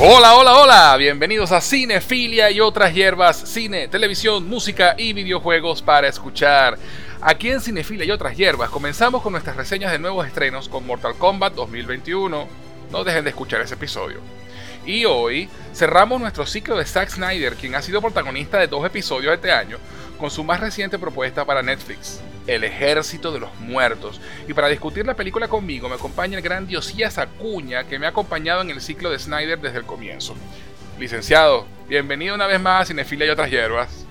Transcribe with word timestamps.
Hola, 0.00 0.36
hola, 0.36 0.56
hola, 0.56 0.96
bienvenidos 0.96 1.50
a 1.50 1.60
Cinefilia 1.60 2.52
y 2.52 2.60
otras 2.60 2.94
hierbas, 2.94 3.36
cine, 3.36 3.88
televisión, 3.88 4.48
música 4.48 4.94
y 4.96 5.12
videojuegos 5.12 5.82
para 5.82 6.06
escuchar. 6.06 6.78
Aquí 7.20 7.50
en 7.50 7.60
Cinefilia 7.60 8.04
y 8.04 8.12
otras 8.12 8.36
hierbas 8.36 8.70
comenzamos 8.70 9.22
con 9.22 9.32
nuestras 9.32 9.56
reseñas 9.56 9.90
de 9.90 9.98
nuevos 9.98 10.24
estrenos 10.24 10.68
con 10.68 10.86
Mortal 10.86 11.16
Kombat 11.16 11.54
2021. 11.54 12.46
No 12.92 13.02
dejen 13.02 13.24
de 13.24 13.30
escuchar 13.30 13.60
ese 13.60 13.74
episodio. 13.74 14.20
Y 14.86 15.04
hoy 15.04 15.48
cerramos 15.74 16.20
nuestro 16.20 16.46
ciclo 16.46 16.76
de 16.76 16.84
Zack 16.84 17.08
Snyder, 17.08 17.56
quien 17.56 17.74
ha 17.74 17.82
sido 17.82 18.00
protagonista 18.00 18.58
de 18.58 18.68
dos 18.68 18.86
episodios 18.86 19.34
este 19.34 19.50
año, 19.50 19.78
con 20.16 20.30
su 20.30 20.44
más 20.44 20.60
reciente 20.60 21.00
propuesta 21.00 21.44
para 21.44 21.60
Netflix, 21.60 22.20
El 22.48 22.64
Ejército 22.64 23.30
de 23.30 23.40
los 23.40 23.50
Muertos. 23.60 24.20
Y 24.48 24.54
para 24.54 24.68
discutir 24.68 25.06
la 25.06 25.14
película 25.14 25.48
conmigo 25.48 25.88
me 25.88 25.94
acompaña 25.94 26.38
el 26.38 26.42
gran 26.42 26.66
Diosías 26.66 27.18
Acuña, 27.18 27.84
que 27.84 27.98
me 27.98 28.06
ha 28.06 28.08
acompañado 28.08 28.62
en 28.62 28.70
el 28.70 28.80
ciclo 28.80 29.10
de 29.10 29.18
Snyder 29.18 29.60
desde 29.60 29.78
el 29.78 29.84
comienzo. 29.84 30.34
Licenciado, 30.98 31.66
bienvenido 31.88 32.34
una 32.34 32.46
vez 32.46 32.60
más 32.60 32.82
a 32.82 32.86
Cinefilia 32.86 33.26
y 33.26 33.30
otras 33.30 33.50
hierbas. 33.50 34.06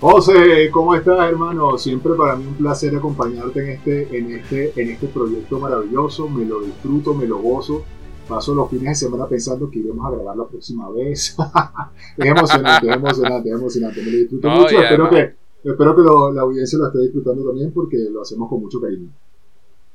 José, 0.00 0.70
¿cómo 0.70 0.94
estás, 0.94 1.28
hermano? 1.28 1.78
Siempre 1.78 2.14
para 2.14 2.36
mí 2.36 2.46
un 2.46 2.54
placer 2.54 2.96
acompañarte 2.96 3.60
en 3.60 3.68
este, 3.68 4.18
en 4.18 4.32
este, 4.32 4.72
en 4.82 4.90
este 4.90 5.06
proyecto 5.06 5.58
maravilloso. 5.58 6.28
Me 6.28 6.44
lo 6.44 6.60
disfruto, 6.60 7.14
me 7.14 7.26
lo 7.26 7.38
gozo. 7.38 7.84
Paso 8.28 8.54
los 8.54 8.70
fines 8.70 8.88
de 8.88 8.94
semana 8.94 9.26
pensando 9.26 9.70
que 9.70 9.80
iremos 9.80 10.06
a 10.06 10.10
grabar 10.10 10.36
la 10.36 10.46
próxima 10.46 10.90
vez. 10.90 11.36
es 12.16 12.26
emocionante, 12.26 12.88
es 12.88 12.96
emocionante, 12.96 13.48
es 13.50 13.54
emocionante. 13.54 14.02
Me 14.02 14.10
lo 14.10 14.18
disfruto 14.18 14.48
mucho. 14.48 14.82
Espero 14.82 15.10
que, 15.10 15.34
espero 15.72 15.96
que 15.96 16.02
la 16.34 16.42
audiencia 16.42 16.78
lo 16.78 16.86
esté 16.86 16.98
disfrutando 17.00 17.46
también 17.46 17.72
porque 17.72 17.96
lo 18.10 18.22
hacemos 18.22 18.48
con 18.48 18.60
mucho 18.60 18.80
cariño. 18.80 19.10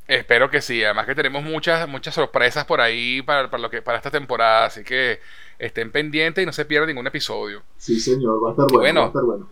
Espero 0.07 0.49
que 0.49 0.61
sí, 0.61 0.83
además 0.83 1.05
que 1.05 1.13
tenemos 1.13 1.43
muchas, 1.43 1.87
muchas 1.87 2.15
sorpresas 2.15 2.65
por 2.65 2.81
ahí 2.81 3.21
para, 3.21 3.49
para, 3.51 3.61
lo 3.61 3.69
que, 3.69 3.83
para 3.83 3.99
esta 3.99 4.09
temporada, 4.09 4.65
así 4.65 4.83
que 4.83 5.19
estén 5.59 5.91
pendientes 5.91 6.41
y 6.41 6.45
no 6.47 6.51
se 6.51 6.65
pierdan 6.65 6.87
ningún 6.87 7.05
episodio. 7.05 7.61
Sí, 7.77 7.99
señor, 7.99 8.43
va 8.43 8.49
a 8.49 8.51
estar 8.53 8.65
bueno, 8.71 9.01
va 9.01 9.05
a 9.05 9.09
estar 9.09 9.23
bueno. 9.23 9.51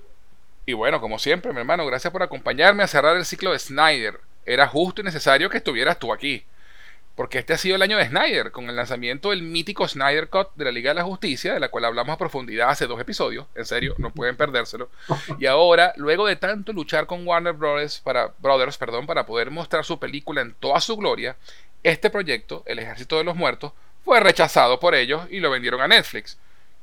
Y 0.65 0.73
bueno, 0.73 0.99
como 0.99 1.19
siempre, 1.19 1.53
mi 1.53 1.59
hermano, 1.59 1.85
gracias 1.85 2.11
por 2.11 2.23
acompañarme 2.23 2.81
a 2.81 2.87
cerrar 2.87 3.15
el 3.15 3.25
ciclo 3.25 3.51
de 3.51 3.59
Snyder. 3.59 4.19
Era 4.45 4.67
justo 4.67 5.01
y 5.01 5.03
necesario 5.03 5.49
que 5.49 5.57
estuvieras 5.57 5.99
tú 5.99 6.11
aquí. 6.11 6.43
Porque 7.17 7.39
este 7.39 7.53
ha 7.53 7.57
sido 7.57 7.75
el 7.75 7.81
año 7.81 7.97
de 7.97 8.07
Snyder, 8.07 8.51
con 8.51 8.69
el 8.69 8.75
lanzamiento 8.75 9.31
del 9.31 9.41
mítico 9.41 9.87
Snyder 9.87 10.29
Cut 10.29 10.49
de 10.55 10.65
la 10.65 10.71
Liga 10.71 10.91
de 10.91 10.99
la 10.99 11.03
Justicia, 11.03 11.53
de 11.53 11.59
la 11.59 11.69
cual 11.69 11.83
hablamos 11.83 12.13
a 12.13 12.17
profundidad 12.17 12.69
hace 12.69 12.85
dos 12.85 13.01
episodios. 13.01 13.47
En 13.55 13.65
serio, 13.65 13.95
no 13.97 14.11
pueden 14.11 14.37
perdérselo. 14.37 14.89
Y 15.39 15.47
ahora, 15.47 15.93
luego 15.97 16.27
de 16.27 16.35
tanto 16.35 16.71
luchar 16.73 17.07
con 17.07 17.27
Warner 17.27 17.53
Brothers 17.53 17.99
para, 18.01 18.31
Brothers, 18.37 18.77
perdón, 18.77 19.07
para 19.07 19.25
poder 19.25 19.49
mostrar 19.49 19.83
su 19.83 19.99
película 19.99 20.41
en 20.41 20.53
toda 20.53 20.79
su 20.79 20.95
gloria, 20.95 21.35
este 21.81 22.09
proyecto, 22.09 22.63
El 22.67 22.79
Ejército 22.79 23.17
de 23.17 23.23
los 23.23 23.35
Muertos, 23.35 23.73
fue 24.05 24.19
rechazado 24.19 24.79
por 24.79 24.93
ellos 24.95 25.23
y 25.29 25.39
lo 25.39 25.49
vendieron 25.49 25.81
a 25.81 25.87
Netflix 25.87 26.37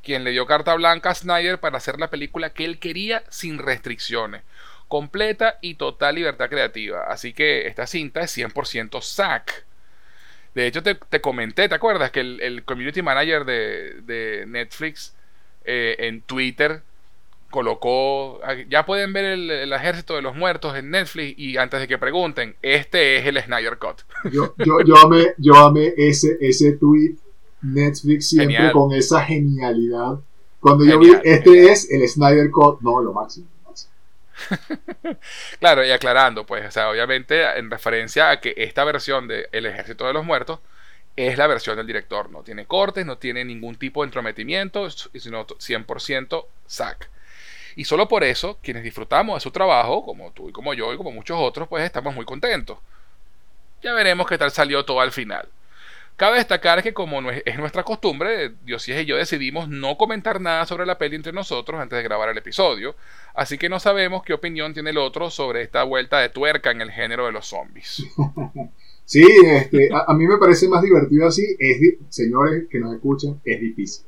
quien 0.04 0.22
le 0.22 0.30
dio 0.30 0.46
carta 0.46 0.74
blanca 0.74 1.10
a 1.10 1.14
Snyder 1.14 1.58
para 1.58 1.78
hacer 1.78 1.98
la 1.98 2.10
película 2.10 2.50
que 2.50 2.64
él 2.64 2.78
quería 2.78 3.24
sin 3.30 3.58
restricciones. 3.58 4.42
Completa 4.86 5.58
y 5.62 5.74
total 5.74 6.16
libertad 6.16 6.50
creativa. 6.50 7.04
Así 7.08 7.32
que 7.32 7.66
esta 7.66 7.86
cinta 7.86 8.20
es 8.20 8.36
100% 8.36 9.02
Zack. 9.02 9.64
De 10.54 10.66
hecho, 10.66 10.82
te, 10.82 11.20
comenté, 11.20 11.68
¿te 11.68 11.74
acuerdas? 11.74 12.10
Que 12.10 12.20
el, 12.20 12.62
community 12.64 13.02
manager 13.02 13.44
de, 13.44 14.44
Netflix 14.46 15.14
eh, 15.64 15.96
en 15.98 16.22
Twitter 16.22 16.82
colocó, 17.50 18.40
ya 18.68 18.84
pueden 18.84 19.12
ver 19.12 19.24
el, 19.24 19.72
ejército 19.72 20.16
de 20.16 20.22
los 20.22 20.34
muertos 20.34 20.76
en 20.76 20.90
Netflix 20.90 21.38
y 21.38 21.56
antes 21.56 21.80
de 21.80 21.88
que 21.88 21.98
pregunten, 21.98 22.56
este 22.62 23.18
es 23.18 23.26
el 23.26 23.40
Snyder 23.40 23.78
Cut. 23.78 24.02
Yo, 24.32 24.54
yo, 24.58 24.80
yo 24.84 24.96
amé, 24.96 25.34
yo 25.38 25.54
amé 25.54 25.92
ese, 25.96 26.36
ese 26.40 26.72
tweet 26.72 27.14
Netflix 27.62 28.28
siempre 28.28 28.72
con 28.72 28.92
esa 28.92 29.22
genialidad. 29.22 30.18
Cuando 30.60 30.84
yo 30.84 30.98
vi, 30.98 31.12
este 31.24 31.70
es 31.70 31.90
el 31.90 32.08
Snyder 32.08 32.50
Cut, 32.50 32.80
no, 32.80 33.00
lo 33.00 33.12
máximo. 33.12 33.46
claro, 35.60 35.84
y 35.84 35.90
aclarando, 35.90 36.44
pues, 36.46 36.66
o 36.66 36.70
sea, 36.70 36.90
obviamente 36.90 37.58
en 37.58 37.70
referencia 37.70 38.30
a 38.30 38.40
que 38.40 38.54
esta 38.56 38.84
versión 38.84 39.28
de 39.28 39.48
El 39.52 39.66
Ejército 39.66 40.06
de 40.06 40.12
los 40.12 40.24
Muertos 40.24 40.60
es 41.16 41.38
la 41.38 41.46
versión 41.46 41.76
del 41.76 41.86
director, 41.86 42.30
no 42.30 42.42
tiene 42.42 42.66
cortes, 42.66 43.06
no 43.06 43.18
tiene 43.18 43.44
ningún 43.44 43.76
tipo 43.76 44.02
de 44.02 44.06
entrometimiento, 44.06 44.90
sino 44.90 45.46
100% 45.46 46.46
SAC. 46.66 47.08
Y 47.76 47.84
solo 47.84 48.08
por 48.08 48.24
eso, 48.24 48.58
quienes 48.62 48.82
disfrutamos 48.82 49.36
de 49.36 49.40
su 49.40 49.50
trabajo, 49.50 50.04
como 50.04 50.32
tú 50.32 50.48
y 50.48 50.52
como 50.52 50.74
yo 50.74 50.92
y 50.92 50.96
como 50.96 51.10
muchos 51.10 51.38
otros, 51.40 51.68
pues 51.68 51.84
estamos 51.84 52.14
muy 52.14 52.24
contentos. 52.24 52.78
Ya 53.82 53.92
veremos 53.92 54.26
qué 54.26 54.38
tal 54.38 54.50
salió 54.50 54.84
todo 54.84 55.00
al 55.00 55.12
final. 55.12 55.48
Cabe 56.16 56.36
destacar 56.38 56.82
que 56.82 56.94
como 56.94 57.28
es 57.30 57.58
nuestra 57.58 57.82
costumbre, 57.82 58.52
Diosías 58.64 59.02
y 59.02 59.04
yo 59.04 59.16
decidimos 59.16 59.68
no 59.68 59.96
comentar 59.96 60.40
nada 60.40 60.64
sobre 60.64 60.86
la 60.86 60.96
peli 60.96 61.16
entre 61.16 61.32
nosotros 61.32 61.80
antes 61.80 61.96
de 61.96 62.04
grabar 62.04 62.28
el 62.28 62.38
episodio, 62.38 62.94
así 63.34 63.58
que 63.58 63.68
no 63.68 63.80
sabemos 63.80 64.22
qué 64.22 64.32
opinión 64.32 64.74
tiene 64.74 64.90
el 64.90 64.98
otro 64.98 65.28
sobre 65.28 65.62
esta 65.62 65.82
vuelta 65.82 66.20
de 66.20 66.28
tuerca 66.28 66.70
en 66.70 66.82
el 66.82 66.92
género 66.92 67.26
de 67.26 67.32
los 67.32 67.46
zombies. 67.46 68.04
Sí, 69.06 69.22
este, 69.44 69.90
a, 69.92 70.14
mí 70.14 70.26
me 70.26 70.38
parece 70.38 70.66
más 70.66 70.82
divertido 70.82 71.26
así, 71.26 71.42
es, 71.58 71.78
señores 72.08 72.64
que 72.70 72.78
nos 72.78 72.94
escuchan, 72.94 73.38
es 73.44 73.60
difícil. 73.60 74.06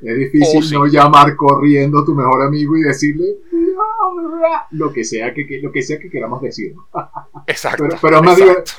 Es 0.00 0.16
difícil 0.16 0.76
oh, 0.76 0.80
no 0.80 0.86
llamar 0.86 1.34
corriendo 1.34 2.00
a 2.00 2.04
tu 2.04 2.14
mejor 2.14 2.42
amigo 2.42 2.76
y 2.76 2.82
decirle 2.82 3.36
lo 4.70 4.92
que 4.92 5.04
sea 5.04 5.34
que, 5.34 5.60
lo 5.60 5.72
que 5.72 5.82
sea 5.82 5.98
que 5.98 6.08
queramos 6.08 6.40
decir. 6.40 6.74
Exacto. 7.46 7.84
Pero, 8.00 8.22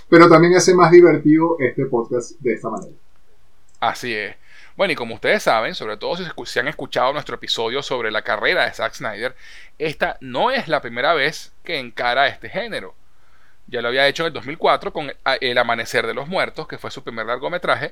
pero, 0.09 0.29
también 0.29 0.55
hace 0.55 0.73
más 0.73 0.91
divertido 0.91 1.57
este 1.59 1.85
podcast 1.85 2.39
de 2.39 2.53
esta 2.53 2.69
manera. 2.69 2.93
Así 3.81 4.13
es. 4.13 4.35
Bueno, 4.77 4.93
y 4.93 4.95
como 4.95 5.15
ustedes 5.15 5.43
saben, 5.43 5.75
sobre 5.75 5.97
todo 5.97 6.15
si, 6.15 6.23
si 6.45 6.59
han 6.59 6.69
escuchado 6.69 7.11
nuestro 7.11 7.35
episodio 7.35 7.83
sobre 7.83 8.11
la 8.11 8.21
carrera 8.21 8.65
de 8.65 8.73
Zack 8.73 8.93
Snyder, 8.93 9.35
esta 9.77 10.17
no 10.21 10.51
es 10.51 10.69
la 10.69 10.81
primera 10.81 11.13
vez 11.13 11.51
que 11.65 11.79
encara 11.79 12.29
este 12.29 12.47
género. 12.47 12.95
Ya 13.67 13.81
lo 13.81 13.89
había 13.89 14.07
hecho 14.07 14.23
en 14.23 14.27
el 14.27 14.33
2004 14.33 14.93
con 14.93 15.11
El 15.41 15.57
Amanecer 15.57 16.07
de 16.07 16.13
los 16.13 16.29
Muertos, 16.29 16.65
que 16.65 16.77
fue 16.77 16.91
su 16.91 17.03
primer 17.03 17.25
largometraje, 17.25 17.91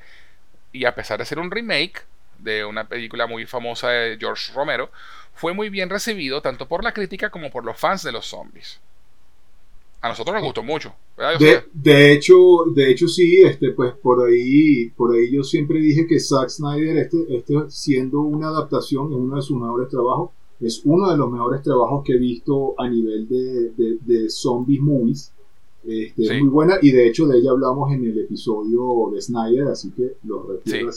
y 0.72 0.86
a 0.86 0.96
pesar 0.96 1.20
de 1.20 1.26
ser 1.26 1.40
un 1.40 1.52
remake, 1.52 2.04
de 2.40 2.66
una 2.66 2.88
película 2.88 3.28
muy 3.28 3.46
famosa 3.46 3.90
de 3.90 4.18
George 4.20 4.54
Romero, 4.54 4.90
fue 5.34 5.54
muy 5.54 5.70
bien 5.70 5.90
recibido 5.90 6.42
tanto 6.42 6.68
por 6.68 6.84
la 6.84 6.94
crítica 6.94 7.30
como 7.30 7.52
por 7.52 7.64
los 7.64 7.78
fans 7.78 8.04
de 8.04 8.12
los 8.12 8.26
zombies. 8.26 8.80
A 10.02 10.10
nosotros 10.10 10.36
nos 10.36 10.44
gustó 10.44 10.64
mucho. 10.64 10.94
De, 11.74 12.12
hecho, 12.12 12.66
de 12.74 12.92
hecho 12.92 13.08
sí, 13.08 13.42
este, 13.44 13.72
pues 13.72 13.94
por 13.96 14.28
ahí, 14.28 14.90
por 14.96 15.16
ahí 15.16 15.32
yo 15.32 15.44
siempre 15.44 15.80
dije 15.80 16.06
que 16.08 16.20
Zack 16.20 16.50
Snyder, 16.50 16.98
este, 16.98 17.18
este 17.36 17.56
siendo 17.70 18.22
una 18.22 18.50
adaptación, 18.50 19.12
es 19.12 19.18
uno 19.18 19.36
de 19.36 19.42
sus 19.42 19.60
mejores 19.60 19.90
trabajos, 19.90 20.32
es 20.60 20.82
uno 20.86 21.10
de 21.10 21.18
los 21.18 21.32
mejores 21.32 21.62
trabajos 21.64 22.04
que 22.06 22.14
he 22.14 22.18
visto 22.18 22.76
a 22.80 22.88
nivel 22.88 23.28
de, 23.28 23.72
de, 23.72 23.98
de 24.02 24.30
zombies 24.30 24.82
movies. 24.82 25.34
Este, 25.88 26.24
Es 26.24 26.42
muy 26.42 26.50
buena 26.50 26.78
y 26.82 26.92
de 26.92 27.08
hecho 27.08 27.26
de 27.28 27.40
ella 27.40 27.52
hablamos 27.52 27.94
en 27.94 28.04
el 28.04 28.20
episodio 28.20 29.10
de 29.14 29.22
Snyder, 29.22 29.68
así 29.68 29.90
que 29.92 30.18
los 30.26 30.46
refiero 30.46 30.90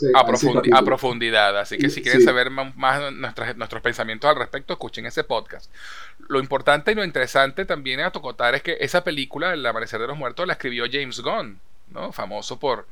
a, 0.74 0.82
profundidad. 0.84 1.56
Así 1.58 1.78
que 1.78 1.88
si 1.90 2.02
quieren 2.02 2.22
saber 2.22 2.50
más 2.50 3.12
nuestros, 3.12 3.56
nuestros 3.56 3.82
pensamientos 3.82 4.28
al 4.28 4.36
respecto, 4.36 4.72
escuchen 4.72 5.06
ese 5.06 5.22
podcast. 5.22 5.72
Lo 6.28 6.40
importante 6.40 6.90
y 6.90 6.96
lo 6.96 7.04
interesante 7.04 7.64
también 7.64 8.00
a 8.00 8.10
tocotar 8.10 8.56
es 8.56 8.62
que 8.62 8.78
esa 8.80 9.04
película, 9.04 9.52
El 9.52 9.64
Amanecer 9.64 10.00
de 10.00 10.08
los 10.08 10.18
Muertos, 10.18 10.44
la 10.46 10.54
escribió 10.54 10.84
James 10.90 11.20
Gunn, 11.20 11.60
¿no? 11.92 12.10
famoso 12.10 12.58
por, 12.58 12.86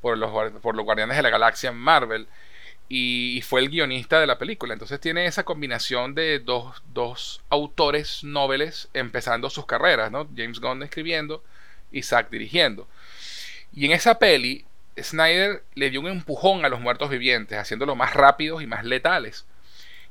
por, 0.00 0.16
los, 0.16 0.30
por 0.62 0.74
los 0.74 0.84
Guardianes 0.86 1.18
de 1.18 1.22
la 1.22 1.30
Galaxia 1.30 1.68
en 1.68 1.76
Marvel 1.76 2.26
y, 2.94 3.40
fue 3.40 3.60
el 3.62 3.70
guionista 3.70 4.20
de 4.20 4.26
la 4.26 4.36
película. 4.36 4.74
Entonces 4.74 5.00
tiene 5.00 5.24
esa 5.24 5.44
combinación 5.44 6.14
de 6.14 6.40
dos, 6.40 6.82
dos 6.92 7.40
autores 7.48 8.22
noveles 8.22 8.90
empezando 8.92 9.48
sus 9.48 9.64
carreras, 9.64 10.12
¿no? 10.12 10.28
James 10.36 10.60
Gunn 10.60 10.82
escribiendo 10.82 11.42
y 11.90 12.02
Zack 12.02 12.28
dirigiendo. 12.28 12.86
Y 13.74 13.86
en 13.86 13.92
esa 13.92 14.18
peli, 14.18 14.66
Snyder 15.00 15.64
le 15.74 15.88
dio 15.88 16.00
un 16.00 16.08
empujón 16.08 16.66
a 16.66 16.68
los 16.68 16.80
muertos 16.80 17.08
vivientes, 17.08 17.56
haciéndolos 17.56 17.96
más 17.96 18.12
rápidos 18.12 18.62
y 18.62 18.66
más 18.66 18.84
letales. 18.84 19.46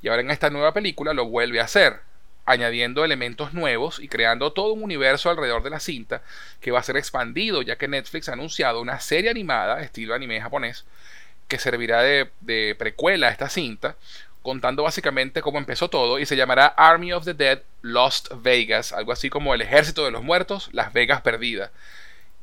Y 0.01 0.07
ahora 0.07 0.23
en 0.23 0.31
esta 0.31 0.49
nueva 0.49 0.73
película 0.73 1.13
lo 1.13 1.25
vuelve 1.25 1.59
a 1.59 1.65
hacer, 1.65 1.99
añadiendo 2.47 3.05
elementos 3.05 3.53
nuevos 3.53 3.99
y 3.99 4.07
creando 4.07 4.53
todo 4.53 4.73
un 4.73 4.81
universo 4.81 5.29
alrededor 5.29 5.61
de 5.61 5.69
la 5.69 5.79
cinta 5.79 6.23
que 6.59 6.71
va 6.71 6.79
a 6.79 6.83
ser 6.83 6.97
expandido, 6.97 7.61
ya 7.61 7.75
que 7.75 7.87
Netflix 7.87 8.27
ha 8.27 8.33
anunciado 8.33 8.81
una 8.81 8.99
serie 8.99 9.29
animada, 9.29 9.83
estilo 9.83 10.15
anime 10.15 10.41
japonés, 10.41 10.83
que 11.51 11.59
servirá 11.59 12.01
de, 12.01 12.75
precuela 12.79 13.27
a 13.27 13.29
esta 13.29 13.49
cinta, 13.49 13.97
contando 14.41 14.83
básicamente 14.83 15.41
cómo 15.41 15.57
empezó 15.57 15.89
todo 15.89 16.17
y 16.17 16.25
se 16.25 16.37
llamará 16.37 16.67
Army 16.67 17.11
of 17.11 17.25
the 17.25 17.33
Dead 17.33 17.59
Lost 17.81 18.29
Vegas, 18.41 18.93
algo 18.93 19.11
así 19.11 19.29
como 19.29 19.53
El 19.53 19.61
Ejército 19.61 20.05
de 20.05 20.11
los 20.11 20.23
Muertos, 20.23 20.69
Las 20.71 20.93
Vegas 20.93 21.19
Perdidas. 21.19 21.69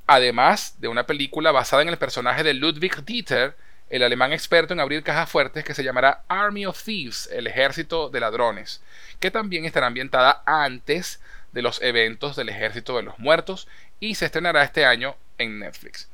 Además 0.06 0.74
de 0.78 0.88
una 0.88 1.06
película 1.06 1.52
basada 1.52 1.80
en 1.80 1.88
el 1.88 1.96
personaje 1.96 2.42
de 2.42 2.52
Ludwig 2.52 3.02
Dieter, 3.06 3.56
el 3.88 4.02
alemán 4.02 4.34
experto 4.34 4.74
en 4.74 4.80
abrir 4.80 5.02
cajas 5.02 5.30
fuertes 5.30 5.64
que 5.64 5.72
se 5.72 5.82
llamará 5.82 6.20
Army 6.28 6.66
of 6.66 6.82
Thieves, 6.82 7.30
el 7.32 7.46
Ejército 7.46 8.10
de 8.10 8.20
Ladrones, 8.20 8.82
que 9.20 9.30
también 9.30 9.64
estará 9.64 9.86
ambientada 9.86 10.42
antes 10.44 11.18
de 11.52 11.62
los 11.62 11.80
eventos 11.80 12.36
del 12.36 12.50
Ejército 12.50 12.98
de 12.98 13.04
los 13.04 13.18
Muertos 13.18 13.68
y 14.00 14.16
se 14.16 14.26
estrenará 14.26 14.64
este 14.64 14.84
año 14.84 15.16
en 15.38 15.60
Netflix, 15.60 16.10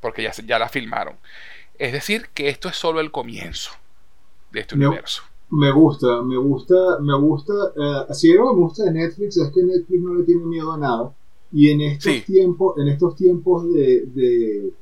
porque 0.00 0.22
ya, 0.22 0.30
ya 0.46 0.60
la 0.60 0.68
filmaron. 0.68 1.18
Es 1.78 1.92
decir, 1.92 2.26
que 2.34 2.48
esto 2.48 2.68
es 2.68 2.76
solo 2.76 3.00
el 3.00 3.10
comienzo. 3.10 3.70
de 4.52 4.60
este 4.60 4.74
universo. 4.76 5.22
Me 5.50 5.70
gusta, 5.70 6.22
me 6.22 6.36
gusta, 6.36 6.98
me 7.00 7.16
gusta. 7.18 7.52
Uh, 7.52 8.14
si 8.14 8.32
algo 8.32 8.54
me 8.54 8.60
gusta 8.60 8.84
de 8.84 8.92
Netflix 8.92 9.36
es 9.36 9.50
que 9.52 9.62
Netflix 9.62 10.02
no 10.02 10.14
le 10.14 10.24
tiene 10.24 10.44
miedo 10.44 10.72
a 10.72 10.78
nada. 10.78 11.14
Y 11.52 11.70
en 11.70 11.80
estos 11.82 12.24
tiempos, 12.24 12.78
en 12.78 12.88
estos 12.88 13.14
tiempos 13.14 13.72
de, 13.72 14.06
de, 14.14 14.72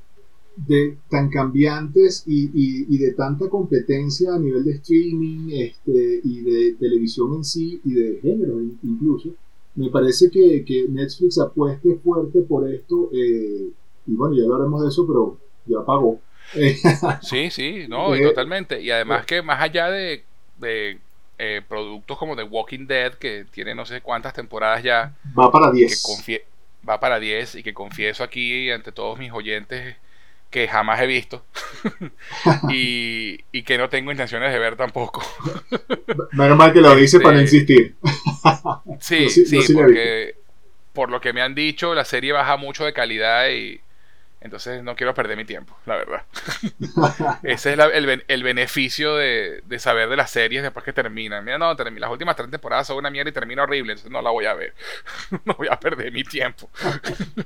de 0.57 0.99
tan 1.11 1.29
cambiantes 1.29 2.25
y, 2.27 2.51
y, 2.55 2.99
de 2.99 3.13
tanta 3.13 3.51
competencia 3.51 4.35
a 4.35 4.39
nivel 4.39 4.65
de 4.65 4.73
streaming 4.73 5.51
este, 5.53 6.21
y 6.25 6.41
de 6.41 6.73
televisión 6.75 7.35
en 7.35 7.45
sí 7.45 7.81
y 7.85 7.93
de 7.93 8.21
género 8.23 8.59
incluso, 8.83 9.31
me 9.75 9.91
parece 9.91 10.31
que, 10.31 10.65
que 10.65 10.89
Netflix 10.89 11.39
apueste 11.39 11.97
fuerte 11.97 12.41
por 12.43 12.67
esto. 12.71 13.11
Eh, 13.13 13.71
y 14.07 14.15
bueno, 14.15 14.35
ya 14.35 14.45
hablaremos 14.45 14.83
de 14.83 14.89
eso, 14.89 15.07
pero 15.07 15.37
ya 15.67 15.85
pagó. 15.85 16.21
sí, 17.23 17.51
sí, 17.51 17.87
no, 17.89 18.15
y 18.17 18.23
totalmente. 18.23 18.81
Y 18.81 18.91
además 18.91 19.27
que 19.27 19.43
más 19.43 19.61
allá 19.61 19.91
de 19.91 20.25
de 20.63 20.99
eh, 21.39 21.61
productos 21.69 22.17
como 22.17 22.37
The 22.37 22.45
Walking 22.45 22.87
Dead, 22.87 23.15
que 23.15 23.45
tiene 23.51 23.75
no 23.75 23.85
sé 23.85 24.01
cuántas 24.01 24.33
temporadas 24.33 24.83
ya. 24.83 25.15
Va 25.39 25.51
para 25.51 25.71
10. 25.71 26.03
va 26.89 27.01
para 27.01 27.19
10 27.19 27.57
y 27.57 27.63
que 27.63 27.75
confieso 27.75 28.25
aquí 28.25 28.71
ante 28.71 28.93
todos 28.93 29.19
mis 29.19 29.33
oyentes 29.33 29.97
que 30.51 30.69
jamás 30.69 31.01
he 31.01 31.07
visto 31.07 31.47
y, 32.69 33.63
que 33.63 33.79
no 33.79 33.89
tengo 33.89 34.11
intenciones 34.11 34.53
de 34.53 34.59
ver 34.59 34.77
tampoco. 34.77 35.23
Menos 36.33 36.57
mal 36.57 36.73
que 36.73 36.81
lo 36.81 36.95
dice 36.95 37.21
para 37.21 37.41
este, 37.41 37.57
insistir. 37.57 37.97
sí, 39.01 39.29
sí, 39.31 39.73
porque 39.73 40.37
por 40.93 41.11
lo 41.11 41.21
que 41.21 41.33
me 41.33 41.41
han 41.41 41.55
dicho, 41.55 41.95
la 41.95 42.05
serie 42.05 42.33
baja 42.33 42.57
mucho 42.59 42.85
de 42.85 42.93
calidad 42.93 43.49
y, 43.49 43.81
entonces 44.43 44.83
no 44.83 44.97
quiero 44.97 45.15
perder 45.15 45.37
mi 45.37 45.45
tiempo, 45.45 45.77
la 45.87 45.97
verdad. 45.97 46.25
Ese 47.43 47.75
es 47.75 47.79
el, 48.29 48.43
beneficio 48.43 49.17
de, 49.17 49.63
saber 49.79 50.09
de 50.09 50.17
las 50.17 50.31
series 50.31 50.63
después 50.63 50.85
que 50.85 50.93
terminan. 50.93 51.45
Mira, 51.45 51.59
no, 51.59 51.73
las 51.75 52.11
últimas 52.11 52.35
tres 52.35 52.51
temporadas 52.51 52.89
son 52.89 52.97
una 52.97 53.11
mierda 53.11 53.31
y 53.31 53.33
termina 53.33 53.63
horrible, 53.63 53.93
entonces 53.93 54.11
no 54.11 54.21
la 54.21 54.31
voy 54.31 54.47
a 54.47 54.55
ver. 54.55 54.75
no 55.45 55.55
voy 55.55 55.69
a 55.71 55.79
perder 55.79 56.13
mi 56.13 56.25
tiempo. 56.25 56.69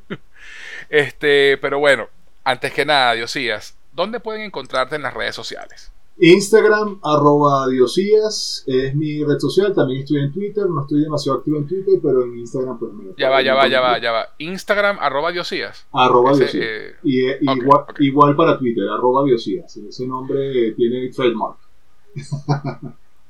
este, 0.89 1.59
pero 1.59 1.79
bueno, 1.79 2.09
antes 2.45 2.73
que 2.73 2.87
nada, 2.87 3.13
Diosías, 3.13 3.77
¿dónde 3.93 4.21
pueden 4.21 4.43
encontrarte 4.43 4.97
en 4.97 5.03
las 5.03 5.13
redes 5.13 5.35
sociales? 5.35 5.93
Instagram, 6.19 6.99
arroba 7.03 7.69
Diosías, 7.69 8.65
es 8.67 8.95
mi 8.95 9.23
red 9.23 9.39
social. 9.39 9.75
También 9.75 10.01
estoy 10.01 10.21
en 10.21 10.33
Twitter. 10.33 10.67
No 10.67 10.83
estoy 10.83 11.03
demasiado 11.03 11.39
activo 11.39 11.59
en 11.59 11.67
Twitter, 11.67 11.99
pero 12.03 12.25
en 12.25 12.39
Instagram, 12.39 12.79
pues 12.79 12.93
me. 12.95 13.05
Ya 13.19 13.29
va, 13.29 13.43
ya 13.43 13.55
va, 13.55 13.69
ya 13.69 13.81
va, 13.81 13.99
ya 13.99 14.13
va. 14.13 14.29
Instagram, 14.39 14.99
arroba 14.99 15.31
Diosías. 15.31 15.87
Arroba 15.93 16.35
Diosías. 16.35 16.65
Eh, 16.65 16.97
y, 17.03 18.07
igual, 18.07 18.35
para 18.35 18.59
Twitter, 18.59 18.89
arroba 18.89 19.25
Diosías. 19.25 19.77
Ese 19.77 20.07
nombre 20.07 20.73
tiene 20.73 21.11
trademark. 21.11 21.59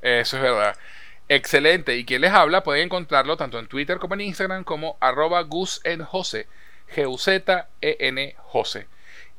Eso 0.01 0.37
es 0.37 0.43
verdad. 0.43 0.75
Excelente. 1.27 1.97
Y 1.97 2.05
quien 2.05 2.21
les 2.21 2.31
habla 2.31 2.63
pueden 2.63 2.85
encontrarlo 2.85 3.35
tanto 3.35 3.59
en 3.59 3.67
Twitter 3.67 3.99
como 3.99 4.13
en 4.13 4.21
Instagram 4.21 4.63
como 4.63 4.95
arroba 5.01 5.41
Gus 5.43 5.81
en 5.83 6.03
Jose. 6.03 6.47
G-U-Z-E-N 6.95 8.35
Jose. 8.37 8.87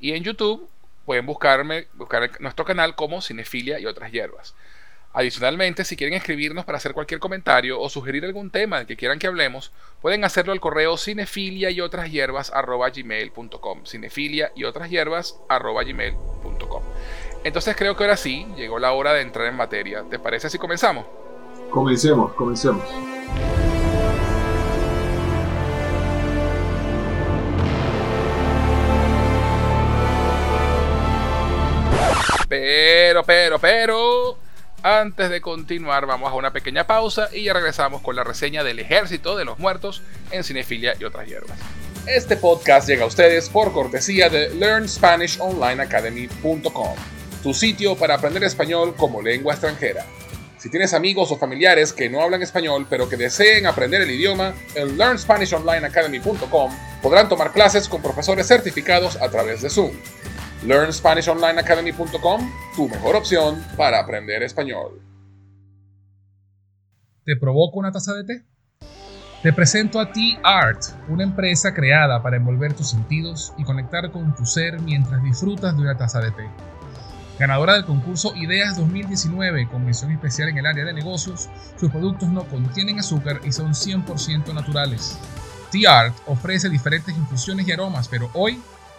Y 0.00 0.12
en 0.12 0.23
YouTube 0.23 0.69
pueden 1.08 1.25
buscarme, 1.25 1.87
buscar 1.94 2.31
nuestro 2.38 2.66
canal 2.66 2.94
como 2.94 3.22
Cinefilia 3.22 3.81
y 3.81 3.87
otras 3.87 4.12
hierbas. 4.12 4.55
Adicionalmente, 5.14 5.87
si 5.87 5.96
quieren 5.96 6.14
escribirnos 6.14 6.66
para 6.66 6.76
hacer 6.76 6.93
cualquier 6.93 7.19
comentario 7.19 7.81
o 7.81 7.88
sugerir 7.88 8.26
algún 8.26 8.50
tema 8.50 8.76
del 8.76 8.87
que 8.87 8.99
quieran 8.99 9.19
que 9.19 9.26
hablemos, 9.26 9.72
pueden 10.02 10.22
hacerlo 10.22 10.52
al 10.52 10.60
correo 10.60 10.99
cinefilia 10.99 11.70
y 11.70 11.81
otras 11.81 12.10
hierbas 12.10 12.52
gmail.com. 12.52 13.87
Cinefilia 13.87 14.52
y 14.55 14.64
otras 14.64 14.90
hierbas 14.90 15.40
gmail.com. 15.49 16.82
Entonces 17.43 17.75
creo 17.75 17.96
que 17.96 18.04
ahora 18.04 18.19
sí 18.19 18.46
llegó 18.54 18.78
la 18.78 18.93
hora 18.93 19.14
de 19.14 19.22
entrar 19.22 19.46
en 19.46 19.56
materia. 19.56 20.04
¿Te 20.11 20.19
parece 20.19 20.50
si 20.50 20.58
comenzamos? 20.58 21.06
Comencemos, 21.70 22.34
comencemos. 22.34 22.84
Pero, 32.60 33.22
pero, 33.22 33.60
pero, 33.60 34.37
antes 34.82 35.31
de 35.31 35.40
continuar 35.40 36.06
vamos 36.06 36.32
a 36.32 36.34
una 36.34 36.52
pequeña 36.52 36.88
pausa 36.88 37.28
y 37.32 37.44
ya 37.44 37.52
regresamos 37.52 38.02
con 38.02 38.16
la 38.16 38.25
reseña 38.25 38.64
del 38.64 38.81
Ejército 38.81 39.37
de 39.37 39.44
los 39.44 39.60
Muertos 39.60 40.02
en 40.32 40.43
Cinefilia 40.43 40.94
y 40.99 41.05
otras 41.05 41.28
hierbas. 41.28 41.56
Este 42.06 42.37
podcast 42.37 42.88
llega 42.88 43.05
a 43.05 43.06
ustedes 43.06 43.49
por 43.49 43.72
cortesía 43.72 44.28
de 44.28 44.52
LearnSpanishOnlineAcademy.com, 44.56 46.96
tu 47.44 47.55
sitio 47.55 47.94
para 47.94 48.16
aprender 48.16 48.43
español 48.43 48.96
como 48.96 49.22
lengua 49.22 49.52
extranjera. 49.52 50.04
Si 50.58 50.69
tienes 50.69 50.93
amigos 50.94 51.31
o 51.31 51.37
familiares 51.37 51.93
que 51.93 52.11
no 52.11 52.22
hablan 52.22 52.43
español 52.43 52.88
pero 52.90 53.08
que 53.08 53.16
deseen 53.16 53.66
aprender 53.66 54.02
el 54.02 54.11
idioma, 54.11 54.52
en 54.75 54.99
LearnSpanishOnlineAcademy.com 54.99 56.76
podrán 57.02 57.28
tomar 57.28 57.52
clases 57.52 57.88
con 57.88 58.02
profesores 58.02 58.49
certificados 58.49 59.14
a 59.22 59.31
través 59.31 59.62
de 59.62 59.70
Zoom. 59.70 59.93
LearnSpanishOnlineAcademy.com, 60.64 62.52
tu 62.75 62.88
mejor 62.88 63.16
opción 63.16 63.64
para 63.76 64.00
aprender 64.00 64.43
español. 64.43 65.00
¿Te 67.25 67.37
provoco 67.37 67.78
una 67.78 67.93
taza 67.93 68.14
de 68.14 68.25
té? 68.25 68.44
Te 69.43 69.52
presento 69.52 70.00
a 70.00 70.10
Tea 70.10 70.40
Art, 70.43 70.81
una 71.08 71.22
empresa 71.22 71.72
creada 71.72 72.22
para 72.22 72.37
envolver 72.37 72.72
tus 72.72 72.90
sentidos 72.90 73.55
y 73.56 73.62
conectar 73.62 74.10
con 74.10 74.34
tu 74.34 74.44
ser 74.44 74.81
mientras 74.81 75.22
disfrutas 75.22 75.76
de 75.76 75.82
una 75.82 75.96
taza 75.96 76.19
de 76.20 76.32
té. 76.32 76.49
Ganadora 77.38 77.75
del 77.75 77.84
concurso 77.84 78.34
Ideas 78.34 78.76
2019 78.76 79.69
con 79.69 79.84
mención 79.84 80.11
especial 80.11 80.49
en 80.49 80.58
el 80.58 80.66
área 80.66 80.84
de 80.84 80.93
negocios, 80.93 81.49
sus 81.76 81.88
productos 81.93 82.31
no 82.31 82.43
contienen 82.49 82.99
azúcar 82.99 83.40
y 83.44 83.52
son 83.52 83.75
100% 83.75 84.52
naturales. 84.52 85.16
Tea 85.70 86.00
Art 86.00 86.16
ofrece 86.26 86.69
diferentes 86.69 87.16
infusiones 87.16 87.69
y 87.69 87.72
aromas, 87.72 88.08
pero 88.08 88.28
hoy 88.34 88.61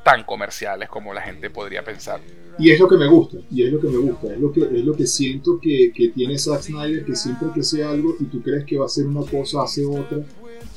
tan 0.05 0.25
comerciales 0.25 0.89
como 0.89 1.13
la 1.15 1.23
gente 1.23 1.51
podría 1.51 1.85
pensar. 1.85 2.21
Y 2.59 2.71
es 2.71 2.79
lo 2.79 2.89
que 2.89 2.97
me 2.97 3.07
gusta, 3.07 3.39
y 3.51 3.63
es 3.63 3.73
lo 3.73 3.81
que 3.81 3.89
me 3.89 3.97
gusta, 3.97 4.33
es 4.33 4.39
lo 4.39 4.53
que, 4.53 4.61
es 4.61 4.85
lo 4.85 4.95
que 4.95 5.07
siento 5.07 5.59
que, 5.59 5.91
que 5.95 6.09
tiene 6.11 6.39
Zack 6.39 6.63
Snyder, 6.63 7.05
que 7.05 7.17
siempre 7.17 7.49
que 7.55 7.63
sea 7.63 7.91
algo 7.91 8.15
y 8.21 8.25
tú 8.25 8.43
crees 8.43 8.65
que 8.65 8.77
va 8.77 8.87
a 8.87 8.91
ser 8.91 9.07
una 9.07 9.23
cosa, 9.23 9.63
hace 9.63 9.85
otra, 9.85 10.19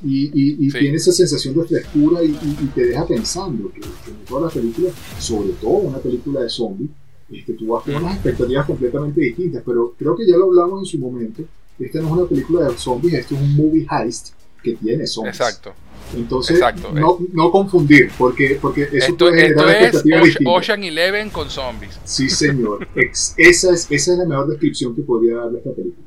y, 0.03 0.65
y, 0.67 0.69
tiene 0.71 0.97
esa 0.97 1.11
sensación 1.11 1.55
de 1.55 1.65
frescura 1.65 2.23
y, 2.23 2.31
te 2.73 2.85
deja 2.87 3.05
pensando 3.07 3.71
que, 3.71 3.81
en 3.81 4.25
todas 4.27 4.45
las 4.45 4.53
películas, 4.53 4.93
sobre 5.19 5.49
todo 5.53 5.71
una 5.71 5.97
película 5.97 6.41
de 6.41 6.49
zombies, 6.49 6.91
este, 7.29 7.53
tú 7.53 7.67
vas 7.67 7.83
con 7.83 7.95
unas 7.95 8.15
expectativas 8.15 8.65
completamente 8.65 9.21
distintas, 9.21 9.63
pero 9.65 9.93
creo 9.97 10.15
que 10.15 10.27
ya 10.27 10.37
lo 10.37 10.45
hablamos 10.45 10.81
en 10.81 10.85
su 10.85 10.99
momento, 10.99 11.43
esta 11.79 11.99
no 11.99 12.07
es 12.07 12.13
una 12.13 12.25
película 12.25 12.67
de 12.67 12.77
zombies, 12.77 13.13
esto 13.15 13.35
es 13.35 13.41
un 13.41 13.55
movie 13.55 13.87
heist 13.89 14.29
que 14.63 14.75
tiene 14.75 15.05
zombies. 15.07 15.35
Exacto. 15.35 15.73
Entonces, 16.13 16.59
no, 16.93 17.19
no, 17.33 17.51
confundir, 17.51 18.11
porque, 18.17 18.57
porque 18.61 18.83
eso 18.83 18.97
esto, 18.97 19.25
puede 19.25 19.41
generar 19.41 19.69
expectativas 19.69 20.37
Ocean 20.45 20.83
Eleven 20.83 21.29
con 21.29 21.49
zombies. 21.49 21.99
Sí, 22.03 22.29
señor. 22.29 22.87
esa, 22.95 23.71
es, 23.73 23.87
esa 23.89 24.11
es 24.13 24.17
la 24.17 24.25
mejor 24.25 24.49
descripción 24.49 24.95
que 24.95 25.01
podría 25.01 25.37
darle 25.37 25.59
esta 25.59 25.71
película. 25.71 26.05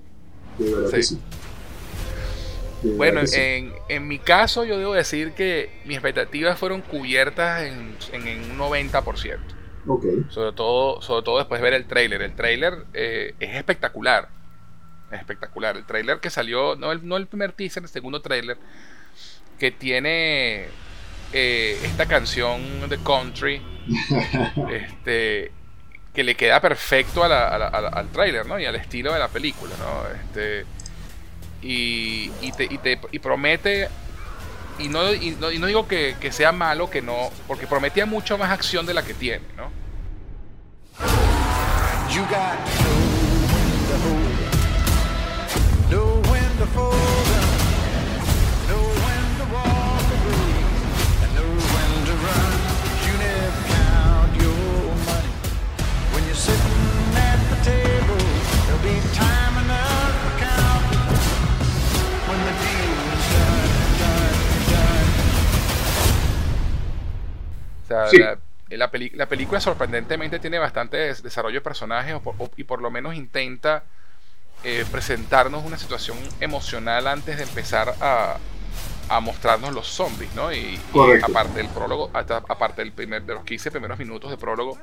De 0.59 0.75
verdad 0.75 0.91
que 0.91 1.03
sí. 1.03 1.19
bueno, 2.97 3.21
en, 3.33 3.73
en, 3.89 4.09
mi 4.09 4.19
caso 4.19 4.65
yo 4.65 4.79
debo 4.79 4.95
decir 4.95 5.33
que 5.33 5.71
mis 5.85 5.97
expectativas 5.97 6.59
fueron 6.59 6.81
cubiertas 6.81 7.63
en, 7.63 7.95
en, 8.13 8.51
un 8.51 8.59
90%. 8.59 9.39
Okay. 9.87 10.27
Sobre 10.29 10.53
todo, 10.53 11.01
sobre 11.01 11.25
todo 11.25 11.39
después 11.39 11.61
de 11.61 11.65
ver 11.65 11.75
el 11.75 11.87
trailer. 11.87 12.23
El 12.23 12.35
trailer 12.35 12.85
eh, 12.95 13.35
es 13.41 13.57
espectacular. 13.57 14.29
Es 15.11 15.19
espectacular. 15.19 15.77
El 15.77 15.87
trailer 15.87 16.21
que 16.21 16.31
salió, 16.31 16.77
no 16.77 16.93
el, 16.93 17.07
no 17.07 17.17
el 17.17 17.27
primer 17.27 17.53
teaser, 17.53 17.83
el 17.83 17.89
segundo 17.89 18.21
trailer, 18.21 18.59
que 19.59 19.71
tiene 19.71 20.69
eh, 21.33 21.81
esta 21.83 22.07
canción 22.07 22.89
de 22.89 22.99
country 22.99 23.61
este, 24.71 25.53
que 26.15 26.25
le 26.25 26.35
queda 26.35 26.61
perfecto 26.61 27.23
al 27.25 28.09
trailer 28.13 28.47
¿no? 28.47 28.59
y 28.59 28.65
al 28.65 28.77
estilo 28.77 29.13
de 29.13 29.19
la 29.19 29.29
película. 29.29 29.75
¿no? 29.79 30.09
Este, 30.15 30.65
y, 31.63 32.31
y, 32.41 32.53
te, 32.53 32.65
y, 32.65 32.79
te, 32.79 33.01
y 33.11 33.19
promete 33.19 33.89
y 34.79 34.89
no, 34.89 35.13
y 35.13 35.33
no, 35.33 35.51
y 35.51 35.59
no 35.59 35.67
digo 35.67 35.89
que, 35.89 36.17
que, 36.21 36.31
sea 36.31 36.53
malo, 36.53 36.89
que 36.89 37.03
no, 37.03 37.31
porque 37.49 37.67
prometía 37.67 38.07
mucho 38.07 38.39
más 38.39 38.51
acción 38.51 38.87
de 38.87 38.95
la 38.95 39.03
que 39.03 39.15
tiene, 39.15 39.45
¿no? 39.57 39.71
You 42.15 42.23
got 42.23 42.59
la, 67.89 68.91
película 68.91 69.61
sorprendentemente 69.61 70.39
tiene 70.39 70.59
bastante 70.59 70.97
desarrollo 71.15 71.57
de 71.57 71.61
personajes 71.61 72.17
y 72.57 72.65
por 72.65 72.83
lo 72.83 72.91
menos 72.91 73.15
intenta 73.15 73.85
eh, 74.65 74.85
presentarnos 74.91 75.65
una 75.65 75.79
situación 75.79 76.19
emocional 76.41 77.07
antes 77.07 77.37
de 77.37 77.45
empezar 77.45 77.95
a, 78.01 78.39
mostrarnos 79.23 79.73
los 79.73 79.87
zombies, 79.87 80.35
¿no? 80.35 80.53
Y, 80.53 80.79
aparte 81.23 81.59
del 81.59 81.69
prólogo, 81.69 82.11
aparte 82.13 82.83
del 82.83 82.93
primer, 82.93 83.23
de 83.23 83.35
los 83.35 83.45
15 83.45 83.71
primeros 83.71 83.99
minutos 83.99 84.31
de 84.31 84.37
prólogo, 84.37 84.79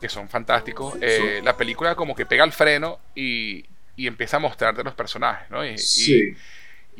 que 0.00 0.08
son 0.08 0.28
fantásticos, 0.28 0.94
eh, 1.00 1.40
la 1.42 1.56
película 1.56 1.94
como 1.94 2.14
que 2.14 2.26
pega 2.26 2.44
el 2.44 2.52
freno 2.52 2.98
y, 3.14 3.64
empieza 3.96 4.36
a 4.36 4.40
mostrarte 4.40 4.84
los 4.84 4.94
personajes, 4.94 5.50
¿no? 5.50 5.64
Y, 5.64 5.76
sí 5.78 6.12
y 6.14 6.36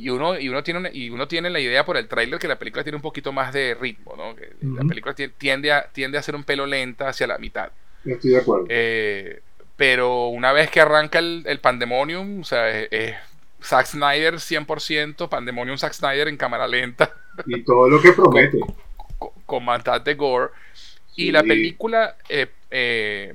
uno, 0.08 0.38
y 0.38 0.48
uno 0.48 0.62
tiene 0.62 0.90
y 0.92 1.10
uno 1.10 1.26
tiene 1.26 1.50
la 1.50 1.60
idea 1.60 1.84
por 1.84 1.96
el 1.96 2.06
tráiler 2.06 2.38
que 2.38 2.48
la 2.48 2.58
película 2.58 2.84
tiene 2.84 2.96
un 2.96 3.02
poquito 3.02 3.32
más 3.32 3.52
de 3.52 3.74
ritmo, 3.74 4.14
¿no? 4.16 4.36
Que 4.36 4.52
La 4.62 4.84
película 4.84 5.14
tiende 5.14 5.72
a, 5.72 5.88
tiende 5.92 6.18
a 6.18 6.22
ser 6.22 6.36
un 6.36 6.44
pelo 6.44 6.66
lenta 6.66 7.08
hacia 7.08 7.26
la 7.26 7.38
mitad. 7.38 7.70
Estoy 8.04 8.30
de 8.30 8.38
acuerdo. 8.38 8.66
Eh, 8.68 9.40
pero 9.76 10.28
una 10.28 10.52
vez 10.52 10.70
que 10.70 10.80
arranca 10.80 11.18
el, 11.18 11.42
el 11.46 11.60
Pandemonium, 11.60 12.40
o 12.40 12.44
sea, 12.44 12.68
es, 12.70 13.16
Zack 13.62 13.86
Snyder 13.86 14.34
100%, 14.34 15.28
Pandemonium 15.28 15.78
Zack 15.78 15.92
Snyder 15.92 16.28
en 16.28 16.36
cámara 16.36 16.66
lenta. 16.66 17.12
Y 17.46 17.62
todo 17.62 17.88
lo 17.88 18.00
que 18.00 18.12
promete. 18.12 18.58
con, 19.18 19.30
con, 19.46 20.04
de 20.04 20.14
gore. 20.14 20.52
Y 21.16 21.32
la 21.32 21.42
película, 21.42 22.16
eh, 22.28 22.46
eh, 22.70 23.34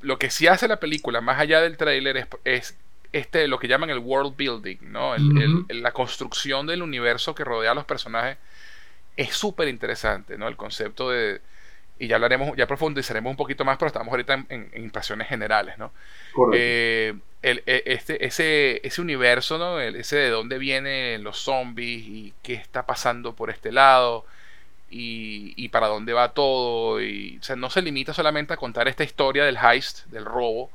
lo 0.00 0.18
que 0.18 0.30
sí 0.30 0.46
hace 0.46 0.66
la 0.68 0.80
película, 0.80 1.20
más 1.20 1.38
allá 1.38 1.60
del 1.60 1.76
tráiler, 1.76 2.16
es, 2.16 2.26
es 2.44 2.76
este, 3.12 3.48
lo 3.48 3.58
que 3.58 3.68
llaman 3.68 3.90
el 3.90 3.98
world 3.98 4.36
building, 4.36 4.78
¿no? 4.92 5.14
la 5.68 5.92
construcción 5.92 6.66
del 6.66 6.82
universo 6.82 7.34
que 7.34 7.44
rodea 7.44 7.72
a 7.72 7.74
los 7.74 7.84
personajes 7.84 8.38
es 9.16 9.34
súper 9.34 9.68
interesante, 9.68 10.38
¿no? 10.38 10.48
El 10.48 10.56
concepto 10.56 11.10
de, 11.10 11.40
y 11.98 12.06
ya 12.06 12.16
hablaremos, 12.16 12.56
ya 12.56 12.66
profundizaremos 12.66 13.30
un 13.30 13.36
poquito 13.36 13.64
más, 13.64 13.76
pero 13.76 13.88
estamos 13.88 14.10
ahorita 14.10 14.46
en, 14.48 14.70
impresiones 14.74 15.28
generales, 15.28 15.76
¿no? 15.76 15.92
Eh, 16.54 17.14
el, 17.42 17.62
e, 17.66 17.82
este, 17.86 18.24
ese, 18.24 18.80
ese 18.86 19.00
universo, 19.00 19.58
¿no? 19.58 19.80
ese 19.80 20.16
de 20.16 20.30
dónde 20.30 20.58
vienen 20.58 21.22
los 21.22 21.38
zombies 21.38 22.06
y 22.06 22.34
qué 22.42 22.54
está 22.54 22.86
pasando 22.86 23.34
por 23.34 23.50
este 23.50 23.72
lado 23.72 24.24
y, 24.88 25.52
y 25.56 25.68
para 25.68 25.88
dónde 25.88 26.12
va 26.12 26.32
todo. 26.32 27.02
Y, 27.02 27.38
o 27.40 27.42
sea, 27.42 27.56
no 27.56 27.68
se 27.68 27.82
limita 27.82 28.14
solamente 28.14 28.54
a 28.54 28.56
contar 28.56 28.88
esta 28.88 29.04
historia 29.04 29.44
del 29.44 29.58
heist, 29.58 30.06
del 30.06 30.24
robo, 30.24 30.70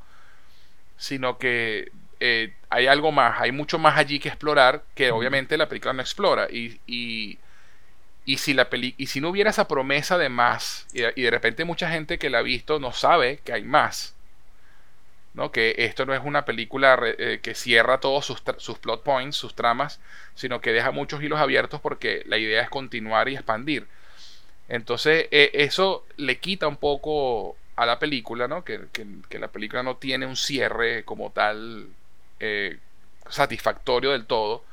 sino 0.97 1.37
que 1.37 1.91
eh, 2.25 2.53
hay 2.69 2.87
algo 2.87 3.11
más, 3.11 3.39
hay 3.39 3.51
mucho 3.51 3.77
más 3.77 3.97
allí 3.97 4.19
que 4.19 4.29
explorar 4.29 4.83
que 4.95 5.11
obviamente 5.11 5.57
la 5.57 5.69
película 5.69 5.93
no 5.93 6.01
explora. 6.01 6.47
Y, 6.49 6.79
y, 6.87 7.37
y 8.25 8.37
si, 8.37 8.53
la 8.53 8.69
peli 8.69 8.95
y 8.97 9.07
si 9.07 9.21
no 9.21 9.29
hubiera 9.29 9.51
esa 9.51 9.67
promesa 9.67 10.17
de 10.17 10.29
más, 10.29 10.87
y, 10.93 11.01
de 11.01 11.31
repente 11.31 11.63
mucha 11.63 11.89
gente 11.89 12.17
que 12.17 12.29
la 12.29 12.39
ha 12.39 12.41
visto 12.41 12.79
no 12.79 12.91
sabe 12.91 13.39
que 13.43 13.53
hay 13.53 13.63
más, 13.63 14.15
¿no? 15.35 15.51
que 15.51 15.75
esto 15.77 16.05
no 16.05 16.15
es 16.15 16.21
una 16.23 16.45
película 16.45 16.97
eh, 17.03 17.39
que 17.43 17.53
cierra 17.53 17.99
todos 17.99 18.25
sus, 18.25 18.41
sus, 18.57 18.79
plot 18.79 19.03
points, 19.03 19.35
sus 19.35 19.53
tramas, 19.53 19.99
sino 20.33 20.59
que 20.59 20.73
deja 20.73 20.91
muchos 20.91 21.21
hilos 21.21 21.39
abiertos 21.39 21.79
porque 21.81 22.23
la 22.25 22.37
idea 22.37 22.63
es 22.63 22.69
continuar 22.69 23.29
y 23.29 23.35
expandir. 23.35 23.87
Entonces, 24.69 25.27
e, 25.31 25.51
eso 25.53 26.05
le 26.17 26.39
quita 26.39 26.67
un 26.67 26.77
poco 26.77 27.55
a 27.75 27.85
la 27.85 27.99
película, 27.99 28.47
¿no? 28.47 28.63
Que, 28.63 28.87
que, 28.91 29.05
que, 29.29 29.39
la 29.39 29.49
película 29.49 29.83
no 29.83 29.97
tiene 29.97 30.25
un 30.25 30.35
cierre 30.35 31.03
como 31.05 31.31
tal 31.31 31.89
eh, 32.39 32.77
satisfactorio 33.29 34.11
del 34.11 34.25
todo. 34.25 34.63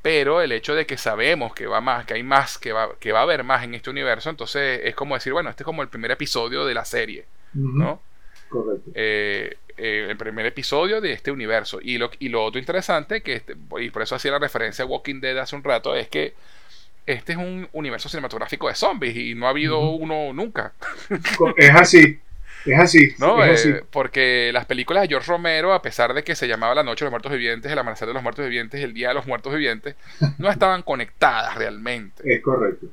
Pero 0.00 0.40
el 0.40 0.52
hecho 0.52 0.74
de 0.74 0.86
que 0.86 0.96
sabemos 0.96 1.52
que 1.54 1.66
va 1.66 1.80
más, 1.80 2.06
que 2.06 2.14
hay 2.14 2.22
más, 2.22 2.56
que 2.56 2.72
va, 2.72 2.90
que 3.00 3.12
va 3.12 3.20
a 3.20 3.22
haber 3.22 3.42
más 3.42 3.64
en 3.64 3.74
este 3.74 3.90
universo, 3.90 4.30
entonces 4.30 4.80
es 4.84 4.94
como 4.94 5.14
decir, 5.14 5.32
bueno, 5.32 5.50
este 5.50 5.64
es 5.64 5.66
como 5.66 5.82
el 5.82 5.88
primer 5.88 6.12
episodio 6.12 6.64
de 6.64 6.74
la 6.74 6.84
serie, 6.84 7.26
¿no? 7.52 8.00
Correcto. 8.48 8.90
Eh, 8.94 9.56
eh, 9.76 10.06
el 10.10 10.16
primer 10.16 10.44
episodio 10.46 11.00
de 11.00 11.12
este 11.12 11.30
universo. 11.30 11.78
Y 11.80 11.98
lo, 11.98 12.10
y 12.18 12.28
lo 12.28 12.44
otro 12.44 12.58
interesante, 12.58 13.22
que 13.22 13.34
este, 13.34 13.56
y 13.80 13.90
por 13.90 14.02
eso 14.02 14.14
hacía 14.14 14.32
la 14.32 14.38
referencia 14.38 14.84
a 14.84 14.86
Walking 14.86 15.20
Dead 15.20 15.38
hace 15.38 15.54
un 15.54 15.64
rato, 15.64 15.94
es 15.94 16.08
que 16.08 16.34
este 17.06 17.32
es 17.32 17.38
un 17.38 17.68
universo 17.72 18.08
cinematográfico 18.08 18.68
de 18.68 18.74
zombies 18.74 19.16
y 19.16 19.34
no 19.34 19.46
ha 19.46 19.50
habido 19.50 19.78
uno 19.80 20.32
nunca. 20.32 20.74
Es 21.56 21.74
así. 21.74 22.20
Es 22.72 22.78
así. 22.78 23.14
No, 23.18 23.44
eh, 23.44 23.84
porque 23.90 24.50
las 24.52 24.66
películas 24.66 25.02
de 25.02 25.08
George 25.08 25.30
Romero, 25.30 25.72
a 25.72 25.82
pesar 25.82 26.14
de 26.14 26.24
que 26.24 26.34
se 26.34 26.48
llamaba 26.48 26.74
La 26.74 26.82
Noche 26.82 27.04
de 27.04 27.06
los 27.06 27.12
Muertos 27.12 27.32
Vivientes, 27.32 27.70
El 27.70 27.78
Amanecer 27.78 28.08
de 28.08 28.14
los 28.14 28.22
Muertos 28.22 28.44
Vivientes 28.44 28.82
El 28.82 28.94
Día 28.94 29.08
de 29.08 29.14
los 29.14 29.26
Muertos 29.26 29.52
Vivientes, 29.52 29.96
no 30.38 30.50
estaban 30.50 30.82
conectadas 30.82 31.54
realmente. 31.56 32.22
Es 32.24 32.42
correcto. 32.42 32.86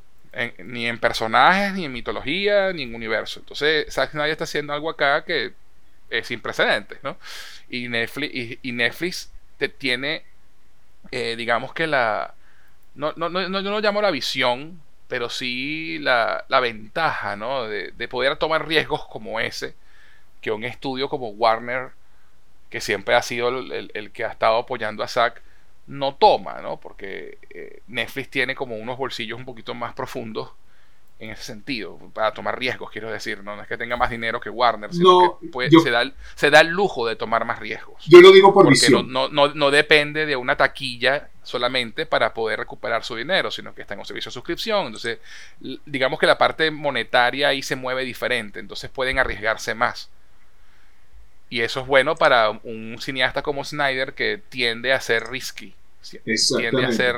ni 0.64 0.88
en 0.88 1.00
personajes, 1.00 1.74
ni 1.74 1.86
en 1.86 1.94
mitología, 1.94 2.72
ni 2.74 2.84
en 2.84 2.96
universo. 2.96 3.40
Entonces, 3.40 3.94
Zack 3.94 4.12
Snyder 4.12 4.32
está 4.32 4.44
haciendo 4.46 4.74
algo 4.74 4.90
acá 4.90 5.24
que 5.24 5.54
es 6.10 6.28
sin 6.28 6.40
precedentes, 6.40 7.00
¿no? 7.04 7.18
Y 7.70 7.88
Netflix, 7.88 8.60
y, 8.62 8.72
Netflix 8.72 9.32
te 9.58 9.70
tiene, 9.70 10.24
eh, 11.12 11.36
digamos 11.36 11.74
que 11.74 11.88
la. 11.88 12.34
No, 12.94 13.14
no, 13.16 13.30
no, 13.30 13.50
no, 13.50 13.60
yo 13.62 13.70
no 13.72 13.80
llamo 13.80 14.02
la 14.02 14.12
visión, 14.12 14.80
pero 15.08 15.30
sí 15.30 16.00
la, 16.00 16.46
la 16.48 16.60
ventaja 16.60 17.36
¿no? 17.36 17.66
de, 17.66 17.92
de, 17.92 18.08
poder 18.08 18.38
tomar 18.38 18.68
riesgos 18.68 19.06
como 19.08 19.40
ese, 19.40 19.76
que 20.42 20.52
un 20.52 20.64
estudio 20.64 21.10
como 21.10 21.30
Warner, 21.30 21.92
que 22.70 22.82
siempre 22.82 23.16
ha 23.16 23.22
sido 23.22 23.50
el, 23.50 23.92
el, 23.94 24.12
que 24.12 24.26
ha 24.26 24.30
estado 24.30 24.58
apoyando 24.58 25.04
a 25.04 25.08
Zack, 25.08 25.42
no 25.88 26.16
toma, 26.16 26.62
¿no? 26.62 26.78
porque 26.80 27.38
eh, 27.52 27.82
Netflix 27.88 28.30
tiene 28.30 28.56
como 28.56 28.76
unos 28.78 28.98
bolsillos 28.98 29.38
un 29.40 29.46
poquito 29.46 29.74
más 29.74 29.94
profundos 29.94 30.52
en 31.18 31.30
ese 31.30 31.44
sentido, 31.44 31.98
para 32.14 32.34
tomar 32.34 32.60
riesgos, 32.60 32.92
quiero 32.92 33.10
decir, 33.10 33.42
no, 33.42 33.62
es 33.62 33.68
que 33.68 33.78
tenga 33.78 33.96
más 33.96 34.10
dinero 34.10 34.42
que 34.42 34.50
Warner, 34.50 34.94
sino 34.94 35.40
que 35.40 35.70
se, 35.82 35.90
da, 35.90 36.12
se, 36.36 36.50
da, 36.50 36.60
el 36.60 36.68
lujo 36.68 37.08
de 37.08 37.16
tomar 37.16 37.46
más 37.46 37.60
riesgos. 37.60 38.04
Yo 38.06 38.20
lo 38.20 38.34
digo 38.34 38.54
por 38.54 38.66
Porque 38.66 38.90
no, 38.90 39.30
no, 39.30 39.48
no, 39.48 39.72
depende 39.72 40.26
de 40.26 40.36
una 40.36 40.58
taquilla 40.58 41.30
solamente 41.42 42.06
para 42.06 42.34
poder 42.34 42.60
recuperar 42.60 43.06
su 43.06 43.16
dinero, 43.16 43.50
sino 43.50 43.74
que 43.74 43.82
está 43.82 43.94
en 43.94 44.02
un 44.02 44.06
servicio 44.06 44.30
de 44.30 44.34
suscripción, 44.34 44.88
entonces 44.88 45.20
digamos 45.86 46.20
que 46.20 46.28
la 46.28 46.38
parte 46.38 46.70
monetaria 46.70 47.48
ahí 47.48 47.62
se 47.62 47.78
mueve 47.78 48.04
diferente, 48.04 48.60
entonces 48.60 48.90
pueden 48.90 49.18
arriesgarse 49.18 49.74
más. 49.74 50.10
Y 51.50 51.62
eso 51.62 51.80
es 51.80 51.88
bueno 51.88 52.16
para 52.16 52.50
un 52.50 52.98
cineasta 53.00 53.42
como 53.42 53.64
Snyder 53.64 54.16
que 54.16 54.42
tiende 54.50 54.92
a 54.92 55.00
ser 55.00 55.28
risky, 55.30 55.76
tiende 56.58 56.84
a 56.84 56.90
hacer, 56.90 57.16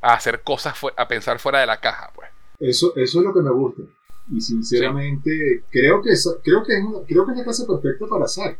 a 0.00 0.14
hacer 0.14 0.42
cosas, 0.42 0.74
a 0.96 1.06
pensar 1.06 1.38
fuera 1.38 1.60
de 1.60 1.66
la 1.66 1.78
caja, 1.78 2.10
pues. 2.12 2.28
Eso, 2.58 2.94
eso 2.96 3.18
es 3.18 3.24
lo 3.24 3.34
que 3.34 3.40
me 3.40 3.50
gusta. 3.50 3.82
Y 4.32 4.40
sinceramente, 4.40 5.62
creo, 5.70 6.02
que 6.02 6.10
es, 6.10 6.28
creo, 6.42 6.64
que 6.64 6.74
es 6.74 6.84
creo 7.06 7.24
que 7.24 7.32
es 7.32 7.38
la 7.38 7.44
casa 7.44 7.66
perfecta 7.66 8.06
para 8.06 8.26
Zack. 8.26 8.58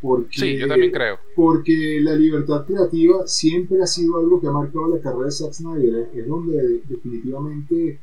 Porque, 0.00 0.36
sí, 0.36 0.58
yo 0.58 0.66
también 0.66 0.92
creo. 0.92 1.18
Porque 1.34 2.00
la 2.02 2.14
libertad 2.14 2.66
creativa 2.66 3.26
siempre 3.26 3.82
ha 3.82 3.86
sido 3.86 4.18
algo 4.18 4.40
que 4.40 4.48
ha 4.48 4.50
marcado 4.50 4.88
la 4.88 5.00
carrera 5.00 5.26
de 5.26 5.30
Zack 5.30 5.52
Snyder. 5.52 6.10
Es 6.14 6.26
donde 6.26 6.82
definitivamente 6.88 8.00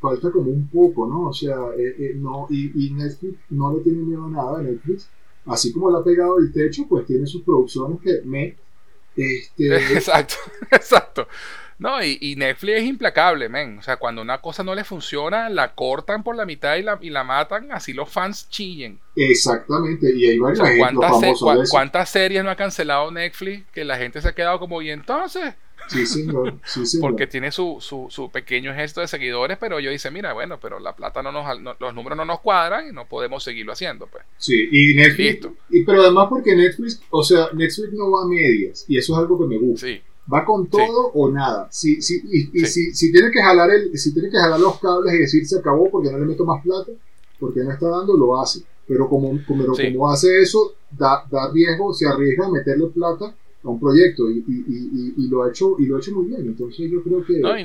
falta 0.00 0.30
como 0.30 0.50
un 0.50 0.68
poco, 0.68 1.06
¿no? 1.06 1.28
O 1.28 1.32
sea, 1.32 1.56
eh, 1.76 1.94
eh, 1.98 2.12
no, 2.16 2.46
y, 2.50 2.86
y, 2.86 2.90
Netflix 2.90 3.38
no 3.50 3.74
le 3.74 3.82
tiene 3.82 4.02
miedo 4.02 4.24
a 4.24 4.30
nada. 4.30 4.62
Netflix, 4.62 5.08
así 5.46 5.72
como 5.72 5.90
le 5.90 5.98
ha 5.98 6.04
pegado 6.04 6.38
el 6.38 6.52
techo, 6.52 6.86
pues 6.88 7.06
tiene 7.06 7.26
sus 7.26 7.42
producciones 7.42 8.00
que 8.00 8.20
me. 8.24 8.56
Este... 9.16 9.76
Exacto, 9.94 10.34
exacto. 10.70 11.26
No, 11.82 12.00
y, 12.00 12.36
Netflix 12.36 12.78
es 12.78 12.84
implacable, 12.84 13.48
men. 13.48 13.78
O 13.78 13.82
sea, 13.82 13.96
cuando 13.96 14.22
una 14.22 14.40
cosa 14.40 14.62
no 14.62 14.72
le 14.72 14.84
funciona, 14.84 15.48
la 15.48 15.74
cortan 15.74 16.22
por 16.22 16.36
la 16.36 16.46
mitad 16.46 16.76
y 16.76 16.82
la, 16.82 16.96
y 17.00 17.10
la 17.10 17.24
matan, 17.24 17.72
así 17.72 17.92
los 17.92 18.08
fans 18.08 18.48
chillen. 18.48 19.00
Exactamente, 19.16 20.14
y 20.14 20.26
hay 20.28 20.38
varios 20.38 20.68
¿cuántas, 20.78 21.68
¿Cuántas 21.68 22.08
series 22.08 22.44
no 22.44 22.50
ha 22.50 22.56
cancelado 22.56 23.10
Netflix 23.10 23.66
que 23.72 23.84
la 23.84 23.98
gente 23.98 24.22
se 24.22 24.28
ha 24.28 24.32
quedado 24.32 24.60
como, 24.60 24.80
¿y 24.80 24.90
entonces? 24.90 25.54
Sí, 25.88 26.06
señor. 26.06 26.54
Sí, 26.64 26.86
señor. 26.86 27.10
Porque 27.10 27.26
tiene 27.26 27.50
su, 27.50 27.78
su, 27.80 28.06
su, 28.10 28.30
pequeño 28.30 28.72
gesto 28.74 29.00
de 29.00 29.08
seguidores, 29.08 29.58
pero 29.58 29.80
yo 29.80 29.90
dice, 29.90 30.12
mira, 30.12 30.32
bueno, 30.34 30.60
pero 30.60 30.78
la 30.78 30.94
plata 30.94 31.20
no 31.20 31.32
nos, 31.32 31.44
los 31.80 31.94
números 31.94 32.16
no 32.16 32.24
nos 32.24 32.38
cuadran 32.38 32.90
y 32.90 32.92
no 32.92 33.08
podemos 33.08 33.42
seguirlo 33.42 33.72
haciendo, 33.72 34.06
pues. 34.06 34.22
Sí, 34.38 34.68
y 34.70 34.94
Netflix. 34.94 35.48
Y, 35.68 35.82
pero 35.82 36.02
además 36.02 36.28
porque 36.30 36.54
Netflix, 36.54 37.02
o 37.10 37.24
sea, 37.24 37.48
Netflix 37.52 37.92
no 37.92 38.08
va 38.08 38.22
a 38.22 38.26
medias, 38.28 38.84
y 38.86 38.98
eso 38.98 39.14
es 39.14 39.18
algo 39.18 39.36
que 39.36 39.46
me 39.46 39.58
gusta. 39.58 39.88
Sí. 39.88 40.00
Va 40.32 40.44
con 40.44 40.68
todo 40.68 41.10
o 41.14 41.30
nada. 41.30 41.68
Si, 41.70 42.00
si, 42.02 42.22
y, 42.30 42.66
si, 42.66 42.94
si, 42.94 43.12
tiene 43.12 43.30
que 43.30 43.42
jalar 43.42 43.70
el, 43.70 43.96
si 43.98 44.12
tiene 44.12 44.30
que 44.30 44.38
jalar 44.38 44.60
los 44.60 44.78
cables 44.78 45.14
y 45.14 45.18
decir 45.18 45.46
se 45.46 45.58
acabó 45.58 45.90
porque 45.90 46.10
no 46.10 46.18
le 46.18 46.26
meto 46.26 46.44
más 46.44 46.62
plata, 46.62 46.92
porque 47.40 47.60
no 47.60 47.72
está 47.72 47.88
dando, 47.88 48.16
lo 48.16 48.40
hace. 48.40 48.62
Pero 48.86 49.08
como, 49.08 49.38
como, 49.46 49.64
como 49.66 50.10
hace 50.10 50.40
eso, 50.40 50.74
da, 50.90 51.24
da 51.30 51.50
riesgo, 51.52 51.92
se 51.92 52.06
arriesga 52.06 52.46
a 52.46 52.50
meterle 52.50 52.88
plata 52.88 53.34
a 53.64 53.68
un 53.68 53.78
proyecto 53.78 54.28
y, 54.30 54.44
y, 54.46 55.14
y, 55.16 55.28
lo 55.28 55.44
ha 55.44 55.48
hecho 55.48 55.76
y 55.78 55.86
lo 55.86 55.96
ha 55.96 56.00
hecho 56.00 56.12
muy 56.12 56.26
bien 56.26 56.40
entonces 56.40 56.90
yo 56.90 57.02
creo 57.02 57.24
que 57.24 57.38
no, 57.38 57.56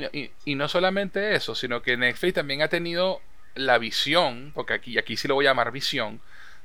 y, 0.45 0.55
no 0.55 0.67
solamente 0.67 1.35
eso 1.35 1.55
sino 1.55 1.81
que 1.81 1.97
Netflix 1.97 2.35
también 2.35 2.61
ha 2.61 2.67
tenido 2.67 3.19
la 3.55 3.79
visión 3.79 4.51
porque 4.53 4.73
aquí 4.73 4.97
aquí 4.97 5.17
sí 5.17 5.27
lo 5.27 5.35
voy 5.35 5.47
a 5.47 5.49
llamar 5.49 5.71
visión 5.71 6.19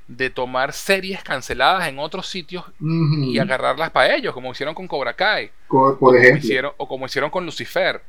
de 0.07 0.29
tomar 0.29 0.73
series 0.73 1.23
canceladas 1.23 1.87
en 1.87 1.99
otros 1.99 2.27
sitios 2.27 2.65
y 2.79 3.37
agarrarlas 3.39 3.91
para 3.91 4.15
ellos, 4.15 4.33
como 4.33 4.51
hicieron 4.51 4.75
con 4.75 4.87
Cobra 4.87 5.13
Kai. 5.13 5.49
Por, 5.67 6.17
ejemplo. 6.17 6.29
Como 6.29 6.37
hicieron, 6.37 6.71
o 6.77 6.87
como 6.87 7.05
hicieron 7.05 7.29
con 7.29 7.45
Lucifer. 7.45 8.01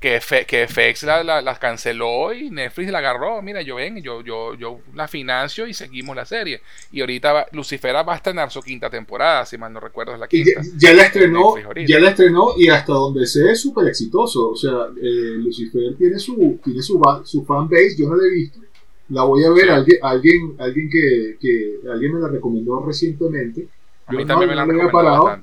Que, 0.00 0.20
que 0.46 0.68
FX 0.68 1.04
las 1.04 1.24
la, 1.24 1.58
canceló 1.58 2.34
y 2.34 2.50
Netflix 2.50 2.92
la 2.92 2.98
agarró. 2.98 3.40
Mira, 3.40 3.62
yo 3.62 3.76
ven, 3.76 4.02
yo, 4.02 4.20
yo, 4.20 4.54
yo 4.54 4.80
la 4.94 5.08
financio 5.08 5.66
y 5.66 5.72
seguimos 5.72 6.14
la 6.14 6.26
serie. 6.26 6.60
Y 6.92 7.00
ahorita 7.00 7.46
Lucifer 7.52 7.96
va 8.06 8.12
a 8.12 8.16
estrenar 8.16 8.50
su 8.50 8.60
quinta 8.60 8.90
temporada, 8.90 9.46
si 9.46 9.56
mal 9.56 9.72
no 9.72 9.80
recuerdo, 9.80 10.12
es 10.12 10.20
la 10.20 10.28
quinta. 10.28 10.60
Ya, 10.76 10.92
la 10.92 11.04
estrenó, 11.04 11.54
ya 11.86 11.98
la 12.00 12.10
estrenó 12.10 12.50
y 12.58 12.68
hasta 12.68 12.92
donde 12.92 13.26
sé 13.26 13.50
es 13.50 13.60
súper 13.62 13.88
exitoso. 13.88 14.50
O 14.50 14.56
sea, 14.56 14.88
eh, 15.02 15.36
Lucifer 15.38 15.96
tiene 15.96 16.18
su, 16.18 16.60
tiene 16.62 16.82
su, 16.82 17.00
su 17.24 17.44
fan 17.46 17.66
base, 17.68 17.96
yo 17.98 18.08
no 18.08 18.16
la 18.16 18.26
he 18.26 18.30
visto 18.30 18.63
la 19.10 19.24
voy 19.24 19.44
a 19.44 19.50
ver, 19.50 19.70
alguien, 19.70 19.98
alguien, 20.02 20.54
alguien 20.58 20.90
que, 20.90 21.36
que, 21.40 21.88
alguien 21.90 22.14
me 22.14 22.20
la 22.20 22.28
recomendó 22.28 22.84
recientemente. 22.84 23.68
A 24.06 24.12
mí 24.12 24.24
también 24.24 24.50
me 24.50 24.56
la 24.56 24.62
han 24.62 24.90
parado. 24.90 25.42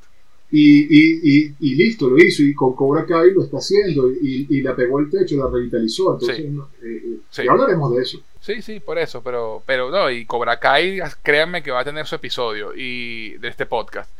Y, 0.54 0.82
y, 0.90 1.56
y, 1.60 1.76
listo, 1.76 2.10
lo 2.10 2.18
hizo. 2.18 2.44
Y 2.44 2.54
con 2.54 2.76
Cobra 2.76 3.06
Kai 3.06 3.34
lo 3.34 3.44
está 3.44 3.58
haciendo. 3.58 4.12
Y, 4.12 4.48
y 4.50 4.62
la 4.62 4.76
pegó 4.76 5.00
el 5.00 5.10
techo, 5.10 5.38
la 5.38 5.50
revitalizó. 5.50 6.14
Entonces, 6.14 6.40
eh, 6.40 6.52
eh, 6.84 7.44
ya 7.44 7.52
hablaremos 7.52 7.96
de 7.96 8.02
eso. 8.02 8.20
Sí, 8.42 8.62
sí, 8.62 8.80
por 8.80 8.98
eso. 8.98 9.22
Pero, 9.24 9.64
pero 9.66 9.90
no, 9.90 10.10
y 10.12 10.26
Cobra 10.26 10.60
Kai, 10.60 11.00
créanme 11.24 11.64
que 11.64 11.72
va 11.72 11.82
a 11.82 11.86
tener 11.86 12.06
su 12.06 12.16
episodio 12.16 12.74
y 12.76 13.38
de 13.38 13.48
este 13.48 13.66
podcast. 13.66 14.12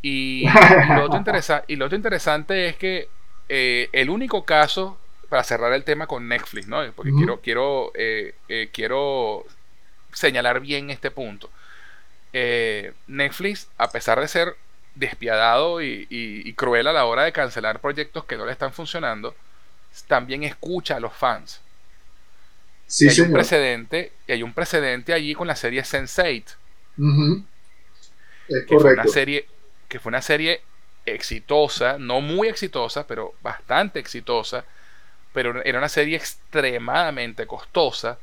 Y, 0.00 0.44
lo, 0.96 1.06
otro 1.06 1.18
interesa 1.18 1.64
y 1.66 1.76
lo 1.76 1.86
otro 1.86 1.96
interesante 1.96 2.68
es 2.68 2.76
que 2.76 3.08
eh, 3.48 3.88
el 3.92 4.10
único 4.10 4.44
caso 4.44 4.98
para 5.34 5.42
cerrar 5.42 5.72
el 5.72 5.82
tema 5.82 6.06
con 6.06 6.28
Netflix, 6.28 6.68
¿no? 6.68 6.88
Porque 6.92 7.10
quiero, 7.10 7.40
quiero, 7.40 7.90
eh, 7.96 8.36
eh, 8.48 8.68
quiero 8.72 9.44
señalar 10.12 10.60
bien 10.60 10.90
este 10.90 11.10
punto. 11.10 11.50
Eh, 12.32 12.92
Netflix, 13.08 13.66
a 13.76 13.90
pesar 13.90 14.20
de 14.20 14.28
ser 14.28 14.56
despiadado 14.94 15.82
y, 15.82 16.54
cruel 16.56 16.86
a 16.86 16.92
la 16.92 17.06
hora 17.06 17.24
de 17.24 17.32
cancelar 17.32 17.80
proyectos 17.80 18.24
que 18.26 18.36
no 18.36 18.46
le 18.46 18.52
están 18.52 18.72
funcionando, 18.72 19.34
también 20.06 20.44
escucha 20.44 20.98
a 20.98 21.00
los 21.00 21.12
fans. 21.12 21.60
Sí, 22.86 23.06
y 23.06 23.08
hay 23.08 23.20
un 23.22 23.32
precedente, 23.32 24.12
y 24.28 24.32
hay 24.34 24.42
un 24.44 24.54
precedente 24.54 25.14
allí 25.14 25.34
con 25.34 25.48
la 25.48 25.56
serie 25.56 25.82
Sense8. 25.82 26.44
que 28.68 28.78
fue 28.78 28.92
una 28.92 29.08
serie 29.08 29.48
que 29.88 29.98
fue 29.98 30.10
una 30.10 30.22
serie 30.22 30.60
exitosa, 31.04 31.98
no 31.98 32.20
muy 32.20 32.46
exitosa, 32.46 33.04
pero 33.04 33.34
bastante 33.42 33.98
exitosa, 33.98 34.64
pero 35.34 35.62
era 35.64 35.78
una 35.78 35.88
serie 35.88 36.16
extremadamente 36.16 37.46
costosa 37.46 38.18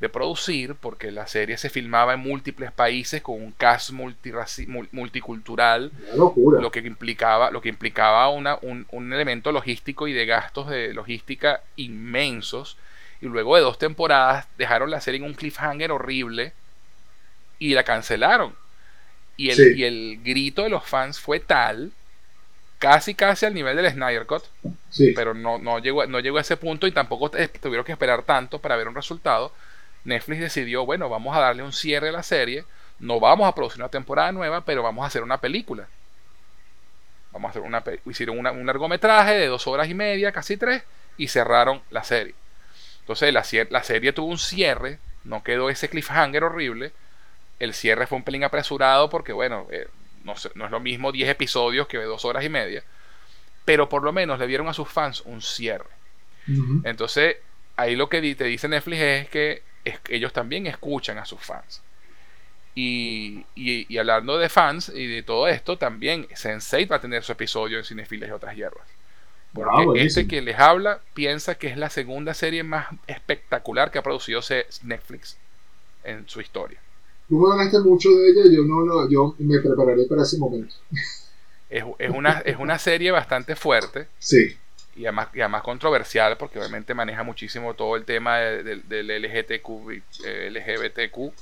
de 0.00 0.08
producir 0.08 0.74
porque 0.74 1.12
la 1.12 1.28
serie 1.28 1.56
se 1.56 1.70
filmaba 1.70 2.14
en 2.14 2.20
múltiples 2.20 2.72
países 2.72 3.22
con 3.22 3.40
un 3.40 3.52
cast 3.52 3.92
multicultural, 3.92 5.92
lo 6.14 6.70
que 6.70 6.80
implicaba, 6.80 7.52
lo 7.52 7.62
que 7.62 7.68
implicaba 7.68 8.28
una, 8.28 8.58
un, 8.60 8.86
un, 8.90 9.12
elemento 9.12 9.52
logístico 9.52 10.08
y 10.08 10.12
de 10.12 10.26
gastos 10.26 10.68
de 10.68 10.92
logística 10.92 11.62
inmensos. 11.76 12.76
Y 13.20 13.26
luego 13.26 13.56
de 13.56 13.62
dos 13.62 13.78
temporadas 13.78 14.46
dejaron 14.58 14.90
la 14.90 15.00
serie 15.00 15.18
en 15.18 15.26
un 15.26 15.34
cliffhanger 15.34 15.92
horrible 15.92 16.52
y 17.60 17.74
la 17.74 17.84
cancelaron. 17.84 18.54
Y 19.36 19.50
el, 19.50 19.78
y 19.78 19.84
el 19.84 20.20
grito 20.24 20.64
de 20.64 20.70
los 20.70 20.84
fans 20.84 21.20
fue 21.20 21.38
tal 21.38 21.92
casi 22.78 23.14
casi 23.14 23.46
al 23.46 23.54
nivel 23.54 23.76
del 23.76 23.90
Snyder 23.90 24.26
Cut. 24.26 24.44
Pero 25.14 25.34
no, 25.34 25.58
no, 25.58 25.78
llegó, 25.78 26.06
no 26.06 26.20
llegó 26.20 26.38
a 26.38 26.42
ese 26.42 26.56
punto 26.56 26.86
y 26.86 26.92
tampoco 26.92 27.30
tuvieron 27.30 27.84
que 27.84 27.92
esperar 27.92 28.22
tanto 28.22 28.58
para 28.58 28.76
ver 28.76 28.88
un 28.88 28.94
resultado. 28.94 29.52
Netflix 30.04 30.40
decidió, 30.40 30.86
bueno, 30.86 31.08
vamos 31.08 31.36
a 31.36 31.40
darle 31.40 31.62
un 31.62 31.72
cierre 31.72 32.08
a 32.08 32.12
la 32.12 32.22
serie. 32.22 32.64
No 32.98 33.20
vamos 33.20 33.46
a 33.46 33.54
producir 33.54 33.80
una 33.80 33.90
temporada 33.90 34.32
nueva, 34.32 34.62
pero 34.62 34.82
vamos 34.82 35.04
a 35.04 35.08
hacer 35.08 35.22
una 35.22 35.38
película. 35.38 35.86
Vamos 37.32 37.48
a 37.48 37.50
hacer 37.50 37.62
una 37.62 37.84
hicieron 38.06 38.38
un 38.38 38.66
largometraje 38.66 39.34
de 39.34 39.46
dos 39.46 39.66
horas 39.66 39.88
y 39.88 39.94
media, 39.94 40.32
casi 40.32 40.56
tres, 40.56 40.82
y 41.16 41.28
cerraron 41.28 41.82
la 41.90 42.02
serie. 42.02 42.34
Entonces 43.00 43.32
la, 43.32 43.44
la 43.70 43.82
serie 43.84 44.12
tuvo 44.12 44.28
un 44.28 44.38
cierre, 44.38 44.98
no 45.24 45.42
quedó 45.42 45.70
ese 45.70 45.88
cliffhanger 45.88 46.44
horrible. 46.44 46.92
El 47.58 47.74
cierre 47.74 48.06
fue 48.06 48.16
un 48.16 48.24
pelín 48.24 48.44
apresurado 48.44 49.10
porque, 49.10 49.32
bueno, 49.32 49.66
eh, 49.70 49.88
no, 50.24 50.34
es 50.34 50.70
lo 50.70 50.80
mismo 50.80 51.12
10 51.12 51.28
episodios 51.30 51.86
que 51.86 51.98
2 51.98 52.24
horas 52.24 52.44
y 52.44 52.48
media, 52.48 52.82
pero 53.64 53.88
por 53.88 54.02
lo 54.02 54.12
menos 54.12 54.38
le 54.38 54.46
dieron 54.46 54.68
a 54.68 54.74
sus 54.74 54.88
fans 54.88 55.22
un 55.22 55.42
cierre. 55.42 55.98
Entonces, 56.84 57.36
ahí 57.76 57.94
lo 57.94 58.08
que 58.08 58.34
te 58.34 58.44
dice 58.44 58.68
Netflix 58.68 59.00
es 59.00 59.28
que 59.28 59.62
ellos 60.08 60.32
también 60.32 60.66
escuchan 60.66 61.18
a 61.18 61.26
sus 61.26 61.40
fans. 61.40 61.82
Y, 62.74 63.44
hablando 63.98 64.38
de 64.38 64.48
fans 64.48 64.90
y 64.94 65.06
de 65.06 65.22
todo 65.22 65.48
esto, 65.48 65.76
también 65.76 66.28
Sense8 66.28 66.90
va 66.90 66.96
a 66.96 67.00
tener 67.00 67.24
su 67.24 67.32
episodio 67.32 67.76
en 67.78 67.84
Cinefilas 67.84 68.28
y 68.28 68.32
otras 68.32 68.54
hierbas. 68.54 68.86
Porque 69.52 70.02
este 70.02 70.28
que 70.28 70.40
les 70.42 70.58
habla 70.58 71.00
piensa 71.12 71.56
que 71.56 71.68
es 71.68 71.76
la 71.76 71.90
segunda 71.90 72.34
serie 72.34 72.62
más 72.62 72.86
espectacular 73.06 73.90
que 73.90 73.98
ha 73.98 74.02
producido 74.02 74.40
Netflix 74.84 75.36
en 76.04 76.28
su 76.28 76.40
historia. 76.40 76.78
Tú 77.28 77.38
me 77.38 77.52
hablaste 77.52 77.80
mucho 77.80 78.10
de 78.10 78.30
ella, 78.30 78.42
yo 78.50 78.62
no, 78.64 79.08
yo 79.08 79.34
me 79.38 79.58
prepararé 79.60 80.04
para 80.06 80.22
ese 80.22 80.38
momento. 80.38 80.74
Es, 81.68 81.84
una, 82.10 82.38
es 82.40 82.56
una 82.56 82.78
serie 82.78 83.10
bastante 83.10 83.54
fuerte. 83.54 84.08
Sí. 84.18 84.56
Y 84.96 85.04
además, 85.04 85.28
y 85.34 85.40
además 85.40 85.62
controversial 85.62 86.36
porque 86.38 86.58
obviamente 86.58 86.94
maneja 86.94 87.22
muchísimo 87.22 87.74
todo 87.74 87.96
el 87.96 88.04
tema 88.04 88.38
del 88.38 88.82
LGTQ, 88.88 89.68
LGBTQ 90.50 91.32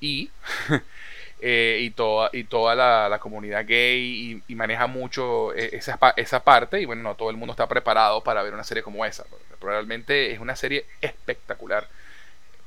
y 0.00 0.30
eh, 1.40 1.78
y 1.80 1.90
toda, 1.90 2.30
y 2.32 2.44
toda 2.44 2.74
la, 2.74 3.18
comunidad 3.18 3.66
gay 3.66 4.42
y, 4.46 4.54
maneja 4.54 4.86
mucho 4.86 5.52
eh, 5.54 5.70
esa, 5.72 5.98
esa 6.16 6.42
parte 6.42 6.80
y 6.80 6.84
bueno, 6.84 7.02
no 7.02 7.14
todo 7.16 7.30
el 7.30 7.36
mundo 7.36 7.52
está 7.52 7.68
preparado 7.68 8.22
para 8.22 8.42
ver 8.42 8.54
una 8.54 8.64
serie 8.64 8.82
como 8.82 9.04
esa. 9.04 9.24
Probablemente 9.60 10.32
es 10.32 10.40
una 10.40 10.56
serie 10.56 10.86
espectacular, 11.00 11.88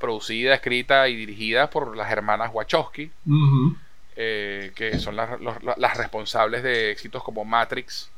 producida, 0.06 0.54
escrita 0.54 1.08
y 1.08 1.16
dirigida 1.16 1.70
por 1.70 1.98
las 1.98 2.12
hermanas 2.12 2.52
Wachowski, 2.54 3.12
eh, 4.16 4.72
que 4.76 5.00
son 5.00 5.16
las, 5.16 5.30
las, 5.78 5.98
responsables 5.98 6.62
de 6.62 6.92
éxitos 6.92 7.24
como 7.24 7.44
Matrix 7.44 8.12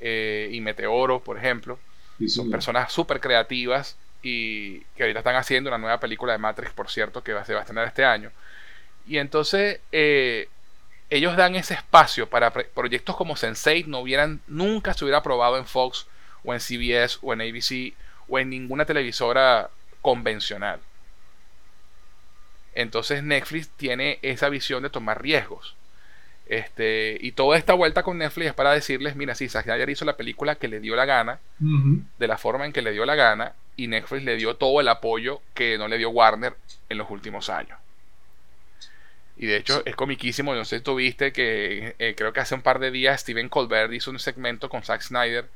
y 0.00 0.60
Meteoro, 0.60 1.20
por 1.20 1.36
ejemplo. 1.36 1.78
son 2.28 2.50
personas 2.50 2.92
súper 2.92 3.20
creativas 3.20 3.96
y 4.22 4.80
que 4.96 5.02
ahorita 5.02 5.20
están 5.20 5.36
haciendo 5.36 5.68
una 5.68 5.78
nueva 5.78 5.98
película 5.98 6.32
de 6.32 6.38
Matrix, 6.38 6.72
por 6.72 6.88
cierto, 6.88 7.22
que 7.22 7.32
se 7.44 7.52
va 7.52 7.60
a 7.60 7.62
estrenar 7.62 7.86
este 7.86 8.04
año. 8.04 8.30
Y 9.06 9.18
entonces 9.18 9.80
eh, 9.92 10.48
ellos 11.10 11.36
dan 11.36 11.54
ese 11.56 11.74
espacio 11.74 12.28
para 12.28 12.50
proyectos 12.50 13.16
como 13.16 13.34
Sense8 13.34 13.86
no 13.86 14.00
hubieran, 14.00 14.40
nunca 14.46 14.94
se 14.94 15.04
hubiera 15.04 15.22
probado 15.22 15.58
en 15.58 15.66
Fox 15.66 16.06
o 16.44 16.54
en 16.54 16.60
CBS 16.60 17.18
o 17.22 17.32
en 17.32 17.42
ABC 17.42 17.94
o 18.28 18.38
en 18.38 18.50
ninguna 18.50 18.84
televisora 18.84 19.70
convencional. 20.04 20.80
Entonces 22.74 23.22
Netflix 23.22 23.70
tiene 23.70 24.18
esa 24.20 24.50
visión 24.50 24.82
de 24.82 24.90
tomar 24.90 25.22
riesgos. 25.22 25.74
Este, 26.46 27.16
y 27.22 27.32
toda 27.32 27.56
esta 27.56 27.72
vuelta 27.72 28.02
con 28.02 28.18
Netflix 28.18 28.48
es 28.48 28.54
para 28.54 28.74
decirles, 28.74 29.16
mira, 29.16 29.34
sí, 29.34 29.48
Zack 29.48 29.64
Snyder 29.64 29.88
hizo 29.88 30.04
la 30.04 30.18
película 30.18 30.56
que 30.56 30.68
le 30.68 30.80
dio 30.80 30.94
la 30.94 31.06
gana, 31.06 31.40
de 31.58 32.28
la 32.28 32.36
forma 32.36 32.66
en 32.66 32.74
que 32.74 32.82
le 32.82 32.92
dio 32.92 33.06
la 33.06 33.14
gana, 33.14 33.54
y 33.76 33.86
Netflix 33.86 34.24
le 34.24 34.36
dio 34.36 34.56
todo 34.56 34.78
el 34.82 34.88
apoyo 34.88 35.40
que 35.54 35.78
no 35.78 35.88
le 35.88 35.96
dio 35.96 36.10
Warner 36.10 36.54
en 36.90 36.98
los 36.98 37.08
últimos 37.08 37.48
años. 37.48 37.78
Y 39.38 39.46
de 39.46 39.56
hecho 39.56 39.82
es 39.86 39.96
comiquísimo, 39.96 40.54
no 40.54 40.66
sé 40.66 40.76
si 40.76 40.84
tú 40.84 40.96
viste 40.96 41.32
que 41.32 41.94
eh, 41.98 42.14
creo 42.14 42.34
que 42.34 42.40
hace 42.40 42.54
un 42.54 42.62
par 42.62 42.78
de 42.78 42.90
días 42.90 43.22
Steven 43.22 43.48
Colbert 43.48 43.90
hizo 43.94 44.10
un 44.10 44.18
segmento 44.18 44.68
con 44.68 44.82
Zack 44.82 45.00
Snyder 45.00 45.48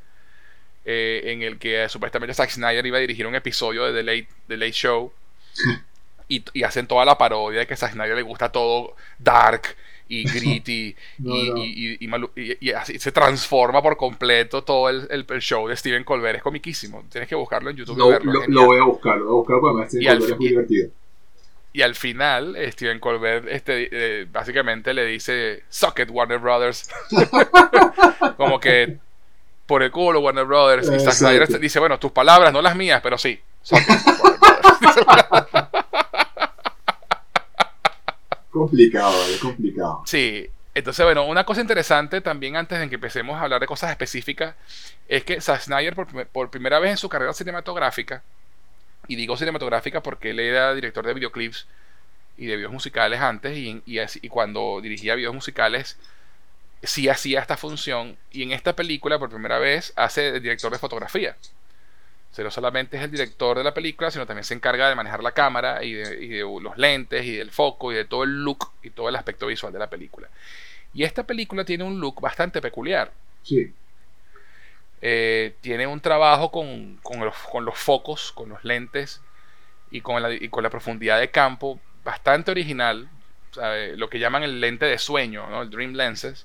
eh, 0.84 1.22
en 1.26 1.42
el 1.42 1.58
que 1.58 1.84
eh, 1.84 1.88
supuestamente 1.88 2.34
Zack 2.34 2.50
Snyder 2.50 2.84
iba 2.86 2.98
a 2.98 3.00
dirigir 3.00 3.26
un 3.26 3.34
episodio 3.34 3.84
de 3.84 3.92
The 3.92 4.02
Late, 4.02 4.28
The 4.46 4.56
Late 4.56 4.72
Show 4.72 5.12
y, 6.28 6.44
y, 6.52 6.62
hacen 6.62 6.86
toda 6.86 7.04
la 7.04 7.18
parodia 7.18 7.60
de 7.60 7.66
que 7.66 7.74
a 7.74 7.76
Zack 7.76 7.92
Snyder 7.92 8.16
le 8.16 8.22
gusta 8.22 8.50
todo 8.50 8.94
dark 9.18 9.76
y 10.08 10.24
gritty 10.32 10.96
y, 11.18 11.98
y, 12.60 12.70
así 12.72 12.98
se 12.98 13.12
transforma 13.12 13.82
por 13.82 13.96
completo 13.96 14.64
todo 14.64 14.88
el, 14.88 15.06
el, 15.10 15.40
show 15.40 15.68
de 15.68 15.76
Steven 15.76 16.04
Colbert. 16.04 16.36
Es 16.36 16.42
comiquísimo. 16.42 17.04
Tienes 17.10 17.28
que 17.28 17.34
buscarlo 17.34 17.70
en 17.70 17.76
YouTube. 17.76 17.98
Lo, 17.98 18.08
verlo, 18.08 18.42
lo, 18.46 18.66
voy 18.66 18.78
a 18.78 18.84
buscar, 18.84 19.18
lo 19.18 19.24
voy 19.24 19.32
a 19.32 19.36
buscar 19.36 19.60
porque 19.60 19.88
Steven 19.88 20.06
Colbert 20.06 20.32
es 20.32 20.38
muy 20.38 20.48
divertido. 20.48 20.90
Y 21.72 21.82
al 21.82 21.94
final, 21.94 22.56
Steven 22.72 22.98
Colbert 22.98 23.46
este, 23.48 23.88
eh, 23.92 24.26
básicamente 24.32 24.94
le 24.94 25.04
dice, 25.04 25.64
Socket 25.68 26.10
Warner 26.10 26.38
Brothers. 26.38 26.90
Como 28.36 28.58
que 28.58 28.98
por 29.68 29.82
el 29.82 29.90
culo 29.90 30.20
Warner 30.20 30.46
Brothers. 30.46 30.90
Y 30.90 30.98
Zack 30.98 31.12
Snyder 31.12 31.60
dice, 31.60 31.78
bueno, 31.78 31.98
tus 31.98 32.10
palabras, 32.10 32.50
no 32.54 32.62
las 32.62 32.74
mías, 32.74 33.00
pero 33.02 33.18
sí. 33.18 33.38
complicado, 38.50 39.14
es 39.26 39.38
complicado. 39.38 40.02
Sí. 40.06 40.48
Entonces, 40.74 41.04
bueno, 41.04 41.26
una 41.26 41.44
cosa 41.44 41.60
interesante 41.60 42.22
también 42.22 42.56
antes 42.56 42.80
de 42.80 42.88
que 42.88 42.94
empecemos 42.94 43.36
a 43.36 43.42
hablar 43.42 43.60
de 43.60 43.66
cosas 43.66 43.90
específicas 43.90 44.54
es 45.06 45.24
que 45.24 45.40
Zack 45.40 45.60
Snyder 45.60 45.94
por, 45.94 46.26
por 46.28 46.50
primera 46.50 46.78
vez 46.78 46.92
en 46.92 46.96
su 46.96 47.10
carrera 47.10 47.34
cinematográfica 47.34 48.22
y 49.06 49.16
digo 49.16 49.36
cinematográfica 49.36 50.02
porque 50.02 50.30
él 50.30 50.40
era 50.40 50.74
director 50.74 51.04
de 51.04 51.14
videoclips 51.14 51.66
y 52.38 52.46
de 52.46 52.56
videos 52.56 52.72
musicales 52.72 53.20
antes 53.20 53.56
y, 53.56 53.82
y, 53.84 54.28
cuando 54.28 54.80
dirigía 54.80 55.14
videos 55.14 55.34
musicales 55.34 55.98
sí 56.82 57.08
hacía 57.08 57.40
esta 57.40 57.56
función 57.56 58.16
y 58.30 58.42
en 58.42 58.52
esta 58.52 58.74
película 58.74 59.18
por 59.18 59.30
primera 59.30 59.58
vez 59.58 59.92
hace 59.96 60.28
el 60.28 60.42
director 60.42 60.72
de 60.72 60.78
fotografía. 60.78 61.36
O 62.30 62.34
sea, 62.34 62.44
no 62.44 62.50
solamente 62.50 62.96
es 62.96 63.02
el 63.02 63.10
director 63.10 63.56
de 63.56 63.64
la 63.64 63.74
película, 63.74 64.10
sino 64.10 64.26
también 64.26 64.44
se 64.44 64.54
encarga 64.54 64.88
de 64.88 64.94
manejar 64.94 65.22
la 65.22 65.32
cámara 65.32 65.82
y 65.82 65.94
de, 65.94 66.24
y 66.24 66.28
de 66.28 66.40
los 66.40 66.76
lentes 66.76 67.24
y 67.24 67.36
del 67.36 67.50
foco 67.50 67.90
y 67.90 67.96
de 67.96 68.04
todo 68.04 68.24
el 68.24 68.44
look 68.44 68.70
y 68.82 68.90
todo 68.90 69.08
el 69.08 69.16
aspecto 69.16 69.46
visual 69.46 69.72
de 69.72 69.78
la 69.78 69.88
película. 69.88 70.28
Y 70.94 71.04
esta 71.04 71.24
película 71.24 71.64
tiene 71.64 71.84
un 71.84 72.00
look 72.00 72.20
bastante 72.20 72.60
peculiar. 72.60 73.12
Sí. 73.42 73.72
Eh, 75.00 75.54
tiene 75.60 75.86
un 75.86 76.00
trabajo 76.00 76.50
con, 76.50 77.00
los, 77.20 77.76
focos, 77.76 78.32
con 78.32 78.48
los 78.48 78.64
lentes 78.64 79.20
y 79.90 80.00
con, 80.00 80.20
la, 80.20 80.30
con 80.50 80.62
la 80.62 80.70
profundidad 80.70 81.20
de 81.20 81.30
campo 81.30 81.80
bastante 82.04 82.50
original. 82.50 83.08
Lo 83.96 84.08
que 84.10 84.18
llaman 84.18 84.42
el 84.42 84.60
lente 84.60 84.86
de 84.86 84.98
sueño, 84.98 85.62
el 85.62 85.70
Dream 85.70 85.94
Lenses, 85.94 86.44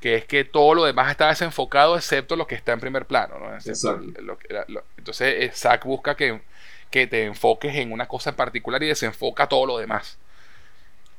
que 0.00 0.16
es 0.16 0.24
que 0.24 0.44
todo 0.44 0.74
lo 0.74 0.84
demás 0.84 1.10
está 1.10 1.28
desenfocado 1.28 1.96
excepto 1.96 2.36
lo 2.36 2.46
que 2.46 2.54
está 2.54 2.72
en 2.72 2.80
primer 2.80 3.06
plano. 3.06 3.36
entonces, 4.96 5.56
Zack 5.56 5.84
busca 5.84 6.14
que, 6.16 6.40
que 6.90 7.06
te 7.06 7.24
enfoques 7.24 7.74
en 7.76 7.92
una 7.92 8.06
cosa 8.06 8.30
en 8.30 8.36
particular 8.36 8.82
y 8.82 8.88
desenfoca 8.88 9.48
todo 9.48 9.66
lo 9.66 9.78
demás. 9.78 10.18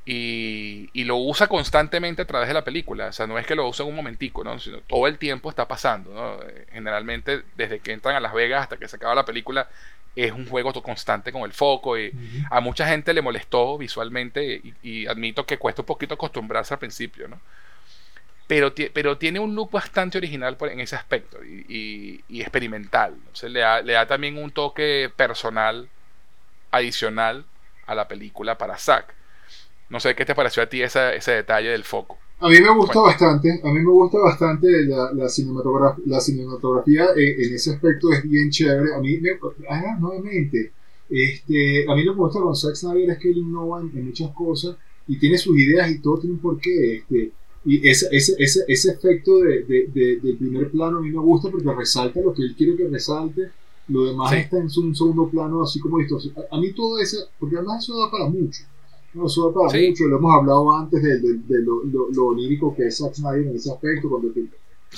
Y, 0.04 1.04
lo 1.06 1.18
usa 1.18 1.48
constantemente 1.48 2.24
a 2.24 2.26
través 2.26 2.48
de 2.48 2.54
la 2.54 2.64
película. 2.64 3.08
O 3.08 3.12
sea, 3.12 3.28
no 3.28 3.38
es 3.38 3.46
que 3.46 3.56
lo 3.56 3.68
use 3.68 3.84
en 3.84 3.90
un 3.90 3.96
momentico, 3.96 4.44
¿no? 4.44 4.60
Sino 4.60 4.80
todo 4.82 5.08
el 5.08 5.18
tiempo 5.18 5.50
está 5.50 5.68
pasando, 5.68 6.14
¿no? 6.14 6.44
Eh, 6.44 6.68
generalmente, 6.72 7.44
desde 7.56 7.80
que 7.80 7.94
entran 7.94 8.16
a 8.16 8.20
Las 8.20 8.34
Vegas 8.34 8.64
hasta 8.64 8.78
que 8.78 8.88
se 8.88 8.96
acaba 8.96 9.16
la 9.16 9.26
película, 9.26 9.70
es 10.16 10.32
un 10.32 10.48
juego 10.48 10.74
constante 10.82 11.32
con 11.32 11.44
el 11.44 11.54
foco. 11.54 11.98
Y 11.98 12.12
a 12.50 12.60
mucha 12.60 12.88
gente 12.88 13.14
le 13.14 13.22
molestó 13.22 13.78
visualmente 13.78 14.62
y, 14.84 15.06
admito 15.08 15.46
que 15.46 15.58
cuesta 15.58 15.82
un 15.82 15.86
poquito 15.86 16.16
acostumbrarse 16.16 16.74
al 16.74 16.80
principio, 16.80 17.28
¿no? 17.28 17.40
Pero, 18.48 18.74
pero 18.94 19.18
tiene 19.18 19.40
un 19.40 19.56
look 19.56 19.72
bastante 19.72 20.18
original 20.18 20.58
en 20.60 20.82
ese 20.82 20.98
aspecto 20.98 21.42
y, 21.44 22.22
experimental. 22.30 23.16
le 23.44 23.60
da, 23.60 23.82
le 23.82 23.94
da 23.94 24.06
también 24.06 24.38
un 24.38 24.52
toque 24.52 25.10
personal 25.16 25.88
adicional 26.72 27.46
a 27.86 27.96
la 27.96 28.08
película 28.08 28.58
para 28.58 28.78
Zack. 28.78 29.14
No 29.90 30.00
sé 30.00 30.16
qué 30.16 30.26
te 30.26 30.36
pareció 30.36 30.64
a 30.64 30.68
ti 30.68 30.82
ese 30.82 31.32
detalle 31.32 31.70
del 31.70 31.84
foco. 31.84 32.21
A 32.44 32.50
mí 32.50 32.60
me 32.60 32.76
gusta 32.76 33.00
bastante, 33.00 33.62
a 33.64 33.68
mí 33.68 33.80
me 33.82 33.92
gusta 33.92 34.18
bastante 34.18 34.68
la, 34.88 35.14
la, 35.14 35.30
cinematografía, 35.30 36.04
la 36.08 36.20
cinematografía 36.20 37.10
en, 37.16 37.54
ese 37.54 37.70
aspecto 37.76 38.12
es 38.12 38.28
bien 38.28 38.50
chévere. 38.50 38.96
A 38.96 39.00
mí, 39.00 39.20
me, 39.20 39.30
ah, 39.70 39.96
nuevamente, 40.00 40.72
este, 41.08 41.86
a 41.88 41.94
mí 41.94 42.04
lo 42.04 42.14
que 42.14 42.18
me 42.18 42.24
gusta 42.24 42.40
con 42.40 42.56
Zack 42.56 42.76
Snyder 42.76 43.12
es 43.12 43.20
que 43.20 43.30
él 43.30 43.38
innova 43.38 43.82
en, 43.82 44.06
muchas 44.06 44.32
cosas 44.32 44.76
y 45.08 45.20
tiene 45.20 45.38
sus 45.38 45.56
ideas 45.56 45.92
y 45.92 46.00
todo 46.00 46.18
tiene 46.18 46.34
un 46.34 46.42
porqué. 46.42 46.96
Este, 46.96 47.32
y 47.64 47.88
ese, 47.88 48.08
ese, 48.12 48.34
ese, 48.40 48.62
ese 48.68 48.92
efecto 48.92 49.42
de, 49.42 49.62
de, 49.64 50.20
del 50.24 50.38
primer 50.38 50.72
plano 50.72 50.98
a 50.98 51.02
mí 51.02 51.12
me 51.12 51.20
gusta 51.20 51.52
porque 51.52 51.72
resalta 51.72 52.22
lo 52.22 52.34
que 52.34 52.42
él 52.42 52.56
quiere 52.58 52.76
que 52.76 52.88
resalte. 52.88 53.52
Lo 53.88 54.06
demás 54.06 54.34
está 54.34 54.58
en 54.58 54.64
un 54.64 54.96
segundo 54.96 55.30
plano, 55.30 55.62
así 55.62 55.80
como 55.80 56.00
esto. 56.00 56.18
A, 56.18 56.56
a 56.56 56.60
mí 56.60 56.74
todo 56.74 56.98
eso, 56.98 57.18
porque 57.40 57.58
además 57.58 57.84
eso 57.84 58.00
da 58.00 58.10
para 58.10 58.28
mucho. 58.28 58.64
No, 59.14 59.28
eso 59.28 59.54
para 59.54 59.80
mucho, 59.80 60.06
lo 60.06 60.18
hemos 60.18 60.34
hablado 60.34 60.74
antes 60.74 61.04
de, 61.04 61.20
de, 61.20 61.64
lo, 61.64 61.84
lo, 61.84 62.28
onírico 62.28 62.74
que 62.74 62.88
es 62.88 62.98
Zack 62.98 63.16
Snyder 63.16 63.48
en 63.48 63.56
ese 63.56 63.72
aspecto, 63.72 64.10
cuando 64.10 64.30
te, 64.32 64.46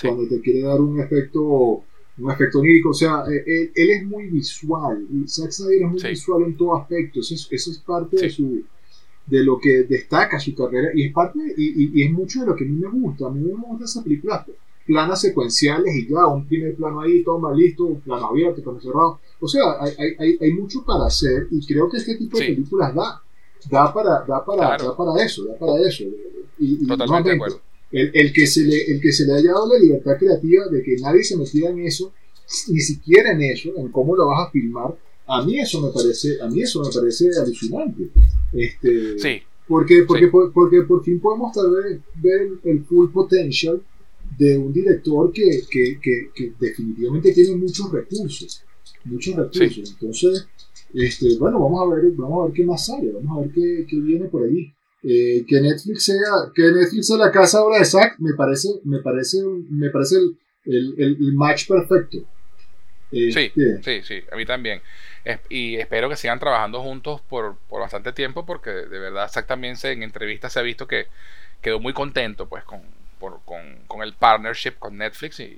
cuando 0.01 0.27
te 0.27 0.39
quiere 0.39 0.61
dar 0.61 0.79
un 0.79 0.99
efecto 0.99 1.83
un 2.15 2.29
efecto 2.29 2.59
onírico, 2.59 2.89
o 2.89 2.93
sea, 2.93 3.23
eh, 3.27 3.43
él, 3.43 3.71
él 3.73 3.89
es 3.89 4.05
muy 4.05 4.27
visual, 4.27 5.07
y 5.11 5.27
Zack 5.27 5.51
Snyder 5.51 5.81
es 5.81 5.91
muy 5.91 6.03
visual 6.03 6.43
en 6.43 6.55
todo 6.55 6.75
aspecto, 6.75 7.21
eso 7.21 7.33
es, 7.33 7.47
eso 7.49 7.71
es 7.71 7.79
parte 7.79 8.17
de 8.17 8.29
su 8.29 8.63
de 9.25 9.43
lo 9.43 9.57
que 9.57 9.83
destaca 9.83 10.37
su 10.37 10.53
carrera 10.53 10.89
y 10.93 11.07
es 11.07 11.13
parte 11.13 11.39
y, 11.55 12.01
y, 12.01 12.03
es 12.03 12.11
mucho 12.11 12.41
de 12.41 12.47
lo 12.47 12.55
que 12.55 12.65
a 12.65 12.67
mí 12.67 12.75
me 12.75 12.89
gusta, 12.89 13.27
a 13.27 13.31
mí 13.31 13.39
me 13.39 13.53
gusta 13.53 13.85
esas 13.85 14.03
películas 14.03 14.45
planas 14.85 15.21
secuenciales 15.21 15.95
y 15.95 16.09
ya, 16.09 16.27
un 16.27 16.45
primer 16.45 16.75
plano 16.75 16.99
ahí, 16.99 17.23
toma, 17.23 17.53
listo, 17.53 17.85
un 17.85 18.01
plano 18.01 18.27
abierto, 18.27 18.61
plano 18.61 18.81
cerrado, 18.81 19.19
o 19.39 19.47
sea, 19.47 19.61
hay, 19.79 19.93
hay, 20.19 20.37
hay 20.41 20.53
mucho 20.53 20.83
para 20.83 21.05
hacer 21.05 21.47
y 21.51 21.65
creo 21.65 21.89
que 21.89 21.97
este 21.97 22.17
tipo 22.17 22.37
de 22.37 22.47
películas 22.47 22.93
da 22.93 23.22
da 23.69 23.93
para, 23.93 24.23
da 24.27 24.43
para, 24.45 24.77
da 24.77 24.95
para 24.95 25.23
eso, 25.23 25.45
da 25.45 25.57
para 25.57 25.87
eso. 25.87 26.03
Y, 26.59 26.85
Totalmente 26.87 27.29
de 27.29 27.35
acuerdo. 27.35 27.61
El, 27.91 28.11
el, 28.13 28.33
que 28.33 28.47
se 28.47 28.61
le, 28.61 28.85
el 28.85 28.99
que 28.99 29.11
se 29.11 29.25
le 29.25 29.33
haya 29.33 29.51
dado 29.51 29.71
la 29.71 29.79
libertad 29.79 30.17
creativa 30.17 30.67
de 30.67 30.81
que 30.81 30.95
nadie 30.97 31.23
se 31.23 31.37
metiera 31.37 31.69
en 31.69 31.85
eso, 31.85 32.11
ni 32.69 32.79
siquiera 32.79 33.31
en 33.31 33.41
eso, 33.41 33.69
en 33.77 33.89
cómo 33.89 34.15
lo 34.15 34.27
vas 34.27 34.47
a 34.47 34.51
filmar, 34.51 34.95
a 35.27 35.43
mí 35.43 35.59
eso 35.59 35.81
me 35.81 35.89
parece, 35.89 36.41
a 36.41 36.47
mí 36.47 36.61
eso 36.61 36.81
me 36.81 36.91
parece 36.91 37.29
alucinante. 37.39 38.09
Este, 38.51 39.19
sí. 39.19 39.41
Porque, 39.67 40.03
porque, 40.07 40.27
porque 40.27 40.81
por 40.81 41.03
fin 41.03 41.19
podemos 41.19 41.53
tal 41.53 41.71
vez 41.71 41.99
ver 42.15 42.49
el 42.63 42.83
full 42.83 43.09
potential 43.09 43.81
de 44.37 44.57
un 44.57 44.73
director 44.73 45.31
que, 45.31 45.61
que, 45.69 45.99
que, 46.01 46.29
que 46.35 46.53
definitivamente 46.59 47.31
tiene 47.31 47.55
muchos 47.55 47.91
recursos. 47.91 48.63
Muchos 49.05 49.35
recursos. 49.35 49.91
Entonces, 49.91 50.47
este, 50.93 51.37
bueno, 51.37 51.59
vamos 51.59 51.81
a 51.81 51.95
ver, 51.95 52.11
vamos 52.13 52.41
a 52.41 52.45
ver 52.45 52.53
qué 52.53 52.63
más 52.65 52.85
sale, 52.85 53.11
vamos 53.11 53.37
a 53.37 53.41
ver 53.41 53.51
qué, 53.53 53.85
qué 53.89 53.97
viene 53.97 54.25
por 54.25 54.43
ahí. 54.43 54.73
Eh, 55.05 55.43
que 55.45 55.59
Netflix 55.59 56.05
sea, 56.05 56.51
que 56.55 56.63
Netflix 56.63 57.07
sea 57.07 57.17
la 57.17 57.31
casa 57.31 57.59
ahora 57.59 57.79
de 57.79 57.85
Zack, 57.85 58.19
me 58.19 58.33
parece, 58.35 58.69
me 58.85 58.99
parece, 58.99 59.37
me 59.69 59.89
parece 59.89 60.15
el, 60.15 60.95
el, 60.97 61.17
el 61.19 61.33
match 61.33 61.67
perfecto. 61.67 62.19
Sí, 63.13 63.51
este, 63.55 63.83
sí, 63.83 64.01
sí, 64.03 64.23
a 64.31 64.35
mí 64.35 64.45
también. 64.45 64.81
y 65.49 65.75
espero 65.75 66.09
que 66.09 66.15
sigan 66.15 66.39
trabajando 66.39 66.81
juntos 66.81 67.21
por, 67.21 67.57
bastante 67.69 68.11
tiempo 68.11 68.45
porque 68.45 68.71
de 68.71 68.99
verdad 68.99 69.29
Zack 69.29 69.45
también 69.45 69.77
se, 69.77 69.91
en 69.91 70.03
entrevistas 70.03 70.53
se 70.53 70.59
ha 70.59 70.63
visto 70.63 70.87
que 70.87 71.07
quedó 71.61 71.79
muy 71.79 71.93
contento 71.93 72.49
pues 72.49 72.63
con, 72.63 72.81
con, 73.87 74.01
el 74.01 74.13
partnership 74.13 74.73
con 74.79 74.97
Netflix 74.97 75.39
y, 75.39 75.57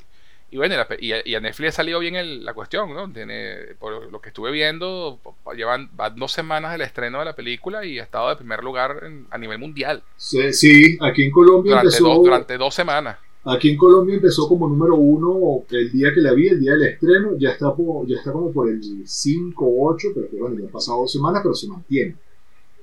y 0.52 0.58
bueno, 0.58 0.76
y 1.00 1.12
a, 1.12 1.40
Netflix 1.40 1.70
ha 1.70 1.78
salido 1.78 2.00
bien 2.00 2.46
la 2.46 2.54
cuestión, 2.54 2.94
¿no? 2.94 3.12
Tiene, 3.12 3.76
por 3.80 4.12
lo 4.12 4.22
que 4.22 4.30
estuve 4.30 4.52
viendo, 4.52 5.20
llevan 5.56 5.90
dos 6.16 6.32
semanas 6.32 6.72
del 6.72 6.82
estreno 6.82 7.20
de 7.20 7.26
la 7.26 7.36
película 7.36 7.84
y 7.86 8.00
ha 8.00 8.04
estado 8.04 8.30
de 8.30 8.36
primer 8.36 8.64
lugar 8.64 9.04
a 9.30 9.38
nivel 9.38 9.60
mundial. 9.60 10.04
Sí, 10.16 10.54
sí, 10.54 10.98
aquí 11.02 11.24
en 11.24 11.32
Colombia 11.32 11.72
durante 11.72 11.88
empezó... 11.88 12.08
Dos, 12.08 12.24
durante 12.24 12.58
dos 12.58 12.74
semanas. 12.76 13.18
Aquí 13.44 13.70
en 13.70 13.78
Colombia 13.78 14.16
empezó 14.16 14.48
como 14.48 14.68
número 14.68 14.96
uno 14.96 15.64
el 15.70 15.92
día 15.92 16.10
que 16.14 16.22
la 16.22 16.34
vi, 16.34 16.48
el 16.48 16.60
día 16.60 16.72
del 16.72 16.84
estreno, 16.84 17.38
ya 17.38 17.50
está, 17.52 17.76
ya 18.08 18.18
está 18.18 18.32
como 18.32 18.52
por 18.52 18.70
el 18.70 18.82
5 19.06 19.66
o 19.66 19.94
8, 19.94 20.08
pero 20.16 20.30
que 20.30 20.38
bueno, 20.38 20.58
ya 20.58 20.66
han 20.66 20.72
pasado 20.72 21.02
dos 21.02 21.12
semanas, 21.12 21.42
pero 21.44 21.54
se 21.54 21.68
mantiene 21.68 22.16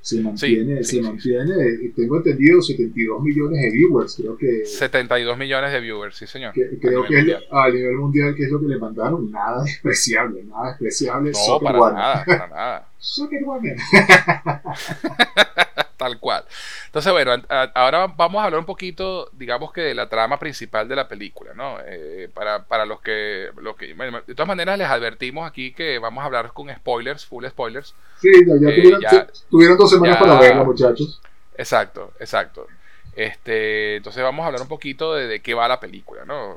se 0.02 0.20
mantiene, 0.20 0.82
se 0.82 1.00
mantiene, 1.00 1.54
tengo 1.94 2.16
entendido 2.16 2.60
72 2.60 3.22
millones 3.22 3.62
de 3.62 3.70
viewers, 3.70 4.16
creo 4.16 4.36
que 4.36 4.66
72 4.66 5.38
millones 5.38 5.72
de 5.72 5.80
viewers, 5.80 6.16
sí 6.16 6.26
señor. 6.26 6.52
creo 6.52 7.06
que 7.06 7.20
es, 7.20 7.36
a 7.52 7.70
nivel 7.70 7.94
mundial 7.96 8.34
que 8.34 8.42
es 8.42 8.50
lo 8.50 8.60
que 8.60 8.66
le 8.66 8.78
mandaron, 8.78 9.30
nada 9.30 9.62
despreciable, 9.64 10.42
nada 10.42 10.70
despreciable. 10.70 11.30
No, 11.30 11.60
para 11.60 11.92
nada, 11.92 12.24
para 12.24 12.48
nada. 12.48 12.88
Tal 15.96 16.18
cual. 16.18 16.44
Entonces, 16.92 17.10
bueno, 17.10 17.42
ahora 17.72 18.06
vamos 18.06 18.42
a 18.42 18.44
hablar 18.44 18.60
un 18.60 18.66
poquito, 18.66 19.30
digamos 19.32 19.72
que 19.72 19.80
de 19.80 19.94
la 19.94 20.10
trama 20.10 20.38
principal 20.38 20.86
de 20.88 20.94
la 20.94 21.08
película, 21.08 21.54
¿no? 21.54 21.78
Eh, 21.86 22.28
para, 22.34 22.64
para, 22.66 22.84
los 22.84 23.00
que... 23.00 23.48
Los 23.62 23.76
que 23.76 23.94
de 23.94 24.34
todas 24.34 24.46
maneras, 24.46 24.76
les 24.76 24.86
advertimos 24.86 25.48
aquí 25.48 25.72
que 25.72 25.98
vamos 25.98 26.20
a 26.20 26.26
hablar 26.26 26.52
con 26.52 26.68
spoilers, 26.68 27.24
full 27.24 27.46
spoilers. 27.46 27.94
Sí, 28.20 28.30
ya, 28.44 28.68
eh, 28.68 29.26
tuvieron, 29.48 29.78
dos 29.78 29.88
semanas 29.88 30.18
para 30.18 30.38
verla, 30.38 30.64
muchachos. 30.64 31.18
Exacto, 31.56 32.12
exacto. 32.20 32.66
Este, 33.14 33.96
entonces 33.96 34.22
vamos 34.22 34.42
a 34.42 34.46
hablar 34.46 34.62
un 34.62 34.68
poquito 34.68 35.14
de, 35.14 35.40
qué 35.40 35.52
va 35.52 35.68
la 35.68 35.78
película, 35.78 36.24
¿no? 36.24 36.56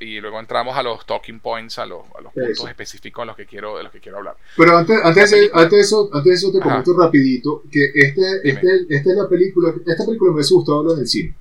Y 0.00 0.20
luego 0.20 0.40
entramos 0.40 0.76
a 0.76 0.82
los 0.82 1.06
talking 1.06 1.38
points, 1.38 1.78
a 1.78 1.86
los, 1.86 2.02
a 2.18 2.20
los 2.20 2.32
puntos 2.32 2.68
específicos 2.68 3.22
en 3.22 3.28
los 3.28 3.36
que 3.36 3.46
quiero, 3.46 3.76
de 3.76 3.84
los 3.84 3.92
que 3.92 4.00
quiero 4.00 4.18
hablar. 4.18 4.36
Pero 4.56 4.76
antes, 4.76 4.98
antes, 5.02 5.30
de, 5.30 5.50
antes, 5.52 5.86
eso, 5.86 6.10
antes 6.12 6.24
de 6.24 6.34
eso 6.34 6.52
te 6.52 6.60
comento 6.60 6.94
rapidito 6.98 7.62
que 7.70 7.92
este, 7.94 8.48
este, 8.48 8.86
esta 8.88 9.10
es 9.10 9.16
la 9.16 9.28
película, 9.28 9.72
esta 9.86 10.04
película 10.04 10.30
me 10.30 10.36
hubiese 10.36 10.54
gustado 10.54 10.82
verla 10.82 10.94
en 10.94 11.00
el 11.00 11.08
cine. 11.08 11.34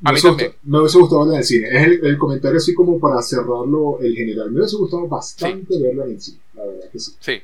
Me, 0.00 0.10
hubiese 0.10 0.28
gustado, 0.28 0.54
me 0.64 0.78
hubiese 0.80 0.98
gustado 0.98 1.20
verla 1.20 1.34
en 1.34 1.38
el 1.38 1.44
cine. 1.44 1.68
Es 1.68 1.86
el, 1.86 2.06
el, 2.06 2.18
comentario 2.18 2.58
así 2.58 2.74
como 2.74 2.98
para 2.98 3.22
cerrarlo 3.22 4.00
el 4.00 4.14
general. 4.16 4.50
Me 4.50 4.58
hubiese 4.58 4.76
gustado 4.76 5.06
bastante 5.06 5.80
verla 5.80 6.06
en 6.06 6.10
el 6.10 6.20
cine, 6.20 6.40
la 6.54 6.66
verdad 6.66 6.90
que 6.90 6.98
sí. 6.98 7.12
Sí. 7.20 7.40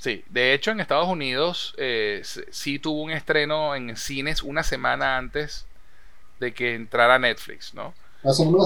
Sí, 0.00 0.24
de 0.30 0.54
hecho 0.54 0.70
en 0.70 0.80
Estados 0.80 1.08
Unidos 1.08 1.74
eh, 1.76 2.22
sí 2.24 2.78
tuvo 2.78 3.02
un 3.02 3.10
estreno 3.10 3.74
en 3.74 3.98
cines 3.98 4.42
una 4.42 4.62
semana 4.62 5.18
antes 5.18 5.66
de 6.38 6.54
que 6.54 6.74
entrara 6.74 7.18
Netflix, 7.18 7.74
¿no? 7.74 7.92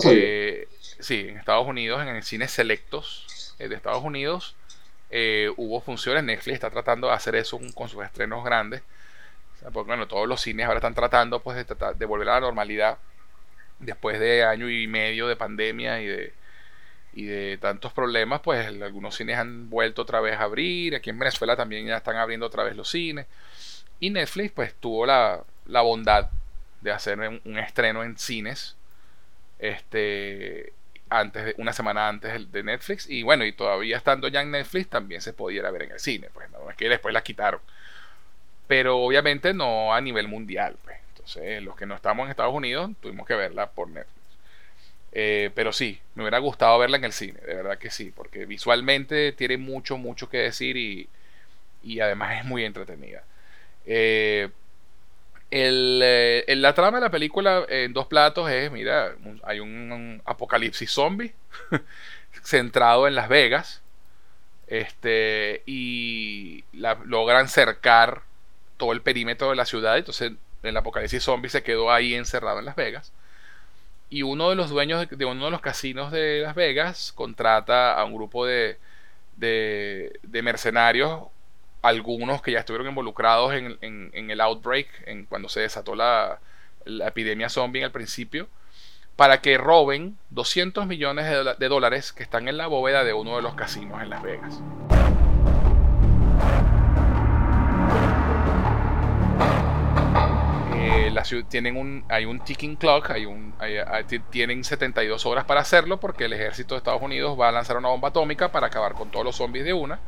Eh, 0.06 0.68
sí, 1.00 1.26
en 1.28 1.38
Estados 1.38 1.66
Unidos, 1.66 2.06
en 2.06 2.22
cines 2.22 2.52
selectos 2.52 3.54
eh, 3.58 3.68
de 3.68 3.74
Estados 3.74 4.04
Unidos, 4.04 4.54
eh, 5.10 5.50
hubo 5.56 5.80
funciones. 5.80 6.22
Netflix 6.22 6.54
está 6.54 6.70
tratando 6.70 7.08
de 7.08 7.14
hacer 7.14 7.34
eso 7.34 7.58
con 7.74 7.88
sus 7.88 8.04
estrenos 8.04 8.44
grandes. 8.44 8.82
porque 9.72 9.88
bueno, 9.88 10.06
todos 10.06 10.28
los 10.28 10.40
cines 10.40 10.66
ahora 10.66 10.78
están 10.78 10.94
tratando 10.94 11.40
pues, 11.40 11.56
de, 11.56 11.64
tratar, 11.64 11.96
de 11.96 12.06
volver 12.06 12.28
a 12.28 12.34
la 12.34 12.40
normalidad 12.40 12.98
después 13.80 14.20
de 14.20 14.44
año 14.44 14.70
y 14.70 14.86
medio 14.86 15.26
de 15.26 15.34
pandemia 15.34 16.00
y 16.00 16.06
de, 16.06 16.32
y 17.14 17.26
de 17.26 17.58
tantos 17.58 17.92
problemas, 17.92 18.40
pues 18.40 18.66
algunos 18.66 19.16
cines 19.16 19.38
han 19.38 19.70
vuelto 19.70 20.02
otra 20.02 20.20
vez 20.20 20.34
a 20.36 20.42
abrir. 20.42 20.96
Aquí 20.96 21.10
en 21.10 21.18
Venezuela 21.18 21.56
también 21.56 21.86
ya 21.86 21.96
están 21.96 22.16
abriendo 22.16 22.46
otra 22.46 22.64
vez 22.64 22.76
los 22.76 22.90
cines. 22.90 23.26
Y 24.00 24.10
Netflix, 24.10 24.52
pues 24.52 24.74
tuvo 24.74 25.06
la, 25.06 25.44
la 25.66 25.82
bondad 25.82 26.28
de 26.80 26.90
hacer 26.92 27.18
un, 27.20 27.58
estreno 27.58 28.02
en 28.02 28.18
cines. 28.18 28.76
Este 29.58 30.72
antes 31.10 31.44
de, 31.44 31.54
una 31.58 31.72
semana 31.72 32.08
antes 32.08 32.50
de 32.50 32.62
Netflix 32.64 33.08
y 33.08 33.22
bueno 33.22 33.44
y 33.44 33.52
todavía 33.52 33.96
estando 33.96 34.26
ya 34.26 34.40
en 34.42 34.50
Netflix 34.50 34.88
también 34.88 35.20
se 35.20 35.32
pudiera 35.32 35.70
ver 35.70 35.82
en 35.82 35.92
el 35.92 36.00
cine 36.00 36.28
pues 36.32 36.50
no 36.50 36.68
es 36.68 36.76
que 36.76 36.88
después 36.88 37.14
la 37.14 37.22
quitaron 37.22 37.60
pero 38.66 38.98
obviamente 38.98 39.54
no 39.54 39.94
a 39.94 40.00
nivel 40.00 40.26
mundial 40.26 40.76
pues 40.82 40.96
entonces 41.10 41.62
los 41.62 41.76
que 41.76 41.86
no 41.86 41.94
estamos 41.94 42.24
en 42.24 42.30
Estados 42.30 42.54
Unidos 42.54 42.90
tuvimos 43.00 43.26
que 43.26 43.34
verla 43.34 43.70
por 43.70 43.88
Netflix 43.88 44.23
eh, 45.16 45.50
pero 45.54 45.72
sí, 45.72 46.00
me 46.16 46.24
hubiera 46.24 46.38
gustado 46.38 46.76
verla 46.76 46.96
en 46.96 47.04
el 47.04 47.12
cine, 47.12 47.38
de 47.46 47.54
verdad 47.54 47.78
que 47.78 47.88
sí, 47.88 48.12
porque 48.14 48.46
visualmente 48.46 49.30
tiene 49.32 49.56
mucho, 49.58 49.96
mucho 49.96 50.28
que 50.28 50.38
decir 50.38 50.76
y, 50.76 51.08
además 52.00 52.40
es 52.40 52.44
muy 52.44 52.64
entretenida. 52.64 53.22
Eh, 53.86 54.50
eh, 55.52 56.44
la 56.56 56.74
trama 56.74 56.98
de 56.98 57.02
la 57.02 57.10
película 57.10 57.64
en 57.68 57.92
dos 57.92 58.08
platos 58.08 58.50
es, 58.50 58.72
mira, 58.72 59.14
hay 59.44 59.60
un, 59.60 60.20
apocalipsis 60.24 60.90
zombie 60.90 61.32
centrado 62.42 63.06
en 63.06 63.14
Las 63.14 63.28
Vegas 63.28 63.82
este, 64.66 65.62
y 65.64 66.64
logran 66.72 67.48
cercar 67.48 68.22
todo 68.76 68.92
el 68.92 69.00
perímetro 69.00 69.50
de 69.50 69.56
la 69.56 69.64
ciudad, 69.64 69.96
entonces 69.96 70.32
el 70.64 70.76
apocalipsis 70.76 71.22
zombie 71.22 71.50
se 71.50 71.62
quedó 71.62 71.92
ahí 71.92 72.14
encerrado 72.14 72.58
en 72.58 72.64
Las 72.64 72.74
Vegas 72.74 73.12
y 74.14 74.22
uno 74.22 74.48
de 74.48 74.54
los 74.54 74.70
dueños 74.70 75.08
de, 75.10 75.24
uno 75.24 75.46
de 75.46 75.50
los 75.50 75.60
casinos 75.60 76.12
de 76.12 76.42
Las 76.42 76.54
Vegas 76.54 77.10
contrata 77.16 77.94
a 77.94 78.04
un 78.04 78.14
grupo 78.14 78.46
de, 78.46 78.78
de, 79.34 80.40
mercenarios, 80.40 81.24
algunos 81.82 82.40
que 82.40 82.52
ya 82.52 82.60
estuvieron 82.60 82.86
involucrados 82.86 83.52
en, 83.52 84.30
el 84.30 84.40
outbreak, 84.40 84.86
en 85.06 85.24
cuando 85.24 85.48
se 85.48 85.62
desató 85.62 85.96
la, 85.96 86.38
epidemia 86.84 87.48
zombie 87.48 87.82
al 87.82 87.90
principio, 87.90 88.46
para 89.16 89.40
que 89.40 89.58
roben 89.58 90.16
200 90.30 90.86
millones 90.86 91.26
de 91.58 91.68
dólares 91.68 92.12
que 92.12 92.22
están 92.22 92.46
en 92.46 92.56
la 92.56 92.68
bóveda 92.68 93.02
de 93.02 93.14
uno 93.14 93.34
de 93.34 93.42
los 93.42 93.56
casinos 93.56 94.00
en 94.00 94.10
Las 94.10 94.22
Vegas. 94.22 94.60
Tienen 101.48 101.76
un, 101.76 102.04
hay 102.08 102.24
un 102.24 102.40
ticking 102.40 102.76
clock, 102.76 103.10
hay 103.10 103.26
un, 103.26 103.54
tienen 104.30 104.64
72 104.64 105.26
horas 105.26 105.44
para 105.44 105.60
hacerlo 105.60 106.00
porque 106.00 106.24
el 106.24 106.32
ejército 106.32 106.74
de 106.74 106.78
Estados 106.78 107.02
Unidos 107.02 107.38
va 107.38 107.48
a 107.48 107.52
lanzar 107.52 107.76
una 107.76 107.88
bomba 107.88 108.08
atómica 108.08 108.52
para 108.52 108.68
acabar 108.68 108.94
con 108.94 109.10
todos 109.10 109.24
los 109.24 109.36
zombies 109.36 109.64
de 109.64 109.72
una. 109.72 110.00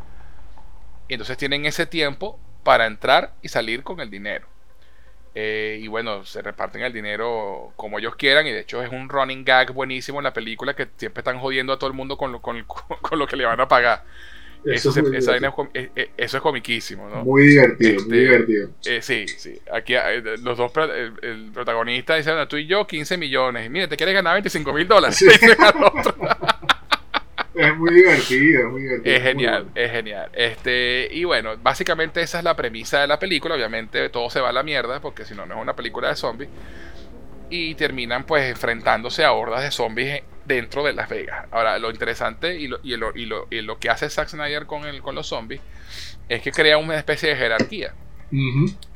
Y 1.08 1.14
entonces 1.14 1.36
tienen 1.36 1.66
ese 1.66 1.86
tiempo 1.86 2.38
para 2.62 2.86
entrar 2.86 3.34
y 3.42 3.48
salir 3.48 3.82
con 3.82 4.00
el 4.00 4.10
dinero. 4.10 4.46
Eh, 5.38 5.78
y 5.82 5.86
bueno, 5.86 6.24
se 6.24 6.40
reparten 6.40 6.82
el 6.82 6.94
dinero 6.94 7.72
como 7.76 7.98
ellos 7.98 8.16
quieran. 8.16 8.46
Y 8.46 8.52
de 8.52 8.60
hecho 8.60 8.82
es 8.82 8.90
un 8.90 9.08
running 9.08 9.44
gag 9.44 9.72
buenísimo 9.72 10.18
en 10.18 10.24
la 10.24 10.32
película 10.32 10.74
que 10.74 10.88
siempre 10.96 11.20
están 11.20 11.38
jodiendo 11.38 11.72
a 11.72 11.78
todo 11.78 11.88
el 11.88 11.94
mundo 11.94 12.16
con 12.16 12.38
con, 12.40 12.64
con 13.02 13.18
lo 13.18 13.26
que 13.26 13.36
le 13.36 13.44
van 13.44 13.60
a 13.60 13.68
pagar. 13.68 14.02
Eso, 14.66 14.90
es, 14.90 14.96
eh, 14.96 15.02
eh, 15.74 16.10
eso, 16.16 16.36
es, 16.38 16.42
comiquísimo, 16.42 17.08
¿no? 17.08 17.24
Muy 17.24 17.46
divertido, 17.46 17.92
muy 17.92 18.02
este, 18.02 18.16
divertido. 18.16 18.70
Eh, 18.84 19.00
sí, 19.00 19.28
sí. 19.28 19.60
Aquí 19.72 19.94
los 20.42 20.58
dos, 20.58 20.72
el, 21.22 21.52
protagonista 21.52 22.16
dice, 22.16 22.32
tú 22.48 22.56
y 22.56 22.66
yo 22.66 22.84
15 22.84 23.16
millones. 23.16 23.70
Mire, 23.70 23.86
te 23.86 23.96
quieres 23.96 24.14
ganar 24.14 24.34
25 24.34 24.72
mil 24.72 24.88
dólares. 24.88 25.22
es 27.54 27.76
muy 27.76 27.94
divertido, 27.94 28.60
es 28.60 28.66
muy 28.66 28.82
divertido. 28.82 29.16
Es 29.16 29.22
genial, 29.22 29.66
es 29.74 29.90
genial. 29.92 30.30
Este, 30.32 31.08
y 31.12 31.22
bueno, 31.22 31.56
básicamente 31.62 32.20
esa 32.20 32.38
es 32.38 32.44
la 32.44 32.56
premisa 32.56 33.00
de 33.00 33.06
la 33.06 33.20
película. 33.20 33.54
Obviamente 33.54 34.08
todo 34.08 34.28
se 34.30 34.40
va 34.40 34.48
a 34.48 34.52
la 34.52 34.64
mierda, 34.64 35.00
porque 35.00 35.24
si 35.24 35.34
no, 35.34 35.46
no 35.46 35.54
es 35.54 35.62
una 35.62 35.76
película 35.76 36.08
de 36.08 36.16
zombies. 36.16 36.50
Y 37.50 37.76
terminan 37.76 38.24
pues 38.24 38.50
enfrentándose 38.50 39.22
a 39.22 39.30
hordas 39.30 39.62
de 39.62 39.70
zombies 39.70 40.22
dentro 40.46 40.84
de 40.84 40.92
Las 40.92 41.08
Vegas. 41.08 41.46
Ahora, 41.50 41.78
lo 41.78 41.90
interesante 41.90 42.58
y 42.58 42.68
lo, 42.68 42.78
y 42.82 42.96
lo, 42.96 43.12
y 43.14 43.26
lo, 43.26 43.46
y 43.50 43.60
lo 43.62 43.78
que 43.78 43.90
hace 43.90 44.08
Zack 44.08 44.28
Snyder 44.28 44.66
con, 44.66 44.84
el, 44.84 45.02
con 45.02 45.14
los 45.14 45.26
zombies 45.26 45.60
es 46.28 46.42
que 46.42 46.52
crea 46.52 46.78
una 46.78 46.96
especie 46.96 47.30
de 47.30 47.36
jerarquía. 47.36 47.94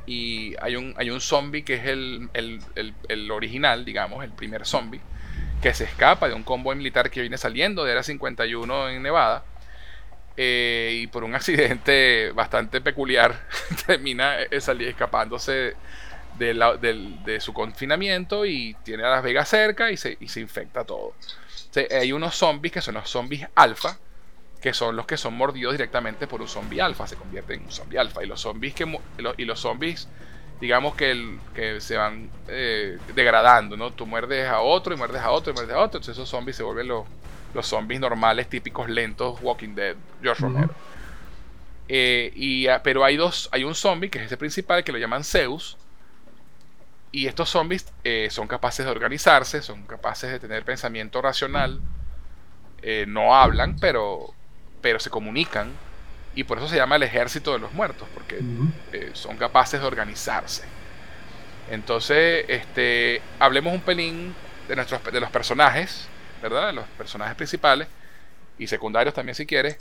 Y 0.05 0.55
hay 0.61 0.75
un, 0.75 0.93
hay 0.97 1.09
un 1.09 1.21
zombie 1.21 1.63
que 1.63 1.75
es 1.75 1.85
el, 1.85 2.29
el, 2.33 2.59
el, 3.07 3.31
original, 3.31 3.85
digamos, 3.85 4.23
el 4.23 4.31
primer 4.31 4.65
zombie, 4.65 4.99
que 5.61 5.73
se 5.73 5.85
escapa 5.85 6.27
de 6.27 6.33
un 6.33 6.43
convoy 6.43 6.75
militar 6.75 7.09
que 7.09 7.21
viene 7.21 7.37
saliendo 7.37 7.85
de 7.85 7.93
Era 7.93 8.03
51 8.03 8.89
en 8.89 9.03
Nevada. 9.03 9.45
Eh, 10.37 11.01
y 11.03 11.07
por 11.07 11.25
un 11.25 11.35
accidente 11.35 12.31
bastante 12.31 12.79
peculiar 12.79 13.47
termina 13.85 14.41
eh, 14.41 14.61
salir 14.61 14.87
escapándose 14.87 15.75
de, 16.39 17.17
de, 17.25 17.39
su 17.41 17.53
confinamiento 17.53 18.45
y 18.45 18.75
tiene 18.83 19.03
a 19.03 19.09
Las 19.09 19.23
Vegas 19.23 19.49
cerca 19.49 19.91
y 19.91 19.97
se, 19.97 20.17
y 20.19 20.29
se 20.29 20.39
infecta 20.39 20.85
todo 20.85 21.13
hay 21.91 22.11
unos 22.11 22.35
zombies 22.35 22.73
que 22.73 22.81
son 22.81 22.95
los 22.95 23.09
zombies 23.09 23.47
alfa, 23.55 23.97
que 24.61 24.73
son 24.73 24.95
los 24.95 25.05
que 25.05 25.17
son 25.17 25.33
mordidos 25.33 25.73
directamente 25.73 26.27
por 26.27 26.41
un 26.41 26.47
zombie 26.47 26.81
alfa, 26.81 27.07
se 27.07 27.15
convierten 27.15 27.61
en 27.61 27.65
un 27.65 27.71
zombie 27.71 27.97
alfa. 27.97 28.23
Y 28.23 28.27
los 28.27 28.41
zombies 28.41 28.73
que 28.73 28.99
y 29.37 29.45
los 29.45 29.59
zombies 29.59 30.07
digamos 30.61 30.93
que, 30.95 31.09
el, 31.09 31.39
que 31.55 31.81
se 31.81 31.97
van 31.97 32.29
eh, 32.47 32.99
degradando, 33.15 33.75
¿no? 33.75 33.91
Tú 33.91 34.05
muerdes 34.05 34.47
a 34.47 34.61
otro 34.61 34.93
y 34.93 34.97
muerdes 34.97 35.21
a 35.21 35.31
otro 35.31 35.51
y 35.51 35.55
muerdes 35.55 35.75
a 35.75 35.79
otro, 35.79 35.97
entonces 35.97 36.15
esos 36.15 36.29
zombies 36.29 36.55
se 36.55 36.63
vuelven 36.63 36.87
los, 36.87 37.07
los 37.55 37.65
zombies 37.65 37.99
normales, 37.99 38.47
típicos, 38.47 38.87
lentos, 38.87 39.39
Walking 39.41 39.73
Dead, 39.73 39.95
George 40.21 40.43
Romero. 40.43 40.69
Eh, 41.89 42.31
y, 42.35 42.67
ah, 42.67 42.81
pero 42.83 43.03
hay 43.03 43.17
dos, 43.17 43.49
hay 43.51 43.63
un 43.63 43.73
zombie 43.73 44.09
que 44.09 44.19
es 44.19 44.25
ese 44.25 44.37
principal 44.37 44.83
que 44.83 44.91
lo 44.91 44.99
llaman 44.99 45.23
Zeus. 45.23 45.77
Y 47.11 47.27
estos 47.27 47.49
zombies 47.49 47.91
eh, 48.03 48.29
son 48.31 48.47
capaces 48.47 48.85
de 48.85 48.91
organizarse, 48.91 49.61
son 49.61 49.83
capaces 49.83 50.31
de 50.31 50.39
tener 50.39 50.63
pensamiento 50.63 51.21
racional. 51.21 51.81
no 53.07 53.35
hablan, 53.35 53.77
pero, 53.79 54.33
pero 54.81 54.99
se 54.99 55.09
comunican 55.09 55.71
y 56.33 56.43
por 56.43 56.57
eso 56.57 56.67
se 56.67 56.77
llama 56.77 56.95
el 56.95 57.03
ejército 57.03 57.53
de 57.53 57.59
los 57.59 57.73
muertos, 57.73 58.07
porque 58.13 58.39
eh, 58.93 59.11
son 59.13 59.37
capaces 59.37 59.81
de 59.81 59.85
organizarse. 59.85 60.63
Entonces, 61.69 62.45
este, 62.47 63.21
hablemos 63.39 63.73
un 63.73 63.81
pelín 63.81 64.33
de, 64.67 64.75
nuestros, 64.75 65.03
de 65.03 65.19
los 65.19 65.29
personajes, 65.29 66.07
¿verdad? 66.41 66.73
Los 66.73 66.85
personajes 66.97 67.35
principales 67.35 67.87
y 68.57 68.67
secundarios 68.67 69.13
también 69.13 69.35
si 69.35 69.45
quieres. 69.45 69.77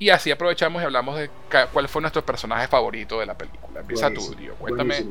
Y 0.00 0.10
así 0.10 0.32
aprovechamos 0.32 0.82
y 0.82 0.84
hablamos 0.84 1.16
de 1.16 1.30
cuál 1.72 1.88
fue 1.88 2.02
nuestro 2.02 2.26
personaje 2.26 2.66
favorito 2.66 3.20
de 3.20 3.26
la 3.26 3.38
película. 3.38 3.80
Empieza 3.80 4.12
tú, 4.12 4.34
Dio. 4.34 4.56
Cuéntame 4.56 5.04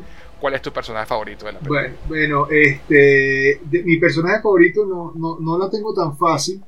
cuál 0.43 0.55
es 0.55 0.61
tu 0.61 0.73
personaje 0.73 1.05
favorito 1.05 1.45
de 1.45 1.53
la 1.53 1.59
película. 1.59 1.89
Bueno, 2.05 2.47
este, 2.51 3.61
mi 3.71 3.95
personaje 3.95 4.41
favorito 4.41 4.85
no, 4.85 5.13
no, 5.15 5.39
no 5.39 5.57
la 5.57 5.69
tengo 5.69 5.93
tan 5.93 6.17
fácil 6.17 6.61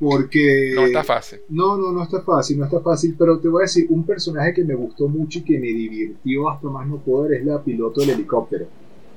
porque... 0.00 0.72
No 0.74 0.86
está 0.86 1.04
fácil. 1.04 1.38
No, 1.48 1.76
no, 1.76 1.92
no 1.92 2.02
está 2.02 2.22
fácil, 2.22 2.58
no 2.58 2.64
está 2.64 2.80
fácil, 2.80 3.14
pero 3.16 3.38
te 3.38 3.46
voy 3.46 3.60
a 3.60 3.66
decir, 3.66 3.86
un 3.88 4.04
personaje 4.04 4.52
que 4.52 4.64
me 4.64 4.74
gustó 4.74 5.06
mucho 5.06 5.38
y 5.38 5.42
que 5.42 5.60
me 5.60 5.68
divirtió 5.68 6.50
hasta 6.50 6.66
más 6.70 6.88
no 6.88 6.96
poder 6.96 7.38
es 7.38 7.46
la 7.46 7.62
piloto 7.62 8.00
del 8.00 8.10
helicóptero, 8.10 8.66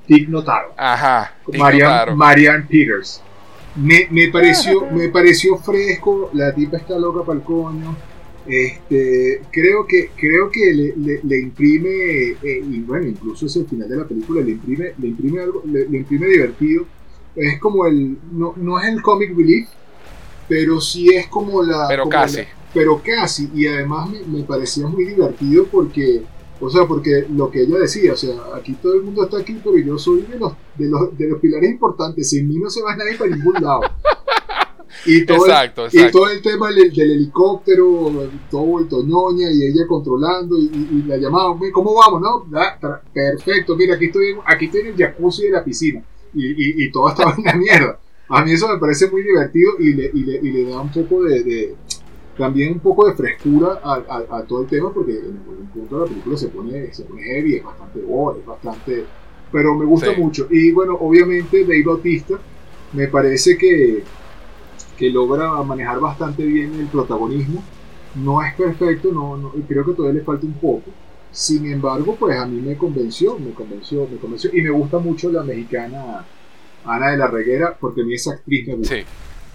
Tig 0.06 0.30
Notaro. 0.30 0.74
Ajá. 0.78 1.34
Marianne, 1.58 2.14
Marianne 2.14 2.68
Peters. 2.70 3.20
Me, 3.78 4.08
me, 4.12 4.28
pareció, 4.28 4.86
me 4.92 5.10
pareció 5.10 5.58
fresco, 5.58 6.30
la 6.34 6.54
tipa 6.54 6.78
está 6.78 7.00
loca 7.00 7.26
para 7.26 7.40
el 7.40 7.44
coño. 7.44 7.96
Este, 8.46 9.42
creo 9.52 9.88
que, 9.88 10.10
creo 10.18 10.52
que 10.52 10.74
le, 10.74 11.22
le, 11.24 11.40
imprime, 11.40 12.32
eh, 12.44 12.64
y 12.70 12.80
bueno, 12.82 13.08
incluso 13.08 13.46
es 13.46 13.56
el 13.56 13.66
final 13.68 13.88
de 13.88 13.96
la 13.96 14.06
película, 14.06 14.42
le 14.42 14.52
imprime, 14.52 14.94
le 14.98 15.08
imprime 15.08 15.42
algo, 15.42 15.64
le, 15.66 15.98
imprime 15.98 16.28
divertido. 16.28 16.86
Es 17.36 17.60
como 17.60 17.86
el, 17.88 18.18
no, 18.34 18.54
no 18.58 18.80
es 18.80 18.88
el 18.90 19.02
comic 19.02 19.36
relief, 19.36 19.70
pero 20.48 20.82
sí 20.82 21.10
es 21.10 21.28
como 21.28 21.64
la... 21.64 21.88
Pero 21.88 22.10
casi. 22.10 22.42
pero 22.74 23.02
casi, 23.04 23.50
y 23.56 23.66
además 23.68 24.10
me, 24.28 24.44
parecía 24.44 24.88
muy 24.88 25.06
divertido 25.06 25.66
porque, 25.72 26.22
o 26.60 26.70
sea, 26.70 26.86
porque 26.86 27.26
lo 27.34 27.50
que 27.50 27.62
ella 27.62 27.80
decía, 27.80 28.12
o 28.12 28.18
sea, 28.18 28.36
aquí 28.56 28.74
todo 28.74 28.96
el 28.96 29.04
mundo 29.04 29.24
está 29.24 29.38
aquí, 29.38 29.58
pero 29.64 29.78
yo 29.78 29.98
soy 29.98 30.24
de 30.24 30.38
los, 30.38 30.54
de 30.78 30.90
los, 30.90 31.18
de 31.18 31.30
los 31.30 31.40
pilares 31.40 31.72
importantes, 31.72 32.30
sin 32.30 32.48
mí 32.50 32.58
no 32.58 32.70
se 32.70 32.82
va 32.82 32.96
nadie 32.96 33.16
para 33.16 33.36
ningún 33.36 33.54
lado. 33.54 33.82
Y 35.06 35.26
todo, 35.26 35.46
exacto, 35.46 35.86
el, 35.86 36.08
y 36.08 36.12
todo 36.12 36.30
el 36.30 36.42
tema 36.42 36.70
del, 36.70 37.00
helicóptero, 37.00 38.30
todo 38.50 38.80
el 38.80 38.88
toñoña 38.88 39.52
y 39.52 39.64
ella 39.64 39.86
controlando 39.88 40.58
y, 40.58 41.04
la 41.08 41.18
llamaba, 41.18 41.58
¿cómo 41.74 41.96
vamos? 41.96 42.22
No? 42.22 42.46
perfecto, 43.14 43.76
mira, 43.76 43.96
aquí 43.96 44.06
estoy, 44.06 44.36
aquí 44.46 44.66
estoy 44.66 44.82
en 44.82 44.88
el 44.88 44.96
jacuzzi 44.98 45.46
de 45.46 45.52
la 45.52 45.64
piscina 45.64 46.04
y, 46.34 46.86
y 46.86 46.92
todo 46.92 47.10
estaba 47.10 47.36
en 47.38 47.44
la 47.44 47.56
mierda. 47.56 48.00
A 48.30 48.44
mí 48.44 48.52
eso 48.52 48.68
me 48.68 48.80
parece 48.80 49.10
muy 49.12 49.22
divertido 49.22 49.74
y 49.80 49.94
le, 49.94 50.12
y 50.14 50.24
le, 50.24 50.40
y 50.42 50.52
le 50.52 50.70
da 50.70 50.82
un 50.82 50.92
poco 50.92 51.24
de, 51.24 51.76
también 52.38 52.74
un 52.74 52.80
poco 52.80 53.08
de 53.08 53.16
frescura 53.16 53.80
a, 53.84 54.38
a, 54.38 54.44
todo 54.44 54.62
el 54.62 54.68
tema 54.68 54.92
porque 54.92 55.12
en 55.12 55.26
el 55.26 55.68
punto 55.74 55.96
de 55.96 56.02
la 56.02 56.08
película 56.08 56.38
se 56.38 56.48
pone, 56.48 56.94
se 56.94 57.04
pone 57.04 57.22
heavy, 57.22 57.56
es 57.56 57.64
bastante 57.64 58.02
gore, 58.02 58.40
es 58.40 58.46
bastante... 58.46 59.06
Pero 59.52 59.76
me 59.76 59.86
gusta 59.86 60.14
mucho. 60.18 60.48
Y 60.50 60.72
bueno, 60.72 60.98
obviamente 61.00 61.62
Dave 61.62 61.84
Bautista 61.84 62.40
me 62.94 63.08
parece 63.08 63.56
que, 63.56 64.04
que 64.98 65.10
logra 65.10 65.62
manejar 65.64 66.00
bastante 66.00 66.44
bien 66.44 66.74
el 66.80 66.88
protagonismo. 66.88 67.64
No 68.16 68.42
es 68.44 68.54
perfecto, 68.56 69.12
no, 69.12 69.38
no, 69.38 69.52
creo 69.68 69.86
que 69.86 69.94
todavía 69.94 70.20
le 70.20 70.26
falta 70.26 70.46
un 70.46 70.54
poco. 70.54 70.92
Sin 71.32 71.66
embargo, 71.66 72.16
pues 72.20 72.38
a 72.38 72.46
mí 72.46 72.62
me 72.62 72.78
convenció, 72.78 73.40
me 73.40 73.52
convenció, 73.52 74.08
me 74.08 74.18
convenció. 74.18 74.52
Y 74.54 74.62
me 74.62 74.70
gusta 74.70 75.00
mucho 75.00 75.32
la 75.32 75.44
mexicana 75.44 76.24
Ana 76.86 77.12
de 77.12 77.18
la 77.18 77.28
Reguera, 77.28 77.76
porque 77.80 78.02
a 78.02 78.06
mí 78.06 78.14
esa 78.14 78.34
actriz 78.34 78.68
me 78.68 78.76
gusta. 78.76 78.96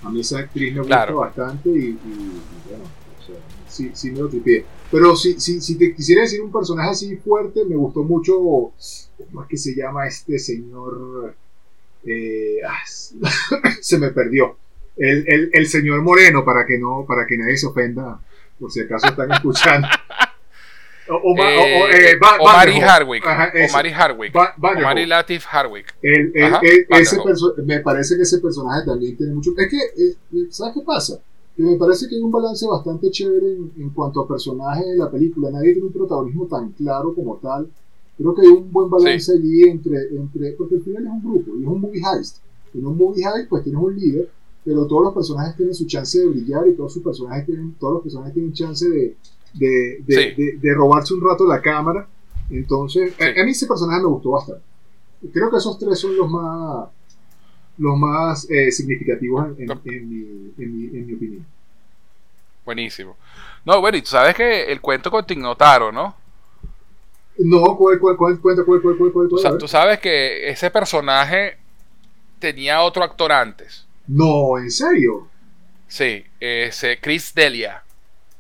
A 0.02 0.10
mí 0.10 0.20
esa 0.20 0.38
actriz 0.38 0.74
me 0.74 0.80
gusta 0.80 1.12
bastante 1.12 1.68
y, 1.70 1.98
bueno, 2.68 2.84
o 2.84 3.26
sea, 3.26 3.36
sí, 3.68 3.90
sí 3.94 4.10
me 4.10 4.20
lo 4.20 4.28
tripié. 4.28 4.64
Pero 4.90 5.14
si, 5.14 5.38
si, 5.38 5.60
si 5.60 5.76
te 5.76 5.94
quisiera 5.94 6.22
decir 6.22 6.40
un 6.40 6.50
personaje 6.50 6.90
así 6.90 7.16
fuerte, 7.16 7.64
me 7.64 7.76
gustó 7.76 8.02
mucho, 8.02 8.34
¿cómo 8.38 8.72
es 8.78 9.48
que 9.48 9.56
se 9.56 9.74
llama 9.74 10.06
este 10.06 10.38
señor? 10.38 11.34
Eh, 12.04 12.60
ah, 12.66 12.78
se 13.80 13.98
me 13.98 14.10
perdió. 14.10 14.56
El, 14.98 15.24
el, 15.28 15.50
el, 15.52 15.66
señor 15.66 16.02
Moreno, 16.02 16.44
para 16.44 16.66
que 16.66 16.78
no, 16.78 17.04
para 17.06 17.26
que 17.26 17.36
nadie 17.38 17.56
se 17.56 17.66
ofenda, 17.66 18.20
por 18.58 18.70
si 18.70 18.80
acaso 18.80 19.06
están 19.08 19.30
escuchando. 19.32 19.86
Eh, 21.08 22.12
eh, 22.12 22.18
Omari 22.40 22.80
Hardwick. 22.80 23.24
Omari 23.24 23.90
Hardwick. 23.90 24.34
Omari 24.60 25.06
Latif 25.06 25.44
Hardwick. 25.46 25.94
me 27.64 27.80
parece 27.80 28.16
que 28.16 28.22
ese 28.22 28.38
personaje 28.38 28.84
también 28.84 29.16
tiene 29.16 29.34
mucho. 29.34 29.52
Es 29.56 29.70
que, 29.70 29.76
eh, 29.76 30.46
¿sabes 30.50 30.74
qué 30.74 30.80
pasa? 30.82 31.18
Que 31.56 31.62
me 31.62 31.76
parece 31.76 32.08
que 32.08 32.16
hay 32.16 32.20
un 32.20 32.30
balance 32.30 32.66
bastante 32.66 33.10
chévere 33.10 33.56
en, 33.78 33.90
cuanto 33.90 34.20
a 34.20 34.28
personajes 34.28 34.86
de 34.86 34.96
la 34.96 35.10
película. 35.10 35.50
Nadie 35.50 35.72
tiene 35.72 35.86
un 35.86 35.92
protagonismo 35.92 36.46
tan 36.46 36.72
claro 36.72 37.14
como 37.14 37.36
tal. 37.36 37.68
Creo 38.16 38.34
que 38.34 38.42
hay 38.42 38.48
un 38.48 38.70
buen 38.70 38.90
balance 38.90 39.32
allí 39.32 39.62
entre, 39.62 40.08
entre. 40.10 40.52
Porque 40.52 40.76
al 40.76 40.82
final 40.82 41.04
es 41.04 41.10
un 41.10 41.22
grupo 41.22 41.56
y 41.56 41.62
es 41.62 41.68
un 41.68 41.80
movie 41.80 42.02
heist. 42.02 42.38
En 42.74 42.86
un 42.86 42.98
movie 42.98 43.24
heist, 43.24 43.48
pues 43.48 43.64
tienes 43.64 43.80
un 43.80 43.96
líder, 43.96 44.28
pero 44.68 44.86
todos 44.86 45.04
los 45.04 45.14
personajes 45.14 45.56
tienen 45.56 45.74
su 45.74 45.86
chance 45.86 46.18
de 46.18 46.26
brillar 46.26 46.68
y 46.68 46.74
todos 46.74 46.92
sus 46.92 47.02
personajes 47.02 47.46
tienen, 47.46 47.74
todos 47.80 47.94
los 47.94 48.02
personajes 48.02 48.34
tienen 48.34 48.52
chance 48.52 48.86
de 48.86 49.16
de, 49.54 50.02
de, 50.04 50.58
de, 50.60 50.74
robarse 50.74 51.14
un 51.14 51.24
rato 51.26 51.46
la 51.46 51.62
cámara. 51.62 52.06
Entonces, 52.50 53.14
a, 53.18 53.44
mí 53.44 53.50
ese 53.50 53.66
personaje 53.66 54.02
me 54.02 54.08
gustó 54.08 54.32
bastante. 54.32 54.62
Creo 55.32 55.50
que 55.50 55.56
esos 55.56 55.78
tres 55.78 55.98
son 55.98 56.14
los 56.16 56.30
más 56.30 56.88
los 57.78 57.96
más 57.96 58.50
eh, 58.50 58.70
significativos 58.70 59.58
en, 59.58 59.70
en, 59.70 60.08
mi, 60.10 60.52
en, 60.58 61.06
mi, 61.06 61.14
opinión. 61.14 61.46
Buenísimo. 62.66 63.16
No, 63.64 63.80
bueno, 63.80 63.96
y 63.96 64.02
tú 64.02 64.08
sabes 64.08 64.34
que 64.34 64.64
el 64.70 64.82
cuento 64.82 65.10
con 65.10 65.24
Tignotaro, 65.24 65.90
¿no? 65.90 66.14
No, 67.38 67.74
¿cuál, 67.74 67.98
cuál, 67.98 68.18
cuál, 68.18 68.38
cuenta, 68.38 68.64
cuál, 68.64 68.82
cuál, 68.82 68.98
cuál, 68.98 69.12
cuál, 69.12 69.28
cuál 69.30 69.58
Tú 69.58 69.66
sabes 69.66 69.98
que 69.98 70.50
ese 70.50 70.70
personaje 70.70 71.56
tenía 72.38 72.82
otro 72.82 73.02
actor 73.02 73.32
antes. 73.32 73.87
No, 74.08 74.58
¿en 74.58 74.70
serio? 74.70 75.28
Sí, 75.86 76.24
ese 76.40 76.98
Chris 77.00 77.34
Delia. 77.34 77.82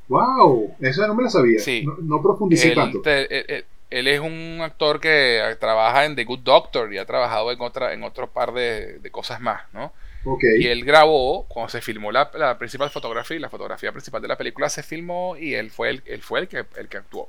¡Wow! 0.08 0.74
Esa 0.80 1.06
no 1.06 1.14
me 1.14 1.22
la 1.22 1.30
sabía. 1.30 1.60
No, 1.84 1.96
no 2.00 2.22
profundicé 2.22 2.74
tanto. 2.74 3.02
él, 3.04 4.08
es 4.08 4.20
un 4.20 4.60
actor 4.62 5.00
que 5.00 5.56
trabaja 5.60 6.06
en 6.06 6.16
The 6.16 6.24
Good 6.24 6.40
Doctor 6.40 6.92
y 6.92 6.98
ha 6.98 7.04
trabajado 7.04 7.52
en 7.52 7.60
otra 7.60 7.92
en 7.92 8.02
otro 8.02 8.30
par 8.30 8.52
de, 8.52 9.00
cosas 9.10 9.40
más, 9.40 9.62
¿no? 9.72 9.92
Okay. 10.24 10.62
Y 10.62 10.66
él 10.66 10.84
grabó, 10.84 11.44
cuando 11.46 11.70
se 11.70 11.80
filmó 11.80 12.10
la, 12.10 12.58
principal 12.58 12.90
fotografía, 12.90 13.38
la 13.38 13.48
fotografía 13.48 13.92
principal 13.92 14.20
de 14.20 14.28
la 14.28 14.36
película 14.36 14.68
se 14.68 14.82
filmó 14.82 15.36
y 15.36 15.54
él 15.54 15.70
fue 15.70 15.90
el, 15.90 16.02
él 16.06 16.22
fue 16.22 16.40
el, 16.40 16.48
que, 16.48 16.64
el 16.76 16.88
que 16.88 16.96
actuó. 16.96 17.28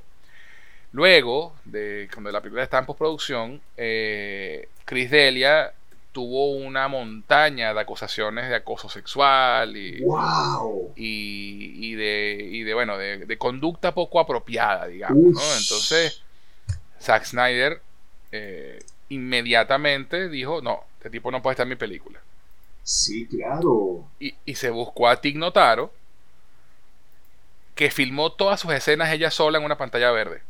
Luego, 0.92 1.54
de, 1.64 2.08
cuando 2.12 2.32
la 2.32 2.40
película 2.40 2.64
está 2.64 2.78
en 2.78 2.86
postproducción, 2.86 3.60
eh, 3.76 4.68
Chris 4.84 5.10
Delia 5.10 5.72
tuvo 6.12 6.52
una 6.52 6.88
montaña 6.88 7.72
de 7.72 7.80
acusaciones 7.80 8.48
de 8.48 8.56
acoso 8.56 8.88
sexual 8.88 9.76
y, 9.76 10.02
y, 10.96 11.94
de, 11.94 12.48
y 12.50 12.62
de, 12.62 12.74
bueno, 12.74 12.98
de, 12.98 13.38
conducta 13.38 13.94
poco 13.94 14.18
apropiada, 14.18 14.86
digamos. 14.86 15.34
Entonces, 15.60 16.22
Zack 17.00 17.24
Snyder 17.24 17.80
eh, 18.32 18.80
inmediatamente 19.08 20.28
dijo, 20.28 20.60
no, 20.62 20.84
este 20.98 21.10
tipo 21.10 21.30
no 21.30 21.42
puede 21.42 21.54
estar 21.54 21.64
en 21.64 21.70
mi 21.70 21.76
película. 21.76 22.20
Sí, 22.82 23.26
claro. 23.26 24.04
Y, 24.18 24.34
y 24.44 24.54
se 24.56 24.70
buscó 24.70 25.08
a 25.08 25.20
Tig 25.20 25.36
Notaro, 25.36 25.92
que 27.74 27.90
filmó 27.90 28.32
todas 28.32 28.60
sus 28.60 28.72
escenas 28.72 29.12
ella 29.12 29.30
sola 29.30 29.58
en 29.58 29.64
una 29.64 29.78
pantalla 29.78 30.10
verde. 30.10 30.42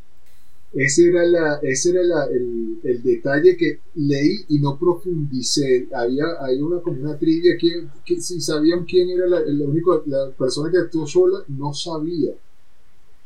Ese 0.73 1.09
era, 1.09 1.25
la, 1.25 1.59
ese 1.63 1.91
era 1.91 2.03
la, 2.05 2.27
el, 2.27 2.79
el, 2.85 3.03
detalle 3.03 3.57
que 3.57 3.81
leí 3.97 4.45
y 4.51 4.61
no 4.61 4.79
profundicé. 4.79 5.89
Había, 5.93 6.25
hay 6.41 6.61
una 6.61 6.81
como 6.81 7.01
una 7.03 7.19
trivia 7.19 7.57
que, 7.59 7.87
que 8.05 8.21
si 8.21 8.41
sabían 8.41 8.85
quién 8.85 9.11
era 9.11 9.27
la, 9.27 9.41
la, 9.41 9.65
única, 9.65 9.91
la 10.07 10.31
persona 10.31 10.71
que 10.71 10.79
actuó 10.79 11.09
sola, 11.09 11.41
no 11.49 11.75
sabía. 11.75 12.33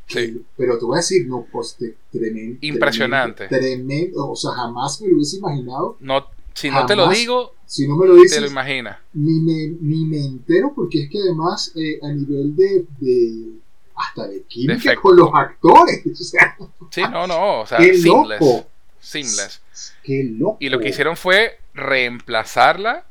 Sí. 0.06 0.42
Pero 0.56 0.78
te 0.78 0.84
voy 0.86 0.96
a 0.96 1.00
decir, 1.00 1.26
no, 1.26 1.46
pues 1.52 1.76
tremendo. 2.10 2.58
Impresionante. 2.62 3.46
Tremendo, 3.48 4.30
o 4.30 4.36
sea, 4.36 4.52
jamás 4.52 5.00
me 5.02 5.08
lo 5.08 5.16
hubiese 5.16 5.36
imaginado. 5.36 5.98
No, 6.00 6.24
si 6.54 6.70
no 6.70 6.86
te 6.86 6.96
lo 6.96 7.08
digo, 7.10 7.54
si 7.66 7.86
no 7.86 7.96
me 7.96 8.06
lo 8.06 8.14
dices, 8.14 8.36
te 8.36 8.40
lo 8.40 8.46
imaginas. 8.46 8.98
Ni 9.12 9.40
me, 9.40 9.76
ni 9.80 10.04
me 10.06 10.24
entero, 10.24 10.72
porque 10.74 11.02
es 11.02 11.10
que 11.10 11.18
además, 11.18 11.72
eh, 11.74 11.98
a 12.02 12.12
nivel 12.12 12.56
de, 12.56 12.86
de 13.00 13.52
hasta 13.96 14.26
de 14.26 14.42
química 14.44 14.94
con 14.96 15.16
los 15.16 15.30
actores. 15.34 16.02
O 16.06 16.14
sea, 16.24 16.56
sí, 16.90 17.02
no, 17.10 17.26
no, 17.26 17.60
o 17.60 17.66
sea, 17.66 17.78
qué 17.78 17.96
loco. 17.98 18.66
seamless. 19.00 19.60
Qué 20.02 20.24
loco. 20.24 20.56
Y 20.60 20.68
lo 20.68 20.78
que 20.80 20.88
hicieron 20.88 21.16
fue 21.16 21.58
reemplazarla, 21.74 23.04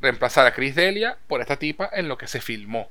reemplazar 0.00 0.46
a 0.46 0.52
Chris 0.54 0.74
Delia 0.74 1.18
por 1.28 1.40
esta 1.40 1.56
tipa 1.56 1.90
en 1.92 2.08
lo 2.08 2.16
que 2.18 2.26
se 2.26 2.40
filmó. 2.40 2.88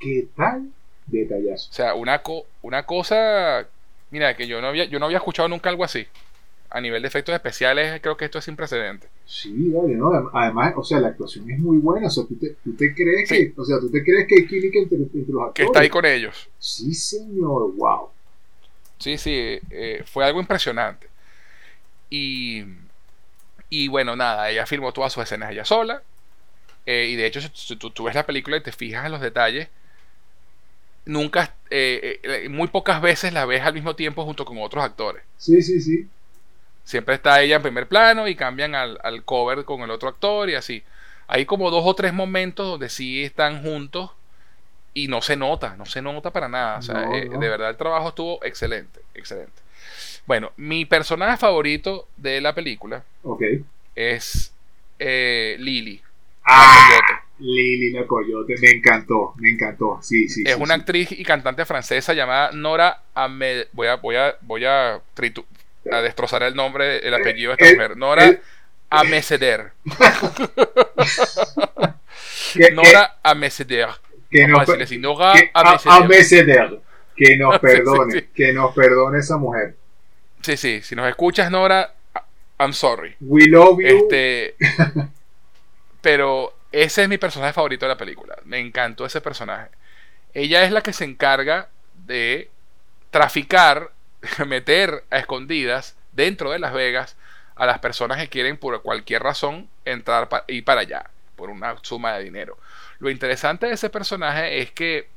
¿Qué 0.00 0.26
tal? 0.36 0.70
Detallazo. 1.06 1.70
O 1.70 1.72
sea, 1.74 1.94
una, 1.94 2.22
co- 2.22 2.46
una 2.62 2.84
cosa, 2.84 3.66
mira, 4.10 4.36
que 4.36 4.46
yo 4.46 4.60
no 4.60 4.68
había, 4.68 4.84
yo 4.84 4.98
no 4.98 5.06
había 5.06 5.18
escuchado 5.18 5.48
nunca 5.48 5.68
algo 5.70 5.84
así. 5.84 6.06
A 6.74 6.80
nivel 6.80 7.02
de 7.02 7.08
efectos 7.08 7.34
especiales, 7.34 8.00
creo 8.02 8.16
que 8.16 8.26
esto 8.26 8.38
es 8.38 8.44
sin 8.44 8.56
precedentes. 8.56 9.08
Sí, 9.26 9.70
vale, 9.70 9.94
¿no? 9.94 10.10
Adem- 10.10 10.30
Además, 10.34 10.74
o 10.76 10.82
sea, 10.84 11.00
la 11.00 11.08
actuación 11.08 11.50
es 11.50 11.58
muy 11.58 11.78
buena. 11.78 12.08
O 12.08 12.10
sea, 12.10 12.24
tú 12.26 12.36
te, 12.36 12.56
tú 12.62 12.74
te 12.76 12.94
crees 12.94 13.28
Sí. 13.28 13.52
que, 13.54 13.60
o 13.60 13.64
sea, 13.64 13.80
tú 13.80 13.90
te 13.90 14.02
crees 14.02 14.26
que 14.28 14.34
hay 14.40 14.46
química 14.46 14.78
entre, 14.80 14.98
entre 14.98 15.32
los 15.32 15.42
actores. 15.42 15.54
Que 15.54 15.62
está 15.62 15.80
ahí 15.80 15.88
con 15.88 16.04
ellos. 16.04 16.48
Sí, 16.58 16.92
señor, 16.94 17.72
wow. 17.76 18.08
Sí, 18.98 19.18
sí, 19.18 19.58
eh, 19.70 20.02
fue 20.06 20.24
algo 20.24 20.40
impresionante. 20.40 21.08
Y, 22.10 22.64
y 23.70 23.88
bueno, 23.88 24.16
nada, 24.16 24.50
ella 24.50 24.66
filmó 24.66 24.92
todas 24.92 25.12
sus 25.12 25.22
escenas 25.24 25.50
ella 25.52 25.64
sola. 25.64 26.02
eh, 26.86 27.08
y 27.10 27.16
de 27.16 27.26
hecho, 27.26 27.40
si 27.54 27.76
tú, 27.76 27.90
tú 27.90 28.04
ves 28.04 28.14
la 28.14 28.26
película 28.26 28.56
y 28.58 28.62
te 28.62 28.72
fijas 28.72 29.06
en 29.06 29.12
los 29.12 29.20
detalles, 29.20 29.68
nunca, 31.06 31.54
eh, 31.70 32.46
muy 32.50 32.68
pocas 32.68 33.00
veces 33.00 33.32
la 33.32 33.46
ves 33.46 33.62
al 33.62 33.74
mismo 33.74 33.94
tiempo 33.96 34.24
junto 34.24 34.44
con 34.44 34.58
otros 34.60 34.84
actores. 34.84 35.22
Sí, 35.36 35.62
sí, 35.62 35.80
sí. 35.80 36.08
Siempre 36.84 37.14
está 37.16 37.40
ella 37.42 37.56
en 37.56 37.62
primer 37.62 37.88
plano 37.88 38.28
y 38.28 38.34
cambian 38.36 38.74
al, 38.74 38.98
al 39.02 39.24
cover 39.24 39.64
con 39.64 39.82
el 39.82 39.90
otro 39.90 40.08
actor 40.08 40.50
y 40.50 40.54
así. 40.54 40.84
Hay 41.26 41.46
como 41.46 41.70
dos 41.70 41.82
o 41.86 41.94
tres 41.94 42.12
momentos 42.12 42.66
donde 42.66 42.88
sí 42.90 43.24
están 43.24 43.62
juntos 43.62 44.10
y 44.94 45.08
no 45.08 45.22
se 45.22 45.36
nota, 45.36 45.76
no 45.76 45.86
se 45.86 46.02
nota 46.02 46.32
para 46.32 46.48
nada. 46.48 46.78
O 46.78 46.82
sea, 46.82 47.04
No, 47.04 47.10
eh, 47.10 47.28
de 47.38 47.48
verdad 47.48 47.70
el 47.70 47.76
trabajo 47.76 48.08
estuvo 48.08 48.44
excelente, 48.44 49.00
excelente. 49.14 49.62
Bueno, 50.26 50.52
mi 50.56 50.84
personaje 50.86 51.36
favorito 51.38 52.08
de 52.16 52.40
la 52.40 52.54
película 52.54 53.04
es 53.94 54.52
eh, 54.98 55.56
Lily. 55.58 56.02
Ah, 56.44 56.66
la 56.90 57.00
coyote. 57.00 57.24
Lili 57.38 57.90
la 57.92 58.06
Coyote, 58.06 58.54
me 58.62 58.70
encantó, 58.70 59.34
me 59.36 59.50
encantó. 59.50 59.98
Sí, 60.00 60.28
sí. 60.28 60.42
Es 60.44 60.56
sí, 60.56 60.60
una 60.60 60.74
sí. 60.74 60.80
actriz 60.80 61.10
y 61.12 61.24
cantante 61.24 61.64
francesa 61.64 62.12
llamada 62.12 62.52
Nora 62.52 63.02
Ahmed. 63.14 63.68
Voy 63.72 63.86
a, 63.88 63.96
voy 63.96 64.16
a, 64.16 64.36
voy 64.42 64.64
a, 64.66 65.00
tritu- 65.16 65.46
a 65.90 66.00
destrozar 66.02 66.42
el 66.42 66.54
nombre, 66.54 67.06
el 67.06 67.14
apellido 67.14 67.50
de 67.50 67.54
esta 67.54 67.66
El- 67.68 67.74
mujer. 67.76 67.96
Nora 67.96 68.24
el- 68.24 68.40
Ameseder. 68.90 69.72
Que, 72.54 72.70
Nora 72.70 73.16
Ameseder. 73.22 73.88
que, 74.30 74.44
a 74.44 74.76
decirle 74.76 75.02
Nora 75.02 75.32
que, 77.16 77.36
nos 77.36 77.54
Sí, 77.60 77.60
perdone, 77.60 78.12
sí, 78.12 78.20
sí. 78.20 78.26
que 78.34 78.52
nos 78.52 78.74
perdone 78.74 79.18
esa 79.18 79.36
mujer. 79.36 79.76
Sí, 80.42 80.56
sí, 80.56 80.80
si 80.82 80.94
nos 80.94 81.08
escuchas, 81.08 81.50
Nora, 81.50 81.92
I'm 82.60 82.72
sorry. 82.72 83.16
We 83.20 83.46
love 83.46 83.80
you. 83.80 83.86
Este, 83.86 84.54
pero 86.00 86.54
ese 86.70 87.02
es 87.02 87.08
mi 87.08 87.18
personaje 87.18 87.52
favorito 87.52 87.86
de 87.86 87.90
la 87.90 87.98
película. 87.98 88.36
Me 88.44 88.58
encantó 88.60 89.04
ese 89.06 89.20
personaje. 89.20 89.68
Ella 90.32 90.64
es 90.64 90.70
la 90.72 90.82
que 90.82 90.92
se 90.92 91.04
encarga 91.04 91.68
de 92.06 92.50
traficar, 93.10 93.90
meter 94.46 95.04
a 95.10 95.18
escondidas 95.18 95.96
dentro 96.12 96.50
de 96.50 96.58
Las 96.58 96.72
Vegas 96.72 97.16
a 97.56 97.66
las 97.66 97.78
personas 97.78 98.18
que 98.18 98.28
quieren 98.28 98.56
por 98.56 98.82
cualquier 98.82 99.22
razón 99.22 99.68
entrar 99.84 100.28
pa- 100.28 100.44
y 100.48 100.62
para 100.62 100.80
allá 100.82 101.10
por 101.36 101.50
una 101.50 101.76
suma 101.82 102.14
de 102.14 102.24
dinero. 102.24 102.58
Lo 102.98 103.10
interesante 103.10 103.66
de 103.66 103.74
ese 103.74 103.90
personaje 103.90 104.60
es 104.60 104.70
que 104.72 105.08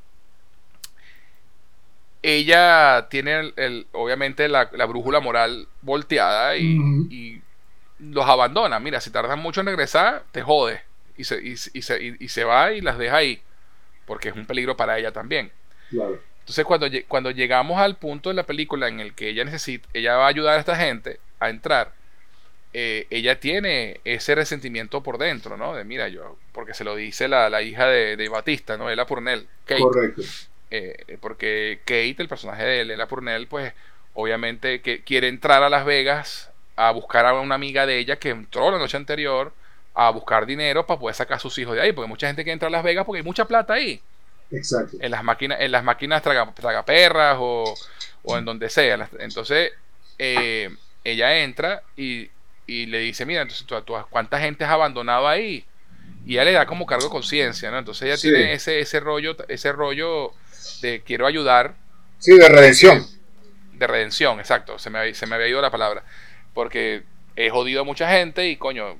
ella 2.22 3.06
tiene 3.10 3.38
el- 3.40 3.54
el- 3.56 3.86
obviamente 3.92 4.48
la, 4.48 4.68
la 4.72 4.86
brújula 4.86 5.20
moral 5.20 5.68
volteada 5.82 6.56
y, 6.56 6.76
y 7.10 7.42
los 8.00 8.26
abandona. 8.28 8.80
Mira, 8.80 9.00
si 9.00 9.10
tardan 9.10 9.38
mucho 9.38 9.60
en 9.60 9.66
regresar, 9.66 10.24
te 10.32 10.42
jode. 10.42 10.82
Y 11.16 11.24
se, 11.24 11.40
y, 11.42 11.52
y 11.72 11.82
se, 11.82 12.28
se 12.28 12.44
va 12.44 12.72
y 12.72 12.80
las 12.80 12.98
deja 12.98 13.16
ahí. 13.16 13.40
Porque 14.06 14.30
es 14.30 14.34
un 14.36 14.46
peligro 14.46 14.76
para 14.76 14.98
ella 14.98 15.12
también. 15.12 15.52
Claro. 15.90 16.20
Entonces 16.48 16.64
cuando, 16.64 16.86
cuando 17.08 17.30
llegamos 17.30 17.78
al 17.78 17.96
punto 17.96 18.30
de 18.30 18.34
la 18.34 18.44
película 18.44 18.88
en 18.88 19.00
el 19.00 19.12
que 19.12 19.28
ella 19.28 19.44
necesita, 19.44 19.86
ella 19.92 20.16
va 20.16 20.24
a 20.24 20.28
ayudar 20.28 20.56
a 20.56 20.60
esta 20.60 20.76
gente 20.76 21.20
a 21.40 21.50
entrar, 21.50 21.92
eh, 22.72 23.06
ella 23.10 23.38
tiene 23.38 24.00
ese 24.04 24.34
resentimiento 24.34 25.02
por 25.02 25.18
dentro, 25.18 25.58
¿no? 25.58 25.74
De 25.74 25.84
mira, 25.84 26.08
yo, 26.08 26.38
porque 26.52 26.72
se 26.72 26.84
lo 26.84 26.96
dice 26.96 27.28
la, 27.28 27.50
la 27.50 27.60
hija 27.60 27.84
de, 27.84 28.16
de 28.16 28.28
Batista, 28.30 28.78
¿no? 28.78 28.88
Ella 28.88 29.04
Purnell, 29.04 29.46
Kate. 29.66 29.82
Correcto. 29.82 30.22
Eh, 30.70 31.18
porque 31.20 31.80
Kate, 31.84 32.16
el 32.16 32.28
personaje 32.28 32.64
de 32.64 32.86
Lela 32.86 33.08
Purnell, 33.08 33.46
pues 33.46 33.74
obviamente 34.14 34.80
que 34.80 35.02
quiere 35.02 35.28
entrar 35.28 35.62
a 35.62 35.68
Las 35.68 35.84
Vegas 35.84 36.50
a 36.76 36.90
buscar 36.92 37.26
a 37.26 37.34
una 37.34 37.56
amiga 37.56 37.84
de 37.84 37.98
ella 37.98 38.16
que 38.16 38.30
entró 38.30 38.70
la 38.70 38.78
noche 38.78 38.96
anterior 38.96 39.52
a 39.92 40.08
buscar 40.08 40.46
dinero 40.46 40.86
para 40.86 40.98
poder 40.98 41.14
sacar 41.14 41.36
a 41.36 41.40
sus 41.40 41.58
hijos 41.58 41.74
de 41.74 41.82
ahí, 41.82 41.92
porque 41.92 42.08
mucha 42.08 42.26
gente 42.26 42.42
que 42.42 42.52
entra 42.52 42.68
a 42.68 42.70
Las 42.70 42.84
Vegas 42.84 43.04
porque 43.04 43.18
hay 43.18 43.24
mucha 43.24 43.44
plata 43.44 43.74
ahí 43.74 44.00
Exacto. 44.50 44.96
en 45.00 45.10
las 45.10 45.22
máquinas, 45.24 45.58
en 45.60 45.72
las 45.72 45.84
máquinas 45.84 46.22
traga, 46.22 46.52
tragaperras 46.54 47.36
o, 47.38 47.74
o 48.22 48.38
en 48.38 48.44
donde 48.44 48.70
sea. 48.70 49.08
Entonces, 49.18 49.72
eh, 50.18 50.70
ella 51.04 51.38
entra 51.42 51.82
y, 51.96 52.30
y 52.66 52.86
le 52.86 52.98
dice, 53.00 53.26
mira, 53.26 53.42
entonces 53.42 53.66
tú, 53.66 53.80
tú- 53.82 53.94
¿cuánta 54.10 54.38
gente 54.40 54.64
has 54.64 54.70
abandonado 54.70 55.28
ahí? 55.28 55.64
Y 56.26 56.34
ella 56.34 56.44
le 56.44 56.52
da 56.52 56.66
como 56.66 56.86
cargo 56.86 57.04
de 57.04 57.10
conciencia, 57.10 57.70
¿no? 57.70 57.78
Entonces 57.78 58.02
ella 58.08 58.16
Sí. 58.16 58.28
tiene 58.30 58.52
ese, 58.52 58.80
ese 58.80 59.00
rollo, 59.00 59.36
ese 59.48 59.72
rollo 59.72 60.32
de 60.82 61.02
quiero 61.04 61.26
ayudar, 61.26 61.74
Sí, 62.18 62.36
de 62.36 62.48
redención. 62.48 63.06
de 63.72 63.86
redención, 63.86 64.40
exacto, 64.40 64.78
se 64.78 64.90
me, 64.90 65.14
se 65.14 65.26
me 65.26 65.36
había 65.36 65.48
ido 65.48 65.62
la 65.62 65.70
palabra. 65.70 66.02
Porque 66.54 67.04
he 67.36 67.50
jodido 67.50 67.82
a 67.82 67.84
mucha 67.84 68.10
gente 68.10 68.48
y 68.48 68.56
coño, 68.56 68.98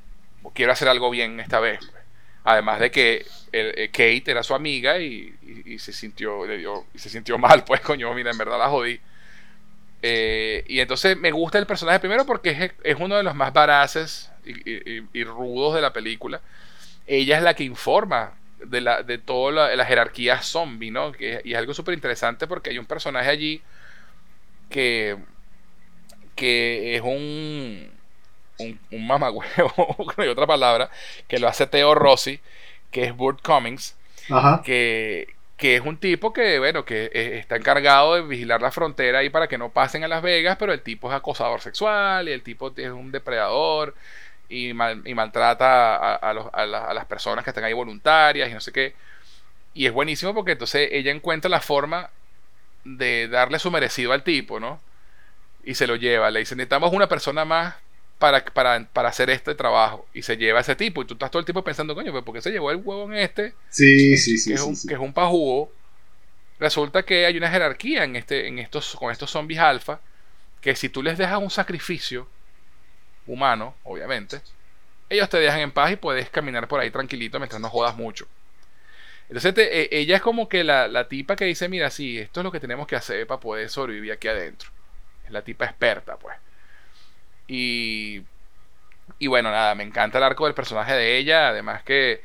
quiero 0.54 0.72
hacer 0.72 0.88
algo 0.88 1.10
bien 1.10 1.40
esta 1.40 1.60
vez. 1.60 1.80
Además 2.44 2.80
de 2.80 2.90
que 2.90 3.26
el- 3.52 3.74
eh, 3.78 3.88
Kate 3.90 4.24
era 4.30 4.42
su 4.42 4.54
amiga 4.54 4.98
y, 4.98 5.34
y- 5.42 5.74
y 5.74 5.78
se 5.78 5.92
sintió 5.92 6.46
le 6.46 6.58
dio- 6.58 6.86
y 6.94 6.98
se 6.98 7.10
sintió 7.10 7.38
mal, 7.38 7.64
pues 7.64 7.80
coño, 7.80 8.12
mira, 8.14 8.30
en 8.30 8.38
verdad 8.38 8.58
la 8.58 8.68
jodí. 8.68 9.00
Eh, 10.00 10.64
y 10.68 10.78
entonces 10.80 11.16
me 11.16 11.32
gusta 11.32 11.58
el 11.58 11.66
personaje 11.66 11.98
primero 11.98 12.24
porque 12.24 12.50
es, 12.50 12.72
es 12.84 12.96
uno 13.00 13.16
de 13.16 13.22
los 13.24 13.34
más 13.34 13.52
baraces 13.52 14.30
y 15.12 15.24
rudos 15.24 15.74
de 15.74 15.80
la 15.82 15.92
película. 15.92 16.40
Ella 17.06 17.38
es 17.38 17.42
la 17.44 17.54
que 17.54 17.64
informa 17.64 18.34
de, 18.64 18.80
la, 18.82 19.02
de 19.02 19.18
toda 19.18 19.52
la, 19.52 19.76
la 19.76 19.84
jerarquía 19.86 20.42
zombie, 20.42 20.90
¿no? 20.90 21.12
Que, 21.12 21.42
y 21.44 21.52
es 21.52 21.58
algo 21.58 21.74
súper 21.74 21.94
interesante 21.94 22.46
porque 22.46 22.70
hay 22.70 22.78
un 22.78 22.86
personaje 22.86 23.30
allí 23.30 23.62
que, 24.70 25.16
que 26.34 26.96
es 26.96 27.02
un, 27.02 27.90
un, 28.58 28.80
un 28.90 29.06
mamagüevo, 29.06 29.96
no 30.16 30.22
hay 30.22 30.28
otra 30.28 30.46
palabra, 30.46 30.90
que 31.28 31.38
lo 31.38 31.48
hace 31.48 31.66
Theo 31.66 31.94
Rossi, 31.94 32.40
que 32.90 33.04
es 33.04 33.16
Burt 33.16 33.40
Cummings, 33.42 33.96
Ajá. 34.30 34.62
que, 34.62 35.34
que 35.56 35.76
es 35.76 35.82
un 35.82 35.98
tipo 35.98 36.32
que, 36.32 36.58
bueno, 36.58 36.84
que 36.84 37.06
eh, 37.12 37.38
está 37.38 37.56
encargado 37.56 38.14
de 38.14 38.22
vigilar 38.22 38.62
la 38.62 38.70
frontera 38.72 39.20
ahí 39.20 39.30
para 39.30 39.48
que 39.48 39.58
no 39.58 39.70
pasen 39.70 40.04
a 40.04 40.08
Las 40.08 40.22
Vegas, 40.22 40.56
pero 40.58 40.72
el 40.72 40.82
tipo 40.82 41.10
es 41.10 41.16
acosador 41.16 41.60
sexual 41.60 42.28
y 42.28 42.32
el 42.32 42.42
tipo 42.42 42.72
es 42.76 42.90
un 42.90 43.12
depredador 43.12 43.94
y, 44.48 44.72
mal- 44.74 45.02
y 45.06 45.14
maltrata 45.14 45.96
a, 45.96 46.14
a 46.16 46.34
los- 46.34 46.48
a 46.52 46.66
la- 46.66 46.86
a 46.86 46.94
las 46.94 47.06
personas 47.06 47.44
que 47.44 47.50
están 47.50 47.64
ahí 47.64 47.72
voluntarias 47.72 48.50
y 48.50 48.54
no 48.54 48.60
sé 48.60 48.72
qué. 48.72 48.94
Y 49.74 49.86
es 49.86 49.92
buenísimo 49.92 50.34
porque 50.34 50.52
entonces 50.52 50.88
ella 50.92 51.12
encuentra 51.12 51.50
la 51.50 51.60
forma 51.60 52.10
de 52.84 53.28
darle 53.28 53.58
su 53.58 53.70
merecido 53.70 54.12
al 54.12 54.24
tipo, 54.24 54.60
¿no? 54.60 54.80
Y 55.64 55.74
se 55.74 55.86
lo 55.86 55.96
lleva. 55.96 56.30
Le 56.30 56.40
dice, 56.40 56.56
necesitamos 56.56 56.92
una 56.92 57.08
persona 57.08 57.44
más 57.44 57.76
para, 58.18 58.44
para, 58.44 58.84
para 58.92 59.08
hacer 59.10 59.30
este 59.30 59.54
trabajo. 59.54 60.06
Y 60.14 60.22
se 60.22 60.36
lleva 60.36 60.58
a 60.58 60.62
ese 60.62 60.76
tipo. 60.76 61.02
Y 61.02 61.06
tú 61.06 61.14
estás 61.14 61.30
todo 61.30 61.40
el 61.40 61.46
tiempo 61.46 61.64
pensando, 61.64 61.94
coño, 61.94 62.12
pero 62.12 62.24
¿por 62.24 62.34
qué 62.34 62.42
se 62.42 62.50
llevó 62.50 62.70
el 62.70 62.78
huevo 62.78 63.04
en 63.12 63.14
este? 63.18 63.54
Sí, 63.70 64.16
sí, 64.16 64.38
sí. 64.38 64.50
que, 64.50 64.54
es 64.54 64.60
un, 64.62 64.76
sí. 64.76 64.88
que 64.88 64.94
es 64.94 65.00
un 65.00 65.12
pajugo, 65.12 65.72
resulta 66.60 67.04
que 67.04 67.26
hay 67.26 67.36
una 67.38 67.50
jerarquía 67.50 68.04
en 68.04 68.16
este, 68.16 68.48
en 68.48 68.58
estos, 68.58 68.96
con 68.96 69.12
estos 69.12 69.30
zombies 69.30 69.60
alfa, 69.60 70.00
que 70.60 70.76
si 70.76 70.88
tú 70.88 71.02
les 71.02 71.18
dejas 71.18 71.40
un 71.40 71.50
sacrificio 71.50 72.28
humano, 73.26 73.74
obviamente, 73.84 74.40
ellos 75.10 75.28
te 75.28 75.38
dejan 75.38 75.60
en 75.60 75.72
paz 75.72 75.92
y 75.92 75.96
puedes 75.96 76.30
caminar 76.30 76.68
por 76.68 76.80
ahí 76.80 76.90
tranquilito 76.90 77.38
mientras 77.38 77.60
no 77.60 77.70
jodas 77.70 77.96
mucho. 77.96 78.26
Entonces 79.28 79.54
te- 79.54 79.82
e- 79.82 80.00
ella 80.00 80.16
es 80.16 80.22
como 80.22 80.48
que 80.48 80.64
la, 80.64 80.88
la 80.88 81.08
tipa 81.08 81.36
que 81.36 81.44
dice, 81.44 81.68
mira, 81.68 81.90
sí, 81.90 82.18
esto 82.18 82.40
es 82.40 82.44
lo 82.44 82.52
que 82.52 82.60
tenemos 82.60 82.86
que 82.86 82.96
hacer 82.96 83.26
para 83.26 83.40
poder 83.40 83.68
sobrevivir 83.68 84.12
aquí 84.12 84.28
adentro. 84.28 84.70
Es 85.24 85.30
la 85.32 85.42
tipa 85.42 85.66
experta, 85.66 86.16
pues. 86.16 86.36
Y, 87.48 88.22
y 89.18 89.26
bueno, 89.26 89.50
nada, 89.50 89.74
me 89.74 89.84
encanta 89.84 90.18
el 90.18 90.24
arco 90.24 90.44
del 90.46 90.54
personaje 90.54 90.92
de 90.94 91.18
ella, 91.18 91.48
además 91.48 91.82
que 91.82 92.22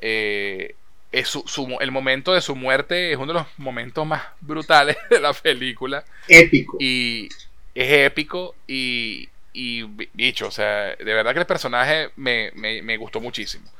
eh, 0.00 0.74
es 1.12 1.28
su- 1.28 1.44
su- 1.46 1.78
el 1.80 1.90
momento 1.92 2.32
de 2.34 2.40
su 2.40 2.56
muerte 2.56 3.12
es 3.12 3.18
uno 3.18 3.28
de 3.32 3.40
los 3.40 3.46
momentos 3.58 4.06
más 4.06 4.22
brutales 4.40 4.96
de 5.10 5.20
la 5.20 5.32
película 5.34 6.04
Épico. 6.28 6.76
y 6.80 7.28
es 7.74 7.92
épico 8.06 8.54
y, 8.66 9.28
y 9.52 9.82
bicho, 10.14 10.48
o 10.48 10.50
sea, 10.50 10.94
de 10.96 11.14
verdad 11.14 11.32
que 11.34 11.40
el 11.40 11.46
personaje 11.46 12.10
me, 12.16 12.50
me- 12.54 12.82
me 12.82 12.96
gustó 12.96 13.20
muchísimo. 13.20 13.70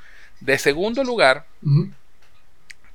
De 0.41 0.59
segundo 0.59 1.05
lugar, 1.05 1.47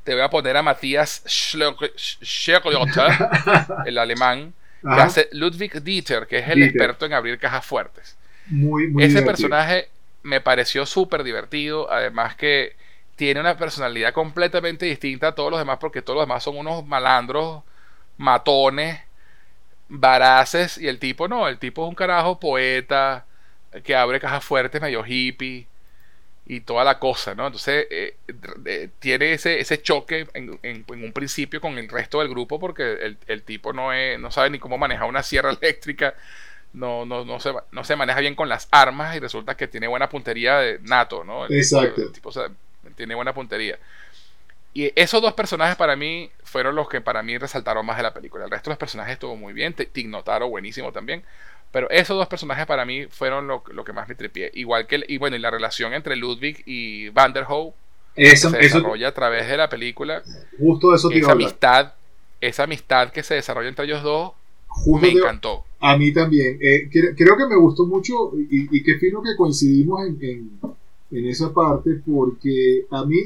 te 0.03 0.13
voy 0.13 0.23
a 0.23 0.29
poner 0.29 0.55
a 0.57 0.61
Matías 0.63 1.23
Schlotter, 1.27 1.91
el 3.85 3.97
alemán, 3.97 4.53
que 4.81 5.01
hace 5.01 5.29
Ludwig 5.31 5.81
Dieter, 5.81 6.27
que 6.27 6.39
es 6.39 6.49
el 6.49 6.63
experto 6.63 7.05
en 7.05 7.13
abrir 7.13 7.39
cajas 7.39 7.65
fuertes. 7.65 8.17
Muy, 8.47 8.87
muy 8.87 9.03
Ese 9.03 9.21
personaje 9.21 9.89
me 10.23 10.41
pareció 10.41 10.85
súper 10.85 11.23
divertido, 11.23 11.91
además 11.91 12.35
que 12.35 12.75
tiene 13.15 13.39
una 13.39 13.57
personalidad 13.57 14.13
completamente 14.13 14.85
distinta 14.85 15.29
a 15.29 15.35
todos 15.35 15.51
los 15.51 15.59
demás, 15.59 15.77
porque 15.79 16.01
todos 16.01 16.17
los 16.17 16.27
demás 16.27 16.43
son 16.43 16.57
unos 16.57 16.85
malandros, 16.85 17.63
matones, 18.17 18.99
varaces, 19.87 20.77
y 20.77 20.87
el 20.87 20.99
tipo 20.99 21.27
no, 21.27 21.47
el 21.47 21.57
tipo 21.57 21.83
es 21.83 21.89
un 21.89 21.95
carajo 21.95 22.39
poeta, 22.39 23.25
que 23.83 23.95
abre 23.95 24.19
cajas 24.19 24.43
fuertes, 24.43 24.81
medio 24.81 25.03
hippie 25.05 25.67
y 26.47 26.61
toda 26.61 26.83
la 26.83 26.99
cosa, 26.99 27.33
¿no? 27.33 27.47
Entonces 27.47 27.87
eh, 27.89 28.89
tiene 28.99 29.33
ese, 29.33 29.59
ese 29.59 29.81
choque 29.81 30.27
en, 30.33 30.59
en, 30.61 30.85
un 30.87 31.11
principio 31.11 31.59
con 31.59 31.77
el 31.77 31.89
resto 31.89 32.19
del 32.19 32.29
grupo 32.29 32.59
porque 32.59 32.83
el, 32.93 33.17
el 33.27 33.43
tipo 33.43 33.73
no, 33.73 33.91
es, 33.91 34.19
no 34.19 34.29
sabe 34.29 34.51
ni 34.51 34.59
cómo 34.59 34.77
manejar 34.77 35.09
una 35.09 35.23
sierra 35.23 35.51
eléctrica, 35.61 36.13
no, 36.73 37.05
no, 37.05 37.25
no, 37.25 37.39
se, 37.39 37.51
no 37.71 37.83
se 37.83 37.95
maneja 37.95 38.19
bien 38.19 38.35
con 38.35 38.49
las 38.49 38.67
armas 38.71 39.15
y 39.15 39.19
resulta 39.19 39.57
que 39.57 39.67
tiene 39.67 39.87
buena 39.87 40.09
puntería 40.09 40.57
de 40.59 40.79
nato, 40.83 41.23
¿no? 41.23 41.45
Exacto. 41.49 42.01
el 42.01 42.11
tipo 42.11 42.31
tiene 42.95 43.15
buena 43.15 43.33
puntería. 43.33 43.79
Y 44.73 44.91
esos 44.95 45.21
dos 45.21 45.33
personajes 45.33 45.77
para 45.77 45.95
mí 45.95 46.29
fueron 46.43 46.75
los 46.75 46.89
que 46.89 46.99
para 46.99 47.23
mí 47.23 47.37
resaltaron 47.37 47.85
más 47.85 47.95
de 47.95 48.03
la 48.03 48.13
película. 48.13 48.43
El 48.43 48.51
resto 48.51 48.69
de 48.69 48.73
los 48.73 48.77
personajes 48.77 49.13
estuvo 49.13 49.37
muy 49.37 49.53
bien, 49.53 49.73
Tignotaro 49.73 50.49
buenísimo 50.49 50.91
también. 50.91 51.23
Pero 51.75 51.89
esos 51.89 52.15
dos 52.15 52.29
personajes 52.29 52.65
para 52.65 52.85
mí 52.85 53.05
fueron 53.09 53.49
lo, 53.49 53.61
que 53.61 53.91
más 53.91 54.07
me 54.07 54.15
tripié. 54.15 54.49
Igual 54.53 54.87
que, 54.87 55.03
y 55.09 55.17
bueno, 55.17 55.35
y 55.35 55.39
la 55.39 55.51
relación 55.51 55.93
entre 55.93 56.15
Ludwig 56.15 56.63
y 56.65 57.09
Vanderhoof 57.09 57.73
se 58.15 58.49
desarrolla 58.49 59.09
a 59.09 59.13
través 59.13 59.49
de 59.49 59.57
la 59.57 59.67
película. 59.67 60.23
Justo 60.57 60.95
eso 60.95 61.11
Esa 61.11 61.33
amistad, 61.33 61.91
esa 62.39 62.63
amistad 62.63 63.11
que 63.11 63.23
se 63.23 63.33
desarrolla 63.33 63.67
entre 63.67 63.83
ellos 63.83 64.01
dos 64.03 64.31
me 65.01 65.09
encantó. 65.09 65.65
A 65.81 65.97
mí 65.97 66.13
también. 66.13 66.57
Eh, 66.61 66.87
creo, 66.89 67.35
que 67.35 67.45
me 67.45 67.57
gustó 67.57 67.85
mucho 67.85 68.31
y, 68.37 68.81
qué 68.81 68.97
fino 68.97 69.21
que 69.21 69.35
coincidimos 69.35 70.07
en, 70.07 70.17
en, 71.11 71.25
esa 71.27 71.53
parte 71.53 72.01
porque 72.09 72.85
a 72.89 73.03
mí, 73.03 73.17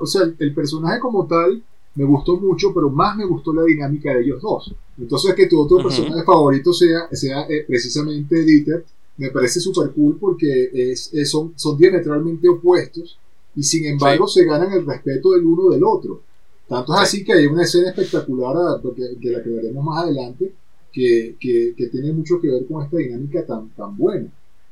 o 0.00 0.06
sea, 0.06 0.22
el 0.38 0.54
personaje 0.54 1.00
como 1.00 1.26
tal 1.26 1.62
me 1.96 2.04
gustó 2.04 2.38
mucho, 2.38 2.72
pero 2.72 2.88
más 2.88 3.14
me 3.14 3.26
gustó 3.26 3.52
la 3.52 3.64
dinámica 3.64 4.14
de 4.14 4.22
ellos 4.22 4.40
dos. 4.40 4.74
Entonces 5.00 5.34
que 5.34 5.46
tu 5.46 5.60
otro 5.60 5.78
personaje 5.78 6.22
favorito 6.24 6.72
sea, 6.72 7.08
sea 7.12 7.46
eh, 7.48 7.64
precisamente 7.66 8.44
Dieter, 8.44 8.84
me 9.16 9.30
parece 9.30 9.60
súper 9.60 9.90
cool 9.90 10.18
porque 10.18 10.70
es, 10.72 11.10
son, 11.30 11.52
son 11.56 11.78
diametralmente 11.78 12.48
opuestos 12.48 13.18
y 13.56 13.62
sin 13.62 13.86
embargo 13.86 14.26
se 14.26 14.44
ganan 14.44 14.72
el 14.72 14.86
respeto 14.86 15.32
del 15.32 15.44
uno 15.44 15.70
del 15.70 15.82
otro. 15.84 16.20
Tanto 16.68 16.94
es 16.94 17.00
así 17.00 17.24
que 17.24 17.32
hay 17.32 17.46
una 17.46 17.64
escena 17.64 17.90
espectacular 17.90 18.54
ah, 18.56 18.80
de 18.82 19.30
la 19.32 19.42
que 19.42 19.50
veremos 19.50 19.84
más 19.84 20.04
adelante 20.04 20.52
que, 20.92 21.36
que, 21.40 21.74
que, 21.76 21.86
tiene 21.88 22.12
mucho 22.12 22.40
que 22.40 22.48
ver 22.48 22.66
con 22.66 22.84
esta 22.84 22.96
dinámica 22.96 23.44
tan, 23.44 23.70
tan 23.70 23.96
buena. 23.96 24.28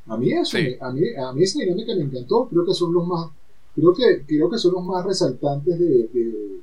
A 0.06 0.16
mí, 0.16 0.32
eso, 0.32 0.58
a, 0.80 0.92
mí, 0.92 1.02
a 1.14 1.32
mí 1.32 1.42
esa 1.42 1.60
dinámica 1.60 1.94
me 1.94 2.02
encantó, 2.02 2.48
creo 2.48 2.64
que 2.64 2.72
son 2.72 2.94
los 2.94 3.06
más, 3.06 3.28
creo 3.74 3.92
que, 3.94 4.24
creo 4.26 4.48
que 4.48 4.58
son 4.58 4.72
los 4.74 4.84
más 4.84 5.04
resaltantes 5.04 5.78
de 5.78 6.08
de 6.12 6.60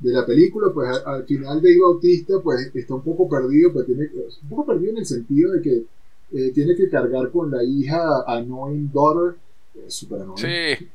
la 0.00 0.24
película, 0.24 0.68
pues 0.72 0.88
al, 1.04 1.24
final 1.24 1.60
Dave 1.60 1.78
Bautista 1.80 2.34
pues 2.42 2.70
está 2.74 2.94
un 2.94 3.02
poco 3.02 3.28
perdido, 3.28 3.72
pues 3.72 3.86
tiene 3.86 4.08
un 4.42 4.48
poco 4.48 4.66
perdido 4.66 4.92
en 4.92 4.98
el 4.98 5.06
sentido 5.06 5.52
de 5.52 5.62
que 5.62 5.84
eh, 6.32 6.52
tiene 6.52 6.76
que 6.76 6.88
cargar 6.88 7.30
con 7.30 7.50
la 7.50 7.64
hija 7.64 8.24
Annoying 8.26 8.90
Daughter, 8.92 9.36
eh, 9.74 9.84
super 9.88 10.20
annoying. 10.20 10.88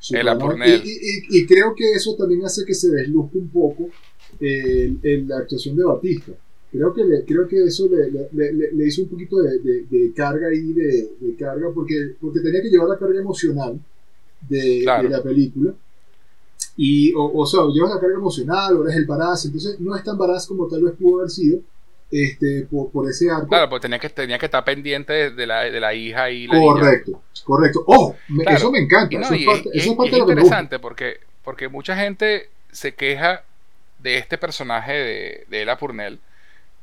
Sí, 0.00 0.14
el 0.14 0.28
y, 0.28 0.88
y, 0.88 1.40
y, 1.40 1.46
creo 1.46 1.74
que 1.74 1.92
eso 1.92 2.14
también 2.14 2.44
hace 2.44 2.64
que 2.64 2.74
se 2.74 2.88
desluzque 2.88 3.38
un 3.38 3.48
poco 3.48 3.88
la 4.40 5.38
actuación 5.38 5.76
de 5.76 5.84
Bautista. 5.84 6.32
Creo 6.70 6.94
que, 6.94 7.02
le, 7.02 7.24
creo 7.24 7.48
que 7.48 7.64
eso 7.64 7.88
le, 7.88 8.28
le, 8.32 8.72
le 8.72 8.86
hizo 8.86 9.02
un 9.02 9.08
poquito 9.08 9.38
de, 9.38 9.58
de, 9.90 10.12
carga 10.12 10.48
ahí, 10.48 10.72
de, 10.72 11.34
carga, 11.38 11.70
porque, 11.74 12.14
porque 12.20 12.40
tenía 12.40 12.62
que 12.62 12.68
llevar 12.68 12.88
la 12.88 12.98
carga 12.98 13.20
emocional 13.20 13.80
de, 14.48 14.82
la 14.84 15.22
película 15.22 15.74
y, 16.80 17.12
o, 17.12 17.32
o 17.34 17.44
sea, 17.44 17.62
llevas 17.74 17.92
la 17.92 18.00
carga 18.00 18.14
emocional, 18.14 18.76
o 18.76 18.84
eres 18.84 18.94
el 18.94 19.04
baraz, 19.04 19.44
entonces 19.44 19.80
no 19.80 19.96
es 19.96 20.04
tan 20.04 20.16
baraz 20.16 20.46
como 20.46 20.68
tal 20.68 20.84
vez 20.84 20.94
pudo 20.94 21.18
haber 21.18 21.30
sido 21.30 21.58
este, 22.08 22.68
por, 22.70 22.92
por 22.92 23.10
ese 23.10 23.28
arco. 23.28 23.48
Claro, 23.48 23.68
porque 23.68 23.82
tenía 23.82 23.98
que, 23.98 24.08
tenía 24.08 24.38
que 24.38 24.46
estar 24.46 24.64
pendiente 24.64 25.32
de 25.32 25.46
la, 25.46 25.62
de 25.62 25.80
la 25.80 25.92
hija 25.92 26.30
y 26.30 26.46
la 26.46 26.60
Correcto, 26.60 27.20
correcto. 27.44 27.82
Oh, 27.84 28.14
eso 28.46 28.70
me 28.70 28.78
encanta. 28.78 29.18
eso 29.18 29.34
es 29.34 29.44
parte, 29.44 29.70
eso 29.74 29.90
es 29.90 29.96
parte 29.96 30.12
de 30.12 30.18
lo 30.18 30.30
interesante 30.30 30.78
porque, 30.78 31.18
porque 31.42 31.68
mucha 31.68 31.96
gente 31.96 32.48
se 32.70 32.94
queja 32.94 33.42
de 33.98 34.18
este 34.18 34.38
personaje 34.38 34.92
de, 34.92 35.46
de 35.48 35.62
Ella 35.62 35.76
Purnell. 35.76 36.20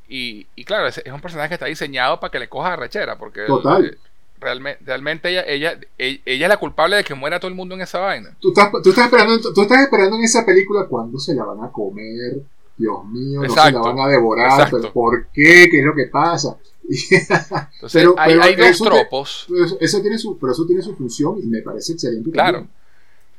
Y, 0.09 0.45
y 0.57 0.65
claro, 0.65 0.87
es, 0.87 0.97
es, 0.97 1.13
un 1.13 1.21
personaje 1.21 1.47
que 1.47 1.53
está 1.55 1.67
diseñado 1.67 2.19
para 2.19 2.31
que 2.31 2.39
le 2.39 2.49
coja 2.49 2.75
rechera. 2.75 3.17
Porque 3.17 3.45
Total 3.45 3.97
realmente, 4.45 4.83
realmente 4.85 5.29
ella, 5.29 5.43
ella, 5.47 5.79
ella, 5.97 6.45
es 6.45 6.49
la 6.49 6.57
culpable 6.57 6.97
de 6.97 7.03
que 7.03 7.15
muera 7.15 7.39
todo 7.39 7.49
el 7.49 7.55
mundo 7.55 7.73
en 7.73 7.81
esa 7.81 7.99
vaina. 7.99 8.29
Tú 8.39 8.49
estás, 8.49 8.71
tú 8.83 8.89
estás, 8.89 9.05
esperando, 9.05 9.53
tú 9.53 9.61
estás 9.61 9.81
esperando 9.81 10.17
en 10.17 10.23
esa 10.23 10.45
película 10.45 10.85
cuándo 10.87 11.17
se 11.19 11.33
la 11.33 11.43
van 11.43 11.63
a 11.63 11.71
comer. 11.71 12.41
Dios 12.77 13.05
mío, 13.05 13.41
no 13.41 13.49
se 13.49 13.71
la 13.71 13.79
van 13.79 13.99
a 13.99 14.07
devorar. 14.07 14.69
¿Por 14.93 15.27
qué? 15.33 15.67
¿Qué 15.71 15.79
es 15.79 15.85
lo 15.85 15.95
que 15.95 16.07
pasa? 16.07 16.57
Entonces, 17.73 18.07
hay, 18.17 18.55
dos 18.55 18.77
tropos. 18.77 19.47
eso, 19.79 20.01
tiene 20.01 20.19
su, 20.19 20.37
pero 20.37 20.51
eso 20.51 20.65
tiene 20.67 20.83
su 20.83 20.95
función 20.95 21.39
y 21.41 21.47
me 21.47 21.61
parece 21.61 21.93
excelente. 21.93 22.29
Claro. 22.29 22.67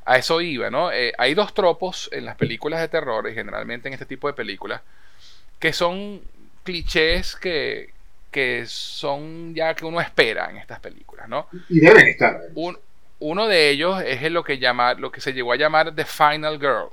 A 0.05 0.19
eso 0.19 0.41
iba, 0.41 0.71
¿no? 0.71 0.91
Eh, 0.91 1.13
hay 1.19 1.35
dos 1.35 1.55
tropos 1.55 2.09
en 2.13 2.25
las 2.25 2.37
películas 2.37 2.81
de 2.81 2.89
terror 2.89 3.29
y 3.29 3.35
generalmente 3.35 3.89
en 3.89 3.95
este 3.95 4.07
tipo 4.07 4.27
de 4.27 4.35
películas 4.35 4.81
que 5.59 5.73
son 5.73 6.21
clichés 6.65 7.37
que, 7.37 7.91
que 8.31 8.65
son 8.67 9.55
ya 9.55 9.75
que 9.75 9.85
uno 9.85 10.01
espera 10.01 10.51
en 10.51 10.59
estas 10.59 10.81
películas, 10.81 11.29
¿no? 11.29 11.47
Y 11.69 11.81
deben 11.81 12.07
estar. 12.09 12.41
uno 13.19 13.47
de 13.49 13.71
ellos 13.71 14.03
es 14.05 14.31
lo 14.31 14.45
que, 14.45 14.59
llama, 14.59 14.95
lo 14.95 15.11
que 15.11 15.21
se 15.21 15.33
llegó 15.33 15.53
a 15.53 15.57
llamar 15.57 15.95
The 15.95 16.05
Final 16.05 16.59
Girl. 16.59 16.91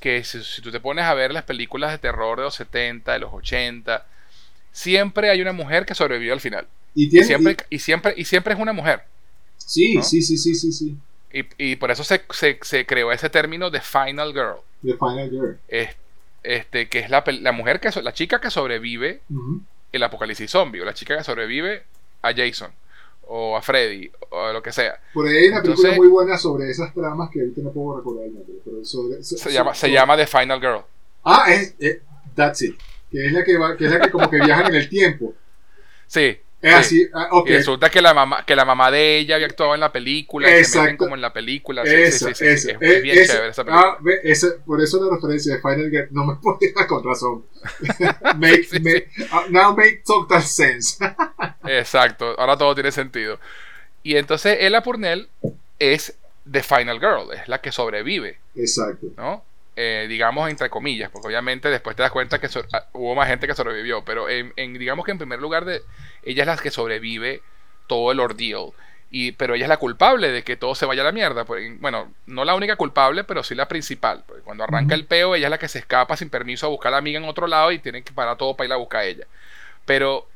Que 0.00 0.24
si, 0.24 0.62
tú 0.62 0.70
te 0.70 0.80
pones 0.80 1.04
a 1.04 1.14
ver 1.14 1.32
las 1.32 1.44
películas 1.44 1.90
de 1.92 1.98
terror 1.98 2.38
de 2.38 2.44
los 2.44 2.54
70, 2.54 3.12
de 3.12 3.18
los 3.18 3.32
80, 3.32 4.06
siempre 4.72 5.30
hay 5.30 5.40
una 5.40 5.52
mujer 5.52 5.86
que 5.86 5.94
sobrevivió 5.94 6.32
al 6.32 6.40
final. 6.40 6.66
Y, 6.94 7.10
siempre, 7.22 7.56
y, 7.68 7.78
siempre, 7.78 8.14
y 8.16 8.24
siempre 8.24 8.54
es 8.54 8.60
una 8.60 8.72
mujer. 8.72 9.02
Sí, 9.56 10.02
sí, 10.02 10.22
sí, 10.22 10.36
sí, 10.36 10.54
sí, 10.54 10.72
sí. 10.72 10.96
Y, 11.58 11.76
por 11.76 11.92
eso 11.92 12.02
se, 12.02 12.22
se, 12.62 12.86
creó 12.86 13.12
ese 13.12 13.30
término 13.30 13.70
de 13.70 13.80
Final 13.80 14.32
Girl. 14.32 14.56
The 14.82 14.94
Final 14.94 15.30
Girl 15.30 15.58
este, 16.42 16.88
que 16.88 17.00
es 17.00 17.10
la, 17.10 17.24
la 17.26 17.52
mujer 17.52 17.80
que 17.80 17.90
la 18.02 18.12
chica 18.12 18.40
que 18.40 18.50
sobrevive 18.50 19.20
el 19.92 20.02
apocalipsis 20.02 20.50
zombie, 20.50 20.80
o 20.80 20.84
la 20.84 20.94
chica 20.94 21.16
que 21.16 21.24
sobrevive 21.24 21.84
a 22.22 22.32
Jason, 22.34 22.70
o 23.26 23.56
a 23.56 23.62
Freddy, 23.62 24.10
o 24.30 24.52
lo 24.52 24.62
que 24.62 24.72
sea. 24.72 24.98
Por 25.12 25.26
ahí 25.26 25.36
hay 25.36 25.48
una 25.48 25.62
película 25.62 25.92
muy 25.92 26.08
buena 26.08 26.38
sobre 26.38 26.70
esas 26.70 26.92
tramas 26.94 27.30
que 27.30 27.40
ahorita 27.40 27.60
no 27.62 27.70
puedo 27.70 27.98
recordar 27.98 28.26
el 28.26 28.34
nombre, 28.34 28.54
pero 28.64 28.84
se, 28.84 29.52
llama, 29.52 29.74
se 29.74 29.90
llama 29.90 30.16
The 30.16 30.26
Final 30.26 30.60
Girl. 30.60 30.82
Ah, 31.24 31.46
es, 31.48 31.74
That's 32.34 32.62
It, 32.62 32.76
que 33.10 33.26
es 33.26 33.32
la 33.32 33.44
que, 33.44 33.56
va, 33.58 33.76
que 33.76 33.86
es 33.86 33.90
la 33.90 34.00
que 34.00 34.10
como 34.10 34.30
que 34.30 34.36
viajan 34.38 34.66
en 34.66 34.74
el 34.76 34.88
tiempo. 34.88 35.34
Sí, 36.06 36.38
es 36.62 36.74
así, 36.74 37.08
ah, 37.14 37.42
Y 37.46 37.52
resulta 37.52 37.88
que 37.88 38.02
la 38.02 38.12
mamá, 38.12 38.44
que 38.44 38.54
la 38.54 38.66
mamá 38.66 38.90
de 38.90 39.18
ella 39.18 39.36
había 39.36 39.46
actuado 39.46 39.74
en 39.74 39.80
la 39.80 39.90
película, 39.90 40.58
y 40.58 40.64
se 40.64 40.78
meten 40.78 40.98
como 40.98 41.14
en 41.14 41.22
la 41.22 41.32
película. 41.32 41.82
Eso, 41.84 42.28
sí, 42.34 42.44
Es, 42.44 42.66
bien 43.02 43.26
chévere 43.26 43.48
esa 43.48 43.64
película. 43.64 43.96
Ah, 43.98 43.98
ese, 44.22 44.50
por 44.66 44.80
eso 44.82 45.02
la 45.02 45.14
referencia 45.16 45.54
de 45.54 45.60
Final 45.60 45.90
Girl 45.90 46.08
no 46.10 46.24
me 46.26 46.34
podía 46.42 46.86
con 46.86 47.02
razón. 47.02 47.44
make, 48.36 48.66
uh, 49.32 49.50
now 49.50 49.74
make 49.74 50.02
total 50.06 50.42
sense. 50.42 51.02
Exacto, 51.64 52.38
ahora 52.38 52.58
todo 52.58 52.74
tiene 52.74 52.92
sentido. 52.92 53.40
Y 54.02 54.16
entonces 54.16 54.58
Ella 54.60 54.82
Purnell 54.82 55.28
es 55.78 56.14
The 56.50 56.62
Final 56.62 57.00
Girl, 57.00 57.32
es 57.32 57.48
la 57.48 57.60
que 57.60 57.72
sobrevive. 57.72 58.38
Exacto. 58.54 59.06
¿No? 59.16 59.44
Eh, 59.82 60.08
digamos 60.08 60.50
entre 60.50 60.68
comillas, 60.68 61.08
porque 61.08 61.28
obviamente 61.28 61.70
después 61.70 61.96
te 61.96 62.02
das 62.02 62.12
cuenta 62.12 62.38
que 62.38 62.48
ah, 62.74 62.84
hubo 62.92 63.14
más 63.14 63.28
gente 63.28 63.46
que 63.46 63.54
sobrevivió, 63.54 64.04
pero 64.04 64.28
en, 64.28 64.52
digamos 64.74 65.06
que 65.06 65.12
en 65.12 65.16
primer 65.16 65.40
lugar 65.40 65.64
de, 65.64 65.80
ella 66.22 66.42
es 66.42 66.46
la 66.46 66.56
que 66.58 66.70
sobrevive 66.70 67.40
todo 67.86 68.12
el 68.12 68.20
ordeal. 68.20 68.72
Y, 69.10 69.32
pero 69.32 69.54
ella 69.54 69.64
es 69.64 69.70
la 69.70 69.78
culpable 69.78 70.32
de 70.32 70.44
que 70.44 70.58
todo 70.58 70.74
se 70.74 70.84
vaya 70.84 71.00
a 71.00 71.06
la 71.06 71.12
mierda. 71.12 71.46
Pues, 71.46 71.80
bueno, 71.80 72.12
no 72.26 72.44
la 72.44 72.54
única 72.54 72.76
culpable, 72.76 73.24
pero 73.24 73.42
sí 73.42 73.54
la 73.54 73.68
principal. 73.68 74.22
Porque 74.26 74.42
cuando 74.42 74.64
arranca 74.64 74.94
el 74.94 75.06
peo, 75.06 75.34
ella 75.34 75.46
es 75.46 75.50
la 75.50 75.58
que 75.58 75.68
se 75.68 75.78
escapa 75.78 76.14
sin 76.14 76.28
permiso 76.28 76.66
a 76.66 76.68
buscar 76.68 76.88
a 76.88 76.92
la 76.92 76.98
amiga 76.98 77.18
en 77.18 77.24
otro 77.24 77.46
lado 77.46 77.72
y 77.72 77.78
tienen 77.78 78.04
que 78.04 78.12
parar 78.12 78.36
todo 78.36 78.54
para 78.56 78.66
ir 78.66 78.72
a 78.74 78.76
buscar 78.76 79.00
a 79.00 79.04
ella. 79.06 79.26
Pero 79.86 80.28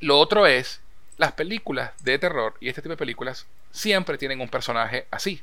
lo 0.00 0.18
otro 0.18 0.48
es, 0.48 0.80
las 1.16 1.30
películas 1.30 1.92
de 2.02 2.18
terror 2.18 2.54
y 2.58 2.68
este 2.68 2.82
tipo 2.82 2.90
de 2.90 2.96
películas 2.96 3.46
siempre 3.70 4.18
tienen 4.18 4.40
un 4.40 4.48
personaje 4.48 5.06
así 5.12 5.40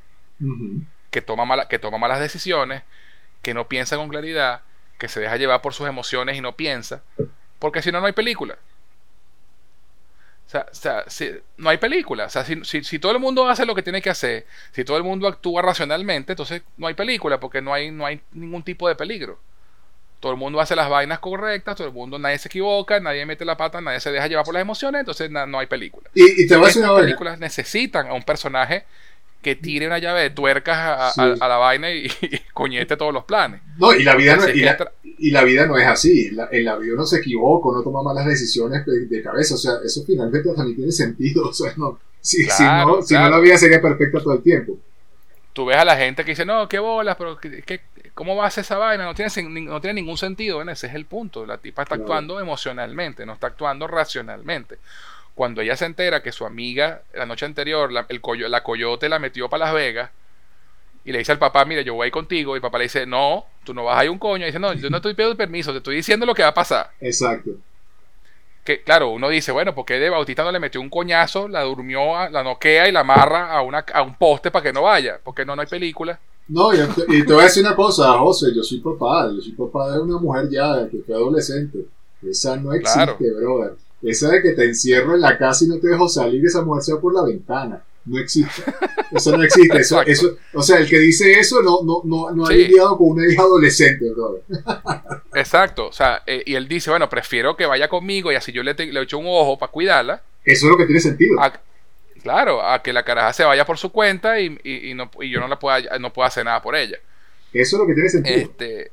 que 1.12 1.22
toma, 1.22 1.68
que 1.68 1.80
toma 1.80 1.98
malas 1.98 2.20
decisiones, 2.20 2.84
que 3.42 3.54
no 3.54 3.68
piensa 3.68 3.98
con 3.98 4.10
claridad, 4.10 4.62
que 4.98 5.08
se 5.08 5.20
deja 5.20 5.38
llevar 5.38 5.62
por 5.62 5.74
sus 5.74 5.88
emociones 5.88 6.38
y 6.38 6.42
no 6.42 6.56
piensa, 6.56 7.02
porque 7.58 7.82
si 7.82 7.92
no, 7.92 8.00
no 8.00 8.08
hay 8.08 8.14
película. 8.14 8.58
O 10.48 10.72
sea, 10.74 11.04
si, 11.08 11.30
no 11.58 11.70
hay 11.70 11.78
película. 11.78 12.26
O 12.26 12.30
sea, 12.30 12.44
si, 12.44 12.64
si, 12.64 12.98
todo 12.98 13.12
el 13.12 13.20
mundo 13.20 13.48
hace 13.48 13.68
lo 13.68 13.76
que 13.76 13.84
tiene 13.84 14.02
que 14.02 14.10
hacer, 14.10 14.48
si 14.72 14.84
todo 14.84 14.98
el 14.98 15.04
mundo 15.04 15.28
actúa 15.28 15.62
racionalmente, 15.62 16.34
entonces 16.34 16.64
no 16.76 16.88
hay 16.88 16.96
película, 16.96 17.40
porque 17.40 17.62
no 17.62 17.72
hay, 17.72 17.92
no 17.92 18.04
hay 18.04 18.20
ningún 18.32 18.64
tipo 18.64 18.88
de 18.88 18.96
peligro. 18.96 19.40
todo 20.20 20.32
el 20.32 20.40
mundo 20.40 20.60
hace 20.60 20.76
las 20.76 20.90
vainas 20.90 21.20
correctas, 21.20 21.76
todo 21.76 21.88
el 21.88 21.94
mundo, 21.94 22.18
nadie 22.18 22.40
se 22.40 22.48
equivoca, 22.48 23.00
nadie 23.00 23.28
mete 23.28 23.46
la 23.46 23.58
pata, 23.58 23.80
nadie 23.80 24.00
se 24.00 24.12
deja 24.12 24.26
llevar 24.26 24.44
por 24.44 24.56
las 24.56 24.62
emociones, 24.62 25.02
entonces 25.02 25.30
no 25.30 25.60
hay 25.60 25.68
película. 25.68 26.10
Y, 26.16 26.48
te 26.48 26.56
voy 26.56 26.66
a 26.66 26.68
decir 26.68 26.84
una 26.84 26.96
películas 26.96 27.38
necesitan 27.38 28.08
a 28.08 28.14
un 28.14 28.24
personaje 28.24 28.86
que 29.42 29.56
tire 29.56 29.88
una 29.88 30.00
llave 30.00 30.22
de 30.22 30.30
tuercas 30.32 31.18
a, 31.18 31.48
la 31.48 31.58
vaina 31.58 31.92
y, 31.94 32.10
coñete 32.54 32.98
todos 32.98 33.14
los 33.14 33.24
planes. 33.24 33.62
No, 33.78 33.94
y 33.94 34.04
la 34.04 34.16
vida 34.16 34.36
no, 34.36 34.46
es, 34.46 34.56
y 34.56 35.32
la, 35.32 35.44
vida 35.44 35.66
no 35.66 35.78
es 35.78 35.88
así. 35.88 36.30
en 36.52 36.66
la 36.66 36.78
vida 36.78 36.94
uno 36.94 37.06
se 37.06 37.18
equivoca, 37.18 37.70
uno 37.70 37.82
toma 37.82 38.04
malas 38.04 38.26
decisiones 38.26 38.84
de, 38.86 39.22
cabeza. 39.22 39.56
O 39.56 39.58
sea, 39.58 39.74
eso 39.84 40.04
finalmente 40.06 40.54
también 40.54 40.76
tiene 40.76 40.92
sentido. 40.92 41.50
O 41.50 41.54
sea, 41.54 41.74
no, 41.78 42.00
si, 42.22 42.46
no, 42.46 43.02
si 43.02 43.14
no 43.16 43.30
la 43.30 43.40
vida 43.40 43.58
sería 43.58 43.82
perfecta 43.82 44.20
todo 44.20 44.34
el 44.34 44.44
tiempo. 44.44 44.78
Tú 45.54 45.66
ves 45.66 45.78
a 45.78 45.86
la 45.86 45.98
gente 45.98 46.24
que 46.24 46.32
dice, 46.32 46.46
no, 46.46 46.70
qué 46.70 46.80
bolas, 46.80 47.16
pero 47.18 47.38
¿qué, 47.40 47.82
¿cómo 48.14 48.36
va 48.36 48.46
a 48.46 48.48
hacer 48.48 48.64
esa 48.64 48.78
vaina? 48.78 49.04
No 49.04 49.16
tiene, 49.16 49.32
no 49.62 49.82
tiene 49.82 50.02
ningún 50.02 50.18
sentido. 50.18 50.62
ese 50.62 50.88
es 50.88 50.94
el 50.94 51.06
punto. 51.06 51.46
La 51.46 51.58
tipa 51.58 51.84
está 51.84 51.96
actuando 51.96 52.40
emocionalmente, 52.40 53.26
no 53.26 53.34
está 53.34 53.48
actuando 53.48 53.88
racionalmente 53.88 54.78
cuando 55.40 55.62
ella 55.62 55.78
se 55.78 55.86
entera 55.86 56.22
que 56.22 56.34
su 56.34 56.46
amiga 56.46 57.04
la 57.14 57.26
noche 57.26 57.46
anterior, 57.46 57.94
la, 57.94 58.06
el 58.10 58.22
la 58.52 58.62
coyote 58.62 59.08
la 59.08 59.20
metió 59.20 59.48
para 59.48 59.68
Las 59.68 59.74
Vegas, 59.74 60.12
y 61.06 61.14
le 61.14 61.20
dice 61.20 61.32
al 61.32 61.40
papá, 61.40 61.64
mire, 61.64 61.82
yo 61.86 61.94
voy 61.94 62.12
contigo, 62.12 62.56
y 62.56 62.58
el 62.58 62.62
papá 62.62 62.78
le 62.78 62.84
dice, 62.84 63.06
no, 63.06 63.46
tú 63.64 63.74
no 63.74 63.86
vas 63.86 63.98
a 63.98 64.04
ir 64.04 64.10
un 64.10 64.20
coño, 64.20 64.44
y 64.44 64.48
dice, 64.48 64.60
no, 64.60 64.74
yo 64.74 64.90
no 64.90 64.98
estoy 64.98 65.14
pidiendo 65.14 65.38
permiso, 65.38 65.72
te 65.72 65.78
estoy 65.78 65.96
diciendo 65.96 66.26
lo 66.26 66.36
que 66.36 66.42
va 66.42 66.50
a 66.50 66.54
pasar. 66.54 66.92
Exacto. 67.00 67.52
Que 68.66 68.84
claro, 68.84 69.12
uno 69.12 69.30
dice, 69.30 69.54
bueno, 69.54 69.74
porque 69.74 69.94
de 69.98 70.10
Bautista 70.10 70.44
no 70.44 70.52
le 70.52 70.60
metió 70.60 70.82
un 70.82 70.90
coñazo, 70.90 71.48
la 71.48 71.62
durmió, 71.62 72.30
la 72.30 72.44
noquea 72.44 72.90
y 72.90 72.92
la 72.92 73.00
amarra 73.00 73.50
a, 73.50 73.62
una, 73.62 73.86
a 73.94 74.02
un 74.02 74.16
poste 74.16 74.52
para 74.52 74.64
que 74.64 74.74
no 74.74 74.82
vaya? 74.82 75.22
Porque 75.24 75.46
no, 75.46 75.56
no 75.56 75.62
hay 75.62 75.70
película. 75.70 76.20
No, 76.50 76.74
y 76.74 76.80
te, 77.26 77.32
voy 77.32 77.40
a 77.40 77.44
decir 77.44 77.64
una 77.66 77.78
cosa, 77.78 78.12
José, 78.18 78.48
yo 78.54 78.62
soy 78.62 78.80
papá, 78.80 79.32
yo 79.34 79.40
soy 79.40 79.54
papá 79.54 79.94
de 79.94 80.00
una 80.00 80.18
mujer 80.18 80.50
ya 80.50 80.86
que 80.90 80.98
fue 80.98 81.16
adolescente. 81.16 81.86
Esa 82.30 82.58
no 82.58 82.74
existe, 82.74 83.32
brother. 83.32 83.78
Esa 84.02 84.30
de 84.30 84.42
que 84.42 84.52
te 84.52 84.66
encierro 84.66 85.16
en 85.16 85.22
la 85.22 85.38
casa 85.38 85.66
y 85.66 85.68
no 85.68 85.78
te 85.78 85.88
dejo 85.88 86.08
salir, 86.08 86.46
esa 86.46 86.62
mujer 86.62 86.84
se 86.84 86.94
va 86.94 87.02
por 87.02 87.14
la 87.14 87.24
ventana. 87.24 87.84
No 88.06 88.20
existe. 88.20 88.64
Eso 89.12 89.36
no 89.36 89.44
existe. 89.44 89.78
Eso, 89.78 90.02
eso, 90.04 90.38
o 90.54 90.62
sea, 90.62 90.78
el 90.78 90.90
que 90.90 91.00
dice 91.00 91.32
eso 91.40 91.62
no, 91.62 91.82
no, 91.84 92.02
no, 92.06 92.32
no 92.32 92.46
ha 92.46 92.52
lidiado 92.52 92.98
con 92.98 93.10
una 93.10 93.28
hija 93.28 93.42
adolescente. 93.42 94.06
Exacto. 95.36 95.88
O 95.88 95.92
sea, 95.92 96.24
eh, 96.26 96.44
y 96.46 96.56
él 96.56 96.68
dice, 96.68 96.90
bueno, 96.90 97.10
prefiero 97.10 97.56
que 97.56 97.66
vaya 97.66 97.88
conmigo 97.88 98.32
y 98.32 98.36
así 98.36 98.52
yo 98.52 98.64
le, 98.64 98.74
le 98.74 99.02
echo 99.02 99.18
un 99.18 99.26
ojo 99.28 99.60
para 99.60 99.72
cuidarla. 99.72 100.22
Eso 100.46 100.66
es 100.66 100.72
lo 100.72 100.78
que 100.78 100.86
tiene 100.86 101.02
sentido. 101.02 101.38
claro, 102.24 102.66
a 102.66 102.82
que 102.82 102.94
la 102.94 103.04
caraja 103.04 103.34
se 103.34 103.44
vaya 103.44 103.66
por 103.66 103.78
su 103.78 103.92
cuenta 103.92 104.40
y, 104.40 104.58
y, 104.64 104.94
no, 104.94 105.12
y 105.22 105.30
yo 105.30 105.40
no, 105.40 105.48
la 105.48 105.60
pueda, 105.60 106.00
no 106.00 106.14
pueda 106.14 106.28
hacer 106.28 106.46
nada 106.46 106.62
por 106.62 106.76
ella. 106.76 106.98
Eso 107.54 107.76
es 107.76 107.80
lo 107.80 107.88
que 107.88 107.94
tiene 107.94 108.10
sentido. 108.10 108.38
Este, 108.38 108.92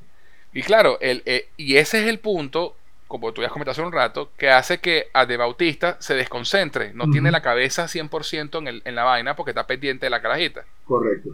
y 0.52 0.62
claro, 0.62 0.98
el, 1.00 1.22
eh, 1.26 1.48
y 1.56 1.76
ese 1.76 2.00
es 2.00 2.06
el 2.08 2.18
punto 2.18 2.74
como 3.08 3.32
tú 3.32 3.42
ya 3.42 3.48
comentaste 3.48 3.80
hace 3.80 3.86
un 3.86 3.92
rato, 3.92 4.32
que 4.36 4.50
hace 4.50 4.78
que 4.78 5.08
a 5.12 5.26
De 5.26 5.36
Bautista 5.36 5.96
se 6.00 6.14
desconcentre, 6.14 6.92
no 6.92 7.10
tiene 7.10 7.30
la 7.30 7.40
cabeza 7.40 7.84
100% 7.84 8.58
en, 8.58 8.68
el, 8.68 8.82
en 8.84 8.94
la 8.94 9.04
vaina 9.04 9.36
porque 9.36 9.52
está 9.52 9.66
pendiente 9.66 10.06
de 10.06 10.10
la 10.10 10.20
carajita. 10.20 10.64
Correcto. 10.84 11.30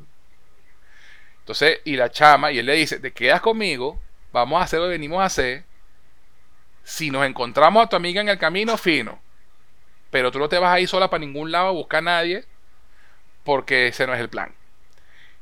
Entonces, 1.40 1.80
y 1.84 1.96
la 1.96 2.10
chama, 2.10 2.52
y 2.52 2.58
él 2.58 2.66
le 2.66 2.74
dice, 2.74 3.00
te 3.00 3.12
quedas 3.12 3.40
conmigo, 3.40 3.98
vamos 4.32 4.60
a 4.60 4.64
hacer 4.64 4.78
lo 4.78 4.86
que 4.86 4.92
venimos 4.92 5.20
a 5.20 5.24
hacer, 5.24 5.64
si 6.84 7.10
nos 7.10 7.24
encontramos 7.24 7.84
a 7.84 7.88
tu 7.88 7.96
amiga 7.96 8.20
en 8.20 8.28
el 8.28 8.38
camino, 8.38 8.76
fino, 8.76 9.20
pero 10.10 10.30
tú 10.30 10.38
no 10.38 10.48
te 10.48 10.58
vas 10.58 10.74
a 10.74 10.80
ir 10.80 10.88
sola 10.88 11.08
para 11.08 11.20
ningún 11.20 11.50
lado 11.50 11.68
a 11.68 11.72
buscar 11.72 11.98
a 11.98 12.02
nadie, 12.02 12.44
porque 13.44 13.88
ese 13.88 14.06
no 14.06 14.14
es 14.14 14.20
el 14.20 14.28
plan. 14.28 14.54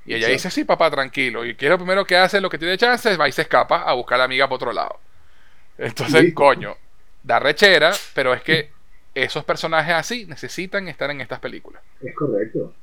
Y 0.06 0.14
ella 0.14 0.28
dice, 0.28 0.50
sí, 0.50 0.64
papá, 0.64 0.90
tranquilo. 0.90 1.44
Y 1.44 1.54
quiero 1.54 1.76
primero 1.76 2.04
que 2.04 2.16
hace 2.16 2.40
lo 2.40 2.48
que 2.48 2.58
tiene 2.58 2.78
chance, 2.78 3.16
va 3.16 3.28
y 3.28 3.32
se 3.32 3.42
escapa 3.42 3.82
a 3.82 3.92
buscar 3.92 4.16
a 4.16 4.18
la 4.20 4.24
amiga 4.24 4.48
por 4.48 4.56
otro 4.56 4.72
lado. 4.72 4.98
Entonces, 5.80 6.34
coño, 6.34 6.76
da 7.22 7.38
rechera, 7.38 7.92
pero 8.14 8.34
es 8.34 8.42
que 8.42 8.70
esos 9.14 9.44
personajes 9.44 9.94
así 9.94 10.26
necesitan 10.26 10.88
estar 10.88 11.10
en 11.10 11.20
estas 11.20 11.40
películas. 11.40 11.82
Es 12.00 12.14
correcto. 12.14 12.74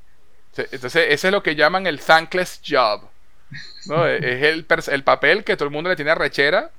Entonces, 0.55 1.07
ese 1.09 1.27
es 1.27 1.31
lo 1.31 1.43
que 1.43 1.55
llaman 1.55 1.85
el 1.85 1.99
thankless 1.99 2.61
job. 2.67 3.03
es 3.51 4.43
el, 4.43 4.65
el, 4.87 5.03
papel 5.03 5.43
que 5.43 5.55
todo 5.55 5.65
el 5.65 5.73
mundo 5.73 5.89
le 5.89 5.95
tiene 5.95 6.11
a 6.11 6.15
rechera 6.15 6.71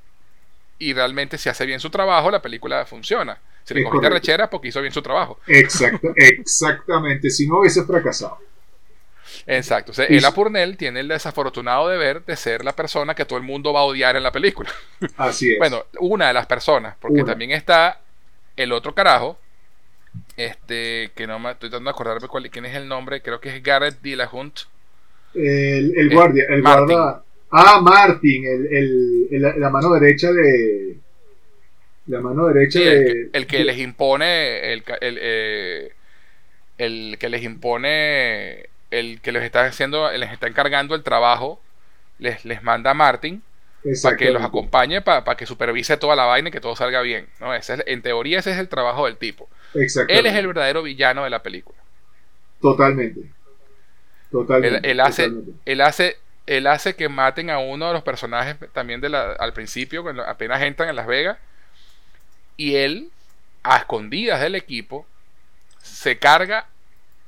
y 0.79 0.93
realmente 0.93 1.39
si 1.39 1.49
hace 1.49 1.65
bien 1.65 1.79
su 1.79 1.91
trabajo, 1.91 2.31
la 2.31 2.43
película 2.43 2.85
funciona. 2.85 3.39
Si 3.65 3.75
le 3.75 3.85
cogiste 3.85 4.09
rechera 4.09 4.49
porque 4.49 4.69
hizo 4.69 4.81
bien 4.81 4.93
su 4.93 5.03
trabajo. 5.03 5.39
Exacto, 5.47 6.13
exactamente. 6.17 7.31
Si 7.31 7.47
no 7.47 7.61
hubiese 7.61 7.85
fracasado. 7.85 8.39
Exacto. 9.49 9.93
O 9.93 9.95
sea, 9.95 10.05
Ella 10.09 10.31
Purnell 10.33 10.77
tiene 10.77 11.01
el 11.01 11.09
desafortunado 11.09 11.89
deber 11.89 12.23
de 12.25 12.37
ser 12.37 12.65
la 12.65 12.77
persona 12.77 13.15
que 13.15 13.25
todo 13.25 13.39
el 13.39 13.45
mundo 13.45 13.73
va 13.73 13.81
a 13.81 13.85
odiar 13.85 14.15
en 14.15 14.23
la 14.23 14.31
película. 14.31 14.71
Así 15.17 15.53
es. 15.53 15.59
Bueno, 15.59 15.87
una 16.01 16.29
de 16.29 16.35
las 16.35 16.47
personas, 16.47 16.97
porque 17.01 17.25
también 17.25 17.53
está 17.53 17.99
el 18.57 18.73
otro 18.73 18.95
carajo, 18.95 19.39
este, 20.37 21.13
que 21.15 21.27
no 21.27 21.39
me 21.39 21.53
estoy 21.53 21.71
tratando 21.71 21.89
de 21.89 21.93
acordarme 21.93 22.29
cuál, 22.29 22.51
quién 22.51 22.67
es 22.67 22.77
el 22.77 22.87
nombre, 22.87 23.23
creo 23.23 23.41
que 23.41 23.57
es 23.57 23.63
Garrett 23.63 24.01
Dillahunt. 24.03 24.61
El, 25.35 25.95
el 25.97 26.11
guardia, 26.11 26.45
el 26.51 26.61
guarda. 26.61 27.23
Ah, 27.51 27.81
Martin, 27.81 28.45
el, 28.45 29.29
el, 29.31 29.61
la 29.61 29.71
mano 29.71 29.95
derecha 29.95 30.31
de. 30.31 30.99
La 32.07 32.21
mano 32.21 32.49
derecha 32.49 32.81
de. 32.81 33.31
El, 33.33 33.47
que 33.47 33.65
les 33.65 33.79
impone. 33.79 34.73
El, 34.73 34.85
el, 35.01 35.19
eh, 35.21 35.93
el 36.77 37.17
que 37.19 37.29
les 37.31 37.43
impone 37.43 38.69
el 38.91 39.21
que 39.21 39.33
les 39.33 39.43
está 39.43 39.65
haciendo, 39.65 40.11
les 40.13 40.33
está 40.33 40.47
encargando 40.47 40.95
el 40.95 41.03
trabajo, 41.03 41.61
les, 42.19 42.45
les 42.45 42.63
manda 42.63 42.91
a 42.91 42.95
Martin 42.95 43.43
para 44.03 44.17
que 44.17 44.31
los 44.31 44.43
acompañe, 44.43 45.01
para, 45.03 45.37
que 45.37 45.47
supervise 45.47 45.97
toda 45.97 46.17
la 46.17 46.25
vaina 46.25 46.49
y 46.49 46.53
que 46.53 46.61
todo 46.61 46.75
salga 46.77 47.01
bien. 47.03 47.29
¿no? 47.41 47.55
Ese 47.55 47.83
en 47.87 48.03
teoría 48.03 48.39
ese 48.39 48.51
es 48.53 48.59
el 48.59 48.69
trabajo 48.69 49.07
del 49.07 49.17
tipo. 49.17 49.49
Él 49.75 50.27
es 50.27 50.35
el 50.35 50.47
verdadero 50.47 50.83
villano 50.83 51.25
de 51.25 51.31
la 51.31 51.43
película. 51.43 51.79
Totalmente. 52.61 53.21
Totalmente. 54.31 54.91
Él, 54.91 55.01
hace, 55.01 55.31
él 55.65 55.81
hace, 55.81 56.19
él 56.47 56.67
hace 56.67 56.97
que 56.97 57.09
maten 57.09 57.51
a 57.51 57.59
uno 57.59 57.89
de 57.89 57.93
los 57.93 58.03
personajes 58.03 58.57
también 58.73 59.01
de 59.01 59.09
la, 59.09 59.33
al 59.33 59.53
principio, 59.53 60.03
cuando 60.03 60.23
apenas 60.25 60.61
entran 60.63 60.89
en 60.89 60.97
Las 60.97 61.07
Vegas. 61.07 61.39
Y 62.57 62.75
él, 62.75 63.11
a 63.63 63.79
escondidas 63.79 64.41
del 64.41 64.57
equipo, 64.57 65.07
se 65.81 66.19
carga 66.19 66.67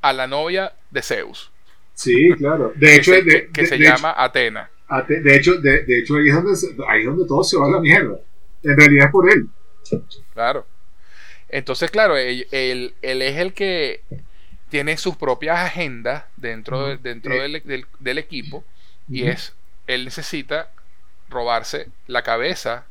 a 0.02 0.12
la 0.12 0.26
novia 0.26 0.72
de 0.91 1.03
Zeus. 1.03 1.51
Sí, 1.95 2.30
claro. 2.36 2.72
De 2.76 2.97
hecho, 2.97 3.12
que, 3.53 3.66
se 3.66 3.78
llama 3.78 4.14
Atena. 4.16 4.70
de 5.07 5.36
hecho, 5.36 5.61
de, 5.61 5.84
hecho 5.86 6.16
ahí, 6.16 6.28
es 6.28 6.34
donde, 6.34 6.84
ahí 6.88 7.01
es 7.01 7.07
donde 7.07 7.26
todo 7.26 7.45
se 7.45 7.59
va 7.59 7.66
a 7.66 7.70
la 7.70 7.80
mierda. 7.80 8.18
En 8.62 8.76
realidad 8.76 9.07
es 9.07 9.12
por 9.12 9.30
él. 9.30 9.49
Claro. 10.32 10.66
Entonces, 11.49 11.91
claro, 11.91 12.16
él, 12.16 12.47
él, 12.53 12.95
es 13.03 13.36
el 13.36 13.53
que 13.53 14.03
tiene 14.68 14.97
sus 14.97 15.16
propias 15.16 15.59
agendas 15.59 16.24
dentro, 16.36 16.97
dentro 16.97 17.34
eh. 17.34 17.61
del, 17.64 17.86
del, 17.99 18.18
equipo 18.18 18.64
y 19.09 19.26
es, 19.26 19.53
él 19.86 20.05
necesita 20.05 20.70
robarse 21.28 21.88
la 22.07 22.22
cabeza 22.22 22.86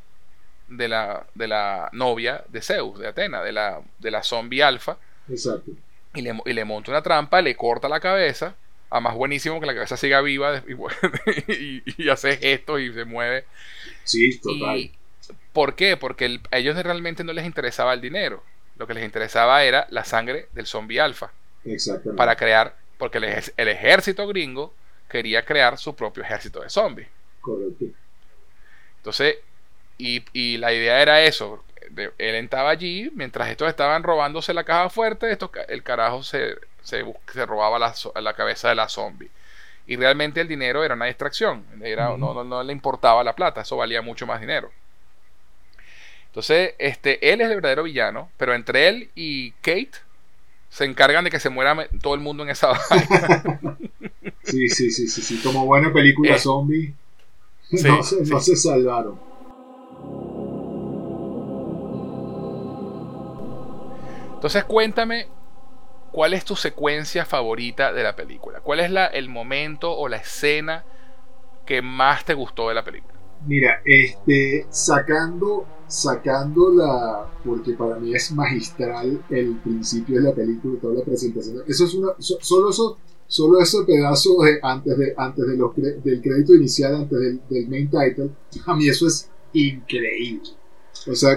de 0.68 0.88
la, 0.88 1.26
de 1.36 1.48
la 1.48 1.90
novia 1.94 2.44
de 2.50 2.62
Zeus, 2.62 3.00
de 3.00 3.08
Atena, 3.08 3.42
de 3.42 3.54
la, 3.54 3.82
de 3.98 4.12
la 4.12 4.24
zombie 4.24 4.62
alfa. 4.62 4.98
Exacto 5.30 5.72
y 6.14 6.22
le, 6.22 6.40
y 6.46 6.54
le 6.54 6.66
monta 6.66 6.92
una 6.92 7.02
trampa, 7.02 7.42
le 7.42 7.56
corta 7.56 7.88
la 7.90 8.00
cabeza. 8.00 8.56
Además, 8.90 9.16
buenísimo 9.16 9.60
que 9.60 9.68
la 9.68 9.74
cabeza 9.74 9.98
siga 9.98 10.22
viva 10.22 10.64
y, 11.48 12.10
hace 12.10 12.38
gestos 12.38 12.82
y 12.82 12.92
se 12.92 13.06
mueve. 13.06 13.46
Sí, 14.04 14.40
total. 14.40 14.92
¿Por 15.54 15.76
qué? 15.76 15.96
Porque 15.96 16.40
a 16.52 16.58
ellos 16.58 16.76
realmente 16.82 17.24
no 17.24 17.34
les 17.34 17.46
interesaba 17.46 17.94
el 17.94 18.02
dinero. 18.02 18.44
Lo 18.78 18.88
que 18.88 18.94
les 18.94 19.04
interesaba 19.04 19.64
era 19.64 19.86
la 19.90 20.06
sangre 20.06 20.48
del 20.54 20.66
zombie 20.66 21.00
alfa. 21.00 21.32
Exactamente. 21.66 22.18
Para 22.18 22.36
crear, 22.36 22.76
porque 22.98 23.20
el, 23.20 23.26
el 23.26 23.68
ejército 23.68 24.26
gringo 24.28 24.74
quería 25.10 25.46
crear 25.46 25.78
su 25.78 25.96
propio 25.96 26.24
ejército 26.24 26.62
de 26.62 26.70
zombies. 26.70 27.08
Correcto. 27.42 27.86
Entonces, 28.98 29.38
y, 29.98 30.24
y, 30.34 30.58
la 30.58 30.74
idea 30.74 31.02
era 31.02 31.24
eso, 31.24 31.64
él 31.96 32.36
estaba 32.36 32.70
allí, 32.70 33.12
mientras 33.14 33.50
estos 33.50 33.68
estaban 33.68 34.04
robándose 34.04 34.54
la 34.54 34.64
caja 34.64 34.90
fuerte, 34.90 35.38
el 35.68 35.84
carajo 35.84 36.24
se, 36.24 36.56
se, 36.84 37.04
robaba 37.46 37.80
la, 37.80 38.34
cabeza 38.34 38.70
de 38.70 38.76
la 38.76 38.90
zombie. 38.90 39.30
Y 39.88 39.96
realmente 39.96 40.42
el 40.42 40.48
dinero 40.48 40.84
era 40.84 40.94
una 40.94 41.06
distracción, 41.06 41.66
era, 41.82 42.16
no, 42.18 42.44
no, 42.44 42.64
le 42.64 42.74
importaba 42.74 43.24
la 43.24 43.36
plata, 43.36 43.62
eso 43.62 43.78
valía 43.78 44.02
mucho 44.02 44.28
más 44.28 44.40
dinero. 44.40 44.72
Entonces, 46.28 46.76
este, 46.78 47.34
él 47.34 47.42
es 47.42 47.50
el 47.50 47.56
verdadero 47.56 47.84
villano, 47.84 48.30
pero 48.38 48.54
entre 48.54 48.88
él 48.88 49.10
y 49.16 49.52
Kate 49.54 49.92
se 50.70 50.86
encargan 50.86 51.24
de 51.24 51.32
que 51.32 51.40
se 51.40 51.50
muera 51.50 51.88
todo 52.02 52.14
el 52.14 52.20
mundo 52.20 52.44
en 52.44 52.50
esa 52.50 52.68
vaina. 52.90 53.78
sí, 54.44 54.70
sí, 54.70 54.92
sí, 54.92 55.08
sí, 55.08 55.22
sí, 55.22 55.42
como 55.44 55.66
buena 55.66 55.92
película 55.92 56.36
eh, 56.36 56.40
zombie, 56.40 56.94
no, 57.72 57.98
no 57.98 58.40
se 58.40 58.56
salvaron. 58.56 59.20
Entonces 64.40 64.64
cuéntame 64.64 65.28
cuál 66.14 66.34
es 66.34 66.46
tu 66.46 66.56
secuencia 66.56 67.26
favorita 67.26 67.92
de 67.92 68.04
la 68.04 68.16
película. 68.16 68.62
¿Cuál 68.62 68.80
es 68.80 68.90
la, 68.90 69.08
el 69.08 69.28
momento 69.28 69.92
o 69.92 70.08
la 70.08 70.16
escena 70.16 70.86
que 71.66 71.82
más 71.82 72.24
te 72.24 72.36
gustó 72.36 72.70
de 72.70 72.76
la 72.76 72.86
película? 72.86 73.16
Mira, 73.46 73.82
este, 73.84 74.66
sacando, 74.70 75.66
sacando 75.88 76.72
la, 76.72 77.28
porque 77.44 77.74
para 77.74 77.98
mí 77.98 78.16
es 78.16 78.32
magistral 78.32 79.22
el 79.30 79.58
principio 79.58 80.22
de 80.22 80.30
la 80.30 80.34
película, 80.34 80.80
toda 80.80 81.00
la 81.00 81.04
presentación. 81.04 81.62
Eso 81.68 81.84
es 81.84 81.94
una, 81.96 82.14
solo 82.18 82.70
eso, 82.70 82.98
solo 83.28 83.60
ese 83.60 83.84
pedazo 83.84 84.42
de 84.42 84.58
antes 84.64 84.98
de, 84.98 85.14
antes 85.18 85.46
de 85.46 85.58
los, 85.58 85.76
del 85.76 86.22
crédito 86.22 86.56
inicial, 86.56 86.96
antes 86.96 87.20
del, 87.20 87.42
del 87.50 87.68
main 87.68 87.90
title, 87.90 88.30
a 88.66 88.74
mí 88.74 88.88
eso 88.88 89.06
es 89.06 89.30
increíble. 89.52 90.50
O 91.12 91.14
sea, 91.14 91.36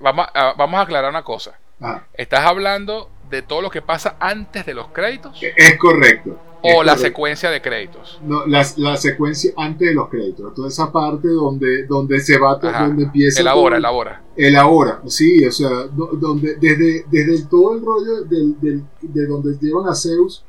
vamos, 0.00 0.26
a, 0.34 0.54
vamos 0.54 0.78
a 0.78 0.82
aclarar 0.82 1.10
una 1.10 1.22
cosa. 1.22 1.56
Ah. 1.80 2.04
Estás 2.14 2.46
hablando 2.46 3.10
de 3.30 3.42
todo 3.42 3.62
lo 3.62 3.70
que 3.70 3.82
pasa 3.82 4.16
antes 4.20 4.64
de 4.66 4.74
los 4.74 4.88
créditos. 4.88 5.38
Es 5.40 5.78
correcto. 5.78 6.38
O 6.62 6.82
la 6.82 6.96
secuencia 6.96 7.50
de 7.50 7.60
créditos. 7.60 8.18
No, 8.24 8.46
la, 8.46 8.66
la, 8.76 8.96
secuencia 8.96 9.52
antes 9.56 9.88
de 9.88 9.94
los 9.94 10.08
créditos. 10.08 10.54
Toda 10.54 10.68
esa 10.68 10.90
parte 10.90 11.28
donde, 11.28 11.86
donde 11.86 12.18
se 12.18 12.38
va, 12.38 12.56
donde 12.56 13.04
empieza. 13.04 13.40
El 13.40 13.48
ahora, 13.48 13.76
el 13.76 13.84
ahora. 13.84 14.22
El 14.36 14.56
ahora, 14.56 15.00
sí, 15.06 15.44
o 15.44 15.52
sea, 15.52 15.70
donde, 15.86 16.56
desde, 16.56 17.04
desde 17.10 17.46
todo 17.46 17.74
el 17.74 17.84
rollo 17.84 18.24
del, 18.24 18.60
del, 18.60 18.84
de 19.00 19.26
donde 19.26 19.56
llevan 19.60 19.88
a 19.88 19.94
Zeus 19.94 20.44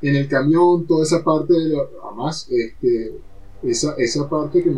en 0.00 0.16
el 0.16 0.28
camión, 0.28 0.86
toda 0.86 1.02
esa 1.02 1.22
parte, 1.22 1.52
de 1.52 1.76
además, 2.04 2.48
este, 2.50 3.12
esa, 3.62 3.94
esa 3.98 4.28
parte 4.28 4.62
que, 4.62 4.70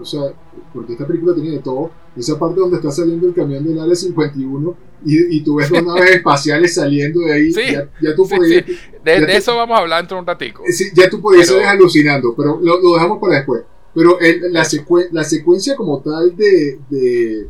o 0.00 0.04
sea, 0.04 0.32
porque 0.72 0.92
esta 0.92 1.06
película 1.06 1.34
tiene 1.34 1.50
de 1.50 1.58
todo, 1.58 1.90
esa 2.16 2.38
parte 2.38 2.60
donde 2.60 2.76
está 2.76 2.90
saliendo 2.90 3.26
el 3.26 3.34
camión 3.34 3.64
del 3.64 3.78
Área 3.78 3.94
51 3.94 4.76
y, 5.04 5.36
y 5.36 5.40
tú 5.42 5.56
ves 5.56 5.68
dos 5.68 5.82
naves 5.86 6.10
espaciales 6.12 6.74
saliendo 6.74 7.20
de 7.20 7.32
ahí, 7.32 7.52
ya, 7.52 7.88
ya, 8.00 8.14
tú 8.14 8.28
podías... 8.28 8.64
De, 9.04 9.36
eso 9.36 9.56
vamos 9.56 9.78
a 9.78 9.82
hablar 9.82 10.00
dentro 10.00 10.16
de 10.16 10.20
un 10.20 10.26
ratico. 10.26 10.62
Sí, 10.68 10.90
ya 10.94 11.08
tú 11.08 11.20
podías 11.20 11.50
ir 11.50 11.62
alucinando, 11.62 12.34
pero 12.36 12.58
lo, 12.60 12.80
lo, 12.80 12.94
dejamos 12.94 13.18
para 13.20 13.36
después. 13.36 13.62
Pero 13.94 14.18
el, 14.20 14.52
la, 14.52 14.66
la 15.12 15.24
secuencia 15.24 15.76
como 15.76 16.00
tal 16.00 16.36
de, 16.36 16.78
de, 16.90 17.46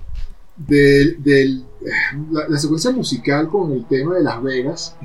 de, 0.56 1.60
la, 2.30 2.48
la, 2.48 2.58
secuencia 2.58 2.90
musical 2.90 3.48
con 3.48 3.72
el 3.72 3.86
tema 3.86 4.14
de 4.16 4.22
Las 4.22 4.42
Vegas 4.42 4.96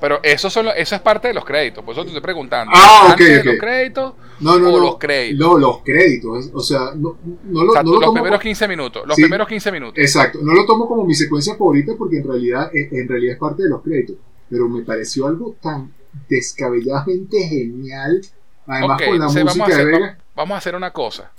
pero 0.00 0.20
eso, 0.22 0.50
son, 0.50 0.68
eso 0.76 0.94
es 0.94 1.00
parte 1.00 1.28
de 1.28 1.34
los 1.34 1.44
créditos, 1.44 1.84
por 1.84 1.92
eso 1.92 2.02
te 2.02 2.08
estoy 2.08 2.22
preguntando. 2.22 2.72
Ah, 2.74 3.10
ok, 3.12 3.20
¿Los 3.44 3.58
créditos 3.58 4.14
no, 4.40 4.58
no, 4.58 4.68
o 4.68 4.72
no, 4.72 4.78
los 4.80 4.98
créditos? 4.98 5.46
No, 5.46 5.58
los 5.58 5.78
créditos. 5.82 6.50
O 6.52 6.60
sea, 6.60 6.92
no, 6.96 7.16
no 7.44 7.64
lo, 7.64 8.00
los 8.00 8.12
primeros 8.12 8.40
15 8.40 8.68
minutos. 8.68 9.06
Los 9.06 9.16
primeros 9.16 9.46
15 9.46 9.72
minutos. 9.72 9.98
Exacto. 9.98 10.40
No 10.42 10.52
lo 10.52 10.66
tomo 10.66 10.88
como 10.88 11.04
mi 11.04 11.14
secuencia 11.14 11.54
favorita 11.54 11.92
porque 11.96 12.18
en 12.18 12.26
realidad, 12.26 12.70
en 12.72 13.08
realidad 13.08 13.34
es 13.34 13.38
parte 13.38 13.62
de 13.62 13.68
los 13.68 13.82
créditos. 13.82 14.16
Pero 14.50 14.68
me 14.68 14.82
pareció 14.82 15.26
algo 15.26 15.54
tan 15.62 15.92
descabelladamente 16.28 17.38
genial. 17.48 18.20
Además, 18.66 19.00
con 19.02 19.18
la 19.18 19.24
música 19.26 19.44
vamos 19.44 19.60
a, 19.60 19.64
hacer, 19.72 19.86
de 19.86 20.16
vamos 20.34 20.54
a 20.54 20.58
hacer 20.58 20.74
una 20.74 20.92
cosa. 20.92 21.30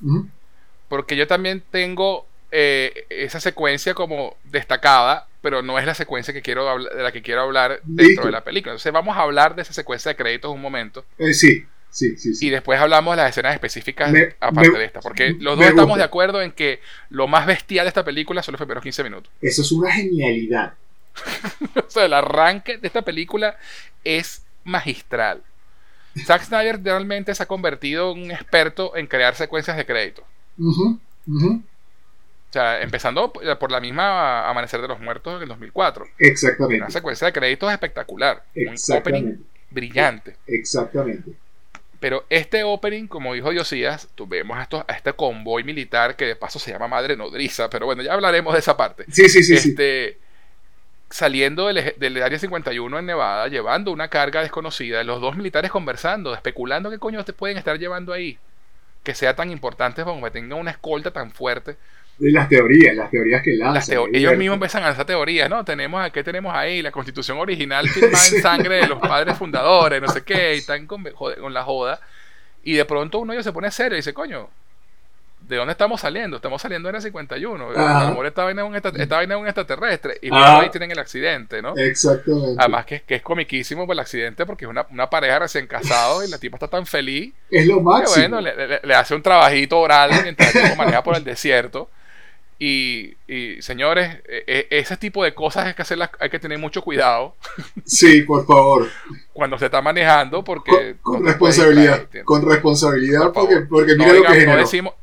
Porque 0.87 1.15
yo 1.15 1.27
también 1.27 1.61
tengo 1.69 2.25
eh, 2.51 3.05
esa 3.09 3.39
secuencia 3.39 3.93
como 3.93 4.35
destacada 4.45 5.27
pero 5.43 5.61
no 5.61 5.77
es 5.77 5.85
la 5.85 5.93
secuencia 5.93 6.33
que 6.33 6.41
quiero 6.41 6.79
de 6.79 7.03
la 7.03 7.11
que 7.11 7.21
quiero 7.21 7.41
hablar 7.41 7.81
dentro 7.83 8.25
de 8.25 8.31
la 8.31 8.45
película. 8.45 8.71
Entonces 8.71 8.93
vamos 8.93 9.17
a 9.17 9.23
hablar 9.23 9.55
de 9.55 9.63
esa 9.63 9.73
secuencia 9.73 10.07
de 10.07 10.15
créditos 10.15 10.49
un 10.49 10.61
momento. 10.61 11.03
Eh, 11.19 11.33
sí, 11.33 11.65
sí, 11.89 12.15
sí, 12.15 12.47
Y 12.47 12.49
después 12.49 12.79
hablamos 12.79 13.17
de 13.17 13.23
las 13.23 13.31
escenas 13.31 13.53
específicas 13.53 14.13
aparte 14.39 14.71
de 14.71 14.85
esta. 14.85 15.01
Porque 15.01 15.35
los 15.37 15.57
dos 15.57 15.67
estamos 15.67 15.97
de 15.97 16.05
acuerdo 16.05 16.41
en 16.41 16.53
que 16.53 16.79
lo 17.09 17.27
más 17.27 17.45
bestial 17.45 17.83
de 17.83 17.89
esta 17.89 18.05
película 18.05 18.41
son 18.41 18.53
los 18.53 18.59
primeros 18.59 18.81
15 18.81 19.03
minutos. 19.03 19.29
Eso 19.41 19.63
es 19.63 19.71
una 19.73 19.91
genialidad. 19.91 20.75
o 21.75 21.89
sea, 21.89 22.05
el 22.05 22.13
arranque 22.13 22.77
de 22.77 22.87
esta 22.87 23.01
película 23.01 23.57
es 24.05 24.43
magistral. 24.63 25.43
Zack 26.25 26.43
Snyder 26.43 26.81
realmente 26.81 27.35
se 27.35 27.43
ha 27.43 27.47
convertido 27.47 28.13
en 28.13 28.23
un 28.23 28.31
experto 28.31 28.95
en 28.95 29.07
crear 29.07 29.35
secuencias 29.35 29.75
de 29.75 29.85
créditos. 29.85 30.23
O 32.53 32.55
sea, 32.55 32.83
empezando 32.83 33.33
por 33.33 33.71
la 33.71 33.79
misma 33.79 34.47
Amanecer 34.47 34.79
de 34.79 34.87
los 34.87 34.99
Muertos 34.99 35.37
en 35.37 35.41
el 35.41 35.47
2004. 35.49 36.05
Exactamente. 36.19 36.83
Una 36.83 36.91
secuencia 36.91 37.25
de 37.25 37.33
créditos 37.33 37.71
espectacular. 37.71 38.43
Un 38.55 38.75
opening 38.95 39.37
brillante. 39.71 40.35
Exactamente. 40.45 41.31
Pero 41.99 42.27
este 42.29 42.63
opening, 42.63 43.07
como 43.07 43.33
dijo 43.33 43.49
Diosías, 43.49 44.07
tuvimos 44.13 44.55
a, 44.55 44.67
a 44.87 44.93
este 44.93 45.13
convoy 45.13 45.63
militar 45.63 46.15
que 46.15 46.27
de 46.27 46.35
paso 46.35 46.59
se 46.59 46.69
llama 46.69 46.87
Madre 46.87 47.17
Nodriza, 47.17 47.71
pero 47.71 47.87
bueno, 47.87 48.03
ya 48.03 48.13
hablaremos 48.13 48.53
de 48.53 48.59
esa 48.59 48.77
parte. 48.77 49.05
Sí, 49.09 49.29
sí, 49.29 49.41
sí. 49.41 49.55
Este, 49.55 50.19
Saliendo 51.09 51.65
del, 51.65 51.95
del, 51.97 52.21
Área 52.21 52.37
51 52.37 52.99
en 52.99 53.05
Nevada, 53.07 53.47
llevando 53.47 53.91
una 53.91 54.09
carga 54.09 54.43
desconocida, 54.43 55.03
los 55.03 55.19
dos 55.21 55.35
militares 55.35 55.71
conversando, 55.71 56.35
especulando 56.35 56.91
qué 56.91 56.99
coño 56.99 57.25
te 57.25 57.33
pueden 57.33 57.57
estar 57.57 57.79
llevando 57.79 58.13
ahí. 58.13 58.37
Que 59.01 59.15
sea 59.15 59.35
tan 59.35 59.49
importante 59.49 60.03
como 60.03 60.23
que 60.23 60.29
tengan 60.29 60.59
una 60.59 60.69
escolta 60.69 61.09
tan 61.09 61.31
fuerte 61.31 61.77
las 62.19 62.47
teorías, 62.47 62.95
las 62.95 63.09
teorías 63.09 63.41
que 63.41 63.55
lanzan. 63.55 63.97
ellos 64.13 64.37
mismos 64.37 64.55
empiezan 64.55 64.83
a 64.83 64.87
lanzar 64.87 65.05
teorías, 65.05 65.49
¿no? 65.49 65.65
Tenemos, 65.65 66.09
¿qué 66.11 66.23
tenemos 66.23 66.53
ahí? 66.53 66.81
La 66.81 66.91
constitución 66.91 67.37
original 67.37 67.87
firmada 67.89 68.27
en 68.27 68.41
sangre 68.41 68.75
de 68.75 68.87
los 68.87 68.99
padres 68.99 69.37
fundadores, 69.37 70.01
no 70.01 70.07
sé 70.07 70.23
qué, 70.23 70.55
y 70.55 70.59
están 70.59 70.85
con, 70.87 71.03
con, 71.03 71.53
la 71.53 71.63
joda. 71.63 71.99
Y 72.63 72.73
de 72.73 72.85
pronto 72.85 73.19
uno 73.19 73.33
de 73.33 73.37
ellos 73.37 73.45
se 73.45 73.51
pone 73.51 73.69
serio 73.71 73.95
y 73.95 73.97
dice, 73.97 74.13
coño, 74.13 74.47
¿de 75.41 75.57
dónde 75.57 75.73
estamos 75.73 75.99
saliendo? 75.99 76.37
Estamos 76.37 76.61
saliendo 76.61 76.87
en 76.87 76.95
el 76.95 77.01
51. 77.01 77.69
A 77.75 78.03
lo 78.03 78.09
mejor 78.09 78.25
esta 78.27 78.43
vaina 78.43 78.61
es 78.61 78.69
un, 78.69 79.45
extraterrestre. 79.47 80.17
Y 80.21 80.29
ahí 80.31 80.69
tienen 80.69 80.91
el 80.91 80.99
accidente, 80.99 81.61
¿no? 81.61 81.75
Exactamente. 81.75 82.55
Además 82.57 82.85
que, 82.85 83.01
que 83.01 83.15
es 83.15 83.21
comiquísimo 83.21 83.85
por 83.85 83.95
el 83.95 83.99
accidente 83.99 84.45
porque 84.45 84.65
es 84.65 84.71
una, 84.71 84.85
una 84.91 85.09
pareja 85.09 85.39
recién 85.39 85.67
casado 85.67 86.23
y 86.23 86.29
la 86.29 86.37
tipa 86.37 86.55
está 86.55 86.69
tan 86.69 86.85
feliz. 86.85 87.33
Es 87.49 87.67
lo 87.67 87.81
máximo. 87.81 88.13
Que, 88.13 88.21
bueno, 88.29 88.41
le, 88.41 88.79
le, 88.81 88.95
hace 88.95 89.15
un 89.15 89.21
trabajito 89.21 89.79
oral 89.79 90.11
mientras 90.23 90.55
el 90.55 90.77
maneja 90.77 91.03
por 91.03 91.17
el 91.17 91.23
desierto. 91.23 91.89
Y, 92.65 93.61
señores, 93.61 94.19
e, 94.25 94.67
e, 94.71 94.79
ese 94.79 94.95
tipo 94.95 95.21
de 95.25 95.33
cosas 95.33 95.65
hay 95.65 95.73
que 95.73 95.81
hacerlas, 95.81 96.11
hay 96.17 96.29
que 96.29 96.39
tener 96.39 96.57
mucho 96.57 96.81
cuidado. 96.81 97.35
Sí, 97.83 98.21
por 98.21 98.45
favor. 98.45 98.87
Cuando 99.33 99.59
se 99.59 99.65
está 99.65 99.81
manejando, 99.81 100.45
porque. 100.45 100.95
Con, 101.01 101.25
responsabilidad. 101.25 102.07
con 102.23 102.47
responsabilidad, 102.47 103.33
porque, 103.33 103.57
porque 103.69 103.95
mira 103.95 104.13
lo 104.13 104.23
que 104.23 104.45
no 104.45 104.55
decimos, 104.55 104.93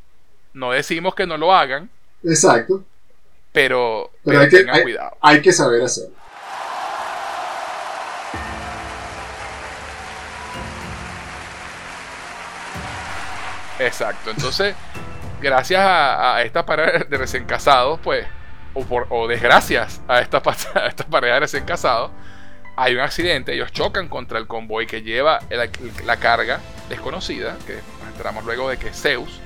no 0.53 0.71
decimos 0.71 1.13
que 1.13 1.27
no 1.27 1.37
lo 1.37 1.53
hagan. 1.53 1.87
Exacto. 2.23 2.83
Pero, 3.51 4.09
hay 4.25 4.49
que, 4.49 4.57
tengan 4.57 4.81
cuidado. 4.81 5.17
Hay 5.21 5.41
que 5.43 5.53
saber 5.53 5.83
hacerlo. 5.83 6.15
Exacto. 13.77 14.31
Entonces 14.31 14.75
gracias 15.41 15.81
a, 15.83 16.41
esta 16.43 16.65
pareja 16.65 17.05
de 17.05 17.17
recién 17.17 17.45
casados, 17.45 17.99
pues, 18.03 18.25
o, 18.73 19.27
desgracias 19.27 20.01
a 20.07 20.21
esta, 20.21 20.37
a 20.75 20.87
esta 20.87 21.21
de 21.21 21.39
recién 21.39 21.65
casados, 21.65 22.11
hay 22.77 22.95
un 22.95 23.01
accidente, 23.01 23.53
ellos 23.53 23.71
chocan 23.71 24.07
contra 24.07 24.39
el 24.39 24.47
convoy 24.47 24.87
que 24.87 25.01
lleva 25.01 25.39
la, 26.05 26.17
carga 26.17 26.59
desconocida, 26.89 27.57
que 27.67 27.75
nos 27.99 28.07
enteramos 28.07 28.45
luego 28.45 28.69
de 28.69 28.77
que 28.77 28.89
es 28.89 29.01
Zeus, 29.01 29.41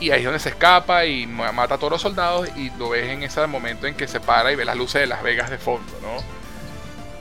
y 0.00 0.10
ahí 0.10 0.20
es 0.20 0.24
donde 0.24 0.38
se 0.38 0.50
escapa 0.50 1.06
y 1.06 1.26
mata 1.26 1.74
a 1.74 1.78
todos 1.78 1.92
los 1.92 2.02
soldados 2.02 2.48
y 2.56 2.70
lo 2.78 2.90
ves 2.90 3.08
en 3.08 3.22
ese 3.22 3.44
momento 3.46 3.86
en 3.86 3.94
que 3.94 4.06
se 4.06 4.20
para 4.20 4.52
y 4.52 4.56
ve 4.56 4.64
las 4.64 4.76
luces 4.76 5.00
de 5.00 5.06
Las 5.06 5.22
Vegas 5.22 5.50
de 5.50 5.58
fondo, 5.58 5.92
¿no? 6.00 6.22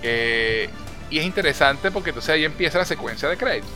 Eh, 0.04 0.70
y 1.10 1.20
es 1.20 1.26
interesante 1.26 1.90
porque 1.90 2.12
entonces 2.12 2.36
ahí 2.36 2.46
empieza 2.46 2.78
la 2.78 2.86
secuencia 2.86 3.30
de 3.30 3.38
créditos. 3.38 3.72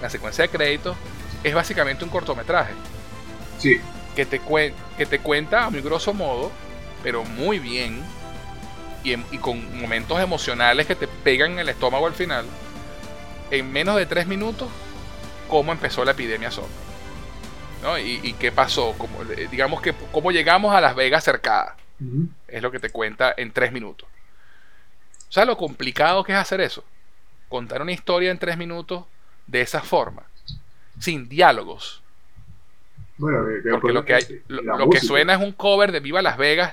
La 0.00 0.10
secuencia 0.10 0.42
de 0.42 0.48
créditos 0.48 0.96
es 1.42 1.54
básicamente 1.54 2.04
un 2.04 2.10
cortometraje. 2.10 2.72
Sí. 3.58 3.80
Que 4.14 4.26
te, 4.26 4.40
que 4.96 5.06
te 5.06 5.18
cuenta 5.18 5.64
a 5.64 5.70
muy 5.70 5.80
grosso 5.80 6.14
modo, 6.14 6.52
pero 7.02 7.24
muy 7.24 7.58
bien, 7.58 8.02
y, 9.02 9.16
con 9.38 9.80
momentos 9.80 10.20
emocionales 10.20 10.86
que 10.86 10.94
te 10.94 11.08
pegan 11.08 11.52
en 11.52 11.58
el 11.60 11.68
estómago 11.68 12.06
al 12.06 12.14
final, 12.14 12.46
en 13.50 13.70
menos 13.72 13.96
de 13.96 14.06
tres 14.06 14.26
minutos, 14.26 14.68
cómo 15.48 15.72
empezó 15.72 16.04
la 16.04 16.12
epidemia 16.12 16.50
zombie. 16.50 16.72
¿no? 17.82 17.98
Y, 17.98 18.34
qué 18.38 18.50
pasó, 18.50 18.94
como, 18.96 19.22
eh, 19.22 19.48
digamos 19.50 19.82
que 19.82 19.94
cómo 20.10 20.30
llegamos 20.30 20.74
a 20.74 20.80
Las 20.80 20.94
Vegas 20.94 21.24
cercadas. 21.24 21.74
Es 22.48 22.62
lo 22.62 22.70
que 22.70 22.80
te 22.80 22.90
cuenta 22.90 23.34
en 23.36 23.52
tres 23.52 23.72
minutos. 23.72 24.08
O 25.28 25.32
sea, 25.32 25.44
lo 25.44 25.56
complicado 25.56 26.24
que 26.24 26.32
es 26.32 26.38
hacer 26.38 26.60
eso. 26.60 26.84
Contar 27.48 27.82
una 27.82 27.92
historia 27.92 28.30
en 28.30 28.38
tres 28.38 28.56
minutos 28.56 29.04
de 29.46 29.60
esa 29.60 29.80
forma 29.80 30.24
sin 30.98 31.28
diálogos. 31.28 32.02
Bueno, 33.16 33.46
porque 33.70 33.92
lo 33.92 34.04
que, 34.04 34.14
hay, 34.14 34.42
lo, 34.48 34.90
que 34.90 34.98
suena 34.98 35.34
es 35.34 35.40
un 35.40 35.52
cover 35.52 35.92
de 35.92 36.00
Viva 36.00 36.20
Las 36.20 36.36
Vegas. 36.36 36.72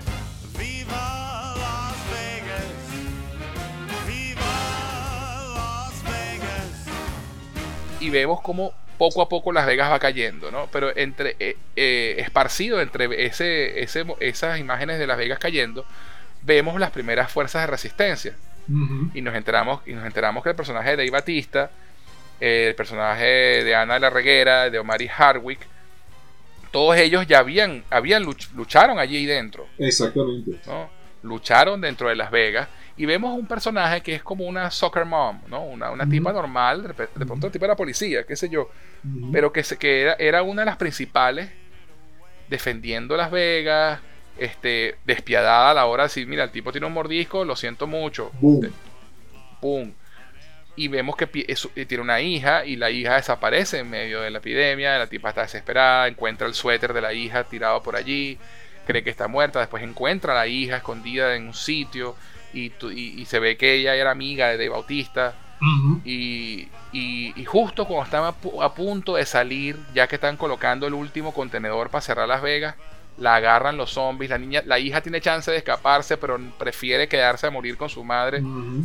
Viva 0.58 1.54
Las 1.56 2.12
Vegas. 2.12 2.66
Viva 4.08 4.42
Las 5.56 6.04
Vegas. 6.04 6.90
Y 8.00 8.10
vemos 8.10 8.42
como 8.42 8.74
poco 8.98 9.22
a 9.22 9.30
poco 9.30 9.52
Las 9.52 9.68
Vegas 9.68 9.92
va 9.92 10.00
cayendo, 10.00 10.50
¿no? 10.50 10.68
Pero 10.72 10.96
entre 10.96 11.36
eh, 11.40 11.58
eh, 11.76 12.16
esparcido 12.18 12.82
entre 12.82 13.26
ese, 13.26 13.84
ese, 13.84 14.06
esas 14.20 14.60
imágenes 14.60 14.98
de 14.98 15.08
Las 15.08 15.18
Vegas 15.18 15.38
cayendo, 15.38 15.86
vemos 16.42 16.80
las 16.80 16.92
primeras 16.92 17.32
fuerzas 17.32 17.64
de 17.64 17.68
resistencia. 17.68 18.36
Y 19.14 19.22
nos 19.22 19.36
enteramos, 19.36 19.82
y 19.86 19.92
nos 19.94 20.06
enteramos 20.06 20.44
que 20.44 20.50
el 20.50 20.56
personaje 20.56 20.92
de 20.92 20.98
Dave 20.98 21.10
Batista 21.10 21.72
eh, 22.42 22.70
el 22.70 22.76
personaje 22.76 23.64
de 23.64 23.76
Ana 23.76 23.94
de 23.94 24.00
la 24.00 24.10
Reguera, 24.10 24.72
de 24.72 24.80
Omari 24.80 25.08
Hardwick, 25.08 25.60
todos 26.72 26.98
ellos 26.98 27.28
ya 27.28 27.40
habían, 27.40 27.84
habían 27.90 28.24
luch- 28.24 28.52
lucharon 28.54 28.98
allí 29.00 29.26
dentro, 29.26 29.68
Exactamente. 29.78 30.60
¿no? 30.66 30.90
Lucharon 31.24 31.80
dentro 31.82 32.10
de 32.10 32.16
Las 32.16 32.32
Vegas 32.32 32.68
y 32.98 33.06
vemos 33.06 33.38
un 33.38 33.46
personaje 33.48 34.02
que 34.02 34.16
es 34.16 34.24
como 34.24 34.46
una 34.46 34.72
soccer 34.72 35.06
mom, 35.06 35.40
¿no? 35.48 35.64
Una, 35.64 35.92
una 35.92 36.08
tipa 36.10 36.34
normal, 36.34 36.84
de, 36.98 37.08
de 37.16 37.26
pronto 37.26 37.50
tipo 37.52 37.66
de 37.66 37.70
la 37.70 37.76
policía, 37.76 38.24
qué 38.26 38.36
sé 38.36 38.50
yo, 38.50 38.70
pero 39.32 39.52
que, 39.54 39.64
se, 39.64 39.78
que 39.78 40.02
era, 40.02 40.14
era 40.14 40.44
una 40.44 40.62
de 40.64 40.66
las 40.68 40.78
principales 40.78 41.50
defendiendo 42.50 43.16
Las 43.16 43.32
Vegas, 43.32 44.00
este, 44.38 44.96
despiadada 45.06 45.72
a 45.72 45.74
la 45.74 45.86
hora 45.86 46.04
de 46.04 46.08
decir, 46.10 46.28
mira, 46.28 46.44
el 46.44 46.52
tipo 46.52 46.72
tiene 46.72 46.88
un 46.88 46.94
mordisco, 46.94 47.46
lo 47.46 47.56
siento 47.56 47.88
mucho, 47.88 48.32
Boom. 48.42 48.60
De- 48.62 48.72
pum. 49.62 49.92
Y 50.76 50.88
vemos 50.88 51.16
que 51.18 51.28
eh, 51.34 51.86
tiene 51.86 52.02
una 52.02 52.22
hija 52.22 52.66
y 52.66 52.76
la 52.78 52.90
hija 52.90 53.16
desaparece 53.16 53.80
en 53.80 53.90
medio 53.90 54.22
de 54.22 54.32
la 54.32 54.38
epidemia, 54.40 54.98
la 54.98 55.08
tipa 55.08 55.30
está 55.30 55.42
desesperada, 55.42 56.08
encuentra 56.08 56.48
el 56.48 56.54
suéter 56.54 56.94
de 56.94 57.02
la 57.02 57.14
hija 57.14 57.44
tirado 57.44 57.84
por 57.84 57.96
allí, 57.98 58.38
cree 58.88 59.04
que 59.04 59.10
está 59.10 59.28
muerta, 59.28 59.60
después 59.60 59.84
encuentra 59.84 60.32
a 60.34 60.36
la 60.38 60.48
hija 60.48 60.78
escondida 60.78 61.36
en 61.36 61.48
un 61.48 61.54
sitio 61.54 62.16
y, 62.54 62.72
y- 62.92 63.22
y 63.22 63.26
se 63.26 63.40
ve 63.40 63.58
que 63.58 63.76
ella 63.76 63.96
era 63.96 64.12
amiga 64.12 64.48
de 64.48 64.54
Dave 64.58 64.70
Bautista. 64.70 65.34
Y, 66.04 66.70
y- 66.92 67.34
y 67.40 67.46
justo 67.46 67.86
cuando 67.86 68.06
están 68.06 68.24
a, 68.24 68.32
pu- 68.32 68.64
a 68.64 68.74
punto 68.74 69.16
de 69.16 69.26
salir, 69.26 69.78
ya 69.94 70.08
que 70.08 70.16
están 70.16 70.36
colocando 70.38 70.88
el 70.88 70.94
último 70.96 71.34
contenedor 71.34 71.90
para 71.90 72.02
cerrar 72.02 72.28
Las 72.28 72.42
Vegas, 72.42 72.76
la 73.18 73.36
agarran 73.36 73.78
los 73.78 73.92
zombies. 73.92 74.32
La 74.32 74.38
niña, 74.40 74.64
la 74.66 74.80
hija 74.80 75.02
tiene 75.02 75.22
chance 75.22 75.52
de 75.52 75.58
escaparse, 75.58 76.18
pero 76.18 76.40
prefiere 76.58 77.08
quedarse 77.08 77.46
a 77.46 77.52
morir 77.52 77.78
con 77.78 77.90
su 77.90 78.04
madre 78.04 78.40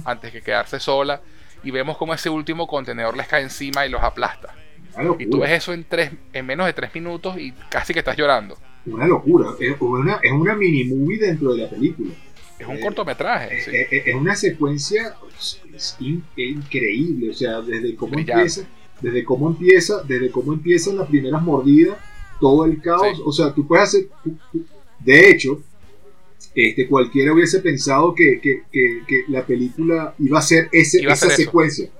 antes 0.05 0.33
que 0.33 0.43
quedarse 0.43 0.79
sola. 0.79 1.21
Y 1.67 1.73
vemos 1.73 1.97
como 1.97 2.15
ese 2.15 2.31
último 2.31 2.69
contenedor 2.69 3.17
les 3.17 3.27
cae 3.27 3.43
encima 3.43 3.85
y 3.85 3.91
los 3.91 4.01
aplasta. 4.03 4.55
Y 5.19 5.27
tú 5.27 5.41
ves 5.41 5.51
eso 5.51 5.73
en, 5.73 5.83
tres, 5.85 6.13
en 6.33 6.47
menos 6.47 6.65
de 6.67 6.73
tres 6.73 6.95
minutos 6.95 7.37
y 7.39 7.53
casi 7.69 7.93
que 7.93 7.99
estás 7.99 8.17
llorando. 8.17 8.57
Una 8.87 9.07
locura. 9.07 9.51
Es 9.59 9.75
una, 9.81 10.21
es 10.23 10.31
una 10.33 10.55
mini 10.55 10.85
movie 10.85 11.19
dentro 11.19 11.53
de 11.55 11.65
la 11.65 11.69
película. 11.69 12.13
Es 12.59 12.67
un 12.69 12.77
Eh, 12.77 12.81
cortometraje. 12.81 13.59
Es, 13.59 13.65
sí. 13.65 13.71
es- 13.75 14.07
es 14.07 14.15
una 14.15 14.37
secuencia 14.37 15.15
es- 15.37 15.61
es 15.75 15.97
in- 15.99 16.25
es 16.37 16.51
increíble. 16.51 17.31
O 17.31 17.35
sea, 17.35 17.61
desde 17.61 17.97
cómo 17.97 18.13
Brillante. 18.13 18.33
empieza, 18.43 18.63
desde 19.03 19.25
cómo 19.25 19.49
empieza, 19.49 20.03
desde 20.05 20.31
cómo 20.31 20.53
empiezan 20.53 20.97
las 20.97 21.09
primeras 21.09 21.43
mordidas, 21.43 21.99
todo 22.41 22.65
el 22.65 22.81
caos. 22.81 23.17
Sí. 23.17 23.23
O 23.27 23.33
sea, 23.33 23.53
tú 23.53 23.67
puedes 23.67 23.89
hacer. 23.89 24.07
tú- 24.23 24.39
tú- 24.53 24.65
de 25.01 25.31
hecho, 25.31 25.61
este, 26.57 26.89
cualquiera 26.89 27.33
hubiese 27.35 27.61
pensado 27.61 28.15
que, 28.15 28.41
que- 28.43 28.63
que- 28.73 29.03
que 29.07 29.25
la 29.29 29.47
película 29.47 30.15
iba 30.19 30.39
a 30.39 30.43
ser 30.43 30.69
ese, 30.73 31.03
Iba 31.03 31.13
a 31.13 31.15
esa 31.15 31.27
ser 31.29 31.37
secuencia. 31.37 31.91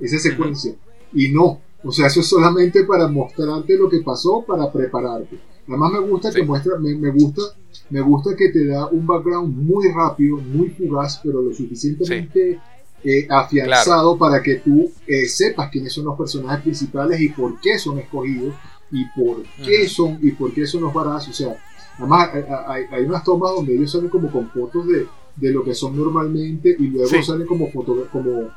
Esa 0.00 0.18
secuencia. 0.18 0.74
Y 1.14 1.28
no. 1.28 1.60
O 1.82 1.92
sea, 1.92 2.08
eso 2.08 2.20
es 2.20 2.26
solamente 2.26 2.84
para 2.84 3.06
mostrarte 3.08 3.76
lo 3.78 3.88
que 3.88 4.00
pasó, 4.00 4.44
para 4.46 4.70
prepararte. 4.70 5.38
Además 5.68 5.92
me 5.92 6.00
gusta 6.00 6.32
que 6.32 6.42
muestra, 6.42 6.72
me, 6.78 6.94
me 6.96 7.10
gusta, 7.10 7.42
me 7.90 8.00
gusta 8.00 8.34
que 8.36 8.48
te 8.48 8.66
da 8.66 8.86
un 8.88 9.06
background 9.06 9.56
muy 9.56 9.88
rápido, 9.92 10.36
muy 10.38 10.70
fugaz, 10.70 11.20
pero 11.22 11.40
lo 11.40 11.54
suficientemente 11.54 12.58
eh, 13.04 13.26
afianzado 13.30 14.18
para 14.18 14.42
que 14.42 14.56
tú 14.56 14.90
eh, 15.06 15.26
sepas 15.26 15.70
quiénes 15.70 15.92
son 15.92 16.04
los 16.06 16.18
personajes 16.18 16.62
principales 16.62 17.20
y 17.20 17.28
por 17.30 17.60
qué 17.60 17.78
son 17.78 17.98
escogidos 18.00 18.54
y 18.90 19.04
por 19.18 19.42
qué 19.64 19.82
Ujú. 19.84 19.88
son 19.88 20.18
y 20.20 20.32
por 20.32 20.52
qué 20.52 20.66
son 20.66 20.82
los 20.82 20.92
baratos. 20.92 21.28
O 21.28 21.32
sea, 21.32 21.56
además 22.00 22.30
hay, 22.34 22.44
hay- 22.66 22.84
hay 22.92 23.04
unas 23.04 23.24
tomas 23.24 23.52
donde 23.52 23.74
ellos 23.74 23.90
salen 23.92 24.08
como 24.08 24.30
con 24.30 24.50
fotos 24.50 24.86
de, 24.86 25.06
de 25.36 25.50
lo 25.52 25.64
que 25.64 25.74
son 25.74 25.96
normalmente 25.96 26.74
y 26.78 26.88
luego 26.88 27.08
Sí. 27.08 27.22
salen 27.22 27.46
como 27.46 27.70
foto, 27.70 28.06
como, 28.12 28.48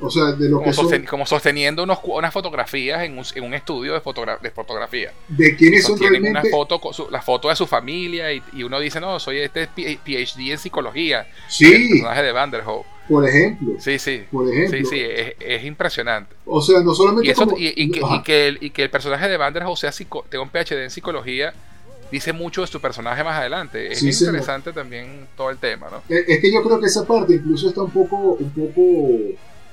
o 0.00 0.10
sea, 0.10 0.32
de 0.32 0.48
lo 0.48 0.56
Como, 0.56 0.66
que 0.66 0.72
son, 0.72 0.86
sosten- 0.88 1.06
como 1.06 1.24
sosteniendo 1.26 1.84
unos 1.84 1.98
unas 2.04 2.32
fotografías 2.32 3.02
en 3.04 3.16
un, 3.18 3.24
en 3.34 3.44
un 3.44 3.54
estudio 3.54 3.92
de, 3.92 4.00
fotogra- 4.00 4.40
de 4.40 4.50
fotografía. 4.50 5.12
de 5.28 5.54
quiénes 5.56 5.82
son 5.84 5.92
Sostienen 5.98 6.22
una 6.22 6.42
realmente. 6.42 6.50
foto, 6.50 6.80
su- 6.92 7.08
la 7.10 7.22
foto 7.22 7.48
de 7.48 7.56
su 7.56 7.66
familia 7.66 8.32
y, 8.32 8.42
y 8.54 8.62
uno 8.64 8.80
dice, 8.80 9.00
no, 9.00 9.20
soy 9.20 9.38
este 9.38 9.68
PhD 9.68 10.50
en 10.52 10.58
psicología. 10.58 11.20
El 11.20 11.26
Sí, 11.48 11.88
personaje 11.90 12.22
de 12.22 12.32
Vanderhoof. 12.32 12.86
por 13.08 13.28
ejemplo, 13.28 13.74
Sí, 13.78 13.98
sí. 13.98 14.24
por 14.32 14.48
ejemplo. 14.52 14.78
Sí, 14.78 14.84
sí, 14.86 15.00
es, 15.00 15.34
es 15.38 15.64
impresionante. 15.64 16.34
O 16.46 16.60
sea, 16.60 16.80
no 16.80 16.94
solamente 16.94 17.28
Y, 17.28 17.30
eso, 17.30 17.44
como- 17.44 17.58
y, 17.58 17.72
y 17.76 17.90
que, 17.92 18.00
que 18.24 18.48
el, 18.48 18.58
y 18.60 18.70
que 18.70 18.82
el 18.84 18.90
personaje 18.90 19.28
de 19.28 19.36
Vanderhoof 19.36 19.78
sea 19.78 19.92
psico- 19.92 20.24
tenga 20.28 20.42
un 20.42 20.50
PhD 20.50 20.82
en 20.82 20.90
psicología 20.90 21.52
dice 22.12 22.32
mucho 22.32 22.60
de 22.60 22.68
su 22.68 22.80
personaje 22.80 23.24
más 23.24 23.40
adelante. 23.40 23.90
Es 23.92 23.98
Sí, 23.98 24.12
señor. 24.12 24.34
interesante 24.34 24.72
también 24.72 25.26
todo 25.36 25.50
el 25.50 25.58
tema, 25.58 25.88
¿no? 25.90 26.02
Es 26.14 26.40
que 26.40 26.52
yo 26.52 26.62
creo 26.62 26.78
que 26.78 26.86
esa 26.86 27.04
parte 27.04 27.34
incluso 27.34 27.68
está 27.70 27.82
un 27.82 27.90
poco, 27.90 28.34
un 28.34 28.50
poco, 28.50 28.82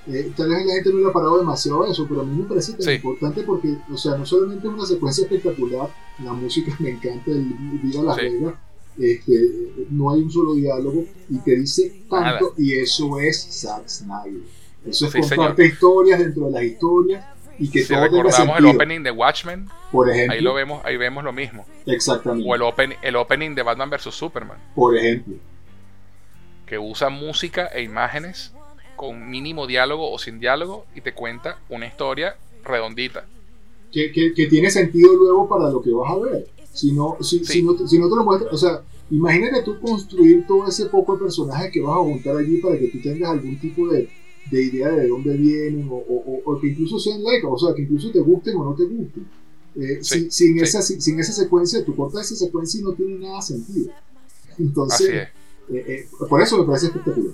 eh, 0.08 0.32
tal 0.36 0.50
vez 0.50 0.66
la 0.66 0.74
gente 0.74 0.92
no 0.92 1.00
le 1.00 1.10
ha 1.10 1.14
parado 1.14 1.38
demasiado 1.38 1.84
a 1.84 1.92
eso, 1.92 2.06
pero 2.08 2.22
a 2.22 2.24
mí 2.24 2.36
me 2.42 2.46
parece 2.48 2.72
tan 2.74 2.82
Sí. 2.82 2.92
importante 2.94 3.44
porque, 3.44 3.76
o 3.94 3.98
sea, 3.98 4.16
no 4.18 4.26
solamente 4.26 4.68
es 4.68 4.74
una 4.74 4.86
secuencia 4.86 5.24
espectacular, 5.26 5.90
la 6.24 6.34
música 6.34 6.76
me 6.80 6.90
encanta, 6.92 7.30
el 7.32 7.44
Viva 7.84 8.04
Las 8.04 8.16
Sí. 8.16 8.22
Vegas, 8.24 8.54
este, 8.98 9.50
no 9.92 10.12
hay 10.12 10.22
un 10.24 10.32
solo 10.32 10.56
diálogo 10.56 11.06
y 11.30 11.38
te 11.40 11.56
dice 11.56 11.90
tanto 12.10 12.26
Nada. 12.26 12.40
y 12.58 12.76
eso 12.78 13.20
es 13.20 13.48
Zack 13.62 13.88
Snyder. 13.88 14.42
Eso 14.86 15.06
es 15.08 15.12
Sí, 15.12 15.20
contarte 15.20 15.66
historias 15.68 16.20
dentro 16.20 16.46
de 16.46 16.52
las 16.52 16.64
historias 16.64 17.26
y 17.60 17.70
que 17.70 17.84
Si 17.84 17.94
todo 17.94 18.04
recordamos 18.04 18.58
el 18.58 18.66
opening 18.66 19.04
de 19.04 19.12
Watchmen, 19.12 19.68
por 19.92 20.10
ejemplo, 20.10 20.34
ahí 20.36 20.42
lo 20.42 20.54
vemos, 20.54 20.82
ahí 20.86 20.98
vemos 20.98 21.24
lo 21.24 21.34
mismo. 21.34 21.66
exactamente, 21.86 22.50
O 22.50 22.56
el, 22.56 22.62
open, 22.62 22.96
el 23.02 23.16
opening 23.16 23.54
de 23.56 23.64
Batman 23.64 23.90
vs 23.90 24.14
Superman, 24.16 24.58
por 24.76 24.96
ejemplo. 24.98 25.36
que 26.66 26.78
usa 26.78 27.10
música 27.10 27.68
e 27.68 27.82
imágenes 27.84 28.54
con 28.96 29.30
mínimo 29.30 29.66
diálogo 29.68 30.12
o 30.12 30.20
sin 30.20 30.40
diálogo 30.40 30.86
y 30.96 31.02
te 31.02 31.14
cuenta 31.14 31.58
una 31.70 31.86
historia 31.88 32.36
redondita. 32.64 33.26
que, 33.92 34.12
que, 34.12 34.34
que 34.34 34.48
tiene 34.48 34.70
sentido 34.70 35.16
luego 35.16 35.48
para 35.50 35.70
lo 35.70 35.82
que 35.82 35.92
vas 35.92 36.12
a 36.12 36.18
ver. 36.18 36.48
Si 36.74 36.92
no, 36.94 37.18
si, 37.22 37.40
Sí. 37.40 37.46
si 37.54 37.64
no, 37.64 37.76
si 37.88 37.98
no 37.98 38.08
te 38.10 38.16
lo 38.16 38.24
muestras, 38.24 38.54
o 38.54 38.58
sea, 38.58 38.82
imagínate 39.10 39.64
tú 39.64 39.80
construir 39.82 40.46
todo 40.48 40.68
ese 40.68 40.86
poco 40.86 41.14
de 41.18 41.24
personajes 41.24 41.72
que 41.72 41.82
vas 41.82 41.94
a 41.96 42.00
juntar 42.00 42.38
allí 42.38 42.58
para 42.58 42.78
que 42.78 42.88
tú 42.90 43.00
tengas 43.02 43.32
algún 43.32 43.60
tipo 43.60 43.88
de, 43.88 44.08
de 44.50 44.64
idea 44.64 44.90
de 44.90 45.08
dónde 45.08 45.36
vienen 45.38 45.88
o, 45.90 45.96
o- 45.96 46.42
o- 46.46 46.60
que 46.60 46.68
incluso 46.68 46.98
sean 47.00 47.24
like, 47.24 47.46
o 47.46 47.58
sea, 47.58 47.74
que 47.76 47.84
incluso 47.84 48.12
te 48.12 48.20
gusten 48.20 48.56
o 48.58 48.64
no 48.66 48.76
te 48.76 48.84
gusten. 48.86 49.26
Eh, 49.76 50.00
Sí, 50.02 50.20
sin, 50.22 50.32
sin 50.32 50.58
sí. 50.58 50.64
esa, 50.64 50.82
sin, 50.82 51.02
sin 51.02 51.20
esa 51.20 51.32
secuencia, 51.34 51.84
tú 51.86 51.96
cortas 51.96 52.26
esa 52.32 52.46
secuencia 52.46 52.80
y 52.80 52.84
no 52.84 52.94
tiene 52.94 53.20
nada 53.20 53.42
sentido. 53.42 53.92
Entonces, 54.58 55.10
es. 55.10 55.16
eh, 55.18 55.30
eh, 55.70 56.08
por 56.28 56.42
eso 56.42 56.58
me 56.58 56.66
parece 56.66 56.88
espectacular. 56.88 57.34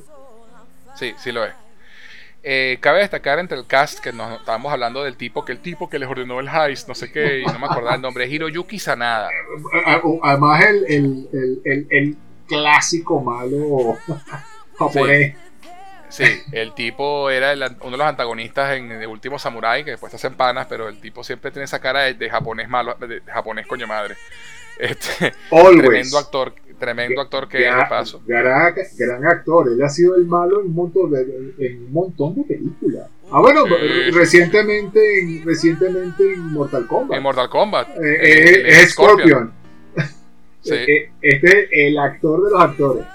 Sí, 1.00 1.14
sí 1.24 1.32
lo 1.32 1.46
es. 1.46 1.54
Eh, 2.48 2.78
cabe 2.80 3.00
destacar 3.00 3.40
entre 3.40 3.58
el 3.58 3.66
cast 3.66 4.00
que 4.00 4.14
nos 4.14 4.40
estábamos 4.40 4.72
hablando 4.72 5.04
del 5.04 5.16
tipo 5.18 5.44
que 5.44 5.52
el 5.54 5.60
tipo 5.60 5.90
que 5.90 5.98
les 5.98 6.08
ordenó 6.08 6.40
el 6.40 6.48
heist, 6.48 6.88
no 6.88 6.94
sé 6.94 7.12
qué, 7.12 7.40
y 7.42 7.46
no 7.46 7.58
me 7.58 7.66
acordaba 7.66 7.96
el 7.96 8.02
nombre, 8.02 8.26
es 8.26 8.32
Hiroyuki 8.32 8.78
Sanada. 8.78 9.30
Además, 10.22 10.64
el, 10.66 10.86
el, 10.88 11.30
el, 11.34 11.62
el, 11.66 11.88
el 11.90 12.18
clásico 12.48 13.20
malo 13.22 13.98
japonés. 14.78 15.34
Sí, 15.34 15.45
el 16.52 16.74
tipo 16.74 17.30
era 17.30 17.52
el- 17.54 17.64
uno 17.82 17.92
de 17.92 17.98
los 17.98 18.08
antagonistas 18.08 18.78
en 18.78 18.92
el 18.92 19.08
último 19.08 19.38
Samurai, 19.40 19.84
que 19.84 19.92
después 19.92 20.12
te 20.12 20.18
hacen 20.18 20.36
panas, 20.36 20.68
pero 20.70 20.88
el 20.88 21.00
tipo 21.00 21.24
siempre 21.24 21.52
tiene 21.52 21.66
esa 21.66 21.80
cara 21.80 22.02
de, 22.04 22.14
de 22.14 22.30
japonés 22.30 22.70
malo, 22.70 22.96
de, 23.00 23.08
de 23.08 23.22
japonés 23.32 23.68
coño 23.68 23.88
madre. 23.88 24.16
Este, 24.78 25.32
Always. 25.52 25.78
tremendo 25.84 26.18
actor, 26.18 26.54
tremendo 26.78 27.22
actor 27.22 27.48
que 27.48 27.66
es 27.66 27.74
de 27.74 27.86
paso. 27.88 28.22
Gran, 28.28 28.74
gran 28.98 29.26
actor, 29.26 29.70
él 29.70 29.82
ha 29.82 29.88
sido 29.88 30.18
el 30.18 30.26
malo 30.26 30.60
en 30.60 30.68
un 30.68 30.76
montón 30.76 31.12
de, 31.12 31.22
en 31.60 31.86
un 31.86 31.94
montón 31.94 32.36
de 32.36 32.44
películas. 32.44 33.08
Ah, 33.32 33.40
bueno, 33.40 33.64
Sí. 33.68 34.12
recientemente, 34.12 35.20
en, 35.22 35.46
recientemente 35.46 36.24
en 36.34 36.52
Mortal 36.52 36.86
Kombat. 36.88 37.16
En 37.18 37.24
Mortal 37.24 37.48
Kombat. 37.50 37.88
Eh, 37.92 38.02
eh, 38.04 38.50
eh, 38.50 38.64
es 38.68 38.92
Scorpion. 38.92 39.54
Sí. 40.62 40.74
Eh, 40.74 41.10
Este 41.22 41.60
es 41.64 41.70
el 41.72 41.98
actor 41.98 42.44
de 42.44 42.52
los 42.52 42.60
actores. 42.62 43.06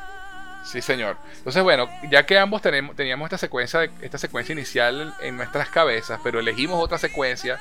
Sí, 0.70 0.80
señor. 0.82 1.16
Entonces, 1.38 1.62
bueno, 1.62 1.88
ya 2.10 2.24
que 2.26 2.38
ambos 2.38 2.62
tenemos, 2.62 2.94
teníamos 2.96 3.26
esta 3.26 3.38
secuencia, 3.38 3.80
de- 3.80 3.90
esta 4.02 4.18
secuencia 4.18 4.52
inicial 4.52 5.12
en 5.20 5.36
nuestras 5.36 5.68
cabezas, 5.68 6.20
pero 6.22 6.38
elegimos 6.40 6.82
otra 6.82 6.98
secuencia 6.98 7.58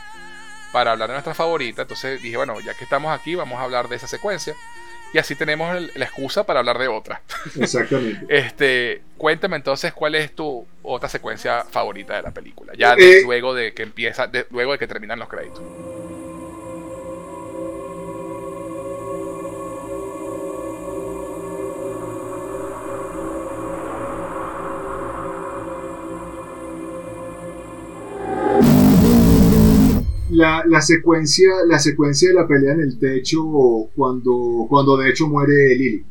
para 0.72 0.92
hablar 0.92 1.10
de 1.10 1.14
nuestra 1.16 1.34
favorita, 1.34 1.82
entonces 1.82 2.22
dije, 2.22 2.38
bueno, 2.38 2.60
ya 2.60 2.76
que 2.76 2.84
estamos 2.84 3.18
aquí, 3.18 3.34
vamos 3.36 3.60
a 3.60 3.64
hablar 3.64 3.88
de 3.90 3.96
esa 3.96 4.08
secuencia. 4.08 4.54
Y 5.12 5.18
así 5.18 5.34
tenemos 5.34 5.76
el- 5.76 5.92
la 5.96 6.06
excusa 6.06 6.44
para 6.44 6.60
hablar 6.60 6.78
de 6.78 6.88
otra. 6.88 7.22
Exactamente. 7.60 8.26
Este, 8.30 9.02
cuéntame 9.18 9.56
entonces 9.56 9.92
cuál 9.92 10.14
es 10.14 10.36
tu 10.36 10.68
otra 10.84 11.10
secuencia 11.10 11.64
favorita 11.64 12.16
de 12.16 12.22
la 12.22 12.30
película, 12.32 12.74
ya 12.78 12.96
de- 12.96 13.18
Eh, 13.18 13.22
luego 13.24 13.56
de 13.56 13.74
que 13.74 13.82
empieza, 13.82 14.28
de- 14.28 14.46
luego 14.52 14.74
de 14.74 14.78
que 14.78 14.86
terminan 14.88 15.18
los 15.18 15.28
créditos. 15.28 15.64
La, 30.30 30.64
la 30.68 30.82
secuencia, 30.82 31.50
la 31.68 31.80
secuencia 31.80 32.30
de 32.30 32.36
la 32.36 32.48
pelea 32.48 32.74
en 32.74 32.82
el 32.82 33.00
techo 33.00 33.42
cuando, 33.96 34.66
cuando 34.70 34.98
de 34.98 35.10
hecho 35.10 35.28
muere 35.28 35.76
Lily. 35.76 36.04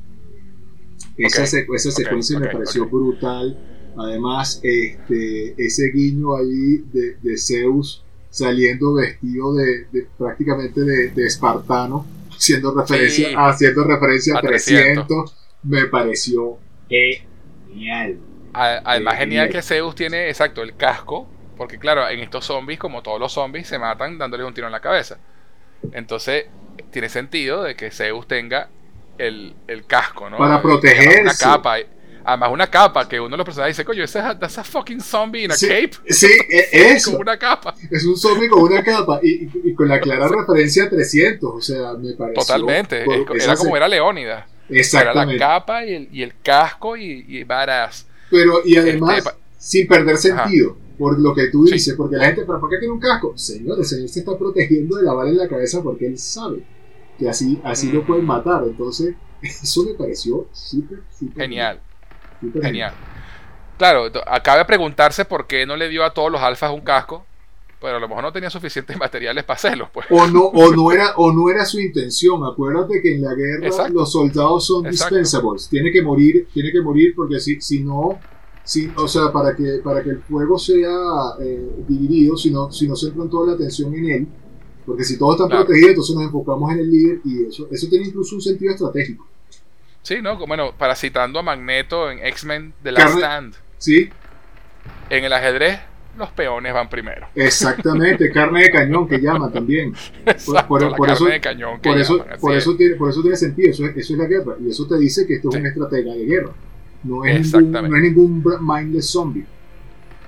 Esa, 1.17 1.45
esa 1.45 1.91
secuencia 1.91 2.39
me 2.39 2.49
pareció 2.49 2.87
brutal. 2.89 3.57
Además, 3.97 4.61
este, 4.63 5.55
ese 5.65 5.91
guiño 5.93 6.37
ahí 6.37 6.85
de, 6.93 7.17
de 7.23 7.37
Zeus 7.39 8.05
saliendo 8.31 8.95
vestido 8.95 9.55
de, 9.55 9.87
de- 9.93 10.07
prácticamente 10.17 10.81
de, 10.83 11.09
de 11.09 11.27
espartano, 11.27 12.07
haciendo 12.31 12.73
referencia, 12.75 13.29
Sí. 13.29 13.35
haciendo 13.37 13.85
referencia 13.85 14.35
a 14.35 14.39
A 14.39 14.43
300. 14.43 15.07
300, 15.07 15.37
me 15.65 15.87
pareció 15.87 16.59
genial. 16.89 18.17
Además, 18.53 19.15
Eh, 19.15 19.19
genial. 19.19 19.49
que 19.49 19.63
Zeus 19.63 19.95
tiene, 19.95 20.29
exacto, 20.29 20.63
el 20.63 20.77
casco. 20.77 21.29
Porque, 21.59 21.79
claro, 21.79 22.09
en 22.09 22.21
estos 22.21 22.47
zombies, 22.47 22.79
como 22.79 23.03
todos 23.03 23.21
los 23.21 23.33
zombies, 23.33 23.67
se 23.69 23.79
matan 23.79 24.17
dándoles 24.17 24.47
un 24.47 24.55
tiro 24.55 24.67
en 24.69 24.73
la 24.73 24.81
cabeza. 24.81 25.19
Entonces, 25.93 26.47
tiene 26.91 27.09
sentido 27.09 27.63
de 27.65 27.75
que 27.77 27.91
Zeus 27.91 28.27
tenga 28.27 28.69
el, 29.19 29.55
el 29.67 29.85
casco, 29.87 30.31
¿no? 30.31 30.39
Para 30.39 30.51
Eh, 30.51 30.55
Una 30.55 30.63
protegerse. 30.63 31.45
capa. 31.45 31.77
Además, 32.25 32.51
una 32.53 32.67
capa 32.67 33.09
que 33.09 33.19
uno 33.19 33.31
de 33.31 33.37
los 33.39 33.45
personajes 33.47 33.75
dice, 33.77 33.85
coño, 33.87 34.05
ese 34.05 34.19
es 34.19 34.59
a 34.59 34.65
fucking 34.65 35.01
zombie 35.01 35.45
in 35.45 35.51
a 35.53 35.55
Sí, 35.55 35.67
cape. 35.67 35.91
Sí, 36.11 36.27
e- 36.51 36.69
eso. 36.93 37.13
Con 37.13 37.23
una 37.23 37.39
capa. 37.39 37.75
Es 37.91 38.05
un 38.05 38.17
zombie 38.17 38.49
con 38.49 38.63
una 38.63 38.83
capa 38.83 39.19
y, 39.23 39.49
y- 39.65 39.75
con 39.75 39.89
la 39.89 39.99
clara 39.99 40.29
referencia 40.29 40.85
a 40.85 40.91
300, 40.91 41.51
o 41.55 41.61
sea, 41.61 41.95
me 41.95 42.13
pareció. 42.13 42.43
Totalmente. 42.43 43.03
Es- 43.03 43.27
esa 43.37 43.53
Era 43.53 43.57
como 43.57 43.77
era 43.77 43.89
Leónidas. 43.89 44.45
Era 44.47 44.75
la 44.75 44.79
Exactamente. 44.81 45.39
capa 45.39 45.85
y 45.87 45.95
el, 45.95 46.09
y 46.13 46.23
el 46.23 46.35
casco 46.43 46.97
y, 46.99 47.25
y 47.27 47.45
badass. 47.45 48.07
Pero, 48.31 48.61
y 48.65 48.77
además, 48.77 49.19
Este, 49.19 49.31
sin 49.57 49.87
perder 49.89 50.19
sentido, 50.19 50.77
por 50.99 51.19
lo 51.19 51.35
que 51.35 51.49
tú 51.49 51.67
Sí. 51.67 51.75
dices, 51.75 51.95
porque 51.97 52.17
la 52.17 52.27
gente, 52.27 52.43
¿pero 52.47 52.61
por 52.61 52.69
qué 52.71 52.79
tiene 52.79 52.93
un 52.95 53.01
casco? 53.01 53.33
Señor, 53.37 53.79
el 53.79 53.85
señor 53.85 54.09
se 54.09 54.21
está 54.21 54.37
protegiendo 54.37 54.97
de 54.97 55.05
la 55.05 55.13
bala 55.15 55.31
en 55.31 55.37
la 55.39 55.49
cabeza 55.49 55.83
porque 55.83 56.07
él 56.07 56.19
sabe 56.19 56.65
que 57.19 57.29
así, 57.29 57.61
así 57.65 57.91
lo 57.93 58.01
Ujú. 58.01 58.09
pueden 58.09 58.27
matar. 58.27 58.65
Entonces, 58.65 59.15
eso 59.43 59.85
me 59.85 59.95
pareció 59.95 60.47
súper, 60.53 61.01
súper 61.19 61.43
Genial. 61.45 61.81
Genial. 62.61 62.93
Claro, 63.77 64.07
acaba 64.27 64.59
de 64.59 64.65
preguntarse 64.65 65.25
por 65.25 65.47
qué 65.47 65.65
no 65.65 65.77
le 65.77 65.89
dio 65.89 66.05
a 66.05 66.13
todos 66.13 66.33
los 66.33 66.41
alfas 66.41 66.73
un 66.73 66.81
casco, 66.81 67.25
pero 67.81 67.97
a 67.97 68.01
lo 68.01 68.09
mejor 68.09 68.25
no 68.25 68.33
tenía 68.33 68.51
suficientes 68.51 68.97
materiales 68.99 69.45
para 69.45 69.57
hacerlo, 69.57 69.89
pues. 69.93 70.07
O 70.11 70.27
no, 70.27 70.47
o 70.47 70.75
no 70.75 70.91
era, 70.93 71.15
o 71.17 71.33
no 71.33 71.49
era 71.49 71.65
su 71.65 71.79
intención. 71.81 72.45
Acuérdate 72.45 73.01
que 73.01 73.15
en 73.15 73.23
la 73.23 73.35
guerra 73.35 73.67
Exacto. 73.67 73.93
los 73.93 74.11
soldados 74.11 74.67
son 74.67 74.87
Exacto. 74.87 75.15
dispensables. 75.15 75.69
Tiene 75.69 75.93
que 75.93 76.03
morir, 76.03 76.49
tiene 76.53 76.73
que 76.73 76.81
morir 76.83 77.13
porque 77.15 77.39
si, 77.39 77.61
si 77.61 77.85
no, 77.85 78.21
si, 78.69 78.91
o 78.97 79.09
sea, 79.09 79.33
para 79.33 79.57
que, 79.57 79.81
para 79.83 80.03
que 80.03 80.11
el 80.11 80.19
fuego 80.23 80.59
sea 80.59 80.91
eh, 81.41 81.71
dividido, 81.89 82.37
si 82.37 82.51
no, 82.51 82.71
si 82.71 82.87
no 82.87 82.95
centran 82.97 83.31
toda 83.31 83.47
la 83.49 83.53
atención 83.55 83.95
en 83.95 84.11
él, 84.11 84.27
porque 84.85 85.05
si 85.05 85.19
todos 85.19 85.37
están 85.37 85.49
Claro. 85.49 85.65
protegidos, 85.65 85.91
entonces 85.91 86.15
nos 86.17 86.25
enfocamos 86.27 86.71
en 86.73 86.79
el 86.81 86.91
líder 86.91 87.21
y 87.25 87.45
eso, 87.47 87.67
eso 87.71 87.89
tiene 87.89 88.07
incluso 88.09 88.35
un 88.37 88.43
sentido 88.43 88.73
estratégico. 88.73 89.27
Sí, 90.03 90.17
¿no? 90.23 90.37
Bueno, 90.47 90.73
parasitando 90.77 91.39
a 91.39 91.43
Magneto 91.43 92.11
en 92.11 92.19
X-Men 92.27 92.73
The 92.83 92.93
Last 92.93 93.07
Carne- 93.07 93.19
Stand. 93.21 93.55
¿Sí? 93.79 94.09
En 95.11 95.25
el 95.25 95.33
ajedrez, 95.33 95.79
los 96.19 96.31
peones 96.33 96.73
van 96.75 96.89
primero. 96.91 97.27
Exactamente, 97.35 98.31
carne 98.33 98.63
de 98.65 98.71
cañón 98.71 99.09
que 99.09 99.19
llaman 99.19 99.53
también. 99.53 99.95
Exacto, 100.27 100.69
por- 100.69 100.83
la 100.83 100.89
por 100.97 101.07
carne 101.07 101.15
eso- 101.15 101.25
de 101.27 101.41
cañón 101.41 101.81
que 101.81 101.89
Por 101.91 101.99
eso, 101.99 102.19
llaman, 102.19 102.39
por, 102.41 102.53
es. 102.53 102.59
eso 102.63 102.77
tiene, 102.77 102.95
por 102.97 103.11
eso 103.11 103.23
tiene 103.23 103.37
sentido, 103.37 103.71
eso 103.71 103.87
es, 103.87 103.97
eso 103.97 104.13
es 104.15 104.19
la 104.19 104.27
guerra. 104.27 104.55
Y 104.61 104.69
eso 104.71 104.87
te 104.87 104.99
dice 104.99 105.27
que 105.27 105.35
esto 105.37 105.49
es 105.49 105.55
Sí. 105.55 105.61
una 105.61 105.69
estratega 105.71 106.13
de 106.15 106.25
guerra. 106.27 106.51
No 107.03 107.25
es, 107.25 107.41
ningún, 107.41 107.87
no 107.89 107.97
es 107.97 108.03
ningún 108.03 108.43
mindless 108.61 109.11
zombie. 109.13 109.49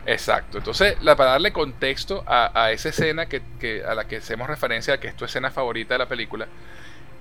Exacto. 0.04 0.58
Entonces, 0.58 0.96
la, 1.00 1.14
para 1.16 1.32
darle 1.32 1.52
contexto 1.52 2.22
a, 2.26 2.50
a 2.64 2.72
esa 2.72 2.88
escena 2.88 3.26
que, 3.28 3.42
que- 3.58 3.84
a 3.84 3.94
la 3.94 4.06
que 4.06 4.16
hacemos 4.16 4.48
referencia, 4.48 4.98
que 4.98 5.08
es 5.08 5.16
tu 5.16 5.24
escena 5.24 5.50
favorita 5.50 5.94
de 5.94 5.98
la 5.98 6.08
película, 6.08 6.48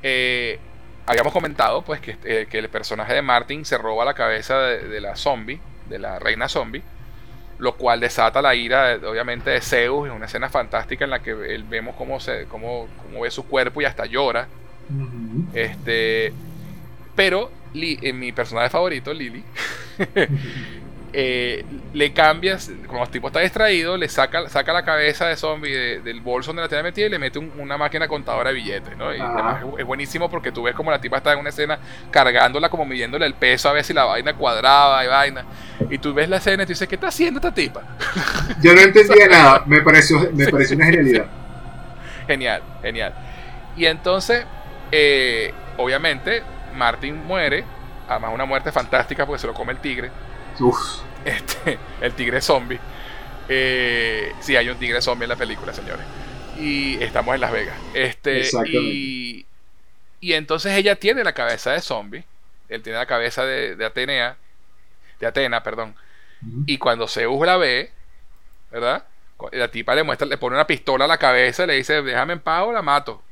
eh, 0.02 0.62
habíamos 1.06 1.34
comentado 1.34 1.84
pues 1.84 2.02
que, 2.02 2.18
eh, 2.24 2.48
que 2.50 2.60
el 2.60 2.70
personaje 2.70 3.14
de 3.16 3.22
Martin 3.24 3.66
se 3.66 3.78
roba 3.78 4.06
la 4.06 4.16
cabeza 4.16 4.60
de, 4.60 4.88
de 4.88 5.02
la 5.02 5.16
zombie, 5.18 5.62
de 5.86 6.00
la 6.00 6.20
reina 6.20 6.50
zombie, 6.50 6.86
lo 7.58 7.78
cual 7.78 8.00
desata 8.02 8.42
la 8.42 8.56
ira, 8.56 8.96
obviamente, 9.06 9.52
de 9.52 9.62
Zeus. 9.62 10.08
Es 10.10 10.14
una 10.16 10.28
escena 10.28 10.50
fantástica 10.50 11.06
en 11.06 11.12
la 11.12 11.22
que 11.22 11.32
él 11.32 11.66
vemos 11.66 11.96
cómo, 11.98 12.20
se, 12.22 12.48
cómo, 12.48 12.90
cómo 12.98 13.22
ve 13.22 13.32
su 13.32 13.48
cuerpo 13.48 13.82
y 13.82 13.86
hasta 13.86 14.06
llora. 14.08 14.50
Este, 15.52 16.38
pero 17.16 17.59
Li- 17.74 18.00
eh, 18.02 18.14
mi 18.14 18.32
personaje 18.32 18.70
favorito, 18.70 19.14
Lily, 19.14 19.44
eh, 21.14 21.66
le 21.94 22.14
cambias, 22.14 22.72
como 22.88 23.04
el 23.04 23.10
tipo 23.10 23.28
está 23.28 23.40
distraído, 23.40 23.98
le 23.98 24.08
saca, 24.10 24.48
saca 24.48 24.74
la 24.74 24.84
cabeza 24.84 25.28
de 25.28 25.36
zombie 25.36 25.72
de- 25.74 26.00
del 26.02 26.22
bolso 26.22 26.50
donde 26.50 26.62
la 26.64 26.68
tenía 26.68 26.84
metida 26.84 27.08
y 27.08 27.10
le 27.10 27.18
mete 27.20 27.40
un- 27.40 27.52
una 27.58 27.78
máquina 27.78 28.08
contadora 28.08 28.50
de 28.50 28.56
billetes, 28.56 28.96
¿no? 28.96 29.14
Y 29.14 29.18
es, 29.18 29.80
es 29.80 29.86
buenísimo 29.86 30.30
porque 30.30 30.52
tú 30.52 30.64
ves 30.64 30.76
como 30.76 30.92
la 30.92 31.02
tipa 31.02 31.18
está 31.18 31.34
en 31.34 31.40
una 31.40 31.50
escena 31.50 31.80
cargándola, 32.12 32.70
como 32.70 32.86
midiéndole 32.86 33.26
el 33.26 33.34
peso 33.34 33.70
a 33.70 33.74
ver 33.74 33.84
si 33.84 33.94
la 33.94 34.04
vaina 34.06 34.34
cuadraba 34.34 35.04
y 35.04 35.08
vaina. 35.08 35.46
Y 35.90 35.98
tú 35.98 36.14
ves 36.14 36.30
la 36.30 36.38
escena 36.38 36.62
y 36.64 36.66
tú 36.68 36.74
dices, 36.74 36.88
¿qué 36.88 36.96
está 36.96 37.08
haciendo 37.08 37.40
esta 37.40 37.54
tipa? 37.54 37.82
Yo 38.62 38.74
no 38.76 38.82
entendía 38.82 39.28
nada, 39.32 39.64
me 39.66 39.82
pareció, 39.82 40.30
me 40.34 40.48
pareció 40.48 40.76
una 40.76 40.86
genialidad. 40.86 41.26
Genial, 42.28 42.62
genial. 42.84 43.14
Y 43.76 43.86
entonces, 43.86 44.46
eh, 44.92 45.52
obviamente, 45.78 46.44
Martin 46.80 47.26
muere, 47.26 47.74
además 48.08 48.34
una 48.34 48.46
muerte 48.46 48.74
fantástica 48.74 49.28
porque 49.28 49.42
se 49.42 49.48
lo 49.48 49.56
come 49.56 49.74
el 49.74 49.82
tigre. 49.82 50.18
Uf, 50.60 51.02
Este, 51.24 51.88
el 52.00 52.16
tigre 52.16 52.42
zombie. 52.42 52.84
Eh, 53.48 54.38
sí, 54.40 54.56
hay 54.58 54.70
un 54.70 54.80
tigre 54.80 55.02
zombie 55.02 55.26
en 55.26 55.30
la 55.30 55.38
película, 55.38 55.74
señores. 55.74 56.08
Y 56.54 57.02
estamos 57.04 57.36
en 57.36 57.42
Las 57.42 57.52
Vegas. 57.52 57.88
Este, 57.94 58.40
Exactamente. 58.40 59.00
y, 59.00 59.48
y 60.22 60.34
entonces 60.34 60.74
ella 60.78 60.98
tiene 60.98 61.24
la 61.24 61.34
cabeza 61.34 61.72
de 61.74 61.82
zombie. 61.82 62.28
Él 62.70 62.84
tiene 62.84 63.00
la 63.00 63.08
cabeza 63.08 63.46
de, 63.46 63.76
de 63.78 63.86
Atenea. 63.86 64.40
De 65.20 65.28
Atena, 65.28 65.64
perdón. 65.64 65.96
Y 66.66 66.78
cuando 66.80 67.08
Zeus 67.08 67.46
la 67.46 67.58
ve, 67.58 67.94
¿verdad? 68.72 69.08
La 69.52 69.70
tipa 69.72 69.96
le 69.96 70.04
muestra, 70.04 70.28
le 70.28 70.38
pone 70.38 70.56
una 70.56 70.68
pistola 70.68 71.06
a 71.06 71.08
la 71.10 71.18
cabeza 71.20 71.64
y 71.64 71.68
le 71.68 71.76
dice, 71.76 72.02
déjame 72.04 72.34
en 72.34 72.42
paz 72.42 72.64
o 72.68 72.74
la 72.74 72.82
mato. 72.84 73.24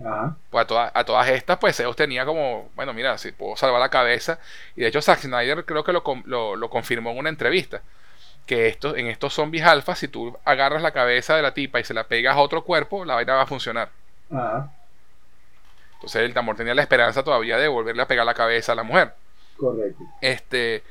Ajá. 0.00 0.36
Pues 0.50 0.64
a, 0.64 0.66
todas- 0.66 0.90
a 0.94 1.04
todas 1.04 1.28
estas, 1.28 1.58
pues 1.58 1.76
Zeus 1.76 1.94
tenía 1.96 2.24
como, 2.24 2.70
bueno, 2.74 2.92
mira, 2.92 3.16
si 3.18 3.32
puedo 3.32 3.56
salvar 3.56 3.80
la 3.80 3.88
cabeza. 3.90 4.38
Y 4.76 4.80
de 4.82 4.88
hecho, 4.88 5.00
Zack 5.02 5.20
Snyder 5.20 5.64
creo 5.64 5.84
que 5.84 5.92
lo, 5.92 6.02
lo, 6.24 6.56
lo 6.56 6.70
confirmó 6.70 7.10
en 7.10 7.18
una 7.18 7.28
entrevista. 7.28 7.80
Que 8.46 8.66
esto, 8.68 8.94
en 8.96 9.06
estos 9.06 9.32
zombies 9.34 9.64
alfa, 9.64 9.94
si 9.94 10.08
tú 10.08 10.36
agarras 10.44 10.82
la 10.82 10.90
cabeza 10.92 11.34
de 11.36 11.42
la 11.42 11.54
tipa 11.54 11.80
y 11.80 11.84
se 11.84 11.94
la 11.94 12.04
pegas 12.04 12.36
a 12.36 12.40
otro 12.40 12.62
cuerpo, 12.64 13.04
la 13.04 13.14
vaina 13.14 13.34
va 13.34 13.42
a 13.42 13.46
funcionar. 13.46 13.88
Ajá. 14.30 14.70
Entonces 15.94 16.22
el 16.30 16.36
amor 16.36 16.56
tenía 16.56 16.74
la 16.74 16.82
esperanza 16.82 17.22
todavía 17.22 17.56
de 17.56 17.68
volverle 17.68 18.02
a 18.02 18.08
pegar 18.08 18.26
la 18.26 18.34
cabeza 18.34 18.72
a 18.72 18.74
la 18.74 18.82
mujer. 18.82 19.14
Correcto. 19.56 20.02
Este. 20.20 20.82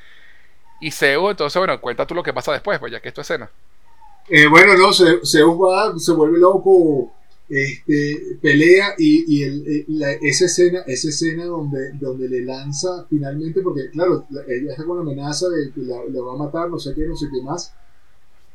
Y 0.79 0.91
Zeus, 0.91 1.31
entonces, 1.31 1.59
bueno, 1.59 1.79
cuenta 1.79 2.07
tú 2.07 2.15
lo 2.15 2.23
que 2.23 2.33
pasa 2.33 2.51
después, 2.51 2.79
pues 2.79 2.91
ya 2.91 2.99
que 2.99 3.09
es 3.09 3.13
tu 3.13 3.21
escena. 3.21 3.49
Eh, 4.29 4.47
bueno, 4.47 4.75
no, 4.75 4.91
Ze- 4.93 5.19
Zeus 5.23 5.55
va, 5.55 5.97
se 5.99 6.11
vuelve 6.13 6.39
loco, 6.39 7.11
este, 7.49 8.37
pelea 8.41 8.95
y, 8.97 9.25
y 9.39 9.43
el- 9.43 9.67
eh, 9.67 9.85
la- 9.89 10.11
esa 10.13 10.45
escena, 10.45 10.79
esa 10.87 11.09
escena 11.09 11.45
donde, 11.45 11.91
donde 11.99 12.27
le 12.29 12.41
lanza 12.45 13.05
finalmente, 13.09 13.61
porque 13.61 13.89
claro, 13.91 14.25
la- 14.29 14.41
ella 14.47 14.71
está 14.71 14.85
con 14.85 14.97
la 14.97 15.03
amenaza 15.03 15.47
de 15.49 15.71
que 15.71 15.81
la, 15.81 15.97
la 16.09 16.21
va 16.21 16.33
a 16.33 16.37
matar, 16.37 16.69
no 16.69 16.79
sé 16.79 16.93
qué, 16.95 17.05
no 17.05 17.15
sé 17.15 17.27
qué 17.33 17.41
más. 17.43 17.73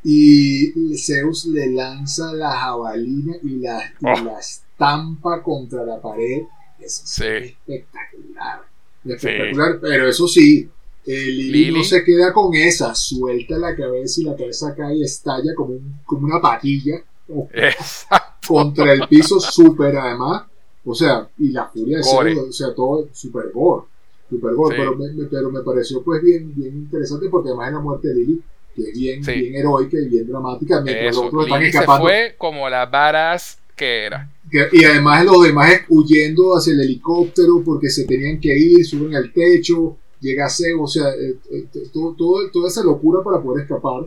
Y 0.05 0.97
Zeus 0.97 1.47
le 1.47 1.71
lanza 1.73 2.33
la 2.33 2.51
jabalina 2.53 3.35
y 3.43 3.57
la, 3.57 3.81
y 4.01 4.07
Oh. 4.07 4.25
la 4.25 4.39
estampa 4.39 5.43
contra 5.43 5.85
la 5.85 6.01
pared. 6.01 6.43
Eso 6.79 7.03
es 7.03 7.11
Sí. 7.11 7.25
espectacular. 7.67 8.63
Espectacular, 9.05 9.79
pero 9.81 10.09
eso 10.09 10.29
sí, 10.29 10.69
eh, 11.05 11.27
Lily. 11.27 11.73
no 11.73 11.83
se 11.85 12.05
queda 12.05 12.33
con 12.33 12.55
esa, 12.55 12.95
suelta 12.95 13.59
la 13.59 13.75
cabeza 13.75 14.21
y 14.21 14.25
la 14.25 14.37
cabeza 14.37 14.75
cae 14.77 14.97
y 14.97 15.03
estalla 15.05 15.55
como, 15.57 15.73
un- 15.75 16.01
como 16.05 16.27
una 16.27 16.41
patilla 16.41 17.03
Exacto. 17.53 18.28
Contra 18.49 18.93
el 18.93 19.07
piso, 19.09 19.39
súper 19.41 19.97
además. 19.97 20.45
O 20.85 20.95
sea, 20.95 21.29
y 21.39 21.51
la 21.51 21.67
furia 21.67 21.99
de. 21.99 22.03
Zeus, 22.05 22.39
o 22.49 22.53
sea, 22.53 22.75
todo 22.75 23.09
súper 23.13 23.51
gore. 23.53 23.85
Super 24.31 24.55
gore, 24.55 24.77
Sí. 24.77 24.83
pero, 24.83 24.97
me, 24.97 25.13
me- 25.13 25.25
pero 25.25 25.51
me 25.51 25.61
pareció 25.63 26.03
pues 26.03 26.23
bien, 26.23 26.53
bien 26.55 26.77
interesante 26.77 27.29
porque 27.31 27.49
además 27.49 27.69
es 27.69 27.75
la 27.75 27.81
muerte 27.81 28.09
de 28.09 28.15
Lily, 28.15 28.43
que 28.75 28.83
es 28.83 28.99
bien, 28.99 29.25
Sí. 29.25 29.33
bien 29.33 29.55
heroica 29.57 29.99
y 29.99 30.09
bien 30.09 30.27
dramática, 30.29 30.81
mientras 30.83 31.07
los 31.07 31.17
Eso. 31.17 31.27
otros 31.27 31.45
están 31.47 31.61
Lily 31.61 31.73
se 31.73 31.79
escapando. 31.79 32.07
fue 32.07 32.35
como 32.39 32.69
la 32.69 32.87
varas 32.87 33.59
que 33.77 34.05
era. 34.07 34.31
Que- 34.51 34.69
y 34.73 34.85
además 34.85 35.25
los 35.25 35.43
demás 35.45 35.71
huyendo 35.89 36.55
hacia 36.57 36.73
el 36.75 36.81
helicóptero 36.81 37.63
porque 37.65 37.89
se 37.91 38.05
tenían 38.05 38.41
que 38.41 38.57
ir, 38.59 38.85
suben 38.85 39.15
al 39.15 39.33
techo, 39.33 39.97
llega 40.21 40.49
Zeus, 40.51 40.81
o 40.83 40.87
sea, 40.87 41.09
eh, 41.15 41.37
eh, 41.51 41.67
todo, 41.93 42.15
todo- 42.15 42.51
toda 42.51 42.69
esa 42.69 42.83
locura 42.83 43.23
para 43.23 43.41
poder 43.43 43.65
escapar. 43.65 44.05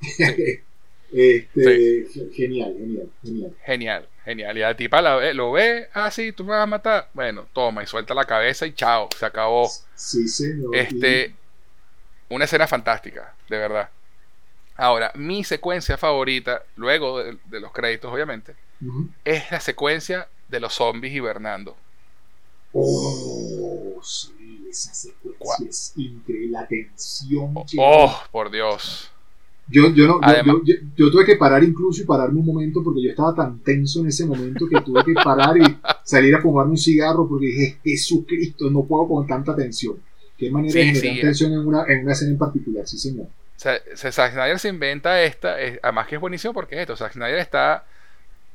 este, 1.14 2.06
Genial, 2.32 2.74
genial, 2.78 3.08
genial. 3.22 3.56
Genial, 3.64 4.08
genial. 4.24 4.56
Y 4.56 4.60
la 4.60 4.76
tipa 4.76 5.00
la 5.00 5.16
ve- 5.16 5.34
lo 5.34 5.52
ve, 5.52 5.88
ah, 5.94 6.10
sí, 6.10 6.32
tú 6.32 6.44
me 6.44 6.50
vas 6.50 6.62
a 6.62 6.66
matar. 6.66 7.08
Bueno, 7.14 7.46
toma, 7.52 7.82
y 7.82 7.86
suelta 7.86 8.14
la 8.14 8.24
cabeza 8.24 8.66
y 8.66 8.72
chao, 8.74 9.08
se 9.18 9.24
acabó. 9.26 9.70
Sí, 9.94 10.26
señor. 10.28 10.74
Este, 10.76 11.34
una 12.28 12.44
escena 12.46 12.66
fantástica, 12.66 13.34
de 13.48 13.58
verdad. 13.58 13.88
Ahora, 14.76 15.12
mi 15.14 15.44
secuencia 15.44 15.96
favorita, 15.96 16.62
luego 16.76 17.22
de, 17.22 17.38
de 17.44 17.60
los 17.60 17.70
créditos, 17.72 18.12
obviamente, 18.12 18.56
es 19.24 19.50
la 19.52 19.60
secuencia 19.60 20.26
de 20.48 20.60
los 20.60 20.74
zombies 20.74 21.14
hibernando. 21.14 21.76
Oh, 22.72 24.00
sí, 24.02 24.66
esa 24.68 24.92
secuencia 24.92 25.68
es 25.68 25.92
increíble. 25.96 26.50
La 26.50 26.66
tensión. 26.66 27.54
que- 27.54 27.76
Oh, 27.78 28.20
por 28.32 28.50
Dios. 28.50 29.10
Yo, 29.68 29.88
yo, 29.94 30.06
no, 30.06 30.14
yo- 30.14 30.18
Además- 30.22 30.56
yo, 30.64 30.74
yo- 30.74 30.80
yo 30.96 31.10
tuve 31.10 31.24
que 31.24 31.36
parar 31.36 31.64
incluso 31.64 32.02
y 32.02 32.04
pararme 32.04 32.40
un 32.40 32.46
momento 32.46 32.82
porque 32.84 33.02
yo 33.02 33.10
estaba 33.10 33.34
tan 33.34 33.60
tenso 33.60 34.00
en 34.00 34.08
ese 34.08 34.26
momento 34.26 34.66
que 34.68 34.80
tuve 34.82 35.02
que 35.04 35.14
parar 35.14 35.56
y 35.56 35.62
salir 36.04 36.34
a 36.34 36.40
fumarme 36.42 36.72
un 36.72 36.78
cigarro 36.78 37.26
porque 37.28 37.46
dije, 37.46 37.78
Jesucristo, 37.82 38.70
no 38.70 38.84
puedo 38.84 39.08
con 39.08 39.26
tanta 39.26 39.56
tensión. 39.56 39.96
Qué 40.36 40.50
manera 40.50 40.72
Sí, 40.72 40.78
de 40.80 40.84
generar 40.86 41.14
sí. 41.14 41.20
tensión 41.20 41.52
en 41.52 41.58
una, 41.66 41.84
en 41.88 42.02
una 42.02 42.12
escena 42.12 42.32
en 42.32 42.38
particular, 42.38 42.86
sí 42.86 42.98
señor. 42.98 43.26
O 43.26 43.58
sea, 43.58 43.78
se- 43.94 44.12
Zack 44.12 44.32
Snyder 44.32 44.58
se 44.58 44.68
inventa 44.68 45.22
esta, 45.22 45.60
es- 45.60 45.78
además 45.82 46.08
que 46.08 46.16
es 46.16 46.20
buenísimo 46.20 46.52
porque 46.52 46.74
es 46.74 46.80
esto, 46.82 46.96
Zack 46.96 47.12
Snyder 47.12 47.38
está 47.38 47.84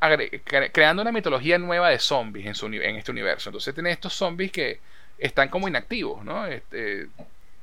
agre- 0.02 0.42
cre- 0.44 0.70
creando 0.72 1.02
una 1.02 1.12
mitología 1.12 1.58
nueva 1.58 1.90
de 1.90 2.00
zombies 2.00 2.46
en, 2.46 2.54
su, 2.56 2.68
en 2.68 2.96
este 2.98 3.12
universo. 3.12 3.50
Entonces 3.50 3.74
tiene 3.74 3.92
estos 3.92 4.14
zombies 4.14 4.52
que 4.52 4.80
están 5.18 5.50
como 5.50 5.68
inactivos, 5.68 6.24
¿no? 6.24 6.46
Este, 6.46 7.08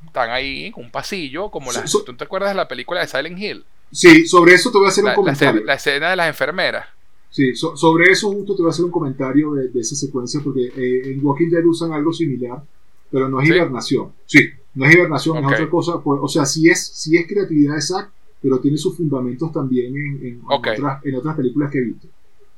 están 0.04 0.30
ahí 0.30 0.66
en 0.66 0.72
un 0.76 0.90
pasillo, 0.90 1.50
como 1.50 1.72
las... 1.72 1.90
So- 1.90 1.98
so- 2.00 2.04
¿Tú 2.04 2.16
te 2.16 2.24
acuerdas 2.24 2.50
de 2.50 2.56
la 2.56 2.68
película 2.68 3.00
de 3.00 3.06
Silent 3.08 3.38
Hill? 3.38 3.64
Sí, 3.92 4.26
sobre 4.26 4.54
eso 4.54 4.70
te 4.72 4.78
voy 4.78 4.86
a 4.86 4.90
hacer 4.90 5.04
La, 5.04 5.18
un 5.18 5.24
la 5.26 5.32
escena, 5.32 5.50
comentario. 5.52 5.66
la 5.66 5.74
escena 5.74 6.10
de 6.10 6.16
las 6.16 6.28
enfermeras. 6.28 6.86
Sí, 7.30 7.54
so- 7.54 7.76
sobre 7.76 8.10
eso 8.10 8.30
justo 8.32 8.54
te 8.56 8.62
voy 8.62 8.70
a 8.70 8.72
hacer 8.72 8.84
un 8.84 8.90
comentario 8.90 9.52
de, 9.54 9.68
de 9.68 9.80
esa 9.80 9.94
secuencia 9.94 10.40
porque 10.42 10.66
eh, 10.76 11.12
en 11.12 11.24
Walking 11.24 11.50
Dead 11.50 11.64
usan 11.64 11.92
algo 11.92 12.12
similar, 12.12 12.62
pero 13.10 13.28
no 13.28 13.40
es 13.40 13.48
¿Sí? 13.48 13.54
hibernación. 13.54 14.12
Sí, 14.26 14.50
no 14.74 14.84
es 14.86 14.94
hibernación, 14.94 15.38
es 15.38 15.44
otra 15.46 15.70
cosa. 15.70 16.00
pues, 16.00 16.18
o 16.22 16.28
sea, 16.28 16.44
sí 16.44 16.68
es, 16.68 16.86
sí 16.86 17.16
es 17.16 17.26
creatividad 17.26 17.78
Zack, 17.80 18.10
pero 18.42 18.58
tiene 18.60 18.76
sus 18.78 18.96
fundamentos 18.96 19.52
también 19.52 19.96
en, 19.96 20.06
en- 20.16 20.26
en 20.26 20.40
Ok. 20.48 20.68
otras, 20.72 21.04
en 21.04 21.14
otras 21.14 21.36
películas 21.36 21.70
que 21.70 21.78
he 21.78 21.82
visto. 21.82 22.06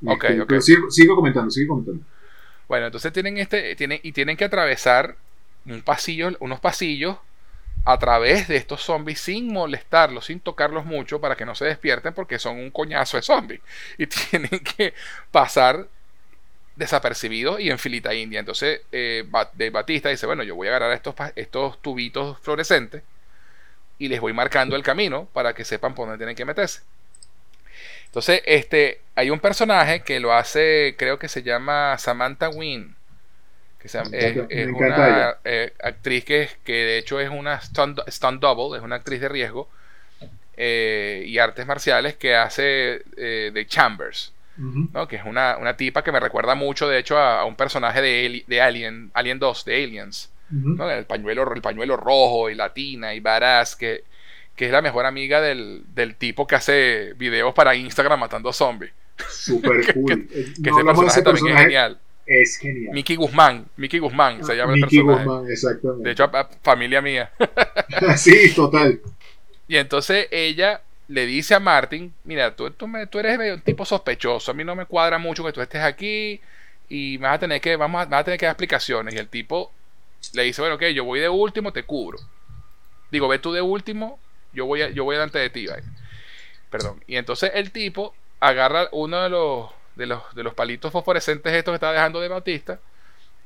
Ok, 0.05 0.23
Este, 0.23 0.41
ok. 0.41 0.47
Pero 0.47 0.61
sigo, 0.61 0.91
sigo 0.91 1.15
comentando, 1.15 1.51
sigo 1.51 1.73
comentando. 1.73 2.03
Bueno, 2.67 2.85
entonces 2.87 3.11
tienen 3.11 3.37
este, 3.37 3.75
tienen, 3.75 3.99
y 4.03 4.11
tienen 4.11 4.37
que 4.37 4.45
atravesar 4.45 5.15
un 5.65 5.81
pasillo, 5.81 6.29
unos 6.39 6.59
pasillos 6.59 7.17
a 7.85 7.97
través 7.97 8.47
de 8.47 8.57
estos 8.57 8.81
zombies 8.81 9.19
sin 9.19 9.51
molestarlos, 9.51 10.25
sin 10.25 10.39
tocarlos 10.39 10.85
mucho 10.85 11.19
para 11.19 11.35
que 11.35 11.45
no 11.45 11.55
se 11.55 11.65
despierten 11.65 12.13
porque 12.13 12.39
son 12.39 12.57
un 12.57 12.71
coñazo 12.71 13.17
de 13.17 13.23
zombies 13.23 13.61
y 13.97 14.07
tienen 14.29 14.59
que 14.59 14.93
pasar 15.31 15.87
desapercibidos 16.75 17.59
y 17.59 17.69
en 17.69 17.79
filita 17.79 18.13
india. 18.13 18.39
Entonces 18.39 18.81
eh, 18.91 19.25
Batista 19.71 20.09
dice, 20.09 20.25
bueno, 20.25 20.43
yo 20.43 20.55
voy 20.55 20.67
a 20.67 20.71
agarrar 20.71 20.93
estos, 20.93 21.15
estos 21.35 21.81
tubitos 21.81 22.37
fluorescentes 22.39 23.03
y 23.97 24.07
les 24.07 24.21
voy 24.21 24.33
marcando 24.33 24.75
el 24.75 24.83
camino 24.83 25.27
para 25.33 25.53
que 25.53 25.65
sepan 25.65 25.93
por 25.93 26.07
dónde 26.07 26.17
tienen 26.17 26.35
que 26.35 26.45
meterse. 26.45 26.81
Entonces, 28.05 28.41
este, 28.45 29.01
hay 29.13 29.29
un 29.29 29.39
personaje 29.39 30.01
que 30.01 30.19
lo 30.19 30.33
hace, 30.33 30.95
creo 30.97 31.19
que 31.19 31.27
se 31.27 31.43
llama 31.43 31.95
Samantha 31.99 32.49
Wynn, 32.49 32.95
que 33.79 33.87
se 33.89 33.97
llama- 33.97 34.09
es, 34.13 34.35
una 34.73 35.37
eh, 35.45 35.73
actriz 35.83 36.25
que, 36.25 36.41
es- 36.43 36.57
que 36.63 36.73
de 36.73 36.97
hecho 36.97 37.19
es 37.19 37.29
una 37.29 37.59
stunt, 37.61 37.99
stunt 38.09 38.41
double, 38.41 38.77
es 38.77 38.83
una 38.83 38.97
actriz 38.97 39.21
de 39.21 39.29
riesgo 39.29 39.69
eh, 40.57 41.23
y 41.25 41.37
artes 41.37 41.65
marciales 41.65 42.15
que 42.15 42.35
hace 42.35 43.01
eh, 43.17 43.51
de 43.53 43.65
Chambers. 43.67 44.33
¿no? 44.93 45.07
que 45.07 45.15
es 45.15 45.21
una, 45.25 45.55
una 45.57 45.77
tipa 45.77 46.03
que 46.03 46.11
me 46.11 46.19
recuerda 46.19 46.53
mucho, 46.53 46.89
de 46.89 46.97
hecho, 46.99 47.17
a, 47.17 47.39
a 47.39 47.45
un 47.45 47.55
personaje 47.55 48.01
de, 48.01 48.43
de 48.45 48.61
Alien, 48.61 49.09
Alien 49.13 49.39
2, 49.39 49.63
de 49.63 49.83
Aliens. 49.83 50.29
¿no? 50.49 50.89
El 50.91 51.05
pañuelo, 51.05 51.49
el 51.53 51.61
pañuelo 51.61 51.95
rojo 51.95 52.49
y 52.49 52.55
latina 52.55 53.13
y 53.13 53.21
varaz, 53.21 53.77
que, 53.77 54.03
que 54.57 54.65
es 54.65 54.71
la 54.73 54.81
mejor 54.81 55.05
amiga 55.05 55.39
del, 55.39 55.83
del 55.95 56.15
tipo 56.15 56.45
que 56.45 56.55
hace 56.55 57.13
videos 57.15 57.53
para 57.53 57.73
Instagram 57.75 58.19
matando 58.19 58.51
zombies. 58.51 58.91
Super 59.29 59.93
cool. 59.93 60.27
Que 60.61 60.71
no 60.71 60.77
ese 60.79 60.83
personaje 60.83 61.21
también 61.21 61.47
es 61.47 61.53
genial. 61.63 61.99
Es 62.29 62.57
genial. 62.57 62.93
Mickey 62.93 63.15
Guzmán, 63.15 63.65
Mickey 63.77 63.99
Guzmán 63.99 64.43
se 64.45 64.55
llama 64.55 64.73
el 64.73 64.81
Mickey 64.81 64.99
personaje. 64.99 65.25
Guzmán, 65.25 65.51
exactamente. 65.51 66.03
De 66.03 66.11
hecho, 66.11 66.23
a- 66.23 66.39
a- 66.39 66.49
familia 66.63 67.01
mía. 67.01 67.31
sí, 68.17 68.53
total. 68.55 69.01
Y 69.67 69.77
entonces 69.77 70.27
ella 70.31 70.81
le 71.07 71.25
dice 71.25 71.55
a 71.55 71.59
Martin, 71.59 72.13
mira, 72.23 72.55
tú, 72.55 72.69
tú, 72.71 72.87
me- 72.87 73.07
tú 73.07 73.19
eres 73.19 73.39
un 73.53 73.61
tipo 73.61 73.83
sospechoso, 73.85 74.51
a 74.51 74.53
mí 74.53 74.63
no 74.63 74.75
me 74.75 74.85
cuadra 74.85 75.17
mucho 75.17 75.43
que 75.43 75.51
tú 75.51 75.61
estés 75.61 75.81
aquí 75.83 76.39
y 76.87 77.17
me 77.19 77.27
vas 77.27 77.35
a 77.35 77.39
tener 77.39 77.59
que, 77.61 77.75
vamos 77.75 78.01
a, 78.01 78.05
me 78.05 78.11
vas 78.11 78.21
a 78.21 78.25
tener 78.25 78.39
que 78.39 78.45
dar 78.45 78.53
explicaciones. 78.53 79.13
Y 79.15 79.17
el 79.17 79.27
tipo 79.27 79.71
le 80.33 80.43
dice, 80.43 80.61
bueno, 80.61 80.75
ok, 80.75 80.83
yo 80.93 81.03
voy 81.05 81.19
de 81.19 81.29
último, 81.29 81.73
te 81.73 81.83
cubro. 81.83 82.19
Digo, 83.11 83.27
ve 83.27 83.39
tú 83.39 83.51
de 83.53 83.61
último, 83.61 84.19
yo 84.53 84.65
voy, 84.65 84.81
a- 84.83 84.89
yo 84.89 85.03
voy 85.03 85.15
delante 85.15 85.39
de 85.39 85.49
ti. 85.49 85.65
vaya. 85.67 85.83
Perdón. 86.69 87.03
Y 87.07 87.15
entonces 87.15 87.51
el 87.55 87.71
tipo 87.71 88.13
agarra 88.39 88.87
uno 88.91 89.21
de 89.23 89.29
los, 89.29 89.69
de 89.99 90.07
los, 90.07 90.33
de 90.33 90.41
los 90.41 90.55
palitos 90.55 90.91
fosforescentes 90.91 91.53
estos 91.53 91.73
que 91.73 91.75
está 91.75 91.91
dejando 91.91 92.19
de 92.19 92.27
Batista 92.27 92.79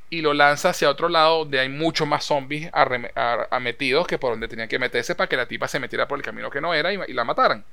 y 0.09 0.21
lo 0.21 0.33
lanza 0.33 0.69
hacia 0.69 0.89
otro 0.89 1.09
lado 1.09 1.39
donde 1.39 1.59
hay 1.59 1.69
mucho 1.69 2.05
más 2.05 2.23
zombies 2.23 2.71
metidos 3.59 4.05
que 4.05 4.19
por 4.19 4.31
donde 4.31 4.47
tenían 4.47 4.69
que 4.69 4.77
meterse 4.77 5.15
para 5.15 5.27
que 5.27 5.35
la 5.35 5.47
tipa 5.47 5.67
se 5.67 5.79
metiera 5.79 6.07
por 6.07 6.19
el 6.19 6.23
camino 6.23 6.49
que 6.51 6.61
no 6.61 6.73
era 6.73 6.93
y, 6.93 6.99
y 7.07 7.13
la 7.13 7.23
mataran. 7.23 7.65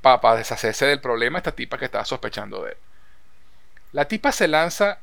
Para 0.00 0.36
deshacerse 0.36 0.86
del 0.86 1.00
problema 1.00 1.38
esta 1.38 1.52
tipa 1.52 1.76
que 1.76 1.86
estaba 1.86 2.04
sospechando 2.04 2.62
de 2.62 2.70
él. 2.70 2.76
La 3.92 4.06
tipa 4.06 4.30
se 4.30 4.46
lanza 4.46 5.00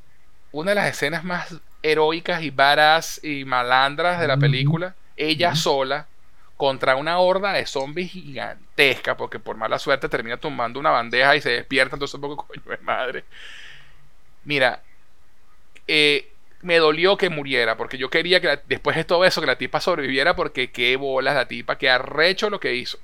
una 0.54 0.72
de 0.72 0.76
las 0.76 0.88
escenas 0.88 1.26
más 1.26 1.54
heroicas 1.84 2.42
y 2.42 2.50
varas 2.50 3.20
y 3.22 3.44
malandras 3.44 4.20
de 4.22 4.28
la 4.28 4.38
película, 4.38 4.96
ella 5.18 5.56
sola 5.56 6.08
contra 6.58 6.96
una 6.96 7.20
horda 7.20 7.54
de 7.54 7.66
zombies 7.66 8.12
gigantesca, 8.12 9.18
porque 9.18 9.40
por 9.40 9.58
mala 9.58 9.80
suerte 9.80 10.10
termina 10.10 10.38
tumbando 10.38 10.80
una 10.80 10.92
bandeja 10.92 11.36
y 11.36 11.42
se 11.42 11.50
despierta, 11.52 11.96
entonces 11.96 12.16
un 12.16 12.22
poco 12.22 12.48
coño 12.48 12.62
de 12.66 12.78
madre. 12.78 13.24
Mira, 14.44 14.82
eh, 15.88 16.32
me 16.62 16.78
dolió 16.78 17.18
que 17.18 17.30
muriera, 17.30 17.78
porque 17.78 17.98
yo 17.98 18.10
quería 18.10 18.40
que 18.42 18.48
la- 18.48 18.62
después 18.68 18.96
de 18.96 19.04
todo 19.04 19.26
eso, 19.26 19.42
que 19.42 19.48
la 19.48 19.58
tipa 19.58 19.80
sobreviviera, 19.80 20.36
porque 20.36 20.72
qué 20.72 20.96
bolas 20.96 21.36
la 21.36 21.48
tipa, 21.48 21.78
que 21.78 21.90
arrecho 21.90 22.50
lo 22.50 22.60
que 22.60 22.76
hizo. 22.76 22.98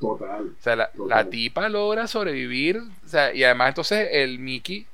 Total. 0.00 0.46
O 0.58 0.62
sea, 0.62 0.76
la, 0.76 0.90
Total. 0.90 1.08
la 1.24 1.30
tipa 1.30 1.68
logra 1.68 2.06
sobrevivir, 2.08 2.78
o 2.78 3.08
sea, 3.08 3.32
y 3.32 3.44
además 3.44 3.68
entonces 3.68 4.08
el 4.12 4.38
Mickey, 4.38 4.86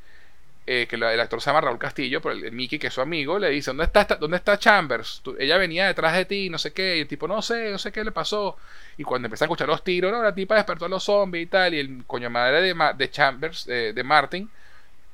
eh, 0.70 0.86
que 0.88 0.96
el 0.96 1.04
actor 1.20 1.40
se 1.40 1.50
llama 1.50 1.62
Raúl 1.62 1.78
Castillo, 1.78 2.20
pero 2.22 2.34
el, 2.34 2.52
Mickey, 2.52 2.78
que 2.78 2.88
es 2.88 2.94
su 2.94 3.00
amigo, 3.00 3.38
le 3.38 3.50
dice, 3.50 3.70
¿dónde 3.70 3.84
está, 3.84 4.04
dónde 4.16 4.36
está 4.38 4.58
Chambers? 4.58 5.20
Tú- 5.22 5.36
ella 5.38 5.56
venía 5.58 5.86
detrás 5.86 6.14
de 6.14 6.24
ti, 6.26 6.50
no 6.50 6.58
sé 6.58 6.72
qué, 6.72 6.98
y 6.98 7.00
el 7.00 7.08
tipo, 7.08 7.26
no 7.28 7.42
sé, 7.42 7.70
no 7.72 7.78
sé 7.78 7.92
qué 7.92 8.04
le 8.04 8.12
pasó. 8.12 8.56
Y 8.96 9.04
cuando 9.04 9.26
empiezan 9.26 9.46
a 9.46 9.48
escuchar 9.48 9.68
los 9.68 9.82
tiros, 9.84 10.12
no, 10.12 10.22
la 10.22 10.34
tipa 10.34 10.54
despertó 10.56 10.84
a 10.86 10.88
los 10.88 11.04
zombies 11.04 11.44
y 11.44 11.46
tal, 11.48 11.74
y 11.74 11.80
el 11.80 12.04
coño 12.06 12.30
madre 12.30 12.62
de, 12.62 12.74
de 12.96 13.10
Chambers, 13.10 13.66
eh, 13.68 13.92
de 13.94 14.04
Martin, 14.04 14.50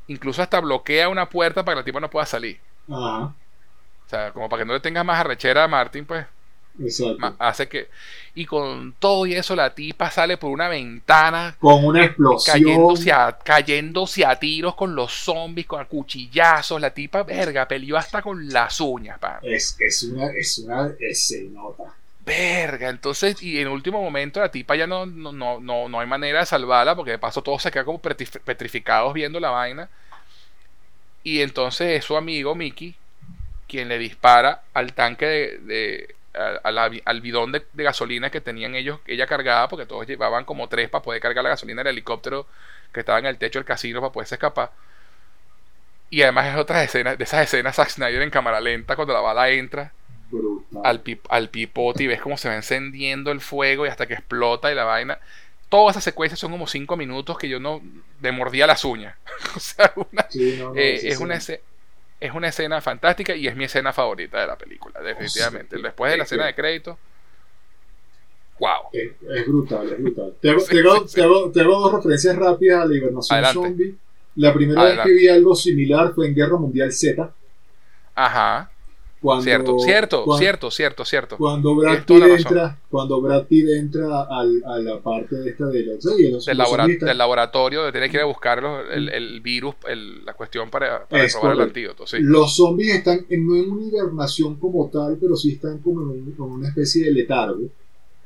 incluso 0.09 0.43
hasta 0.43 0.61
bloquea 0.61 1.09
una 1.11 1.29
puerta 1.31 1.65
para 1.65 1.77
que 1.77 1.81
la 1.81 1.85
tipa 1.87 2.01
no 2.01 2.11
pueda 2.11 2.27
salir. 2.27 2.61
Ajá, 2.89 3.35
O 4.07 4.09
sea, 4.09 4.33
como 4.33 4.49
para 4.49 4.63
que 4.63 4.67
no 4.67 4.73
le 4.75 4.81
tengas 4.81 5.05
más 5.05 5.19
arrechera 5.21 5.65
a 5.65 5.69
Martin, 5.69 6.07
pues 6.07 6.27
exacto. 6.81 7.35
hace 7.39 7.69
que... 7.69 7.89
Y 8.35 8.45
con 8.45 8.93
todo 8.99 9.25
y 9.25 9.33
eso, 9.35 9.57
la 9.57 9.75
tipa 9.75 10.11
sale 10.11 10.37
por 10.37 10.51
una 10.51 10.69
ventana 10.69 11.57
Con 11.59 11.87
una 11.87 12.05
explosión. 12.05 12.55
cayéndose 12.55 13.11
a, 13.11 13.39
cayéndose 13.43 14.27
a 14.27 14.39
tiros 14.39 14.75
con 14.75 14.95
los 14.95 15.11
zombies, 15.11 15.67
con 15.67 15.83
cuchillazos. 15.87 16.79
La 16.79 16.91
tipa, 16.91 17.23
verga, 17.23 17.67
peleó 17.67 17.97
hasta 17.97 18.21
con 18.21 18.47
las 18.51 18.79
uñas, 18.81 19.19
pan. 19.19 19.39
Es, 19.43 19.77
es 19.81 20.03
una, 20.03 20.27
es 20.33 20.59
una 20.59 20.91
escenota. 21.01 21.85
Verga, 22.27 22.91
entonces, 22.91 23.43
y 23.43 23.59
en 23.59 23.69
último 23.69 24.03
momento 24.03 24.41
la 24.41 24.51
tipa 24.51 24.77
ya 24.77 24.87
no, 24.87 25.07
no, 25.07 25.33
no, 25.33 25.59
no, 25.61 25.89
no 25.89 26.01
hay 26.01 26.07
manera 26.07 26.41
de 26.41 26.47
salvarla, 26.47 26.95
porque 26.95 27.13
de 27.13 27.19
paso 27.19 27.41
todos 27.41 27.63
se 27.63 27.71
quedan 27.71 27.87
como 27.87 28.03
petrif- 28.03 28.41
petrificados 28.41 29.15
viendo 29.15 29.41
la 29.41 29.49
vaina. 29.51 29.89
Y 31.25 31.41
entonces 31.41 31.99
es 32.01 32.05
su 32.05 32.17
amigo 32.17 32.55
Mickey 32.55 32.95
quien 33.67 33.89
le 33.89 33.99
dispara 33.99 34.63
al 34.75 34.93
tanque 34.93 35.25
de, 35.27 35.59
de- 35.59 36.15
a- 36.37 36.61
a 36.63 36.71
la- 36.73 36.91
al 37.05 37.21
bidón 37.21 37.53
de, 37.53 37.67
de 37.73 37.85
gasolina 37.85 38.31
que 38.31 38.41
tenían 38.41 38.75
ellos, 38.75 39.01
ella 39.07 39.27
cargada, 39.27 39.69
porque 39.69 39.87
todos 39.87 40.07
llevaban 40.07 40.45
como 40.45 40.69
tres 40.69 40.89
para 40.91 41.03
poder 41.03 41.21
cargar 41.23 41.45
la 41.45 41.51
gasolina 41.51 41.83
del 41.83 41.93
helicóptero 41.93 42.47
que 42.93 43.01
estaba 43.01 43.19
en 43.19 43.27
el 43.27 43.39
techo 43.39 43.59
del 43.59 43.67
casino 43.67 44.01
para 44.01 44.13
poderse 44.13 44.37
escapar. 44.37 44.73
Y 46.11 46.23
además 46.23 46.47
es 46.49 46.57
otras 46.57 46.85
escenas, 46.85 47.19
de 47.19 47.25
esas 47.25 47.43
escenas 47.43 47.77
Zack 47.77 47.91
Snyder 47.91 48.23
en 48.23 48.31
cámara 48.31 48.61
lenta 48.61 48.95
cuando 48.97 49.13
la 49.15 49.21
bala 49.21 49.51
entra 49.51 49.93
Brutal. 50.31 50.83
al, 50.83 51.03
al 51.31 51.51
pipote 51.51 52.05
y 52.05 52.09
ves 52.09 52.21
cómo 52.23 52.39
se 52.39 52.49
va 52.49 52.57
encendiendo 52.57 53.33
el 53.33 53.41
fuego 53.41 53.87
y 53.87 53.91
hasta 53.91 54.07
que 54.07 54.15
explota 54.15 54.73
y 54.73 54.75
la 54.77 54.85
vaina. 54.85 55.19
Todas 55.69 55.95
esas 55.95 56.05
secuencias 56.05 56.41
son 56.41 56.53
como 56.53 56.67
cinco 56.69 56.97
minutos 56.97 57.39
que 57.39 57.49
yo 57.49 57.61
no 57.61 57.83
me 58.21 58.33
mordía 58.33 58.67
las 58.67 58.85
uñas. 58.85 59.17
o 59.57 59.61
sea, 59.61 59.93
una- 59.97 60.29
Sí, 60.29 60.57
no, 60.59 60.75
no, 60.75 60.75
eh, 60.75 60.97
sí, 60.97 61.11
es, 61.11 61.19
sí. 61.19 61.25
una 61.25 61.37
escena, 61.37 61.61
es 62.21 62.33
una 62.33 62.49
escena 62.49 62.81
fantástica 62.81 63.35
y 63.35 63.47
es 63.47 63.55
mi 63.57 63.65
escena 63.65 63.93
favorita 63.93 64.41
de 64.41 64.47
la 64.47 64.57
película, 64.57 65.01
definitivamente. 65.01 65.77
sí. 65.77 65.83
Después 65.83 66.11
de 66.13 66.17
la 66.19 66.25
escena 66.25 66.47
de 66.47 66.55
crédito, 66.55 66.99
wow. 68.59 68.89
Es, 68.93 69.11
es 69.37 69.47
brutal, 69.47 69.89
es 69.93 70.03
brutal. 70.03 70.35
Te 70.41 70.51
hago, 70.51 70.61
Sí, 70.61 70.67
te 70.71 70.81
hago- 70.81 71.03
sí, 71.03 71.09
sí. 71.09 71.15
te 71.17 71.23
hago- 71.23 71.51
te 71.53 71.61
hago 71.61 71.79
dos 71.81 71.93
referencias 71.95 72.37
rápidas 72.37 72.83
a 72.83 72.87
la 72.87 72.97
hibernación 72.97 73.35
Adelante. 73.45 73.61
zombie. 73.69 73.97
La 74.37 74.53
primera 74.53 74.81
Adelante. 74.83 75.11
vez 75.11 75.17
que 75.19 75.23
vi 75.23 75.29
algo 75.29 75.55
similar 75.55 76.13
fue 76.15 76.27
en 76.29 76.35
Guerra 76.35 76.57
Mundial 76.57 76.93
Z. 76.93 77.31
Ajá, 78.15 78.71
Cuando, 79.27 79.45
cierto, 79.45 79.79
cierto, 79.81 80.25
cierto, 80.39 80.71
cierto, 80.71 81.05
cierto. 81.05 81.37
Cuando 81.37 81.75
Brad 81.75 82.05
Pitt 82.05 82.19
la 82.19 82.27
entra, 82.37 82.79
cuando 82.89 83.21
Brad 83.21 83.45
Pitt 83.47 83.69
entra 83.71 84.23
al- 84.23 84.63
a 84.65 84.79
la 84.79 85.01
parte 85.01 85.35
de 85.37 85.51
esta 85.51 85.67
de 85.67 85.83
los, 85.85 86.07
oye, 86.07 86.31
los- 86.31 86.45
Del, 86.47 86.57
labora- 86.59 86.87
del 86.87 87.19
laboratorio, 87.19 87.83
de 87.85 87.93
tener 87.93 88.11
que 88.11 88.19
ir 88.19 88.23
a 88.23 88.27
buscar 88.27 88.63
los- 88.63 88.85
el, 88.91 89.09
el 89.09 89.41
virus, 89.41 89.75
el- 89.89 90.25
la 90.25 90.35
cuestión 90.35 90.71
para, 90.71 91.07
para 91.07 91.25
Es 91.25 91.35
probar 91.35 91.57
el 91.57 91.63
antídoto. 91.63 92.07
Sí. 92.07 92.19
Los 92.21 92.57
zombies 92.57 92.95
están 92.95 93.27
en, 93.29 93.47
no 93.49 93.57
en 93.57 93.71
una 93.71 93.87
hibernación 93.87 94.55
como 94.57 94.89
tal, 94.93 95.19
pero 95.21 95.35
sí 95.37 95.53
están 95.55 95.79
como 95.79 96.03
en, 96.03 96.09
un- 96.09 96.35
en 96.39 96.43
una 96.43 96.69
especie 96.69 97.05
de 97.07 97.11
letargo. 97.13 97.63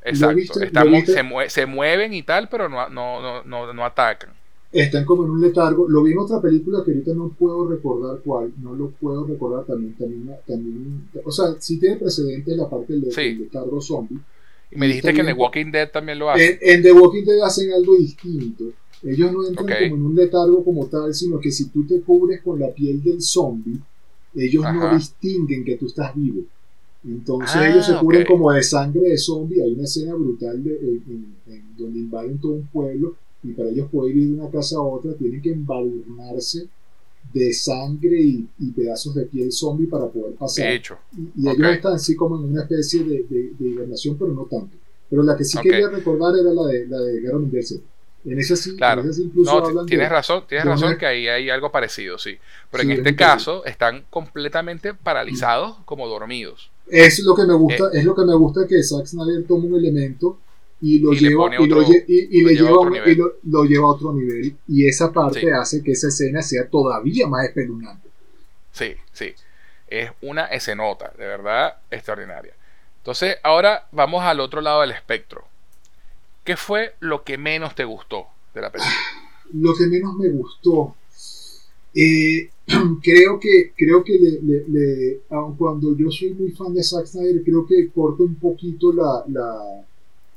Exacto. 0.04 0.62
Estamos, 0.62 0.92
viste? 0.92 1.12
se, 1.12 1.22
mue- 1.22 1.48
se 1.48 1.66
mueven 1.66 2.14
y 2.14 2.22
tal, 2.22 2.48
pero 2.48 2.68
no, 2.68 2.88
no, 2.88 3.20
no, 3.20 3.42
no, 3.44 3.72
no 3.72 3.84
atacan. 3.84 4.30
Están 4.72 5.04
como 5.04 5.24
en 5.24 5.30
un 5.30 5.40
letargo. 5.40 5.88
Lo 5.88 6.02
vi 6.04 6.12
en 6.12 6.18
otra 6.18 6.40
película 6.40 6.82
que 6.84 6.92
ahorita 6.92 7.12
no 7.14 7.28
puedo 7.30 7.68
recordar 7.68 8.20
cuál. 8.24 8.52
No 8.62 8.74
lo 8.74 8.90
puedo 8.90 9.26
recordar 9.26 9.64
también. 9.66 9.94
también, 9.94 10.30
también 10.46 11.08
o 11.24 11.30
sea, 11.32 11.56
sí 11.58 11.78
tiene 11.80 11.96
precedentes 11.96 12.56
la 12.56 12.68
parte 12.70 12.92
del, 12.92 13.10
Sí. 13.12 13.34
letargo 13.34 13.80
zombie. 13.80 14.18
Y 14.70 14.78
me 14.78 14.86
dijiste 14.86 15.12
que 15.12 15.20
en 15.20 15.26
The 15.26 15.32
Walking 15.32 15.72
Dead 15.72 15.90
también 15.90 16.20
lo 16.20 16.30
hacen. 16.30 16.56
En, 16.60 16.76
en 16.76 16.82
The 16.82 16.92
Walking 16.92 17.24
Dead 17.24 17.40
hacen 17.42 17.72
algo 17.72 17.96
distinto. 17.96 18.66
Ellos 19.02 19.32
no 19.32 19.44
entran 19.46 19.66
como 19.66 19.96
en 19.96 20.02
un 20.06 20.14
letargo 20.14 20.64
como 20.64 20.86
tal, 20.86 21.12
sino 21.14 21.40
que 21.40 21.50
si 21.50 21.68
tú 21.70 21.84
te 21.86 22.00
cubres 22.02 22.40
con 22.42 22.60
la 22.60 22.68
piel 22.72 23.02
del 23.02 23.20
zombie, 23.20 23.78
ellos 24.36 24.62
no 24.62 24.94
distinguen 24.94 25.64
que 25.64 25.76
tú 25.76 25.86
estás 25.86 26.14
vivo. 26.14 26.42
Entonces 27.04 27.56
Ah, 27.56 27.68
ellos 27.70 27.86
se 27.86 27.96
cubren 27.96 28.24
como 28.26 28.52
de 28.52 28.62
sangre 28.62 29.00
de 29.08 29.18
zombie. 29.18 29.60
Hay 29.62 29.72
una 29.72 29.84
escena 29.84 30.14
brutal 30.14 30.62
de, 30.62 30.70
en- 30.78 31.02
en- 31.08 31.52
en 31.54 31.76
donde 31.76 31.98
invaden 31.98 32.38
todo 32.38 32.52
un 32.52 32.66
pueblo 32.68 33.16
y 33.42 33.52
para 33.52 33.70
ellos 33.70 33.88
poder 33.90 34.16
ir 34.16 34.28
de 34.28 34.40
una 34.40 34.50
casa 34.50 34.76
a 34.76 34.82
otra 34.82 35.14
tienen 35.14 35.40
que 35.40 35.52
embadurnarse 35.52 36.68
de 37.32 37.52
sangre 37.52 38.20
y, 38.20 38.48
y 38.58 38.70
pedazos 38.72 39.14
de 39.14 39.24
piel 39.26 39.52
zombie 39.52 39.86
para 39.86 40.08
poder 40.08 40.34
pasar. 40.34 40.66
De 40.66 40.74
hecho. 40.74 40.98
Y, 41.16 41.44
y 41.44 41.48
Ok. 41.48 41.54
ellos 41.58 41.72
están 41.72 41.92
así 41.94 42.16
como 42.16 42.36
en 42.36 42.44
una 42.44 42.62
especie 42.62 43.04
de, 43.04 43.24
de, 43.28 43.52
de 43.58 43.68
hibernación, 43.68 44.16
pero 44.18 44.32
no 44.32 44.44
tanto. 44.44 44.76
Pero 45.08 45.22
la 45.22 45.36
que 45.36 45.44
sí 45.44 45.56
Ok. 45.58 45.64
quería 45.64 45.88
recordar 45.88 46.34
era 46.36 46.52
la 46.52 46.66
de, 46.66 46.86
la 46.86 46.98
de 47.00 47.20
Guerra 47.20 47.38
Mundial 47.38 47.64
Z. 47.64 47.80
En 48.24 48.38
esa 48.38 48.54
sí, 48.56 48.76
Claro. 48.76 49.02
en 49.02 49.10
esa 49.10 49.22
incluso 49.22 49.72
No, 49.72 49.86
tienes 49.86 50.06
de... 50.06 50.10
razón, 50.10 50.44
tienes 50.46 50.66
razón 50.66 50.88
una- 50.88 50.98
que 50.98 51.06
ahí 51.06 51.26
hay 51.28 51.48
algo 51.50 51.70
parecido, 51.72 52.18
sí. 52.18 52.36
Pero 52.70 52.82
Sí, 52.82 52.86
en 52.88 52.92
es 52.92 52.98
este 52.98 53.16
caso 53.16 53.64
están 53.64 54.04
completamente 54.10 54.92
paralizados 54.92 55.76
como 55.86 56.06
dormidos. 56.08 56.70
Es 56.86 57.20
lo 57.24 57.34
que 57.34 57.44
me 57.46 57.54
gusta, 57.54 57.84
Eh. 57.94 57.98
es 58.00 58.04
lo 58.04 58.14
que 58.14 58.24
me 58.24 58.34
gusta 58.34 58.66
que 58.66 58.82
Zack 58.82 59.06
Snyder 59.06 59.44
toma 59.46 59.66
un 59.66 59.74
elemento 59.76 60.38
y 60.82 60.98
lo 61.00 61.12
Y 61.12 61.20
le 61.20 61.28
lleva, 61.30 61.54
y 61.58 61.66
lo, 61.66 61.82
y, 61.82 62.04
y 62.08 62.40
lo 62.42 62.48
le 62.48 62.54
lleva 62.54 62.68
a 62.70 62.72
otro 62.72 62.90
nivel. 62.90 63.18
lo, 63.18 63.32
lo 63.44 63.64
lleva 63.64 63.84
a 63.84 63.90
otro 63.90 64.12
nivel. 64.12 64.56
Y 64.68 64.86
esa 64.86 65.12
parte 65.12 65.40
Sí. 65.40 65.46
hace 65.50 65.82
que 65.82 65.92
esa 65.92 66.08
escena 66.08 66.42
sea 66.42 66.68
todavía 66.68 67.26
más 67.26 67.44
espeluznante. 67.46 68.08
Sí, 68.72 68.94
sí. 69.12 69.32
Es 69.88 70.10
una 70.22 70.46
escenota, 70.46 71.12
de 71.18 71.26
verdad, 71.26 71.76
extraordinaria. 71.90 72.54
Entonces, 72.98 73.36
ahora 73.42 73.88
vamos 73.92 74.22
al 74.22 74.40
otro 74.40 74.60
lado 74.60 74.82
del 74.82 74.92
espectro. 74.92 75.44
¿Qué 76.44 76.56
fue 76.56 76.94
lo 77.00 77.24
que 77.24 77.36
menos 77.38 77.74
te 77.74 77.84
gustó 77.84 78.26
de 78.54 78.60
la 78.62 78.70
película? 78.70 78.94
Lo 79.52 79.74
que 79.74 79.86
menos 79.86 80.14
me 80.16 80.28
gustó, 80.30 80.94
eh, 81.94 82.48
creo 83.02 83.38
que, 83.40 83.72
creo 83.76 84.04
que 84.04 84.12
le, 84.18 84.30
le- 84.42 84.64
le- 84.68 85.20
aun 85.30 85.56
cuando 85.56 85.96
yo 85.96 86.10
soy 86.10 86.30
muy 86.34 86.50
fan 86.52 86.72
de 86.72 86.82
Zack 86.84 87.06
Snyder, 87.06 87.42
creo 87.44 87.66
que 87.66 87.88
corta 87.90 88.22
un 88.22 88.36
poquito 88.36 88.92
la, 88.92 89.24
la, 89.28 89.84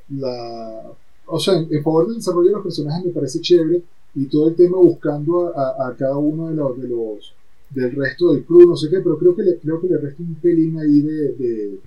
la 0.09 0.91
o 1.25 1.39
sea, 1.39 1.55
en, 1.57 1.83
favor 1.83 2.07
del 2.07 2.17
desarrollo 2.17 2.47
de 2.49 2.53
los 2.55 2.63
personajes 2.63 3.05
me 3.05 3.11
parece 3.11 3.39
chévere 3.39 3.81
y 4.15 4.25
todo 4.25 4.49
el 4.49 4.55
tema 4.55 4.77
buscando 4.77 5.47
a, 5.55 5.61
a- 5.61 5.87
a 5.89 5.95
cada 5.95 6.17
uno 6.17 6.49
de 6.49 6.55
los, 6.55 6.79
de 6.81 6.87
los 6.89 7.33
del 7.71 7.91
resto 7.95 8.33
del 8.33 8.43
crew, 8.45 8.67
no 8.67 8.75
sé 8.75 8.89
qué, 8.89 8.99
pero 8.99 9.17
creo 9.17 9.35
que 9.35 9.41
le, 9.43 9.57
creo 9.57 9.81
que 9.81 9.87
le 9.87 9.97
resta 9.97 10.21
un 10.21 10.35
pelín 10.35 10.77
ahí 10.79 11.01
de, 11.01 11.31
de, 11.33 11.79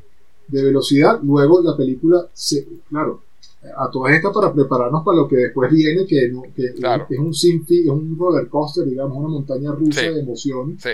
de 0.48 0.62
velocidad. 0.64 1.20
Luego 1.22 1.60
la 1.62 1.76
película, 1.76 2.26
se, 2.32 2.66
claro, 2.88 3.20
a 3.76 3.88
todas 3.90 4.14
estas 4.14 4.32
para 4.32 4.52
prepararnos 4.52 5.04
para 5.04 5.18
lo 5.18 5.28
que 5.28 5.36
después 5.36 5.70
viene, 5.70 6.04
que, 6.06 6.28
no, 6.28 6.42
que 6.56 6.72
Claro. 6.72 7.06
es 7.08 7.18
un 7.18 7.32
sinfi, 7.32 7.82
es 7.82 7.88
un 7.88 8.16
roller 8.18 8.48
coaster, 8.48 8.84
digamos, 8.84 9.16
una 9.18 9.28
montaña 9.28 9.70
rusa 9.72 10.00
Sí. 10.00 10.08
de 10.08 10.20
emociones, 10.20 10.82
Sí, 10.82 10.90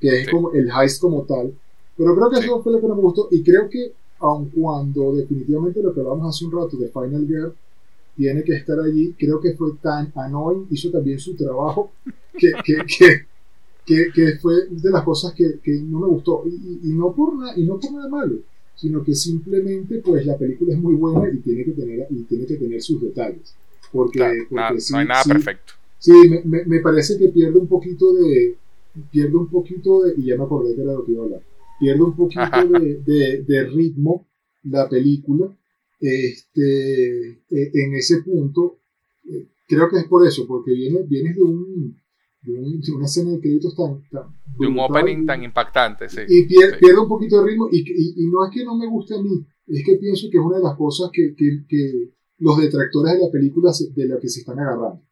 que 0.00 0.08
es 0.20 0.24
Sí. 0.26 0.30
como 0.30 0.52
el 0.52 0.68
heist 0.68 1.00
como 1.00 1.22
tal. 1.22 1.54
Pero 1.96 2.14
creo 2.14 2.28
que 2.30 2.40
eso 2.40 2.62
fue 2.62 2.72
lo 2.72 2.80
que 2.82 2.88
no 2.88 2.96
me 2.96 3.02
gustó 3.02 3.28
y 3.30 3.42
creo 3.42 3.70
que 3.70 3.92
aun 4.24 4.48
cuando 4.50 5.12
definitivamente 5.14 5.82
lo 5.82 5.92
que 5.94 6.00
hablamos 6.00 6.34
hace 6.34 6.44
un 6.46 6.52
rato 6.52 6.76
de 6.76 6.88
Final 6.88 7.26
Girl 7.26 7.52
tiene 8.16 8.42
que 8.44 8.54
estar 8.54 8.78
allí, 8.80 9.12
creo 9.18 9.40
que 9.40 9.54
fue 9.54 9.72
tan 9.82 10.12
annoying, 10.14 10.66
hizo 10.70 10.90
también 10.90 11.18
su 11.18 11.34
trabajo, 11.34 11.90
que, 12.38 12.52
que, 12.64 12.74
que, 12.86 13.26
que, 13.84 14.06
que 14.14 14.38
fue 14.38 14.54
de 14.70 14.90
las 14.90 15.02
cosas 15.02 15.34
que, 15.34 15.58
no 15.82 15.98
me 16.00 16.06
gustó. 16.06 16.42
Y, 16.46 16.50
y- 16.50 16.80
y 16.90 16.92
no 16.94 17.12
por 17.12 17.34
nada, 17.36 17.52
y 17.56 17.64
no 17.64 17.78
por 17.78 17.92
nada 17.92 18.08
malo, 18.08 18.36
sino 18.76 19.02
que 19.04 19.14
simplemente 19.14 19.98
pues 20.04 20.24
la 20.26 20.36
película 20.38 20.72
es 20.74 20.80
muy 20.80 20.94
buena 20.94 21.28
y 21.32 21.38
tiene 21.38 21.64
que 21.64 21.72
tener, 21.72 22.06
y 22.10 22.22
tiene 22.22 22.46
que 22.46 22.56
tener 22.56 22.80
sus 22.82 23.00
detalles. 23.02 23.54
Porque, 23.92 24.18
claro, 24.18 24.34
porque 24.48 24.54
nada- 24.54 24.80
sí- 24.80 24.92
no 24.92 24.98
hay 25.00 25.06
nada 25.06 25.22
sí- 25.22 25.28
perfecto. 25.30 25.72
Sí, 25.98 26.12
me, 26.28 26.42
me, 26.44 26.64
me 26.66 26.80
parece 26.80 27.16
que 27.18 27.28
pierde 27.28 27.58
un 27.58 27.66
poquito 27.66 28.12
de. 28.14 28.56
Pierde 29.10 29.36
un 29.36 29.46
poquito 29.48 30.02
de. 30.02 30.14
Y 30.18 30.26
ya 30.26 30.36
me 30.36 30.44
acordé 30.44 30.74
que 30.74 30.82
era 30.82 30.92
lo 30.92 31.04
que 31.04 31.12
iba 31.12 31.22
a 31.22 31.24
hablar. 31.24 31.40
Pierde 31.80 32.02
un 32.02 32.16
poquito 32.16 32.68
de, 32.78 32.98
de, 33.04 33.42
de 33.42 33.64
ritmo 33.64 34.26
la 34.64 34.88
película. 34.88 35.56
Este, 36.00 37.28
eh, 37.30 37.70
en 37.74 37.94
ese 37.94 38.22
punto, 38.22 38.78
eh, 39.28 39.48
creo 39.66 39.88
que 39.88 39.98
es 39.98 40.04
por 40.04 40.26
eso, 40.26 40.46
porque 40.46 40.72
viene, 40.72 41.02
vienes 41.02 41.34
de, 41.36 41.42
un, 41.42 41.96
de, 42.42 42.52
un- 42.58 42.80
de 42.80 42.92
una 42.92 43.04
escena 43.06 43.32
de 43.32 43.40
créditos 43.40 43.74
tan. 43.76 44.02
tan 44.10 44.22
De 44.58 44.66
un 44.66 44.78
opening 44.78 45.22
y- 45.22 45.26
tan 45.26 45.42
impactante, 45.42 46.08
sí. 46.08 46.20
y 46.28 46.46
pier- 46.46 46.72
Sí. 46.74 46.76
pierde 46.80 47.00
un 47.00 47.08
poquito 47.08 47.40
de 47.42 47.50
ritmo 47.50 47.68
y, 47.70 47.78
y- 47.80 48.14
y 48.22 48.26
no 48.26 48.44
es 48.44 48.50
que 48.52 48.64
no 48.64 48.76
me 48.76 48.86
guste 48.86 49.14
a 49.14 49.22
mí, 49.22 49.44
es 49.68 49.84
que 49.84 49.96
pienso 49.96 50.28
que 50.30 50.38
es 50.38 50.44
una 50.44 50.58
de 50.58 50.62
las 50.64 50.76
cosas 50.76 51.10
que, 51.12 51.34
que- 51.36 51.64
que 51.68 52.10
los 52.38 52.58
detractores 52.60 53.14
de 53.14 53.20
la 53.24 53.30
película 53.30 53.72
se- 53.72 53.90
de 53.92 54.06
la 54.08 54.18
que 54.20 54.28
se 54.28 54.40
están 54.40 54.58
agarrando. 54.58 55.02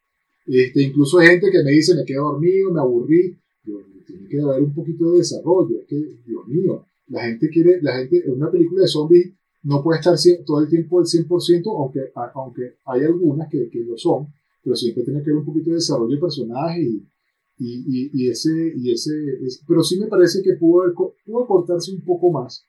Este, 0.47 0.82
incluso 0.82 1.18
hay 1.18 1.28
gente 1.28 1.51
que 1.51 1.62
me 1.62 1.70
dice 1.70 1.94
me 1.94 2.05
quedé 2.05 2.18
dormido, 2.18 2.70
me 2.72 2.80
aburrí. 2.80 3.39
Que 4.36 4.40
haber 4.42 4.62
un 4.62 4.74
poquito 4.74 5.10
de 5.12 5.18
desarrollo. 5.18 5.80
Es 5.80 5.86
que, 5.86 5.96
Dios 6.26 6.46
mío, 6.46 6.86
la 7.09 7.22
gente 7.24 7.48
quiere, 7.50 7.80
la 7.82 7.96
gente, 7.98 8.22
en 8.24 8.32
una 8.32 8.50
película 8.50 8.82
de 8.82 8.88
zombies 8.88 9.32
no 9.64 9.82
puede 9.82 9.98
estar 10.00 10.14
cien- 10.14 10.42
todo 10.44 10.60
el 10.60 10.68
tiempo 10.68 10.98
al 11.00 11.06
100%, 11.06 11.70
aunque, 11.76 12.00
a- 12.14 12.32
aunque 12.34 12.76
hay 12.86 13.02
algunas 13.02 13.48
que, 13.50 13.68
que 13.70 13.80
lo 13.84 13.96
son, 13.98 14.28
pero 14.64 14.74
siempre 14.74 15.04
tiene 15.04 15.20
que 15.22 15.30
haber 15.30 15.40
un 15.40 15.44
poquito 15.44 15.70
de 15.70 15.76
desarrollo 15.76 16.14
de 16.14 16.20
personaje 16.20 16.82
y, 16.82 17.06
y, 17.59 17.84
y, 17.86 18.10
y 18.14 18.28
ese, 18.30 18.72
y 18.76 18.90
ese, 18.92 19.12
es- 19.44 19.62
pero 19.68 19.82
sí 19.84 19.98
me 20.00 20.06
parece 20.06 20.42
que 20.42 20.54
pudo, 20.54 20.82
haber 20.82 20.94
pudo 20.94 21.46
cortarse 21.46 21.92
un 21.92 22.00
poco 22.00 22.30
más 22.30 22.64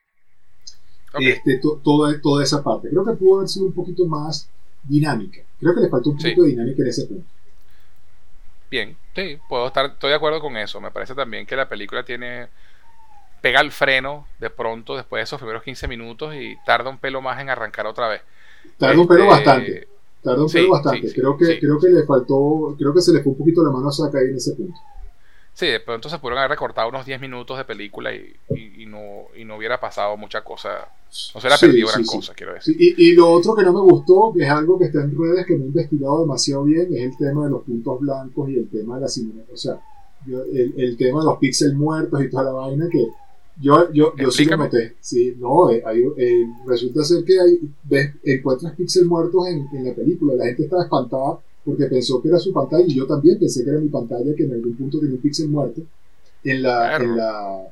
este, 1.19 1.60
to- 1.60 1.80
toda, 1.84 2.19
toda 2.22 2.44
esa 2.44 2.64
parte. 2.64 2.90
Creo 2.90 3.06
que 3.06 3.14
pudo 3.14 3.38
haber 3.38 3.48
sido 3.48 3.68
un 3.68 3.73
poquito 3.73 4.06
más 4.07 4.49
dinámica. 4.88 5.40
Creo 5.60 5.73
que 5.76 5.81
le 5.81 5.90
faltó 5.90 6.10
un 6.10 6.19
Sí. 6.19 6.23
poquito 6.26 6.44
de 6.44 6.49
dinámica 6.49 6.81
en 6.81 6.88
ese 6.90 7.06
punto. 7.06 7.26
Bien, 8.74 8.98
sí, 9.16 9.40
puedo 9.48 9.68
estar, 9.68 9.86
estoy 9.86 10.10
de 10.10 10.16
acuerdo 10.16 10.41
con 10.41 10.58
eso. 10.58 10.82
Me 10.82 10.91
parece 10.91 11.14
también 11.16 11.45
que 11.45 11.56
la 11.56 11.70
película 11.70 12.04
tiene 12.04 12.50
pega 13.41 13.62
el 13.62 13.72
freno 13.72 14.28
de 14.40 14.50
pronto 14.50 14.95
después 14.95 15.20
de 15.20 15.24
esos 15.26 15.40
primeros 15.40 15.64
15 15.64 15.88
minutos 15.88 16.34
y 16.36 16.58
tarda 16.66 16.90
un 16.90 17.00
pelo 17.00 17.22
más 17.22 17.40
en 17.41 17.50
arrancar 17.50 17.88
otra 17.88 18.08
vez. 18.08 18.22
Tarda 18.78 19.02
un 19.02 19.08
pelo 19.08 19.26
Este, 19.26 19.28
bastante. 19.28 19.88
Tarda 20.22 20.44
un 20.44 20.50
sí, 20.50 20.52
pelo 20.52 20.70
bastante. 20.70 21.08
sí, 21.08 21.14
creo 21.14 21.38
que, 21.38 21.60
creo 21.60 21.80
que 21.80 21.90
le 21.90 22.04
faltó, 22.06 22.76
creo 22.78 22.94
que 22.94 23.02
se 23.02 23.14
le 23.14 23.22
fue 23.24 23.32
un 23.34 23.38
poquito 23.38 23.64
la 23.64 23.72
mano 23.72 23.90
a 23.90 23.91
Sakai 23.91 24.26
en 24.26 24.36
ese 24.38 24.54
punto. 24.56 24.80
Sí, 25.54 25.68
de 25.68 25.80
pronto 25.80 26.10
se 26.10 26.18
pudieron 26.18 26.40
haber 26.40 26.52
recortado 26.52 26.90
unos 26.90 27.06
10 27.06 27.22
minutos 27.22 27.58
de 27.58 27.64
película 27.66 28.14
y, 28.14 28.34
y- 28.56 28.84
y 28.84 28.86
no, 28.88 29.28
y 29.38 29.46
no 29.46 29.58
hubiera 29.58 29.80
pasado 29.80 30.18
mucha 30.18 30.44
cosa. 30.44 30.70
No 30.80 31.12
se 31.12 31.38
hubiera 31.40 31.58
Sí, 31.58 31.66
perdido 31.68 31.88
sí, 31.90 31.94
gran 31.94 32.06
sí. 32.06 32.16
cosa, 32.18 32.34
quiero 32.34 32.54
decir. 32.56 32.76
Y, 32.80 32.96
y 33.10 33.12
lo 33.14 33.32
otro 33.32 33.54
que 33.56 33.62
no 33.64 33.72
me 33.72 33.82
gustó, 33.82 34.34
que 34.36 34.44
es 34.44 34.50
algo 34.50 34.80
que 34.80 34.86
está 34.86 35.04
en 35.04 35.16
redes 35.16 35.46
que 35.46 35.56
no 35.56 35.66
he 35.66 35.68
investigado 35.68 36.22
demasiado 36.22 36.64
bien, 36.64 36.88
es 36.96 37.02
el 37.04 37.18
tema 37.18 37.46
de 37.46 37.52
los 37.52 37.62
puntos 37.64 38.00
blancos 38.00 38.50
y 38.50 38.56
el 38.56 38.68
tema 38.70 38.96
de 38.96 39.02
la 39.02 39.08
simulación. 39.08 39.54
O 39.54 39.58
sea, 39.58 39.80
yo- 40.26 40.44
el, 40.44 40.74
el 40.76 40.98
tema 40.98 41.20
de 41.20 41.26
los 41.26 41.38
píxeles 41.38 41.76
muertos 41.76 42.24
y 42.24 42.30
toda 42.32 42.44
la 42.46 42.52
vaina 42.52 42.88
que 42.92 43.08
yo, 43.62 43.94
yo, 43.94 44.16
yo 44.18 44.32
sí 44.32 44.46
lo 44.46 44.58
noté. 44.58 44.96
Sí, 45.02 45.36
no, 45.38 45.70
eh, 45.70 45.84
hay- 45.86 46.04
eh, 46.18 46.48
resulta 46.66 47.04
ser 47.04 47.24
que 47.24 47.40
hay, 47.40 47.60
ves, 47.84 48.10
encuentras 48.24 48.74
píxeles 48.76 49.08
muertos 49.08 49.46
en, 49.48 49.68
en 49.72 49.86
la 49.86 49.94
película. 49.94 50.34
La 50.34 50.46
gente 50.46 50.64
estaba 50.64 50.82
espantada 50.82 51.38
porque 51.65 51.85
pensó 51.85 52.22
que 52.22 52.27
era 52.30 52.40
su 52.40 52.52
pantalla 52.53 52.85
y 52.88 52.95
yo 52.95 53.06
también 53.07 53.40
pensé 53.40 53.64
que 53.64 53.69
era 53.69 53.80
mi 53.80 53.90
pantalla 53.90 54.35
que 54.35 54.44
en 54.44 54.53
algún 54.53 54.76
punto 54.76 54.99
tenía 54.99 55.15
un 55.15 55.22
píxel 55.22 55.48
muerto 55.49 55.81
en 56.44 56.61
la, 56.61 56.98
Claro. 56.98 57.03
en 57.06 57.18
la 57.18 57.68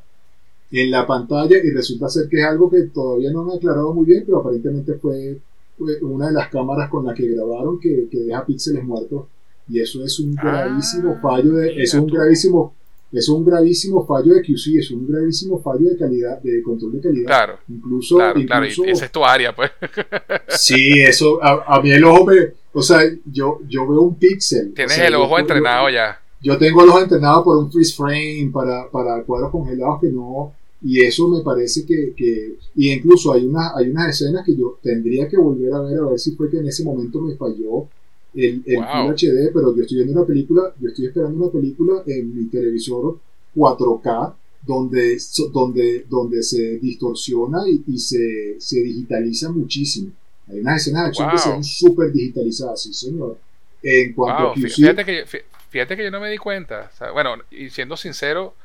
en 0.74 0.90
la 0.90 1.06
pantalla 1.06 1.58
y 1.62 1.70
resulta 1.72 2.08
ser 2.08 2.30
que 2.30 2.40
es 2.40 2.46
algo 2.46 2.70
que 2.70 2.84
todavía 2.84 3.30
no 3.32 3.44
me 3.44 3.52
ha 3.54 3.56
aclarado 3.58 3.94
muy 3.94 4.06
bien, 4.06 4.24
pero 4.26 4.40
aparentemente 4.40 4.94
fue, 4.94 5.38
fue 5.78 6.02
una 6.02 6.28
de 6.28 6.34
las 6.34 6.48
cámaras 6.50 6.90
con 6.90 7.06
la 7.06 7.14
que 7.14 7.28
grabaron 7.28 7.78
que, 7.78 8.08
que 8.10 8.20
deja 8.22 8.46
píxeles 8.46 8.84
muertos 8.86 9.26
y 9.68 9.82
eso 9.82 10.04
es 10.06 10.18
un 10.22 10.34
Ah, 10.40 10.44
gravísimo 10.66 11.20
fallo 11.22 11.54
de, 11.56 11.72
mira 11.72 11.84
es 11.84 11.94
un 11.94 12.08
gravísimo 12.08 12.74
es 13.12 13.28
un 13.30 13.44
gravísimo 13.46 14.06
fallo 14.06 14.34
de 14.34 14.42
QC, 14.42 14.78
es 14.80 14.92
un 14.92 15.08
gravísimo 15.08 15.62
fallo 15.62 15.90
de 15.90 15.98
calidad, 15.98 16.42
de 16.42 16.62
control 16.64 16.94
de 16.94 17.02
calidad. 17.02 17.28
Claro, 17.28 17.60
Incluso, 17.68 18.16
claro, 18.16 18.42
claro. 18.46 18.66
incluso 18.66 18.86
Y 18.86 18.92
esa 18.92 19.06
es 19.06 19.12
tu 19.12 19.24
área, 19.26 19.54
pues. 19.56 19.72
sí, 20.48 21.00
eso 21.02 21.44
a, 21.44 21.64
a 21.78 21.82
mí 21.82 21.92
el 21.92 22.04
ojo 22.04 22.26
me, 22.26 22.36
o 22.74 22.82
sea, 22.82 23.02
yo, 23.26 23.60
yo 23.68 23.88
veo 23.88 24.02
un 24.02 24.16
píxel. 24.16 24.74
Tienes 24.74 24.94
o 24.94 24.96
sea, 24.96 25.08
el 25.08 25.16
ojo 25.16 25.32
yo- 25.36 25.40
entrenado 25.40 25.90
ya. 25.90 26.22
yo 26.42 26.58
tengo 26.58 26.86
los 26.86 27.02
entrenados 27.02 27.44
por 27.44 27.58
un 27.58 27.72
freeze 27.72 27.94
frame 27.96 28.50
para, 28.54 28.90
para 28.90 29.24
cuadros 29.24 29.52
congelados 29.52 30.00
que 30.02 30.08
no. 30.10 30.54
Y 30.84 31.02
eso 31.06 31.28
me 31.28 31.42
parece 31.44 31.86
que. 31.86 32.14
que 32.18 32.56
y 32.76 32.92
incluso 32.92 33.34
hay, 33.34 33.46
unas 33.46 33.72
hay 33.76 33.90
unas 33.90 34.10
escenas 34.10 34.44
que 34.46 34.56
yo 34.58 34.80
tendría 34.82 35.28
que 35.30 35.38
volver 35.38 35.72
a 35.74 35.82
ver 35.82 36.00
a 36.00 36.06
ver 36.10 36.18
si 36.20 36.32
fue 36.36 36.50
que 36.50 36.58
en 36.58 36.68
ese 36.68 36.84
momento 36.84 37.22
me 37.22 37.36
falló 37.36 37.88
el, 38.34 38.64
el 38.66 38.90
Wow. 38.90 39.08
HD, 39.08 39.52
pero 39.54 39.76
yo 39.76 39.82
estoy 39.84 39.98
viendo 39.98 40.14
una 40.20 40.28
película, 40.28 40.74
yo 40.80 40.90
estoy 40.90 41.08
esperando 41.08 41.44
una 41.44 41.52
película 41.52 42.04
en 42.06 42.34
mi 42.36 42.50
televisor 42.50 43.22
4K 43.54 44.38
donde, 44.62 45.18
donde, 45.52 46.06
donde 46.08 46.44
se 46.44 46.78
distorsiona 46.80 47.60
y, 47.68 47.84
y 47.88 47.98
se, 47.98 48.56
se 48.60 48.82
digitaliza 48.82 49.52
muchísimo. 49.52 50.14
Hay 50.48 50.60
unas 50.60 50.82
escenas 50.82 51.04
de 51.04 51.08
acción 51.10 51.30
que 51.30 51.38
Wow. 51.38 51.40
se 51.40 51.54
ven 51.54 51.64
súper 51.64 52.12
digitalizadas, 52.12 52.84
sí, 52.84 52.94
señor. 52.94 53.42
En 53.82 54.14
cuanto 54.14 54.44
Wow, 54.44 54.54
a 54.54 54.54
QC, 54.54 54.78
fíjate 54.78 55.04
que, 55.06 55.26
fí- 55.26 55.44
fíjate 55.70 55.98
que 55.98 56.04
yo 56.04 56.12
no 56.12 56.20
me 56.20 56.30
di 56.30 56.38
cuenta. 56.38 56.90
o 56.94 56.96
sea, 56.96 57.12
bueno, 57.12 57.36
y 57.50 57.70
siendo 57.70 57.98
sincero, 57.98 58.56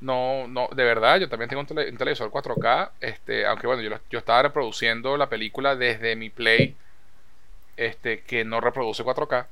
no, 0.00 0.48
no, 0.48 0.68
de 0.76 0.84
verdad, 0.84 1.20
yo 1.20 1.28
también 1.28 1.50
tengo 1.50 1.60
un, 1.62 1.66
tele- 1.68 1.90
un 1.90 1.98
televisor 1.98 2.30
4K, 2.30 2.92
este, 3.00 3.46
aunque 3.46 3.66
bueno, 3.68 3.82
yo, 3.82 3.90
yo 4.10 4.18
estaba 4.20 4.42
reproduciendo 4.44 5.16
la 5.16 5.28
película 5.30 5.76
desde 5.76 6.16
mi 6.16 6.30
Play, 6.30 6.76
este, 7.76 8.22
que 8.22 8.44
no 8.44 8.60
reproduce 8.60 9.02
4K. 9.04 9.46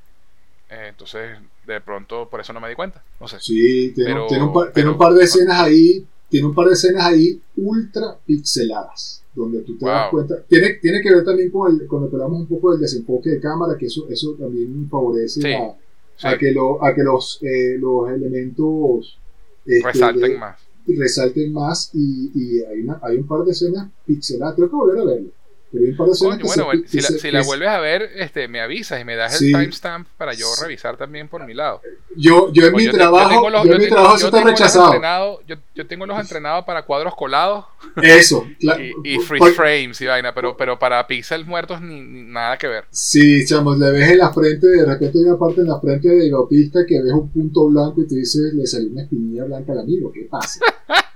eh, 0.70 0.86
entonces, 0.90 1.38
de 1.66 1.80
pronto, 1.80 2.28
por 2.28 2.40
eso 2.40 2.52
no 2.52 2.60
me 2.60 2.68
di 2.68 2.74
cuenta. 2.76 3.02
No 3.20 3.26
sé. 3.26 3.38
Sí, 3.40 3.92
tiene, 3.94 4.10
Pero- 4.12 4.26
tiene 4.28 4.44
un 4.44 4.52
par, 4.52 4.64
tiene 4.72 4.74
pero- 4.74 4.92
un 4.92 4.98
par 4.98 5.12
de 5.14 5.24
escenas 5.24 5.60
ahí, 5.60 6.06
tiene 6.28 6.46
un 6.46 6.54
par 6.54 6.68
de 6.68 6.74
escenas 6.74 7.04
ahí 7.06 7.40
ultra 7.56 8.16
pixeladas, 8.24 9.22
donde 9.34 9.62
tú 9.62 9.76
te 9.76 9.86
das 9.86 10.10
cuenta. 10.10 10.42
Tiene, 10.48 10.74
tiene 10.74 11.00
que 11.02 11.12
ver 11.12 11.24
también 11.24 11.50
con 11.50 11.72
el, 11.72 11.86
cuando 11.88 12.08
hablamos 12.08 12.40
un 12.40 12.46
poco 12.46 12.70
del 12.70 12.80
desenfoque 12.80 13.30
de 13.30 13.40
cámara, 13.40 13.76
que 13.76 13.86
eso, 13.86 14.06
eso 14.08 14.34
también 14.38 14.88
favorece 14.88 15.40
Sí, 15.40 15.52
a, 15.52 15.74
Sí, 16.16 16.26
a 16.28 16.38
que, 16.38 16.52
lo, 16.52 16.84
a 16.84 16.94
que 16.94 17.02
los, 17.02 17.38
eh, 17.42 17.76
los 17.78 18.08
elementos 18.10 19.18
este, 19.66 19.86
resalten 19.86 20.32
de- 20.32 20.38
más. 20.38 20.56
resalten 20.86 21.52
más 21.52 21.90
y, 21.94 22.30
y 22.34 22.60
hay, 22.64 22.80
una, 22.80 23.00
hay 23.02 23.16
un 23.16 23.26
par 23.26 23.42
de 23.44 23.52
escenas 23.52 23.88
pixeladas, 24.06 24.54
tengo 24.56 24.68
que 24.70 24.76
volver 24.76 24.98
a 25.00 25.04
verlo. 25.04 25.30
De 25.72 25.94
Coño, 25.96 26.12
bueno, 26.44 26.66
se- 26.82 26.88
si, 26.88 26.96
la, 27.00 27.08
se- 27.08 27.18
si 27.20 27.30
la 27.30 27.42
vuelves 27.42 27.68
a 27.68 27.78
ver, 27.78 28.02
este, 28.16 28.48
me 28.48 28.60
avisas 28.60 29.00
y 29.00 29.04
me 29.04 29.14
das 29.14 29.38
Sí. 29.38 29.52
el 29.52 29.60
timestamp 29.60 30.08
para 30.16 30.32
yo 30.34 30.46
revisar 30.60 30.96
también 30.96 31.28
por 31.28 31.46
mi 31.46 31.54
lado. 31.54 31.80
Yo, 32.16 32.52
yo 32.52 32.66
en 32.66 32.74
mi 32.74 32.88
trabajo, 32.90 33.48
yo 33.64 33.78
mi 33.78 33.88
trabajo 33.88 34.16
eso 34.16 34.26
está 34.26 34.42
rechazado. 34.42 34.86
entrenados- 34.86 35.40
yo, 35.46 35.54
yo 35.76 35.86
tengo 35.86 36.06
los 36.06 36.18
entrenados 36.18 36.64
para 36.64 36.82
cuadros 36.82 37.14
colados 37.14 37.66
Eso. 38.02 38.44
y, 38.58 38.68
y 39.04 39.18
freeze 39.20 39.38
por- 39.38 39.52
frames 39.54 40.00
y 40.00 40.06
vaina, 40.06 40.34
pero, 40.34 40.56
pero 40.56 40.76
para 40.78 41.06
píxeles 41.06 41.46
muertos 41.46 41.80
ni, 41.80 42.00
ni 42.00 42.22
nada 42.22 42.58
que 42.58 42.66
ver. 42.66 42.84
Sí, 42.90 43.44
chamos, 43.46 43.78
le 43.78 43.92
ves 43.92 44.10
en 44.10 44.18
la 44.18 44.32
frente, 44.32 44.66
de 44.66 44.84
repente 44.84 45.18
hay 45.18 45.24
una 45.24 45.38
parte 45.38 45.60
en 45.60 45.68
la 45.68 45.78
frente 45.80 46.08
del 46.08 46.34
autista 46.34 46.80
que 46.84 47.00
ves 47.00 47.12
un 47.12 47.30
punto 47.30 47.68
blanco 47.68 48.02
y 48.02 48.08
te 48.08 48.16
dices, 48.16 48.52
le 48.54 48.66
salió 48.66 48.90
una 48.90 49.02
espinilla 49.02 49.44
blanca 49.44 49.70
al 49.72 49.78
amigo, 49.80 50.10
¿qué 50.12 50.26
pasa? 50.28 50.58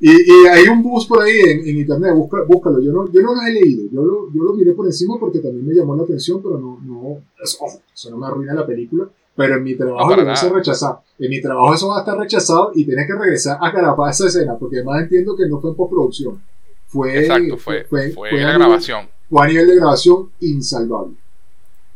y, 0.00 0.10
y 0.10 0.46
hay 0.46 0.68
un 0.68 0.82
bus 0.82 1.06
por 1.06 1.22
ahí 1.22 1.38
en, 1.40 1.60
en 1.68 1.78
internet, 1.78 2.12
busca- 2.14 2.44
búscalo, 2.46 2.80
yo 2.80 2.92
no, 2.92 3.10
yo 3.10 3.22
no 3.22 3.34
lo 3.34 3.40
he 3.42 3.52
leído, 3.52 3.84
yo 3.90 4.02
lo, 4.02 4.32
yo 4.32 4.42
lo 4.42 4.52
miré 4.54 4.72
por 4.72 4.86
encima 4.86 5.16
porque 5.18 5.38
también 5.38 5.66
me 5.66 5.74
llamó 5.74 5.96
la 5.96 6.02
atención, 6.02 6.42
pero 6.42 6.58
no, 6.58 6.78
no, 6.84 7.18
eso, 7.42 7.58
ojo, 7.60 7.80
eso 7.94 8.10
no 8.10 8.18
me 8.18 8.26
arruina 8.26 8.52
la 8.54 8.66
película, 8.66 9.08
pero 9.34 9.56
en 9.56 9.64
mi 9.64 9.74
trabajo 9.74 10.10
No, 10.10 10.16
lo 10.16 10.22
hubiese 10.24 10.46
nada. 10.46 10.58
rechazado, 10.58 11.00
en 11.18 11.30
mi 11.30 11.40
trabajo 11.40 11.74
eso 11.74 11.88
va 11.88 11.96
a 11.96 12.00
estar 12.00 12.18
rechazado 12.18 12.72
y 12.74 12.84
tienes 12.84 13.06
que 13.06 13.14
regresar 13.14 13.58
a 13.60 13.72
carapar 13.72 14.10
esa 14.10 14.26
escena, 14.26 14.56
porque 14.58 14.76
además 14.76 15.02
entiendo 15.02 15.34
que 15.36 15.48
no 15.48 15.60
fue 15.60 15.70
en 15.70 15.76
postproducción, 15.76 16.42
fue, 16.88 17.18
Exacto, 17.18 17.56
fue, 17.56 17.84
fue, 17.84 18.10
fue 18.10 18.30
la 18.32 18.36
a 18.36 18.52
nivel- 18.52 18.58
grabación. 18.58 19.06
o 19.30 19.40
a 19.40 19.48
nivel 19.48 19.66
de 19.66 19.76
grabación 19.76 20.30
insalvable. 20.40 21.16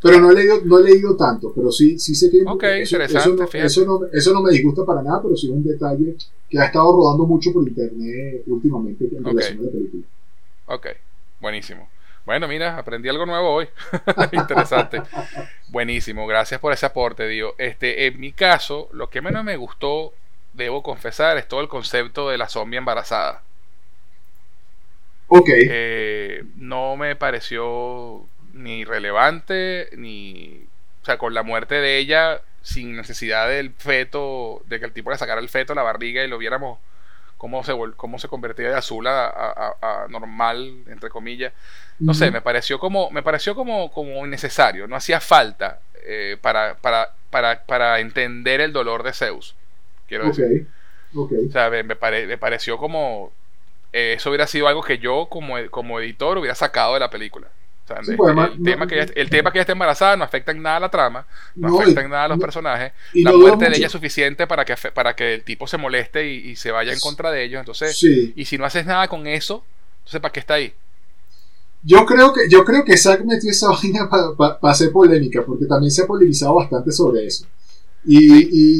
Pero 0.02 0.18
no 0.18 0.31
he 0.31 0.35
leído, 0.35 0.55
no 0.64 0.78
he 0.78 0.85
leído 0.85 1.14
tanto, 1.14 1.52
pero 1.55 1.70
sí, 1.70 1.98
sí 1.98 2.14
sé 2.14 2.31
que 2.31 2.43
Ok, 2.47 2.62
eso, 2.64 2.97
interesante, 2.97 3.28
eso, 3.35 3.36
no, 3.36 3.66
eso, 3.66 3.85
no, 3.85 4.01
eso 4.10 4.32
no 4.32 4.40
me 4.43 4.51
disgusta 4.52 4.82
para 4.86 5.02
nada, 5.02 5.20
pero 5.22 5.36
sí 5.36 5.47
es 5.48 5.52
un 5.52 5.62
detalle 5.62 6.16
que 6.51 6.59
ha 6.60 6.66
estado 6.66 6.93
rodando 6.93 7.27
mucho 7.27 7.52
por 7.55 7.68
internet 7.68 8.43
últimamente 8.48 9.06
en 9.06 9.24
Ok. 9.24 9.40
relación 9.40 9.60
a 9.60 9.62
la 9.64 9.70
película. 9.72 10.05
Ok, 10.66 10.86
buenísimo. 11.40 11.90
Bueno, 12.24 12.47
mira, 12.48 12.78
aprendí 12.78 13.09
algo 13.09 13.27
nuevo 13.27 13.51
hoy. 13.55 13.68
Interesante. 14.32 15.02
Buenísimo, 15.68 16.27
gracias 16.27 16.60
por 16.60 16.72
ese 16.72 16.86
aporte, 16.86 17.27
Dio. 17.28 17.55
Este, 17.59 18.06
en 18.06 18.20
mi 18.20 18.32
caso, 18.32 18.89
lo 18.93 19.10
que 19.10 19.22
menos 19.22 19.44
me 19.44 19.56
gustó, 19.56 20.14
debo 20.52 20.82
confesar, 20.82 21.39
es 21.39 21.48
todo 21.48 21.60
el 21.60 21.68
concepto 21.68 22.28
de 22.31 22.39
la 22.39 22.48
zombie 22.48 22.78
embarazada. 22.78 23.44
Ok, 25.28 25.48
Eh, 25.66 26.43
no 26.56 26.97
me 26.97 27.16
pareció 27.16 28.28
ni 28.52 28.85
relevante, 28.85 29.89
ni. 29.97 30.68
O 31.02 31.05
sea, 31.05 31.18
con 31.18 31.35
la 31.35 31.43
muerte 31.43 31.77
de 31.77 31.98
ella, 31.98 32.43
sin 32.62 32.96
necesidad 32.96 33.48
del 33.48 33.72
feto, 33.72 34.62
de 34.66 34.78
que 34.80 34.86
el 34.86 34.92
tipo 34.92 35.10
le 35.10 35.18
sacara 35.18 35.40
el 35.40 35.48
feto 35.48 35.72
a 35.72 35.76
la 35.76 35.82
barriga 35.82 36.22
y 36.24 36.28
lo 36.28 36.38
viéramos 36.38 36.78
cómo 37.38 37.64
se, 37.64 37.74
cómo 37.96 38.18
se 38.18 38.28
convertía 38.28 38.68
de 38.70 38.74
azul 38.76 39.06
a, 39.06 39.26
a- 39.26 39.76
a- 39.80 40.04
a 40.04 40.08
normal, 40.08 40.84
entre 40.88 41.10
comillas. 41.10 41.52
No 42.06 42.14
sé, 42.14 42.30
me 42.30 42.40
pareció 42.42 42.78
como, 42.78 43.10
me 43.10 43.22
pareció 43.22 43.54
como, 43.54 43.90
como 43.92 44.26
innecesario, 44.26 44.86
no 44.88 44.96
hacía 44.96 45.20
falta 45.20 45.80
eh, 46.04 46.36
para, 46.40 46.76
para, 46.76 47.14
para, 47.30 47.64
para 47.64 48.00
entender 48.00 48.60
el 48.60 48.72
dolor 48.72 49.02
de 49.02 49.12
Zeus. 49.12 49.54
Quiero 50.08 50.26
decir. 50.26 50.44
O 51.48 51.52
sea, 51.52 51.70
me, 51.70 51.82
me 51.82 51.96
pare- 51.96 52.26
me 52.26 52.38
pareció 52.38 52.78
como. 52.78 53.32
eh, 53.92 54.14
eso 54.16 54.30
hubiera 54.30 54.46
sido 54.46 54.68
algo 54.68 54.82
que 54.82 54.98
yo, 54.98 55.28
como, 55.30 55.56
como 55.70 56.00
editor, 56.00 56.38
hubiera 56.38 56.54
sacado 56.54 56.94
de 56.94 57.00
la 57.00 57.10
película. 57.10 57.48
Sea, 57.94 58.04
Sí, 58.04 58.12
pues, 58.16 58.30
el, 58.32 58.38
además, 58.38 58.58
no- 58.58 58.64
tema 58.64 58.86
que 58.86 58.94
ella, 59.02 59.12
el 59.14 59.30
tema 59.30 59.50
que 59.50 59.58
ella 59.58 59.62
esté 59.62 59.72
embarazada 59.72 60.16
no 60.16 60.24
afecta 60.24 60.52
en 60.52 60.62
nada 60.62 60.76
a 60.76 60.80
la 60.80 60.90
trama, 60.90 61.26
no, 61.56 61.68
No, 61.68 61.80
afecta 61.80 62.00
en 62.02 62.10
nada 62.10 62.24
a 62.24 62.28
los 62.28 62.38
no- 62.38 62.42
personajes. 62.42 62.92
y 63.12 63.22
la 63.22 63.32
muerte 63.32 63.68
de 63.68 63.76
ella 63.76 63.86
es 63.86 63.92
suficiente 63.92 64.46
para 64.46 64.64
que, 64.64 64.74
para 64.94 65.14
que 65.16 65.34
el 65.34 65.42
tipo 65.44 65.66
se 65.66 65.76
moleste 65.76 66.26
y, 66.30 66.50
y 66.50 66.56
se 66.56 66.70
vaya 66.70 66.92
en 66.92 67.00
contra 67.00 67.30
de 67.30 67.44
ellos. 67.44 67.58
Entonces, 67.60 67.98
Sí, 67.98 68.32
y 68.36 68.44
si 68.44 68.58
no 68.58 68.64
haces 68.64 68.86
nada 68.86 69.08
con 69.08 69.26
eso, 69.26 69.64
entonces 70.00 70.20
¿para 70.20 70.32
qué 70.32 70.40
está 70.40 70.54
ahí? 70.54 70.72
yo 71.82 72.04
creo 72.04 72.32
que, 72.32 72.48
yo 72.48 72.64
creo 72.64 72.84
que 72.84 72.96
Zack 72.96 73.24
metió 73.24 73.50
esa 73.50 73.68
vaina 73.82 74.08
para 74.08 74.58
hacer 74.70 74.92
polémica, 74.92 75.42
porque 75.44 75.66
también 75.66 75.90
se 75.90 76.02
ha 76.02 76.06
polemizado 76.06 76.54
bastante 76.56 76.92
sobre 76.92 77.26
eso. 77.26 77.46
Y, 78.04 78.18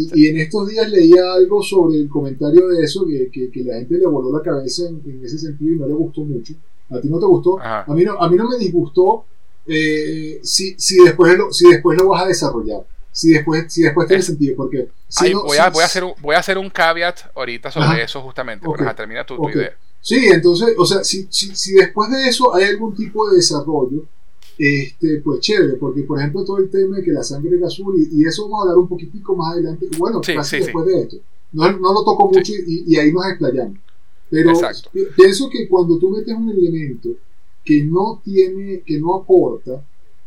y, 0.07 0.11
y 0.15 0.29
en 0.29 0.39
estos 0.39 0.69
días 0.69 0.89
leía 0.91 1.35
algo 1.35 1.63
sobre 1.63 1.97
el 1.99 2.09
comentario 2.09 2.69
de 2.69 2.83
eso, 2.85 3.07
que, 3.07 3.31
que, 3.31 3.51
que 3.51 3.65
la 3.65 3.75
gente 3.77 3.99
le 3.99 4.07
voló 4.07 4.37
la 4.37 4.43
cabeza 4.43 4.85
en, 4.89 5.03
en 5.05 5.25
ese 5.25 5.39
sentido 5.39 5.75
y 5.75 5.79
no 5.79 5.87
le 5.87 5.95
gustó 5.95 6.23
mucho. 6.23 6.55
¿A 6.91 7.01
ti 7.01 7.09
no 7.09 7.19
te 7.19 7.27
gustó? 7.27 7.59
Ajá. 7.61 7.85
A 7.87 7.95
mí 7.95 8.05
no, 8.05 8.15
a 8.21 8.29
mí 8.29 8.37
no 8.37 8.49
me 8.49 8.57
disgustó 8.59 9.25
eh, 9.67 10.41
si, 10.43 10.75
si, 10.79 11.03
después 11.05 11.37
lo, 11.37 11.53
si 11.53 11.69
después 11.71 11.97
lo 11.99 12.09
vas 12.09 12.25
a 12.25 12.27
desarrollar. 12.27 12.83
Si 13.13 13.31
después, 13.33 13.73
si 13.73 13.83
después 13.83 14.07
tiene 14.09 14.21
Es- 14.21 14.27
sentido, 14.27 14.57
porque 14.57 14.89
si 15.09 15.33
no- 15.33 15.43
voy, 15.45 15.59
a, 15.59 15.65
si- 15.67 15.73
voy, 15.73 15.83
a 15.83 15.87
hacer 15.87 16.05
un, 16.05 16.13
voy 16.21 16.35
a 16.35 16.39
hacer 16.39 16.59
un 16.59 16.71
caveat 16.71 17.19
ahorita 17.35 17.71
sobre 17.71 17.87
Ajá. 17.87 18.01
eso 18.03 18.21
justamente. 18.23 18.67
Ok. 18.67 18.77
Pero 18.77 18.89
ajá, 18.89 18.97
termina 18.97 19.25
tu, 19.27 19.37
tu 19.37 19.43
Ok. 19.45 19.55
idea. 19.55 19.77
Sí, 20.01 20.27
entonces, 20.33 20.75
o 20.79 20.85
sea, 20.87 21.05
si, 21.05 21.27
si, 21.31 21.55
si 21.55 21.75
después 21.75 22.11
de 22.11 22.27
eso 22.29 22.55
hay 22.55 22.65
algún 22.65 22.95
tipo 22.95 23.29
de 23.29 23.37
desarrollo, 23.37 24.05
este, 24.59 25.21
pues 25.25 25.41
chévere, 25.41 25.75
porque 25.75 26.03
por 26.03 26.19
ejemplo 26.19 26.45
todo 26.45 26.59
el 26.59 26.71
tema 26.71 26.97
de 26.97 27.03
que 27.05 27.11
la 27.13 27.23
sangre 27.23 27.57
era 27.57 27.67
azul, 27.67 27.95
y, 27.99 28.21
y 28.23 28.27
eso 28.27 28.45
vamos 28.45 28.59
a 28.59 28.63
hablar 28.63 28.79
un 28.79 28.89
poquitico 28.89 29.35
más 29.37 29.53
adelante, 29.55 29.87
bueno, 29.99 30.23
Sí, 30.23 30.35
casi 30.35 30.57
sí, 30.59 30.63
después 30.65 30.87
de 30.87 31.01
esto. 31.03 31.17
No, 31.53 31.71
no 31.73 31.93
lo 31.93 32.05
toco 32.05 32.31
mucho 32.33 32.53
y, 32.53 32.85
y 32.87 32.97
ahí 32.99 33.13
nos 33.13 33.27
explayamos. 33.27 33.77
Pero 34.31 34.51
Exacto. 34.51 34.91
pienso 35.17 35.51
que 35.51 35.69
cuando 35.69 35.99
tú 35.99 36.11
metes 36.11 36.35
un 36.35 36.51
elemento 36.51 37.09
que 37.65 37.83
no 37.85 38.21
tiene, 38.25 38.83
que 38.87 38.99
no 39.01 39.17
aporta, 39.17 39.85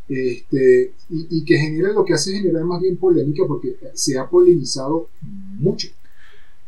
este, 0.09 0.91
y, 1.09 1.27
y 1.39 1.45
que 1.45 1.57
genera 1.57 1.93
lo 1.93 2.03
que 2.03 2.13
hace 2.13 2.33
generar 2.33 2.63
más 2.65 2.81
bien 2.81 2.97
polémica, 2.97 3.43
porque 3.47 3.75
se 3.93 4.17
ha 4.17 4.27
polemizado 4.27 5.09
mucho. 5.21 5.87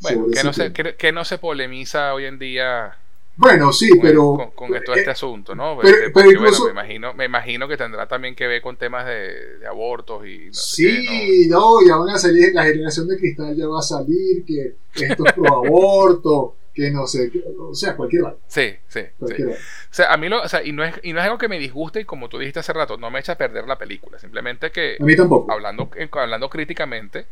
Bueno, 0.01 0.27
que 0.31 0.43
no, 0.43 0.53
se, 0.53 0.71
que, 0.73 0.95
que 0.95 1.11
no 1.11 1.25
se 1.25 1.37
polemiza 1.37 2.13
hoy 2.13 2.25
en 2.25 2.37
día 2.39 2.95
Bueno, 3.37 3.71
sí, 3.73 3.89
con, 3.89 3.99
pero... 4.01 4.33
con, 4.35 4.51
con 4.51 4.83
todo 4.83 4.95
eh, 4.95 4.99
este 4.99 5.09
asunto, 5.11 5.55
¿no? 5.55 5.77
pero- 5.81 5.81
Porque, 5.81 5.97
pero 5.99 6.11
porque, 6.13 6.29
incluso- 6.31 6.63
bueno, 6.63 6.73
me 6.75 6.81
imagino, 6.81 7.13
me 7.13 7.25
imagino 7.25 7.67
que 7.67 7.77
tendrá 7.77 8.07
también 8.07 8.35
que 8.35 8.47
ver 8.47 8.61
con 8.61 8.77
temas 8.77 9.05
de, 9.05 9.57
de 9.59 9.67
abortos 9.67 10.25
y 10.27 10.47
no 10.47 10.53
sé 10.53 10.75
Sí, 10.75 11.05
qué, 11.07 11.47
no, 11.49 11.85
ya 11.85 11.95
van 11.97 12.09
a 12.09 12.17
salir, 12.19 12.53
la 12.53 12.63
generación 12.65 13.07
de 13.07 13.17
cristal 13.17 13.55
ya 13.55 13.67
va 13.67 13.79
a 13.79 13.83
salir, 13.83 14.43
que 14.45 14.75
esto 14.95 15.25
es 15.25 15.33
pro 15.33 15.55
aborto, 15.65 16.55
que 16.75 16.91
no 16.91 17.07
sé, 17.07 17.31
qué, 17.31 17.41
o 17.57 17.73
sea, 17.73 17.95
cualquier 17.95 18.23
vaina. 18.23 18.37
Sí, 18.47 18.75
sí, 18.89 18.99
sí. 19.01 19.05
cualquier 19.17 19.47
vaina. 19.47 19.61
O 19.61 19.93
sea, 19.93 20.11
a 20.13 20.17
mí 20.17 20.27
lo, 20.29 20.41
o 20.41 20.47
sea, 20.49 20.61
y 20.61 20.73
no 20.73 20.83
es, 20.83 20.93
y 21.03 21.13
no 21.13 21.19
es 21.19 21.25
algo 21.25 21.37
que 21.37 21.47
me 21.47 21.57
disguste 21.57 22.01
y 22.01 22.05
como 22.05 22.27
tú 22.29 22.37
dijiste 22.37 22.59
hace 22.59 22.73
rato, 22.73 22.97
no 22.97 23.09
me 23.09 23.19
echa 23.19 23.31
a 23.31 23.37
perder 23.37 23.65
la 23.65 23.77
película. 23.77 24.19
Simplemente 24.19 24.71
que, 24.71 24.97
A 24.99 25.03
mí 25.03 25.15
tampoco. 25.15 25.51
hablando, 25.51 25.89
eh, 25.95 26.09
hablando 26.11 26.49
críticamente, 26.49 27.25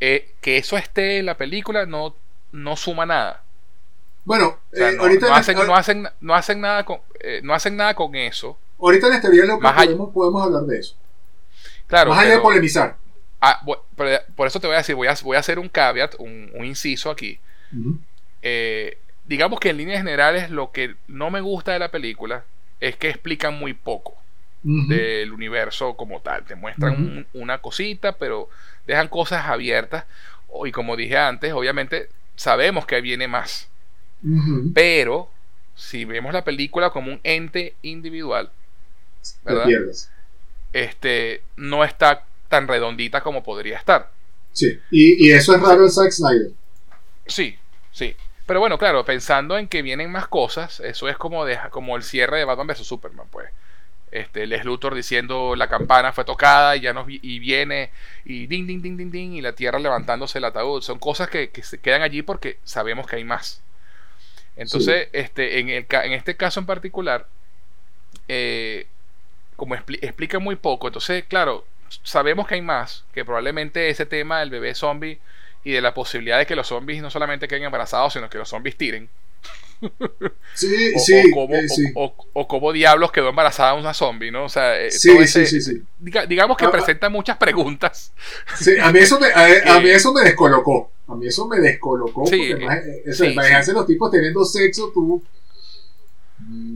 eh, 0.00 0.32
que 0.40 0.56
eso 0.58 0.76
esté 0.76 1.18
en 1.18 1.26
la 1.26 1.36
película 1.36 1.86
no, 1.86 2.16
no 2.52 2.76
suma 2.76 3.06
nada. 3.06 3.44
Bueno, 4.24 4.58
O 4.72 4.76
sea, 4.76 4.90
eh, 4.90 4.96
no, 4.96 5.02
ahorita, 5.02 5.26
no 5.28 5.32
en 5.32 5.38
hacen, 5.38 5.58
la- 5.58 5.64
no, 5.66 5.74
hacen, 5.76 6.08
no 6.20 6.34
hacen 6.34 6.60
nada 6.60 6.84
con, 6.84 6.98
eh, 7.20 7.40
no 7.42 7.54
hacen 7.54 7.76
nada 7.76 7.94
con 7.94 8.14
eso. 8.16 8.58
ahorita 8.78 9.06
en 9.14 9.20
que 9.20 9.28
Más 9.60 9.72
allá- 9.76 9.84
podemos, 9.86 10.12
podemos 10.12 10.42
hablar 10.44 10.62
de 10.64 10.78
eso. 10.78 10.96
Claro, 11.86 12.10
Más 12.10 12.18
allá 12.20 12.30
de 12.30 12.34
pero- 12.36 12.42
polemizar. 12.42 12.96
ah, 13.40 13.60
pero 13.96 14.18
por 14.36 14.46
eso 14.46 14.60
te 14.60 14.66
voy 14.66 14.74
a 14.74 14.78
decir, 14.78 14.94
voy 14.94 15.08
a, 15.08 15.14
voy 15.22 15.36
a 15.36 15.40
hacer 15.40 15.58
un 15.58 15.68
caveat, 15.68 16.14
un, 16.18 16.50
un 16.54 16.64
inciso 16.64 17.10
aquí. 17.10 17.38
Ujú. 17.78 17.98
Eh, 18.42 18.98
digamos 19.26 19.60
que 19.60 19.70
en 19.70 19.76
líneas 19.78 19.98
generales 19.98 20.50
lo 20.50 20.72
que 20.72 20.96
no 21.08 21.30
me 21.30 21.40
gusta 21.40 21.72
de 21.72 21.78
la 21.78 21.90
película 21.90 22.44
es 22.80 22.96
que 22.96 23.08
explican 23.10 23.58
muy 23.58 23.74
poco 23.74 24.16
del 24.88 25.32
universo 25.32 25.96
como 25.96 26.20
tal. 26.20 26.44
Te 26.44 26.54
muestran 26.54 26.94
un- 26.94 27.26
una 27.34 27.58
cosita, 27.58 28.12
pero 28.12 28.48
dejan 28.86 29.08
cosas 29.08 29.46
abiertas. 29.46 30.04
Y 30.66 30.72
como 30.72 30.96
dije 30.96 31.16
antes, 31.18 31.52
obviamente 31.52 32.08
sabemos 32.36 32.86
que 32.86 33.00
viene 33.00 33.28
más. 33.28 33.68
Pero 34.72 35.30
si 35.76 36.04
vemos 36.04 36.32
la 36.32 36.44
película 36.44 36.90
como 36.90 37.12
un 37.12 37.20
ente 37.22 37.74
individual, 37.82 38.50
este, 40.72 41.42
no 41.56 41.84
está 41.84 42.24
tan 42.48 42.68
redondita 42.68 43.20
como 43.22 43.42
podría 43.42 43.76
estar. 43.78 44.10
Sí, 44.52 44.78
y, 44.90 45.28
y 45.28 45.32
eso 45.32 45.54
es 45.54 45.62
raro 45.62 45.84
en 45.84 45.90
Zack 45.90 46.10
Snyder. 46.10 46.50
Sí, 47.26 47.56
sí. 47.92 48.16
Pero 48.50 48.58
bueno, 48.58 48.78
claro, 48.78 49.04
pensando 49.04 49.56
en 49.58 49.68
que 49.68 49.80
vienen 49.80 50.10
más 50.10 50.26
cosas, 50.26 50.80
eso 50.80 51.08
es 51.08 51.16
como, 51.16 51.44
de, 51.44 51.56
como 51.70 51.96
el 51.96 52.02
cierre 52.02 52.38
de 52.38 52.44
Batman 52.44 52.66
vs. 52.66 52.78
Superman, 52.84 53.28
pues. 53.30 53.48
Este, 54.10 54.44
Les 54.48 54.64
Luthor 54.64 54.96
diciendo 54.96 55.54
la 55.54 55.68
campana 55.68 56.12
fue 56.12 56.24
tocada 56.24 56.74
y 56.74 56.80
ya 56.80 56.92
nos 56.92 57.06
vi- 57.06 57.20
y 57.22 57.38
viene 57.38 57.92
y 58.24 58.48
ding 58.48 58.66
ding 58.66 58.82
ding 58.82 58.96
ding 58.96 59.12
ding 59.12 59.32
y 59.34 59.40
la 59.40 59.52
tierra 59.52 59.78
levantándose 59.78 60.38
el 60.38 60.46
ataúd. 60.46 60.82
Son 60.82 60.98
cosas 60.98 61.30
que, 61.30 61.50
que 61.50 61.62
se 61.62 61.78
quedan 61.78 62.02
allí 62.02 62.22
porque 62.22 62.58
sabemos 62.64 63.06
que 63.06 63.14
hay 63.14 63.22
más. 63.22 63.62
Entonces, 64.56 65.10
este, 65.12 65.60
en, 65.60 65.68
el, 65.68 65.86
en 65.88 66.12
este 66.12 66.36
caso 66.36 66.58
en 66.58 66.66
particular, 66.66 67.28
eh, 68.26 68.88
como 69.54 69.76
expli- 69.76 70.00
explica 70.02 70.40
muy 70.40 70.56
poco, 70.56 70.88
entonces, 70.88 71.24
claro, 71.24 71.66
sabemos 72.02 72.48
que 72.48 72.56
hay 72.56 72.62
más, 72.62 73.04
que 73.14 73.24
probablemente 73.24 73.90
ese 73.90 74.06
tema 74.06 74.40
del 74.40 74.50
bebé 74.50 74.74
zombie 74.74 75.20
y 75.64 75.72
de 75.72 75.80
la 75.80 75.92
posibilidad 75.94 76.38
de 76.38 76.46
que 76.46 76.56
los 76.56 76.66
zombies 76.68 77.02
no 77.02 77.10
solamente 77.10 77.46
queden 77.48 77.64
embarazados, 77.64 78.12
sino 78.14 78.28
que 78.30 78.38
los 78.38 78.48
zombies 78.48 78.76
tiren. 78.76 79.08
Sí, 80.54 80.92
O, 80.94 80.98
sí, 80.98 81.14
o 81.32 81.34
cómo, 81.34 81.54
eh, 81.54 81.68
sí. 81.68 81.84
o, 81.94 82.04
o- 82.04 82.26
o 82.34 82.48
cómo 82.48 82.72
diablos 82.72 83.12
quedó 83.12 83.30
embarazada 83.30 83.72
una 83.74 83.94
zombie, 83.94 84.30
¿no? 84.30 84.44
O 84.44 84.48
sea, 84.50 84.78
eh, 84.78 84.90
Sí, 84.90 85.10
sí, 85.12 85.18
ese- 85.18 85.46
sí, 85.46 85.60
sí. 85.62 85.82
diga- 85.98 86.26
digamos 86.26 86.56
que 86.58 86.64
Ah, 86.66 86.68
ah. 86.68 86.72
presenta 86.72 87.08
muchas 87.08 87.38
preguntas. 87.38 88.12
Sí, 88.56 88.78
a 88.78 88.92
mí 88.92 88.98
eso 88.98 89.18
me, 89.18 89.28
a, 89.28 89.76
a 89.76 89.80
mí 89.80 89.88
eso 89.88 90.12
me 90.12 90.22
descolocó. 90.22 90.90
A 91.08 91.14
mí 91.14 91.26
eso 91.26 91.46
me 91.48 91.58
descolocó. 91.60 92.26
Sí, 92.26 92.36
porque 92.50 92.62
eh, 92.62 92.66
más, 92.66 92.78
eh, 92.84 93.02
eso, 93.06 93.24
imaginarse 93.24 93.72
los 93.72 93.86
tipos 93.86 94.10
teniendo 94.10 94.44
sexo, 94.44 94.90
tú. 94.92 95.22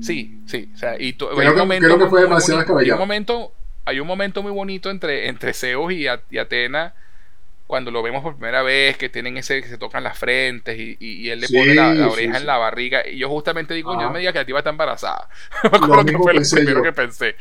Sí, 0.03 0.41
sí. 0.47 0.71
O 0.75 0.79
sea, 0.79 0.97
y 0.99 1.15
Creo 1.15 1.31
hay 1.41 1.47
un 1.49 1.53
que- 1.55 1.59
momento 1.59 1.87
creo 1.87 1.99
que 1.99 2.07
fue 2.09 2.23
demasiado 2.23 2.59
bonito- 2.61 2.73
hay 2.73 2.75
un 2.75 2.89
descabellado. 2.89 2.99
momento, 3.01 3.53
hay 3.85 4.01
un 4.01 4.07
momento 4.07 4.43
muy 4.43 4.53
bonito 4.53 4.91
entre, 4.91 5.29
entre 5.29 5.53
Zeus 5.53 5.93
y, 5.93 6.07
A- 6.07 6.23
y 6.31 6.39
Atena 6.39 6.95
cuando 7.67 7.91
lo 7.91 8.03
vemos 8.03 8.23
por 8.23 8.37
primera 8.37 8.63
vez, 8.63 8.97
que 8.99 9.09
tienen 9.09 9.37
ese, 9.39 9.63
que 9.63 9.69
se 9.69 9.79
tocan 9.79 10.05
las 10.05 10.19
frentes 10.19 10.79
y, 10.79 10.97
y- 11.01 11.27
y 11.27 11.31
él 11.31 11.41
le 11.41 11.49
Sí, 11.49 11.55
pone 11.55 11.75
la, 11.75 12.09
oreja 12.09 12.37
sí. 12.37 12.39
en 12.39 12.47
la 12.47 12.59
barriga. 12.59 13.07
Y 13.09 13.19
yo 13.19 13.29
justamente 13.31 13.75
digo, 13.75 13.99
yo 14.01 14.11
me 14.11 14.19
diga 14.21 14.33
que 14.33 14.41
la 14.41 14.45
tipa 14.47 14.59
está 14.59 14.71
embarazada. 14.71 15.29
me 15.73 15.79
acuerdo 15.79 16.05
que 16.05 16.13
mismo 16.13 16.19
fue 16.19 16.35
lo 16.35 16.49
primero 16.49 16.81
yo. 16.81 16.83
que 16.83 16.93
pensé. 16.93 17.37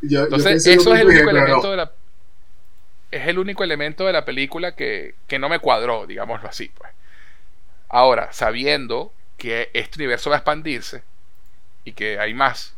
Yo- 0.00 0.28
yo 0.30 0.44
Entonces, 0.44 0.46
pensé 0.46 0.74
eso 0.74 0.94
es 0.94 1.00
el 1.00 1.08
único 1.08 1.30
elemento 1.30 1.70
no. 1.70 1.70
de 1.70 1.76
la. 1.78 1.92
Es 3.10 3.26
el 3.28 3.38
único 3.40 3.64
elemento 3.64 4.06
de 4.06 4.12
la 4.12 4.24
película 4.24 4.74
que, 4.76 5.16
que 5.26 5.38
no 5.40 5.48
me 5.48 5.58
cuadró, 5.60 6.06
digámoslo 6.06 6.48
así, 6.48 6.68
pues. 6.76 6.92
Ahora, 7.88 8.32
sabiendo 8.32 9.12
que 9.38 9.70
este 9.74 9.98
universo 10.00 10.30
va 10.30 10.36
a 10.36 10.38
expandirse 10.40 11.04
y 11.84 11.92
que 11.94 12.18
hay 12.20 12.34
más, 12.34 12.76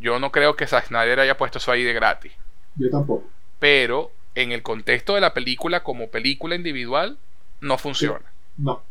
yo 0.00 0.18
no 0.20 0.32
creo 0.32 0.56
que 0.56 0.66
Zack 0.68 0.88
Snyder 0.88 1.20
haya 1.20 1.36
puesto 1.38 1.58
eso 1.58 1.72
ahí 1.72 1.84
de 1.84 1.94
gratis. 1.94 2.32
Yo 2.76 2.88
tampoco. 2.90 3.34
Pero 3.58 4.15
en 4.36 4.52
el 4.52 4.62
contexto 4.62 5.16
de 5.16 5.22
la 5.22 5.34
película, 5.34 5.82
como 5.84 6.10
película 6.10 6.56
individual, 6.56 7.18
no 7.60 7.78
funciona. 7.78 8.26
No. 8.58 8.82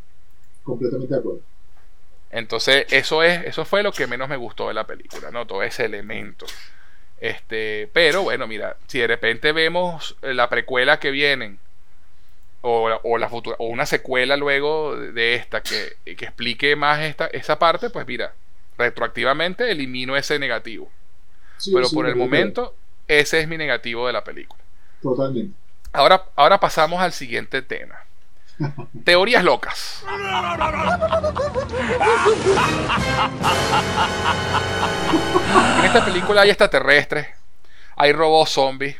Completamente 0.63 1.13
de 1.13 1.19
acuerdo. 1.19 1.41
Entonces, 2.31 2.85
eso 2.89 3.23
es, 3.23 3.45
eso 3.45 3.65
fue 3.65 3.84
lo 3.84 3.93
que 3.93 4.07
menos 4.07 4.27
me 4.30 4.35
gustó 4.38 4.67
de 4.67 4.73
la 4.73 4.85
película, 4.88 5.31
¿no? 5.31 5.47
Todo 5.47 5.63
ese 5.63 5.85
elemento. 5.85 6.53
Este, 7.19 7.89
pero 7.93 8.23
bueno, 8.23 8.47
mira, 8.47 8.77
si 8.88 8.99
de 8.99 9.07
repente 9.07 9.51
vemos 9.53 10.17
la 10.22 10.49
precuela 10.49 10.99
que 10.99 11.11
vienen, 11.11 11.59
o, 12.61 12.89
o 13.03 13.17
la 13.17 13.30
futura, 13.30 13.55
o 13.59 13.67
una 13.67 13.85
secuela 13.85 14.38
luego 14.38 14.95
de- 14.97 15.35
esta 15.35 15.61
que, 15.63 15.97
que 16.05 16.26
explique 16.26 16.76
más 16.76 17.01
esta, 17.01 17.27
esa 17.27 17.59
parte, 17.59 17.89
pues 17.89 18.07
mira, 18.07 18.34
retroactivamente 18.77 19.69
elimino 19.72 20.17
ese 20.17 20.39
negativo. 20.39 20.91
Sí, 21.57 21.72
Pero 21.73 21.84
sí, 21.84 21.95
por 21.95 22.07
el 22.07 22.17
momento, 22.17 22.76
ese 23.09 23.41
es 23.41 23.49
mi 23.49 23.57
negativo 23.57 24.07
de 24.07 24.13
la 24.13 24.26
película. 24.26 24.64
Totalmente. 25.01 25.53
Ahora, 25.93 26.23
ahora 26.35 26.59
pasamos 26.59 26.99
al 27.01 27.13
siguiente 27.13 27.61
tema. 27.61 27.95
Teorías 29.03 29.43
locas. 29.43 30.03
En 35.80 35.85
esta 35.85 36.05
película 36.05 36.41
hay 36.41 36.49
extraterrestres, 36.49 37.27
hay 37.95 38.11
robots 38.13 38.51
zombies 38.51 38.95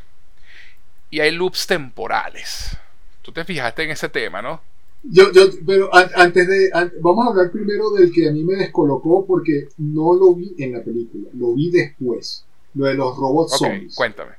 y 1.10 1.20
hay 1.20 1.32
loops 1.32 1.68
temporales. 1.68 2.78
Tú 3.22 3.32
te 3.32 3.44
fijaste 3.44 3.84
en 3.84 3.92
ese 3.92 4.10
tema, 4.10 4.42
¿no? 4.42 4.62
Yo, 5.04 5.32
yo, 5.32 5.44
pero 5.66 5.94
an- 5.94 6.10
antes 6.16 6.48
de. 6.48 6.70
vamos 7.02 7.26
a 7.28 7.30
hablar 7.30 7.52
primero 7.52 7.92
del 7.92 8.12
que 8.12 8.28
a 8.28 8.32
mí 8.32 8.44
me 8.44 8.56
descolocó 8.56 9.26
porque 9.26 9.68
no 9.78 10.14
lo 10.16 10.34
vi 10.36 10.56
en 10.58 10.74
la 10.74 10.84
película, 10.84 11.30
lo 11.34 11.54
vi 11.54 11.70
después. 11.72 12.46
Lo 12.74 12.86
de 12.88 12.96
los 12.96 13.16
robots 13.16 13.54
Ok, 13.54 13.60
zombies. 13.60 13.96
cuéntame. 13.96 14.32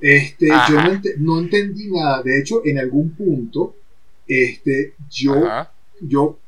Este, 0.00 0.50
Ajá. 0.50 0.72
yo 0.72 0.80
no, 0.82 0.92
ente- 0.92 1.14
no 1.18 1.38
entendí 1.38 1.90
nada. 1.90 2.22
De 2.22 2.38
hecho, 2.40 2.62
en 2.64 2.78
algún 2.78 3.10
punto, 3.10 3.74
este, 4.26 4.94
yo, 5.10 5.34
Ajá. 5.46 5.72
yo 6.00 6.38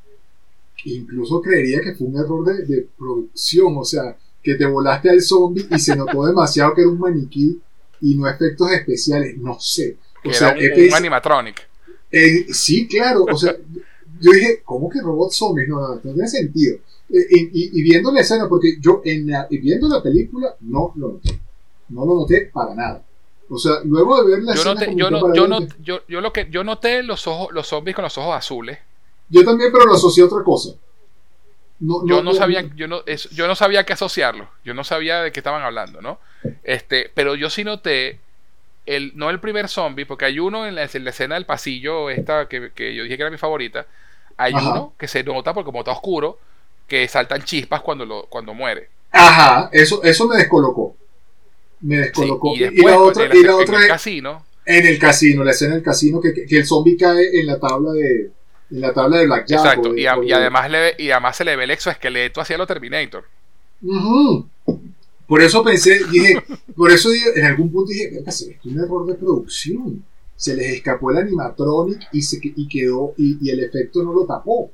incluso 0.85 1.41
creería 1.41 1.81
que 1.81 1.93
fue 1.95 2.07
un 2.07 2.17
error 2.17 2.45
de, 2.45 2.65
de 2.65 2.87
producción. 2.97 3.77
O 3.77 3.85
sea, 3.85 4.17
que 4.41 4.55
te 4.55 4.65
volaste 4.65 5.09
al 5.09 5.21
zombie 5.21 5.65
y 5.71 5.79
se 5.79 5.95
notó 5.95 6.25
demasiado 6.25 6.73
que 6.73 6.81
era 6.81 6.89
un 6.89 6.99
maniquí 6.99 7.59
y 8.01 8.15
no 8.15 8.27
efectos 8.27 8.71
especiales. 8.71 9.37
No 9.37 9.59
sé. 9.59 9.97
O 10.25 10.29
Que 10.29 10.33
sea, 10.33 10.51
era 10.51 10.75
un, 10.75 10.83
un 10.89 10.93
animatronic. 10.95 11.67
eh, 12.11 12.45
sí, 12.51 12.87
claro. 12.87 13.25
O 13.31 13.37
sea, 13.37 13.55
yo 14.19 14.31
dije, 14.31 14.61
¿cómo 14.63 14.89
que 14.89 15.01
robots 15.01 15.35
zombies? 15.37 15.67
No, 15.67 15.79
no, 15.79 15.95
no 15.95 16.01
tiene 16.13 16.27
sentido. 16.27 16.77
Eh, 17.09 17.27
y, 17.29 17.79
y- 17.79 17.83
viendo 17.83 18.11
la 18.11 18.21
escena, 18.21 18.47
porque 18.49 18.77
yo 18.81 19.01
en 19.05 19.27
la- 19.27 19.47
viendo 19.49 19.87
la 19.87 20.01
película 20.01 20.55
no 20.61 20.91
lo 20.95 21.13
noté. 21.13 21.39
No 21.89 22.05
lo 22.05 22.15
noté 22.15 22.49
para 22.53 22.73
nada. 22.73 23.05
O 23.53 23.57
sea, 23.57 23.73
luego 23.85 24.23
de 24.23 24.31
ver 24.35 24.43
la 24.43 24.53
Yo, 24.53 24.61
escena. 24.61 24.73
noté, 24.73 24.95
yo, 24.95 25.05
que 25.07 25.11
no, 25.11 25.21
para 25.21 25.33
yo, 25.35 25.41
ver 25.43 25.49
no, 25.49 25.59
que- 25.59 25.73
yo, 25.83 26.01
yo 26.07 26.21
lo 26.21 26.33
que, 26.33 26.47
yo 26.49 26.63
noté 26.63 27.03
los, 27.03 27.27
ojos, 27.27 27.49
los 27.51 27.67
zombies 27.67 27.95
con 27.95 28.03
los 28.03 28.17
ojos 28.17 28.35
azules. 28.35 28.79
yo 29.29 29.43
también, 29.43 29.71
pero 29.71 29.85
lo 29.85 29.93
asocié 29.93 30.23
a 30.23 30.27
otra 30.27 30.43
cosa. 30.43 30.69
No, 31.79 32.05
yo 32.05 32.23
no, 32.23 32.33
sabía 32.33 32.61
yo 32.75 32.87
no 32.87 33.03
eso- 33.05 33.29
yo 33.31 33.47
no 33.47 33.55
sabía 33.55 33.83
qué 33.83 33.93
asociarlo 33.93 34.47
yo 34.63 34.73
no 34.73 34.83
sabía 34.85 35.21
de 35.21 35.31
qué 35.33 35.39
estaban 35.41 35.63
hablando 35.63 36.01
no 36.01 36.19
este 36.63 37.11
pero 37.13 37.35
yo 37.35 37.49
sí 37.49 37.63
noté 37.65 38.19
el 38.85 39.11
no 39.15 39.29
el 39.29 39.39
primer 39.41 39.67
zombie 39.67 40.05
porque 40.05 40.25
hay 40.25 40.39
uno 40.39 40.65
en 40.65 40.75
la, 40.75 40.83
en 40.83 41.03
la 41.03 41.09
escena 41.09 41.35
del 41.35 41.45
pasillo 41.45 42.09
esta 42.09 42.47
que, 42.47 42.71
que 42.73 42.95
yo 42.95 43.03
dije 43.03 43.17
que 43.17 43.23
era 43.23 43.31
mi 43.31 43.37
favorita 43.37 43.85
hay 44.37 44.53
Ajá. 44.53 44.69
uno 44.71 44.93
que 44.97 45.07
se 45.09 45.23
nota 45.23 45.53
porque 45.53 45.65
como 45.65 45.79
está 45.79 45.91
oscuro 45.91 46.37
que 46.87 47.05
saltan 47.09 47.43
chispas 47.43 47.81
cuando 47.81 48.05
lo 48.05 48.27
cuando 48.27 48.53
muere 48.53 48.89
Ajá, 49.11 49.69
eso, 49.73 50.01
eso 50.03 50.27
me 50.27 50.37
descolocó. 50.37 50.95
Me 51.83 51.97
descolocó. 51.97 52.53
y 52.55 52.57
y, 52.57 52.59
después 52.63 52.83
la 52.93 52.99
otra, 52.99 53.23
en, 53.25 53.29
la- 53.29 53.35
y 53.37 53.43
la 53.43 53.51
en 53.51 53.55
otra 53.59 53.77
el 53.77 53.83
es 53.83 53.87
casino 53.89 54.45
en 54.65 54.87
el 54.87 54.97
casino, 54.99 55.43
la 55.43 55.51
escena 55.51 55.73
del 55.75 55.83
casino, 55.83 56.21
que, 56.21 56.33
que- 56.33 56.57
el 56.57 56.65
zombie 56.65 56.95
cae 56.97 57.39
en 57.39 57.45
la 57.45 57.59
tabla 57.59 57.91
de. 57.93 58.31
En 58.71 58.81
la 58.81 58.93
tabla 58.93 59.17
de 59.19 59.25
Blackjack. 59.25 59.59
exacto 59.59 59.89
o 59.89 59.93
de- 59.93 60.01
y, 60.01 60.05
a- 60.07 60.17
o 60.17 60.23
y 60.23 60.27
de- 60.29 60.33
además 60.33 60.71
le 60.71 60.95
y 60.97 61.11
además 61.11 61.35
se 61.37 61.43
le 61.45 61.55
ve 61.55 61.65
el 61.65 61.71
exoesqueleto 61.71 62.39
hacia 62.41 62.57
lo 62.57 62.65
Terminator 62.65 63.25
Ujú. 63.81 64.47
Por 65.27 65.41
eso 65.41 65.63
pensé, 65.63 65.99
dije, 66.11 66.41
por 66.75 66.91
eso 66.91 67.09
dije- 67.09 67.31
en 67.39 67.45
algún 67.45 67.71
punto 67.71 67.89
dije, 67.91 68.09
"Verga, 68.11 68.31
se 68.31 68.47
ve 68.47 68.59
que 68.61 68.69
es 68.69 68.75
un 68.75 68.81
error 68.81 69.05
de 69.05 69.15
producción. 69.15 70.03
Se 70.35 70.55
les 70.55 70.73
escapó 70.73 71.11
el 71.11 71.17
animatronic 71.17 71.99
y, 72.11 72.21
se, 72.21 72.39
y 72.43 72.67
quedó, 72.67 73.13
y, 73.17 73.37
y 73.41 73.49
el 73.51 73.63
efecto 73.63 74.01
no 74.03 74.13
lo 74.13 74.25
tapó. 74.25 74.71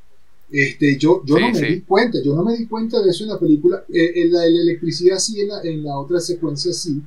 Este, 0.52 0.98
yo, 0.98 1.22
yo 1.26 1.36
Sí, 1.36 1.42
no 1.42 1.48
me 1.52 1.60
sí. 1.60 1.66
di 1.66 1.82
cuenta, 1.82 2.18
yo 2.24 2.34
no 2.36 2.44
me 2.44 2.58
di 2.58 2.66
cuenta 2.68 3.02
de 3.02 3.10
eso 3.12 3.24
en 3.24 3.30
la 3.30 3.40
película. 3.40 3.84
Eh, 3.94 4.12
en 4.24 4.32
la 4.32 4.42
de 4.42 4.52
la 4.52 4.62
electricidad 4.62 5.20
sí, 5.20 5.40
en 5.42 5.48
la, 5.50 5.62
en 5.64 5.84
la 5.84 6.00
otra 6.00 6.20
secuencia 6.20 6.74
sí. 6.74 7.02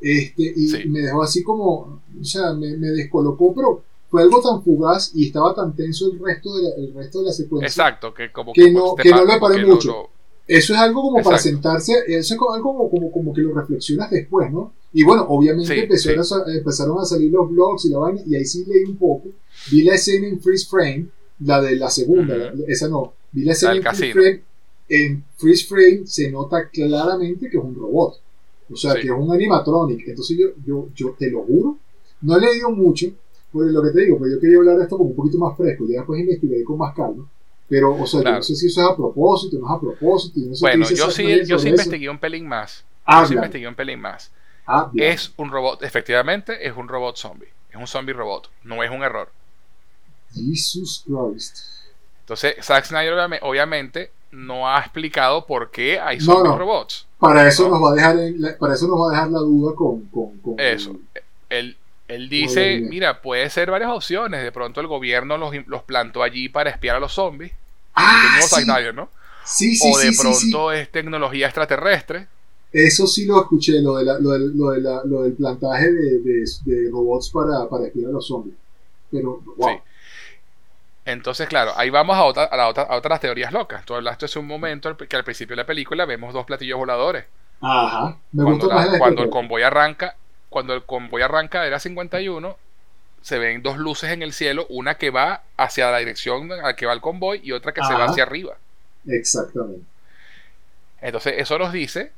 Este, 0.00 0.52
y 0.56 0.68
Sí. 0.68 0.88
me 0.88 1.00
dejó 1.00 1.22
así 1.22 1.42
como, 1.42 2.00
o 2.20 2.24
sea, 2.24 2.52
me, 2.54 2.76
me 2.76 2.88
descolocó, 2.88 3.52
pero 3.54 3.82
fue 4.08 4.22
algo 4.22 4.40
tan 4.40 4.62
fugaz 4.62 5.10
y 5.14 5.26
estaba 5.26 5.54
tan 5.54 5.74
tenso 5.76 6.10
el 6.12 6.18
resto 6.18 6.56
de 6.56 6.62
la, 6.62 6.68
el 6.76 6.94
resto 6.94 7.18
de 7.20 7.26
la 7.26 7.32
secuencia. 7.32 7.66
exacto 7.66 8.14
que 8.14 8.30
como 8.32 8.52
Que 8.52 8.62
pues, 8.62 8.72
no- 8.74 8.94
te 8.96 9.02
que 9.02 9.10
no 9.10 9.24
le 9.24 9.38
paré 9.38 9.56
que 9.56 9.66
mucho. 9.66 10.08
Eso 10.46 10.72
es 10.72 10.78
algo 10.78 11.02
como 11.02 11.16
para 11.22 11.36
Exacto. 11.36 11.56
sentarse, 11.56 11.92
eso 12.06 12.34
es 12.34 12.40
algo 12.54 12.72
como, 12.72 12.88
como, 12.90 13.12
como 13.12 13.34
que 13.34 13.42
lo 13.42 13.52
reflexionas 13.54 14.10
después, 14.10 14.50
¿no? 14.50 14.72
Y 14.94 15.04
bueno, 15.04 15.26
obviamente 15.28 15.74
Sí, 15.74 15.80
empezaron, 15.80 16.20
A, 16.20 16.24
sa- 16.24 16.44
empezaron 16.56 16.98
a 17.00 17.04
salir 17.04 17.30
los 17.30 17.50
blogs 17.50 17.84
y 17.84 17.90
la 17.90 17.98
vaina, 17.98 18.22
y 18.26 18.34
ahí 18.34 18.46
sí 18.46 18.64
leí 18.66 18.84
un 18.84 18.96
poco. 18.96 19.28
Vi 19.70 19.82
la 19.82 19.94
escena 19.96 20.26
en 20.26 20.40
freeze 20.40 20.66
frame, 20.66 21.08
la 21.40 21.60
de 21.60 21.76
la 21.76 21.90
segunda, 21.90 22.36
la- 22.36 22.52
esa 22.68 22.88
no. 22.88 23.14
Vi 23.32 23.44
la 23.44 23.52
escena 23.52 23.72
del 23.74 23.86
en 23.86 24.12
frame. 24.12 24.42
En 24.90 25.24
freeze 25.36 25.66
frame 25.66 26.02
se 26.06 26.30
nota 26.30 26.68
claramente 26.70 27.50
que 27.50 27.58
es 27.58 27.62
un 27.64 27.74
robot. 27.74 28.14
O 28.70 28.76
sea, 28.76 28.92
Sí. 28.94 29.00
que 29.02 29.06
es 29.08 29.12
un 29.16 29.30
animatronic. 29.32 30.08
Entonces 30.08 30.36
yo, 30.38 30.46
yo, 30.66 30.88
yo 30.94 31.14
te 31.18 31.30
lo 31.30 31.42
juro, 31.42 31.78
no 32.22 32.36
he 32.36 32.40
leído 32.40 32.70
mucho, 32.70 33.06
por 33.52 33.64
lo 33.70 33.82
que 33.82 33.90
te 33.90 34.00
digo, 34.04 34.18
pero 34.18 34.32
yo 34.32 34.40
quería 34.40 34.58
hablar 34.58 34.76
de 34.78 34.82
esto 34.84 34.96
como 34.98 35.10
un 35.10 35.16
poquito 35.16 35.38
más 35.38 35.56
fresco, 35.56 35.84
ya 35.88 35.98
después 35.98 36.20
investigaré 36.20 36.64
con 36.64 36.78
más 36.78 36.94
calma. 36.94 37.26
Pero, 37.68 37.94
o 37.94 38.06
sea, 38.06 38.22
yo 38.22 38.30
no 38.32 38.42
sé 38.42 38.56
si 38.56 38.66
eso 38.66 38.80
es 38.80 38.88
a 38.90 38.96
propósito, 38.96 39.58
no 39.58 39.66
es 39.66 39.72
a 39.72 39.80
propósito. 39.80 40.40
no 40.40 40.54
sé 40.54 40.60
bueno 40.64 40.86
yo 40.88 41.10
sí 41.10 41.22
yo 41.46 41.58
sí 41.58 41.66
eso. 41.66 41.68
investigué 41.68 42.08
un 42.08 42.18
pelín 42.18 42.46
más 42.48 42.84
yo 43.06 43.26
sí 43.26 43.34
investigué 43.34 43.68
un 43.68 43.74
pelín 43.74 44.00
más 44.00 44.30
habla. 44.66 45.04
Es 45.04 45.32
un 45.36 45.50
robot, 45.50 45.82
efectivamente, 45.82 46.66
es 46.66 46.74
un 46.76 46.88
robot 46.88 47.16
zombie. 47.16 47.48
Es 47.70 47.76
un 47.76 47.86
zombie 47.86 48.12
robot. 48.14 48.50
No 48.64 48.82
es 48.82 48.90
un 48.90 49.02
error. 49.02 49.30
Jesus 50.34 51.04
Christ. 51.06 51.58
Entonces, 52.20 52.56
Zack 52.64 52.84
Snyder 52.86 53.14
obviame- 53.14 53.38
obviamente 53.42 54.10
no 54.32 54.68
ha 54.68 54.78
explicado 54.80 55.46
por 55.46 55.70
qué 55.70 55.98
hay 55.98 56.20
zombies 56.20 56.52
no. 56.52 56.58
robots. 56.58 57.06
Para 57.18 57.48
eso 57.48 57.64
No. 57.68 57.70
nos 57.78 57.82
va 57.84 57.92
a 57.92 57.94
dejar 57.94 58.18
en 58.18 58.40
la- 58.42 58.56
para 58.58 58.74
eso 58.74 58.86
nos 58.86 59.00
va 59.00 59.08
a 59.08 59.10
dejar 59.12 59.30
la 59.30 59.38
duda 59.38 59.74
con, 59.74 60.02
con, 60.08 60.38
con- 60.38 60.54
Eso. 60.60 60.94
Él, 61.48 61.76
él 62.08 62.28
dice, 62.28 62.80
mira, 62.80 63.22
puede 63.22 63.48
ser 63.50 63.70
varias 63.70 63.90
opciones. 63.90 64.42
De 64.42 64.52
pronto 64.52 64.80
el 64.82 64.86
gobierno 64.86 65.38
los, 65.38 65.54
los 65.66 65.82
plantó 65.82 66.22
allí 66.22 66.48
para 66.50 66.70
espiar 66.70 66.96
a 66.96 67.00
los 67.00 67.12
zombies. 67.12 67.52
Ah, 67.94 68.38
sí. 68.42 68.62
Snyder, 68.62 68.94
¿no? 68.94 69.08
Sí, 69.44 69.74
sí, 69.74 69.90
o 69.90 69.98
de 69.98 70.12
pronto 70.12 70.72
es 70.72 70.90
tecnología 70.92 71.46
extraterrestre. 71.46 72.28
Eso 72.70 73.06
sí 73.06 73.24
lo 73.24 73.40
escuché, 73.40 73.80
lo, 73.80 73.96
de 73.96 74.04
la- 74.04 74.18
lo, 74.18 74.32
de 74.32 74.80
la- 74.82 75.02
lo 75.04 75.22
del 75.22 75.32
plantaje 75.32 75.90
de, 75.90 76.18
de- 76.18 76.44
de 76.66 76.90
robots 76.90 77.30
para, 77.30 77.66
para 77.66 77.86
espiar 77.86 78.10
a 78.10 78.12
los 78.12 78.26
zombies. 78.26 78.54
Pero, 79.10 79.40
wow. 79.56 79.80
Entonces, 81.08 81.48
claro, 81.48 81.72
ahí 81.76 81.88
vamos 81.88 82.16
a, 82.16 82.24
otra- 82.24 82.44
a, 82.44 82.56
la 82.56 82.68
otra- 82.68 82.82
a 82.84 82.96
otras 82.96 83.20
teorías 83.20 83.50
locas. 83.50 83.82
Tú 83.86 83.94
hablaste 83.94 84.26
hace 84.26 84.38
un 84.38 84.46
momento 84.46 84.94
que 84.96 85.16
al 85.16 85.24
principio 85.24 85.56
de 85.56 85.62
la 85.62 85.66
película 85.66 86.04
vemos 86.04 86.34
dos 86.34 86.44
platillos 86.44 86.78
voladores. 86.78 87.24
Ajá. 87.62 88.18
Me 88.32 88.44
Cuando, 88.44 88.68
la- 88.68 88.84
la 88.84 89.22
el 89.22 89.30
convoy 89.30 89.62
arranca, 89.62 90.16
cuando 90.50 90.74
el 90.74 90.84
convoy 90.84 91.22
arranca 91.22 91.62
de 91.62 91.70
la 91.70 91.78
51, 91.80 92.58
se 93.22 93.38
ven 93.38 93.62
dos 93.62 93.78
luces 93.78 94.10
en 94.12 94.22
el 94.22 94.32
cielo, 94.34 94.66
una 94.68 94.96
que 94.96 95.10
va 95.10 95.42
hacia 95.56 95.90
la 95.90 95.98
dirección 95.98 96.52
a 96.52 96.56
la 96.56 96.76
que 96.76 96.86
va 96.86 96.92
el 96.92 97.00
convoy 97.00 97.40
y 97.42 97.52
otra 97.52 97.72
que 97.72 97.82
se 97.82 97.94
va 97.94 98.04
hacia 98.04 98.24
arriba. 98.24 98.56
Exactamente. 99.06 99.86
Entonces, 101.00 101.34
eso 101.38 101.58
nos 101.58 101.72
dice 101.72 102.12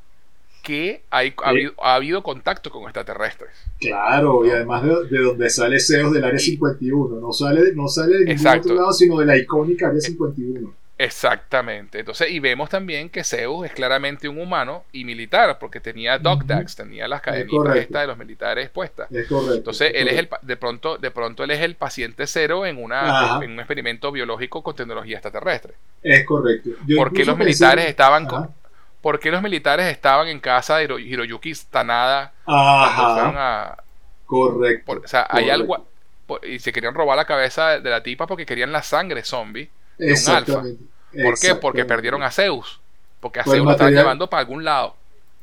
que 0.62 1.02
hay, 1.10 1.34
ha, 1.42 1.48
habido, 1.50 1.72
ha 1.82 1.94
habido 1.94 2.22
contacto 2.22 2.70
con 2.70 2.82
extraterrestres. 2.84 3.50
Claro, 3.78 4.44
y 4.46 4.50
además 4.50 4.82
de, 4.84 5.04
de 5.08 5.18
donde 5.22 5.50
sale 5.50 5.80
Zeus 5.80 6.12
del 6.12 6.24
área 6.24 6.36
Y- 6.36 6.42
51. 6.42 7.16
No 7.20 7.32
sale, 7.32 7.72
no 7.74 7.88
sale 7.88 8.12
de 8.12 8.18
ningún 8.20 8.32
Exacto. 8.32 8.68
otro 8.68 8.74
lado, 8.76 8.92
sino 8.92 9.18
de 9.18 9.26
la 9.26 9.36
icónica 9.36 9.88
área 9.88 10.00
51. 10.00 10.74
Exactamente. 10.98 12.00
Entonces, 12.00 12.30
y 12.30 12.40
vemos 12.40 12.68
también 12.68 13.08
que 13.08 13.24
Zeus 13.24 13.64
es 13.64 13.72
claramente 13.72 14.28
un 14.28 14.38
humano 14.38 14.84
y 14.92 15.04
militar, 15.06 15.58
porque 15.58 15.80
tenía 15.80 16.18
dog 16.18 16.44
tenía 16.76 17.08
las 17.08 17.22
cadenitas 17.22 17.76
estas 17.76 18.02
de 18.02 18.06
los 18.06 18.18
militares 18.18 18.68
puestas. 18.68 19.10
Es 19.10 19.26
correcto. 19.26 19.54
Entonces, 19.54 19.92
él 19.94 20.08
es 20.08 20.18
el, 20.18 20.28
de 20.42 20.56
pronto, 20.58 20.98
de 20.98 21.10
pronto 21.10 21.42
él 21.42 21.52
es 21.52 21.60
el 21.60 21.74
paciente 21.74 22.26
cero 22.26 22.66
en 22.66 22.76
una 22.82 23.00
Ajá. 23.34 23.44
en 23.44 23.52
un 23.52 23.58
experimento 23.60 24.12
biológico 24.12 24.62
con 24.62 24.76
tecnología 24.76 25.16
extraterrestre. 25.16 25.72
Es 26.02 26.26
correcto. 26.26 26.68
Yo 26.86 26.96
¿Por 26.98 27.12
qué 27.12 27.22
incluso 27.22 27.30
los 27.30 27.38
pensé- 27.38 27.44
militares 27.46 27.86
estaban 27.86 28.26
Ajá. 28.26 28.30
con- 28.36 28.59
¿Por 29.02 29.18
qué 29.18 29.30
los 29.30 29.42
militares 29.42 29.86
estaban 29.86 30.28
en 30.28 30.40
casa 30.40 30.76
de 30.76 30.84
Hiro- 30.84 30.98
Hiroyuki 30.98 31.52
Tanada 31.70 32.32
fueron 32.44 33.36
Ajá. 33.36 33.62
a, 33.72 33.82
Correcto. 34.26 34.84
por- 34.86 35.04
o 35.04 35.08
sea, 35.08 35.26
hay 35.30 35.48
algo 35.50 35.86
por- 36.26 36.44
y 36.46 36.58
se 36.58 36.72
querían 36.72 36.94
robar 36.94 37.16
la 37.16 37.24
cabeza 37.24 37.70
de, 37.70 37.80
de 37.80 37.90
la 37.90 38.02
tipa 38.02 38.26
porque 38.26 38.44
querían 38.46 38.72
la 38.72 38.82
sangre 38.82 39.24
zombie. 39.24 39.70
un 39.98 40.08
Exactamente. 40.10 40.82
¿Por 41.22 41.38
qué? 41.38 41.54
Porque 41.56 41.84
perdieron 41.84 42.22
a 42.22 42.30
Zeus. 42.30 42.80
Porque 43.20 43.40
a 43.40 43.44
Pues 43.44 43.56
Zeus 43.56 43.64
lo 43.66 43.72
estaban 43.72 43.92
material- 43.92 44.04
llevando 44.04 44.30
para 44.30 44.40
algún 44.40 44.64
lado. 44.64 44.94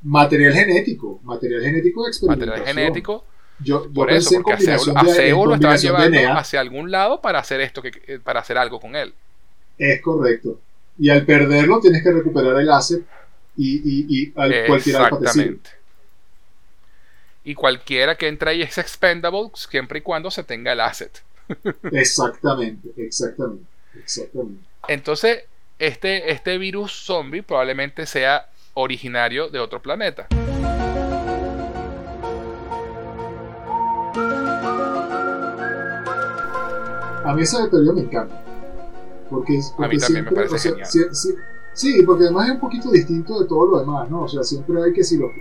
Material 0.04 0.54
genético. 0.54 1.20
Material 1.24 1.62
genético 1.62 2.04
de 2.04 2.10
experimentación. 2.10 2.60
Material 2.60 2.76
genético. 2.76 3.26
Yo, 3.60 3.86
yo 3.86 3.94
Por 3.94 4.08
pensé 4.08 4.36
eso, 4.36 4.44
porque 4.44 4.54
a 4.54 4.58
Zeus, 4.58 4.86
combinación 4.86 4.98
a 4.98 5.04
de- 5.04 5.10
en 5.10 5.16
Zeus 5.16 5.48
lo 5.48 5.54
estaban 5.56 5.60
combinación 5.78 5.96
de 5.96 6.00
llevando 6.10 6.20
DNA. 6.30 6.40
hacia 6.40 6.60
algún 6.60 6.92
lado 6.92 7.22
para 7.22 7.40
hacer 7.40 7.60
esto, 7.62 7.82
que, 7.82 7.92
eh, 8.08 8.20
para 8.24 8.40
hacer 8.40 8.58
algo 8.58 8.80
con 8.80 8.96
él. 8.96 9.14
Es 9.80 10.02
correcto. 10.02 10.60
Y 11.00 11.10
al 11.10 11.26
perderlo 11.26 11.80
tienes 11.80 12.02
que 12.04 12.12
recuperar 12.12 12.60
el 12.60 12.70
asset 12.72 13.04
y, 13.58 13.82
y, 13.84 14.06
y 14.10 14.34
al 14.36 14.66
cualquier 14.68 14.96
alfa 14.98 15.20
te 15.20 15.28
sirve. 15.28 15.56
Exactamente. 15.56 15.70
Y 17.44 17.56
cualquiera 17.56 18.18
que 18.18 18.28
entre 18.28 18.52
ahí 18.52 18.62
es 18.62 18.78
expendable 18.78 19.50
siempre 19.56 20.00
y 20.00 20.02
cuando 20.02 20.30
se 20.30 20.44
tenga 20.44 20.74
el 20.74 20.82
asset. 20.82 21.24
Exactamente, 21.92 22.90
exactamente, 22.98 23.66
exactamente. 23.96 24.64
Entonces, 24.88 25.44
este, 25.80 26.32
este 26.32 26.58
virus 26.58 26.92
zombie 26.92 27.44
probablemente 27.44 28.06
sea 28.06 28.50
originario 28.74 29.50
de 29.50 29.60
otro 29.60 29.82
planeta. 29.82 30.28
A 37.24 37.34
mí 37.34 37.42
esa 37.42 37.70
teoría 37.70 37.94
me 37.94 38.02
encanta. 38.02 38.42
Porque, 39.30 39.60
porque 39.76 39.96
mí 39.96 40.00
también 40.00 40.24
me 40.26 40.30
siempre, 40.30 40.36
parece 40.36 40.56
o 40.56 40.58
sea, 40.58 40.72
genial. 40.72 41.16
sí, 41.16 41.30
sí, 41.78 42.04
porque 42.04 42.26
además 42.26 42.48
es 42.48 42.54
un 42.56 42.60
poquito 42.60 42.92
distinto 42.92 43.40
de 43.42 43.48
todo 43.48 43.66
lo 43.68 43.80
demás, 43.80 44.10
¿no? 44.10 44.24
O 44.24 44.28
sea, 44.28 44.44
siempre 44.44 44.82
hay 44.84 44.92
que 44.94 45.04
si 45.04 45.18
lo... 45.18 45.32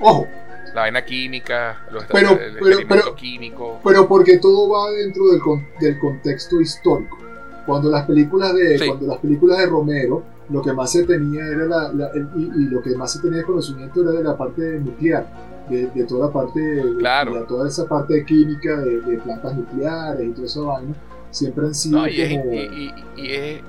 Ojo, 0.00 0.26
La 0.74 0.82
vaina 0.82 1.04
química, 1.04 1.84
los 1.92 2.04
Pero- 2.06 2.30
el 2.32 2.56
pero- 2.60 2.78
pero- 2.88 3.14
químico. 3.14 3.78
pero 3.84 4.08
porque 4.08 4.38
todo 4.38 4.68
va 4.68 4.90
dentro 4.90 5.28
del, 5.28 5.40
con- 5.40 5.64
del 5.80 5.98
contexto 6.00 6.60
histórico. 6.60 7.16
Cuando 7.64 7.88
las 7.90 8.04
películas 8.06 8.52
de 8.54 8.76
Sí. 8.78 8.86
cuando 8.88 9.06
las 9.06 9.18
películas 9.18 9.58
de 9.58 9.66
Romero, 9.66 10.22
lo 10.50 10.60
que 10.62 10.72
más 10.72 10.90
se 10.92 11.04
tenía 11.04 11.46
era 11.46 11.64
la, 11.66 11.92
la- 11.92 12.08
el- 12.08 12.28
y, 12.36 12.42
y 12.62 12.64
lo 12.68 12.82
que 12.82 12.90
más 12.96 13.12
se 13.12 13.20
tenía 13.20 13.38
de 13.38 13.44
conocimiento 13.44 14.02
era 14.02 14.10
de 14.10 14.24
la 14.24 14.36
parte 14.36 14.80
nuclear, 14.80 15.26
de, 15.70 15.86
de 15.94 16.04
toda 16.04 16.26
la 16.26 16.32
parte 16.32 16.60
de, 16.60 16.96
Claro. 16.98 17.34
de 17.34 17.40
toda 17.46 17.68
esa 17.68 17.86
parte 17.88 18.14
de 18.14 18.24
química 18.26 18.76
de, 18.80 19.00
de 19.00 19.16
plantas 19.18 19.56
nucleares 19.56 20.26
y 20.26 20.30
toda 20.32 20.46
esa 20.46 20.60
vaina, 20.60 20.94
siempre 21.30 21.66
han 21.66 21.74
sido 21.74 21.98
No, 22.00 22.08
y 22.08 22.20
es, 22.20 22.30
como 22.38 22.52
y- 22.52 22.58
y- 22.58 22.94
y 23.22 23.32
es- 23.32 23.62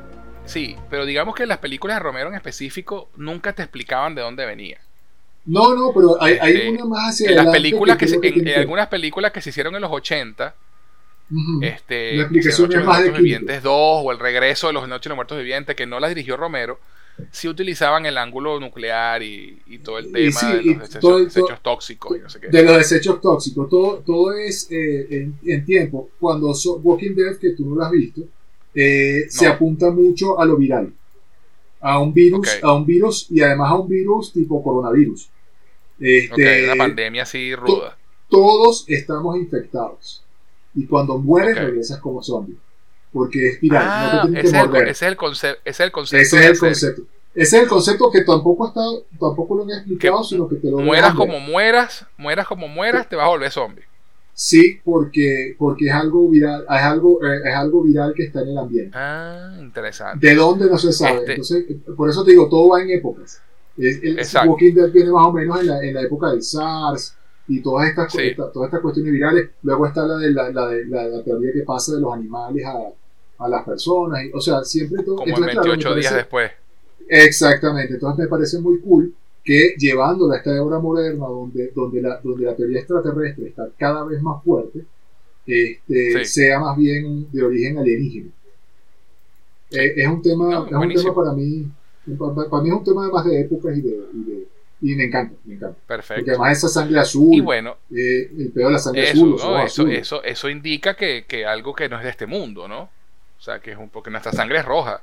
Sí, 0.45 0.75
pero 0.89 1.05
digamos 1.05 1.35
que 1.35 1.45
las 1.45 1.57
películas 1.57 1.97
de 1.97 2.03
Romero 2.03 2.29
en 2.29 2.35
específico 2.35 3.09
nunca 3.17 3.53
te 3.53 3.63
explicaban 3.63 4.15
de 4.15 4.21
dónde 4.21 4.45
venía. 4.45 4.79
No, 5.45 5.75
no, 5.75 5.91
pero 5.93 6.21
hay, 6.21 6.37
hay 6.41 6.53
Este, 6.55 6.69
una 6.71 6.85
más 6.85 7.09
hacia 7.13 7.29
En 7.29 7.35
las 7.35 7.47
películas 7.47 7.97
que, 7.97 8.05
creo 8.07 8.19
se- 8.21 8.27
en, 8.27 8.33
en 8.39 8.43
que- 8.45 8.55
algunas 8.55 8.87
películas 8.87 9.31
que 9.31 9.41
se 9.41 9.49
hicieron 9.51 9.75
en 9.75 9.81
los 9.81 9.91
80, 9.91 10.55
Ujú. 11.31 11.59
este, 11.63 12.15
La 12.15 12.23
explicación 12.23 12.71
es 12.71 12.77
los 12.77 12.85
más 12.85 13.03
de. 13.03 13.11
Vivientes 13.11 13.63
2 13.63 13.73
o 14.03 14.11
El 14.11 14.19
Regreso 14.19 14.67
de 14.67 14.73
los 14.73 14.87
Noche 14.87 15.03
de 15.03 15.09
los 15.09 15.15
Muertos 15.17 15.37
Vivientes, 15.37 15.75
que 15.75 15.85
no 15.85 15.99
las 15.99 16.09
dirigió 16.09 16.37
Romero, 16.37 16.79
sí 17.31 17.47
utilizaban 17.47 18.05
el 18.05 18.17
ángulo 18.17 18.59
nuclear 18.59 19.21
y, 19.23 19.61
y 19.67 19.79
todo 19.79 19.99
el 19.99 20.11
tema 20.11 20.39
sí, 20.39 20.45
de 20.47 20.53
los 20.63 20.79
desechos, 20.79 20.99
todo 21.01 21.23
desechos 21.23 21.59
tóxicos 21.61 22.17
y 22.17 22.19
no 22.21 22.29
sé 22.29 22.39
qué. 22.39 22.47
de 22.49 22.63
los 22.63 22.77
desechos 22.77 23.21
tóxicos. 23.21 23.69
Todo, 23.69 23.97
todo 24.05 24.33
es 24.33 24.67
eh, 24.71 25.07
en, 25.11 25.39
en 25.45 25.65
tiempo. 25.65 26.09
Cuando 26.19 26.53
so- 26.53 26.77
Walking 26.77 27.15
Dead, 27.15 27.37
que 27.37 27.51
tú 27.51 27.65
no 27.69 27.75
lo 27.75 27.83
has 27.85 27.91
visto, 27.91 28.21
eh, 28.75 29.25
se 29.29 29.47
apunta 29.47 29.89
mucho 29.89 30.39
a 30.39 30.45
lo 30.45 30.57
viral. 30.57 30.93
A 31.81 31.99
un 31.99 32.13
virus, 32.13 32.59
a 32.63 32.73
un 32.73 32.85
virus 32.85 33.27
y 33.29 33.41
además 33.41 33.71
a 33.71 33.75
un 33.75 33.87
virus 33.87 34.33
tipo 34.33 34.63
coronavirus. 34.63 35.29
Este, 35.99 36.65
una 36.65 36.75
pandemia 36.75 37.23
así 37.23 37.55
ruda. 37.55 37.97
todos 38.29 38.85
estamos 38.87 39.37
infectados. 39.37 40.23
Y 40.73 40.85
cuando 40.87 41.17
mueres 41.17 41.55
regresas 41.57 41.99
como 41.99 42.21
zombie. 42.21 42.57
Porque 43.13 43.47
es 43.47 43.61
viral, 43.61 43.83
Ah, 43.87 44.11
no 44.15 44.21
te 44.23 44.27
tienen 44.27 44.45
ese, 44.45 44.51
que 44.51 44.57
es 44.57 44.63
el, 44.63 44.67
morder. 44.69 44.83
ese 44.89 44.91
es 45.05 45.09
el 45.09 45.17
concepto. 45.17 45.61
Ese 45.63 45.69
es 45.71 45.79
el 45.79 45.91
concepto. 45.91 46.21
Ese 46.21 46.37
es 46.37 46.45
el 46.51 46.59
concepto. 46.59 47.01
Ese 47.33 47.57
es 47.57 47.63
el 47.63 47.69
concepto 47.69 48.11
que 48.11 48.21
tampoco 48.23 48.67
está, 48.67 48.81
tampoco 49.19 49.55
lo 49.55 49.63
han 49.63 49.69
explicado, 49.71 50.21
Que 50.21 50.27
sino 50.27 50.47
que 50.49 50.55
te 50.55 50.69
lo 50.71 50.79
Mueras 50.79 51.13
como 51.13 51.39
mueras, 51.39 52.05
mueras 52.17 52.47
como 52.47 52.67
mueras, 52.67 53.07
te 53.07 53.15
vas 53.15 53.25
a 53.25 53.29
volver 53.29 53.51
zombie. 53.51 53.83
Sí, 54.37 54.81
porque, 54.83 55.55
porque 55.57 55.85
es 55.87 55.93
algo 55.93 56.29
viral, 56.29 56.63
es 56.69 56.81
algo, 56.81 57.23
eh, 57.25 57.39
es 57.45 57.55
algo 57.55 57.81
viral 57.83 58.13
que 58.13 58.23
está 58.23 58.41
en 58.41 58.49
el 58.49 58.57
ambiente. 58.57 58.91
Ah, 58.93 59.55
interesante. 59.61 60.27
¿De 60.27 60.35
dónde 60.35 60.69
no 60.69 60.77
se 60.77 60.91
sabe? 60.91 61.19
Este- 61.19 61.31
Entonces, 61.31 61.65
por 61.95 62.09
eso 62.09 62.21
te 62.25 62.31
digo, 62.31 62.49
todo 62.49 62.67
va 62.69 62.81
en 62.81 62.89
épocas. 62.91 63.41
Es- 63.77 64.03
el 64.03 64.19
Exacto. 64.19 64.51
Walking 64.51 64.73
Dead 64.73 64.91
viene 64.91 65.11
más 65.11 65.25
o 65.27 65.31
menos 65.31 65.61
en 65.61 65.67
la, 65.67 65.81
en 65.81 65.93
la 65.93 66.01
época 66.01 66.31
del 66.31 66.43
SARS 66.43 67.15
y 67.47 67.61
todas 67.61 67.87
estas, 67.87 68.11
Sí. 68.11 68.23
esta- 68.23 68.51
todas 68.51 68.67
estas 68.67 68.81
cuestiones 68.81 69.13
virales. 69.13 69.49
Luego 69.63 69.87
está 69.87 70.05
la 70.05 70.17
de 70.17 70.31
la, 70.31 70.49
la, 70.51 70.67
de, 70.67 70.85
la, 70.85 71.05
la 71.07 71.23
teoría 71.23 71.53
que 71.53 71.61
pasa 71.61 71.93
de 71.93 72.01
los 72.01 72.13
animales 72.13 72.65
a, 72.65 72.77
a 73.45 73.47
las 73.47 73.63
personas. 73.63 74.21
y- 74.25 74.31
o 74.33 74.41
sea, 74.41 74.63
siempre 74.65 75.01
todo. 75.03 75.15
Como 75.15 75.27
en 75.27 75.29
entonces, 75.29 75.53
claro, 75.53 75.67
me 75.67 75.71
28 75.75 75.95
días 75.95 76.11
parece- 76.11 76.15
después. 76.23 76.51
Exactamente, 77.07 77.93
entonces 77.93 78.19
me 78.25 78.27
parece 78.29 78.59
muy 78.59 78.79
cool 78.81 79.13
que 79.45 79.75
llevándola 79.77 80.33
a 80.35 80.37
esta 80.39 80.61
obra 80.61 80.79
moderna 80.79 81.27
donde, 81.27 81.71
donde, 81.75 82.01
la, 82.01 82.19
donde 82.21 82.45
la 82.45 82.55
teoría 82.55 82.79
extraterrestre 82.79 83.47
está 83.49 83.69
cada 83.77 84.03
vez 84.03 84.21
más 84.21 84.43
fuerte, 84.43 84.79
este, 85.45 86.11
Sí. 86.23 86.25
sea 86.25 86.59
más 86.59 86.75
bien 86.75 87.31
de 87.31 87.43
origen 87.43 87.77
alienígena. 87.77 88.29
Eh, 89.71 89.93
es 89.97 90.07
un 90.07 90.21
tema, 90.21 90.49
No, 90.49 90.65
es 90.65 90.97
un 90.97 91.03
tema 91.03 91.15
para 91.15 91.33
mí, 91.33 91.65
para, 92.17 92.49
para 92.49 92.63
mí 92.63 92.69
es 92.69 92.75
un 92.75 92.83
tema 92.83 93.09
más 93.09 93.25
de 93.25 93.41
épocas 93.41 93.77
y 93.77 93.81
de, 93.81 93.89
y 94.13 94.23
de- 94.23 94.47
y 94.81 94.95
me 94.95 95.05
encanta, 95.05 95.35
me 95.45 95.53
encanta. 95.55 95.75
Porque 95.75 95.87
Perfecto. 95.87 96.31
además 96.31 96.57
esa 96.57 96.67
sangre 96.67 96.99
azul, 96.99 97.33
Y 97.33 97.39
bueno, 97.41 97.77
eh, 97.91 98.29
el 98.37 98.51
peor 98.51 98.67
de 98.67 98.73
la 98.73 98.79
sangre 98.79 99.03
eso, 99.03 99.11
azul, 99.13 99.35
eso, 99.35 99.55
azules. 99.55 99.99
eso, 100.01 100.23
eso 100.23 100.49
indica 100.49 100.95
que, 100.95 101.25
que 101.27 101.45
algo 101.45 101.73
que 101.73 101.87
no 101.89 101.97
es 101.97 102.03
de 102.03 102.09
este 102.09 102.25
mundo, 102.27 102.67
¿no? 102.67 102.81
O 103.37 103.41
sea, 103.41 103.59
que 103.59 103.71
es 103.71 103.77
un 103.77 103.89
porque 103.89 104.09
nuestra 104.11 104.31
sangre 104.33 104.59
es 104.59 104.65
roja. 104.65 105.01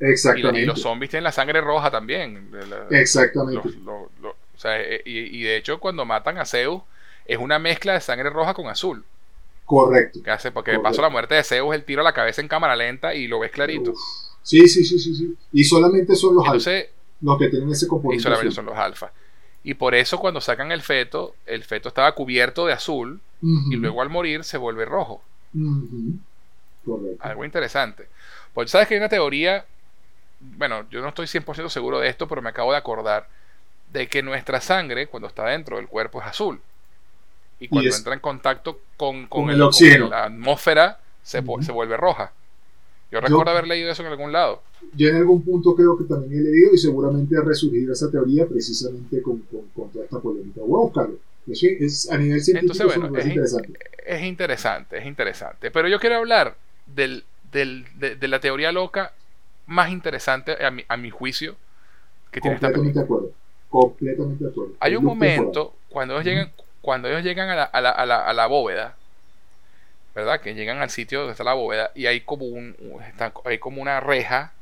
Y, 0.00 0.04
Exactamente. 0.10 0.60
y 0.60 0.64
los 0.66 0.80
zombies 0.80 1.10
tienen 1.10 1.24
la 1.24 1.32
sangre 1.32 1.60
roja 1.60 1.90
también. 1.90 2.50
la- 2.52 2.86
Exactamente. 2.98 3.62
los- 3.64 3.76
los- 3.76 4.08
los- 4.20 4.34
o 4.34 4.58
sea, 4.58 4.80
eh, 4.80 5.02
y, 5.04 5.38
y 5.38 5.42
de 5.42 5.56
hecho, 5.56 5.78
cuando 5.80 6.04
matan 6.04 6.38
a 6.38 6.44
Zeus, 6.46 6.82
es 7.24 7.38
una 7.38 7.58
mezcla 7.58 7.94
de 7.94 8.00
sangre 8.00 8.30
roja 8.30 8.54
con 8.54 8.68
azul. 8.68 9.04
Correcto. 9.64 10.22
Que 10.22 10.30
hace, 10.30 10.52
porque 10.52 10.70
de 10.72 10.78
paso 10.80 11.02
la 11.02 11.08
muerte 11.08 11.34
de 11.34 11.42
Zeus, 11.42 11.74
el 11.74 11.84
tiro 11.84 12.00
a 12.02 12.04
la 12.04 12.12
cabeza 12.12 12.40
en 12.40 12.48
cámara 12.48 12.76
lenta 12.76 13.14
y 13.14 13.26
lo 13.26 13.40
ves 13.40 13.50
clarito. 13.50 13.90
Uf. 13.92 13.98
Sí, 14.42 14.68
sí, 14.68 14.84
sí, 14.84 14.98
sí, 14.98 15.14
sí. 15.14 15.34
Y 15.52 15.64
solamente 15.64 16.14
son 16.14 16.36
los 16.36 16.44
alfa 16.44 16.56
Entonces, 16.70 16.86
los 17.22 17.38
que 17.38 17.48
tienen 17.48 17.70
ese 17.70 17.86
y 17.86 17.88
componente. 17.88 18.22
solamente 18.22 18.48
azul. 18.48 18.54
son 18.54 18.66
los 18.66 18.76
alfa. 18.76 19.10
Y 19.64 19.74
por 19.74 19.96
eso 19.96 20.18
cuando 20.20 20.40
sacan 20.40 20.70
el 20.70 20.82
feto, 20.82 21.34
el 21.46 21.64
feto 21.64 21.88
estaba 21.88 22.12
cubierto 22.14 22.64
de 22.66 22.74
azul 22.74 23.20
y 23.42 23.74
luego 23.76 24.02
al 24.02 24.08
morir 24.08 24.44
se 24.44 24.56
vuelve 24.58 24.84
rojo. 24.84 25.20
Correcto. 26.84 27.16
Algo 27.20 27.44
interesante. 27.44 28.06
Pues 28.54 28.70
sabes 28.70 28.86
que 28.88 28.94
hay 28.94 28.98
una 29.00 29.08
teoría, 29.08 29.64
bueno, 30.40 30.88
yo 30.90 31.02
no 31.02 31.08
estoy 31.08 31.26
100% 31.26 31.70
seguro 31.70 31.98
de 32.00 32.08
esto, 32.08 32.28
pero 32.28 32.42
me 32.42 32.50
acabo 32.50 32.72
de 32.72 32.78
acordar 32.78 33.28
de 33.92 34.08
que 34.08 34.22
nuestra 34.22 34.60
sangre, 34.60 35.08
cuando 35.08 35.28
está 35.28 35.46
dentro 35.46 35.76
del 35.76 35.88
cuerpo, 35.88 36.20
es 36.20 36.26
azul. 36.28 36.60
Y 37.58 37.68
cuando 37.68 37.94
entra 37.94 38.14
en 38.14 38.20
contacto 38.20 38.80
con, 38.96 39.26
con 39.28 39.44
con 39.44 39.50
el- 39.50 39.60
el 39.62 39.98
con 39.98 40.10
la 40.10 40.24
atmósfera, 40.24 40.98
se, 41.22 41.42
se 41.60 41.72
vuelve 41.72 41.96
roja. 41.96 42.32
Yo 43.10 43.20
recuerdo 43.20 43.52
haber 43.52 43.66
leído 43.66 43.90
eso 43.90 44.02
en 44.02 44.08
algún 44.08 44.32
lado. 44.32 44.62
Yo 44.94 45.08
en 45.08 45.16
algún 45.16 45.42
punto 45.42 45.74
creo 45.74 45.96
que 45.96 46.04
también 46.04 46.40
he 46.40 46.50
leído 46.50 46.74
y 46.74 46.78
seguramente 46.78 47.36
ha 47.36 47.42
resurgido 47.42 47.92
esa 47.92 48.10
teoría 48.10 48.46
precisamente 48.46 49.22
con, 49.22 49.42
toda 49.42 50.04
esta 50.04 50.20
polémica. 50.20 50.60
Voy 50.60 50.80
a 50.80 50.84
buscarlo. 50.84 51.16
Es, 51.48 52.10
a 52.10 52.18
nivel 52.18 52.42
científico 52.42 52.72
Entonces, 52.72 53.00
bueno, 53.00 53.18
es, 53.18 53.26
interesante. 53.26 53.78
es 54.04 54.22
interesante, 54.22 54.98
es 54.98 55.06
interesante. 55.06 55.70
Pero 55.70 55.88
yo 55.88 56.00
quiero 56.00 56.16
hablar 56.16 56.56
del, 56.86 57.24
del- 57.52 57.86
de, 57.98 58.16
de 58.16 58.28
la 58.28 58.40
teoría 58.40 58.72
loca 58.72 59.12
más 59.66 59.90
interesante, 59.90 60.64
a 60.64 60.70
mi, 60.70 60.84
a 60.88 60.96
mi 60.96 61.10
juicio, 61.10 61.56
que 62.30 62.40
tiene 62.40 62.56
esta 62.56 62.68
Completamente 62.72 63.00
película. 63.00 63.02
de 63.02 63.04
acuerdo. 63.04 63.32
Completamente 63.68 64.44
de 64.44 64.50
acuerdo. 64.50 64.72
Hay 64.80 64.94
un 64.96 65.04
temporal. 65.04 65.18
momento 65.18 65.74
cuando 65.88 66.14
ellos 66.14 66.24
llegan, 66.24 66.52
cuando 66.80 67.08
ellos 67.08 67.22
llegan 67.24 67.48
a 67.50 67.56
la, 67.56 67.64
a 67.64 67.80
la- 67.80 67.90
a 67.90 68.06
la- 68.06 68.24
a 68.26 68.32
la 68.32 68.46
bóveda, 68.46 68.96
¿verdad? 70.14 70.40
Que 70.40 70.54
llegan 70.54 70.78
al 70.78 70.90
sitio 70.90 71.20
donde 71.20 71.32
está 71.32 71.44
la 71.44 71.54
bóveda 71.54 71.90
y 71.94 72.06
hay 72.06 72.20
como 72.20 72.46
un, 72.46 72.74
está- 73.08 73.32
hay 73.44 73.58
como 73.58 73.82
una 73.82 74.00
reja 74.00 74.52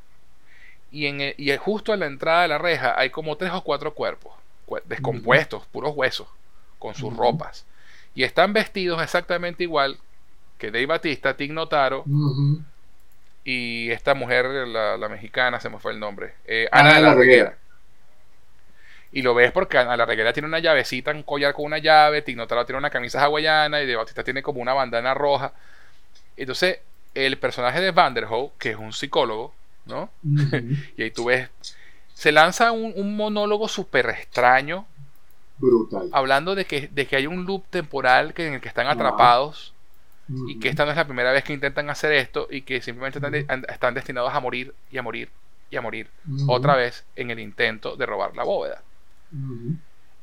y 0.90 1.06
en 1.06 1.20
el- 1.20 1.34
y 1.38 1.56
justo 1.56 1.92
a 1.92 1.96
la 1.96 2.06
entrada 2.06 2.42
de 2.42 2.48
la 2.48 2.58
reja 2.58 2.98
hay 2.98 3.10
como 3.10 3.36
tres 3.36 3.52
o 3.52 3.62
cuatro 3.62 3.94
cuerpos 3.94 4.32
cue- 4.66 4.82
descompuestos, 4.84 5.64
puros 5.66 5.92
huesos, 5.94 6.26
con 6.78 6.94
sus 6.94 7.12
Ujú. 7.12 7.20
ropas 7.22 7.64
y 8.14 8.22
están 8.24 8.52
vestidos 8.52 9.02
exactamente 9.02 9.62
igual 9.64 9.98
que 10.58 10.70
Dave 10.70 10.86
Batista, 10.86 11.36
Tig 11.36 11.52
Notaro 11.52 12.00
Ujú. 12.06 12.62
Y 13.44 13.90
esta 13.90 14.14
mujer, 14.14 14.46
la, 14.68 14.96
la 14.96 15.08
mexicana, 15.08 15.60
se 15.60 15.70
me 15.70 15.78
fue 15.78 15.92
el 15.92 16.00
nombre, 16.00 16.34
eh, 16.46 16.68
Ana 16.72 16.90
Ana 16.90 17.00
de 17.00 17.00
la 17.02 17.14
Reguera. 17.14 17.50
Reguera. 17.50 17.58
Y 19.12 19.22
lo 19.22 19.34
ves 19.34 19.52
porque 19.52 19.78
Ana 19.78 19.96
la 19.96 20.06
Reguera 20.06 20.32
tiene 20.32 20.48
una 20.48 20.58
llavecita, 20.58 21.12
un 21.12 21.22
collar 21.22 21.54
con 21.54 21.66
una 21.66 21.78
llave, 21.78 22.22
Tignotaro 22.22 22.66
tiene 22.66 22.78
una 22.78 22.90
camisa 22.90 23.22
hawaiana 23.22 23.80
y 23.82 23.86
de 23.86 23.96
Batista 23.96 24.24
tiene 24.24 24.42
como 24.42 24.60
una 24.60 24.74
bandana 24.74 25.14
roja. 25.14 25.52
Entonces, 26.36 26.80
el 27.14 27.38
personaje 27.38 27.80
de 27.80 27.92
Vanderhoof, 27.92 28.52
que 28.58 28.70
es 28.70 28.76
un 28.76 28.92
psicólogo, 28.92 29.54
¿no? 29.86 30.10
Y 30.96 31.02
ahí 31.04 31.10
tú 31.12 31.26
ves, 31.26 31.50
se 32.14 32.32
lanza 32.32 32.72
un, 32.72 32.92
un 32.96 33.16
monólogo 33.16 33.68
súper 33.68 34.08
extraño, 34.10 34.86
Brutal. 35.58 36.08
hablando 36.12 36.54
de 36.54 36.66
que, 36.66 36.88
de 36.88 37.06
que 37.06 37.16
hay 37.16 37.26
un 37.26 37.44
loop 37.46 37.64
temporal 37.70 38.34
que, 38.34 38.46
en 38.48 38.54
el 38.54 38.60
que 38.60 38.68
están 38.68 38.88
atrapados 38.88 39.73
Y 40.48 40.58
que 40.58 40.68
esta 40.70 40.84
no 40.84 40.90
es 40.90 40.96
la 40.96 41.06
primera 41.06 41.32
vez 41.32 41.44
que 41.44 41.52
intentan 41.52 41.90
hacer 41.90 42.12
esto 42.12 42.48
y 42.50 42.62
que 42.62 42.80
simplemente 42.80 43.18
están, 43.18 43.64
están 43.68 43.94
destinados 43.94 44.32
a 44.32 44.40
morir 44.40 44.74
y 44.90 44.96
a 44.98 45.02
morir 45.02 45.28
y 45.70 45.76
a 45.76 45.80
morir 45.82 46.08
otra 46.48 46.76
vez 46.76 47.04
en 47.16 47.30
el 47.30 47.40
intento 47.40 47.96
de 47.96 48.06
robar 48.06 48.34
la 48.36 48.44
bóveda. 48.44 48.82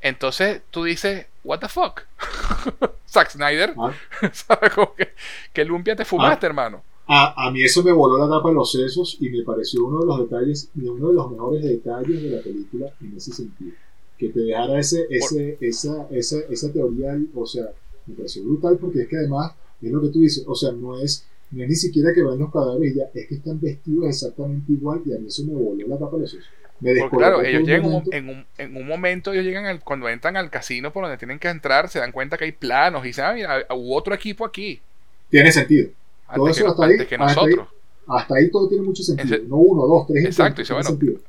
Entonces 0.02 0.62
tú 0.72 0.84
dices, 0.84 1.28
what 1.44 1.60
the 1.60 1.68
fuck? 1.68 2.02
Zack 3.08 3.30
Snyder, 3.32 3.74
Ah, 3.78 3.94
¿sabes? 4.32 4.74
Como 4.74 4.96
que, 4.96 5.10
que 5.54 5.66
lumpia 5.66 5.96
te 5.96 6.06
fumaste, 6.06 6.46
hermano. 6.48 6.84
A, 7.08 7.48
a 7.48 7.52
mí 7.52 7.62
eso 7.62 7.84
me 7.84 7.92
voló 7.92 8.18
la 8.18 8.34
tapa 8.34 8.50
de 8.50 8.56
los 8.56 8.72
sesos 8.72 9.18
y 9.20 9.30
me 9.30 9.44
pareció 9.44 9.86
uno 9.86 10.00
de 10.00 10.06
los 10.06 10.20
detalles, 10.30 10.70
uno 10.76 11.10
de 11.10 11.14
los 11.14 11.30
mejores 11.32 11.64
detalles 11.64 12.24
de 12.24 12.30
la 12.30 12.42
película 12.42 12.88
en 13.02 13.18
ese 13.18 13.34
sentido. 13.34 13.74
Que 14.18 14.30
te 14.30 14.40
dejara 14.40 14.80
ese, 14.80 15.08
ese, 15.10 15.58
esa, 15.60 16.08
esa, 16.12 16.38
esa 16.50 16.72
teoría, 16.72 17.20
o 17.36 17.46
sea, 17.46 17.66
me 18.06 18.16
pareció 18.16 18.44
brutal 18.44 18.78
porque 18.80 19.02
es 19.02 19.08
que 19.10 19.18
además, 19.18 19.52
es 19.88 19.92
lo 19.94 20.02
que 20.02 20.10
tú 20.10 20.20
dices, 20.22 20.44
o 20.48 20.56
sea, 20.56 20.72
no 20.72 21.00
es, 21.00 21.26
no 21.52 21.64
es 21.64 21.70
ni 21.70 21.76
siquiera 21.76 22.14
que 22.14 22.22
ven 22.24 22.40
los 22.40 22.52
cadáveres 22.52 22.96
ya, 22.96 23.04
es 23.14 23.28
que 23.28 23.36
están 23.36 23.60
vestidos 23.60 24.08
exactamente 24.08 24.72
igual 24.72 25.02
y 25.06 25.14
a 25.14 25.20
mí 25.20 25.28
eso 25.28 25.44
me 25.46 25.54
voló 25.54 25.88
la 25.88 25.98
tapa 25.98 26.16
de 26.18 26.22
los 26.24 26.38
Porque 26.98 27.18
claro, 27.18 27.42
ellos 27.44 27.64
llegan 27.64 27.86
un- 27.86 28.08
en, 28.12 28.30
un, 28.30 28.46
en 28.58 28.76
un 28.76 28.88
momento, 28.88 29.32
ellos 29.34 29.46
llegan 29.46 29.66
al, 29.66 29.82
cuando 29.84 30.10
entran 30.10 30.36
al 30.38 30.50
casino 30.50 30.92
por 30.92 31.04
donde 31.04 31.18
tienen 31.18 31.40
que 31.40 31.48
entrar, 31.50 31.90
se 31.90 32.00
dan 32.00 32.12
cuenta 32.12 32.38
que 32.38 32.46
hay 32.46 32.52
planos 32.52 33.04
y 33.04 33.08
dicen, 33.08 33.26
ah, 33.26 33.34
mira, 33.34 33.66
hubo 33.72 33.96
otro 33.96 34.14
equipo 34.16 34.46
aquí. 34.46 34.82
Tiene 35.30 35.52
sentido. 35.52 35.90
Todo 36.34 36.46
Antes, 36.46 36.58
eso 36.58 36.66
que, 36.66 36.72
hasta 36.72 36.86
ahí, 36.86 36.94
hasta 37.18 37.42
ahí. 37.46 37.54
nosotros. 37.54 37.68
Hasta 38.08 38.36
ahí 38.36 38.50
todo 38.52 38.68
tiene 38.68 38.84
mucho 38.84 39.04
sentido. 39.04 39.36
Ese- 39.36 39.48
no 39.48 39.58
uno, 39.58 39.86
dos, 39.88 40.08
tres. 40.08 40.26
Exacto, 40.26 40.62
entonces, 40.62 40.68
dice, 40.68 40.74
tiene 40.74 40.84
bueno, 40.84 40.90
sentido. 40.90 41.20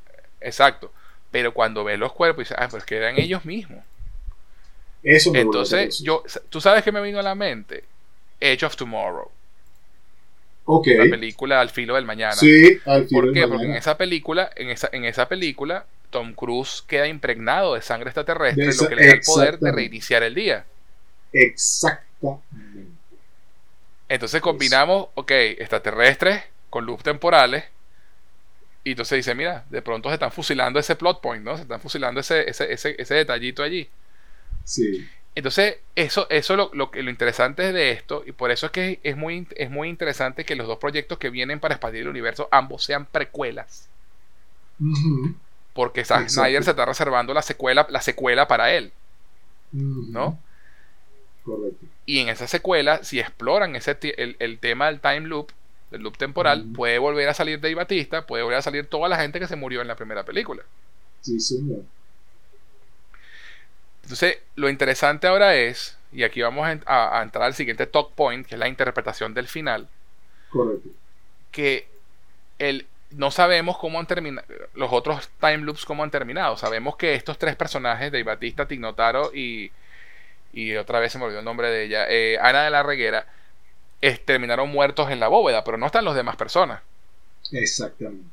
Exacto. 0.41 0.91
Pero 1.31 1.53
cuando 1.53 1.83
ves 1.83 1.99
los 1.99 2.13
cuerpos, 2.13 2.43
dices, 2.45 2.57
ah, 2.59 2.67
pues 2.69 2.83
que 2.85 2.97
eran 2.97 3.17
ellos 3.17 3.45
mismos. 3.45 3.83
Eso 5.03 5.31
me 5.33 5.39
Entonces, 5.41 5.99
yo, 5.99 6.23
tú 6.49 6.61
sabes 6.61 6.83
que 6.83 6.91
me 6.91 7.01
vino 7.01 7.19
a 7.19 7.23
la 7.23 7.35
mente 7.35 7.83
Edge 8.43 8.63
of 8.65 8.75
Tomorrow, 8.75 9.31
Ok. 10.65 10.87
la 10.97 11.09
película 11.09 11.59
Al 11.61 11.69
filo 11.69 11.95
del 11.95 12.05
mañana. 12.05 12.33
Sí, 12.35 12.79
al 12.85 13.07
final. 13.07 13.23
¿Por 13.25 13.33
qué? 13.33 13.47
Porque 13.47 13.65
en 13.65 13.75
esa 13.75 13.97
película, 13.97 14.49
en 14.55 14.69
esa, 14.69 14.89
en 14.91 15.05
esa 15.05 15.27
película, 15.27 15.85
Tom 16.09 16.33
Cruise 16.33 16.83
queda 16.87 17.07
impregnado 17.07 17.75
de 17.75 17.81
sangre 17.81 18.09
extraterrestre, 18.09 18.63
De 18.65 18.69
esa- 18.69 18.83
lo 18.83 18.89
que 18.89 18.95
le 18.95 19.07
da 19.07 19.13
el 19.13 19.21
poder 19.21 19.59
de 19.59 19.71
reiniciar 19.71 20.23
el 20.23 20.35
día. 20.35 20.65
Exactamente. 21.31 22.43
Entonces 24.09 24.41
combinamos, 24.41 25.07
ok, 25.15 25.31
extraterrestres 25.31 26.43
con 26.69 26.85
loops 26.85 27.03
temporales. 27.03 27.63
Y 28.83 28.91
entonces 28.91 29.15
dice, 29.17 29.33
mira, 29.33 29.63
de 29.69 29.81
pronto 29.81 30.09
se 30.09 30.15
están 30.15 30.31
fusilando 30.31 30.77
ese 30.79 30.95
plot 30.95 31.21
point, 31.21 31.43
¿no? 31.43 31.55
Se 31.55 31.63
están 31.63 31.79
fusilando 31.79 32.19
ese, 32.19 32.49
ese, 32.49 32.71
ese, 32.71 32.95
ese 32.99 33.13
detallito 33.15 33.63
allí. 33.63 33.89
Sí. 34.65 35.07
Entonces, 35.35 35.77
eso, 35.95 36.27
eso 36.29 36.55
lo, 36.55 36.69
lo, 36.73 36.91
que- 36.91 37.01
lo 37.03 37.09
interesante 37.09 37.71
de 37.73 37.91
esto, 37.91 38.23
y 38.25 38.31
por 38.33 38.51
eso 38.51 38.67
es 38.67 38.71
que 38.71 38.99
es 39.03 39.17
muy, 39.17 39.47
es 39.55 39.69
muy 39.71 39.89
interesante 39.89 40.45
que 40.45 40.55
los 40.55 40.67
dos 40.67 40.77
proyectos 40.79 41.17
que 41.17 41.29
vienen 41.31 41.59
para 41.59 41.75
expandir 41.75 42.01
el 42.03 42.07
universo, 42.09 42.47
ambos 42.51 42.83
sean 42.83 43.05
precuelas. 43.07 43.89
Porque 45.73 46.05
Zack. 46.05 46.29
Snyder 46.29 46.63
se 46.63 46.71
está 46.71 46.85
reservando 46.85 47.33
la 47.33 47.41
secuela, 47.41 47.85
la 47.89 48.01
secuela 48.01 48.47
para 48.47 48.71
él. 48.73 48.91
¿no? 49.71 50.37
Correcto. 51.43 51.85
Y 52.05 52.19
en 52.19 52.29
esa 52.29 52.47
secuela, 52.47 53.03
si 53.03 53.19
exploran 53.19 53.75
ese 53.75 53.97
el, 54.17 54.35
el 54.39 54.59
tema 54.59 54.87
del 54.87 55.01
time 55.01 55.21
loop, 55.21 55.51
del 55.91 56.01
loop 56.01 56.17
temporal, 56.17 56.69
puede 56.73 56.97
volver 56.99 57.27
a 57.29 57.33
salir 57.33 57.59
Dave 57.59 57.75
Batista, 57.75 58.25
puede 58.25 58.43
volver 58.43 58.59
a 58.59 58.61
salir 58.61 58.87
toda 58.87 59.09
la 59.09 59.17
gente 59.17 59.39
que 59.39 59.47
se 59.47 59.55
murió 59.55 59.81
en 59.81 59.87
la 59.87 59.95
primera 59.95 60.23
película. 60.23 60.63
Sí, 61.21 61.39
señor. 61.39 61.85
Entonces, 64.03 64.39
lo 64.55 64.69
interesante 64.69 65.27
ahora 65.27 65.55
es, 65.55 65.97
y 66.11 66.23
aquí 66.23 66.41
vamos 66.41 66.65
a, 66.67 66.71
en- 66.73 66.83
a- 66.85 67.19
a 67.19 67.23
entrar 67.23 67.45
al 67.45 67.53
siguiente 67.55 67.87
talk 67.87 68.11
point, 68.13 68.45
que 68.47 68.55
es 68.55 68.59
la 68.59 68.67
interpretación 68.67 69.33
del 69.33 69.47
final, 69.47 69.89
Correcto. 70.49 70.89
que 71.51 71.87
el, 72.59 72.87
no 73.11 73.31
sabemos 73.31 73.77
cómo 73.77 73.99
han 73.99 74.07
terminado, 74.07 74.47
los 74.75 74.91
otros 74.93 75.29
time 75.39 75.59
loops 75.59 75.85
cómo 75.85 76.03
han 76.03 76.11
terminado. 76.11 76.57
Sabemos 76.57 76.97
que 76.97 77.15
estos 77.15 77.37
tres 77.37 77.55
personajes, 77.55 78.11
Dave 78.11 78.23
Batista, 78.23 78.67
Tignotaro 78.67 79.31
y, 79.33 79.71
y 80.53 80.75
otra 80.77 80.99
vez 80.99 81.11
se 81.13 81.19
me 81.19 81.25
olvidó 81.25 81.39
el 81.41 81.45
nombre 81.45 81.69
de 81.69 81.85
ella, 81.85 82.05
eh, 82.09 82.37
Ana 82.41 82.63
de 82.65 82.71
la 82.71 82.83
Reguera, 82.83 83.27
es- 84.01 84.25
terminaron 84.25 84.69
muertos 84.69 85.11
en 85.11 85.19
la 85.21 85.29
bóveda, 85.29 85.63
pero 85.63 85.77
no 85.77 85.87
están 85.87 86.05
los 86.05 86.15
demás 86.15 86.37
personas. 86.37 86.81
Exactamente. 87.53 88.29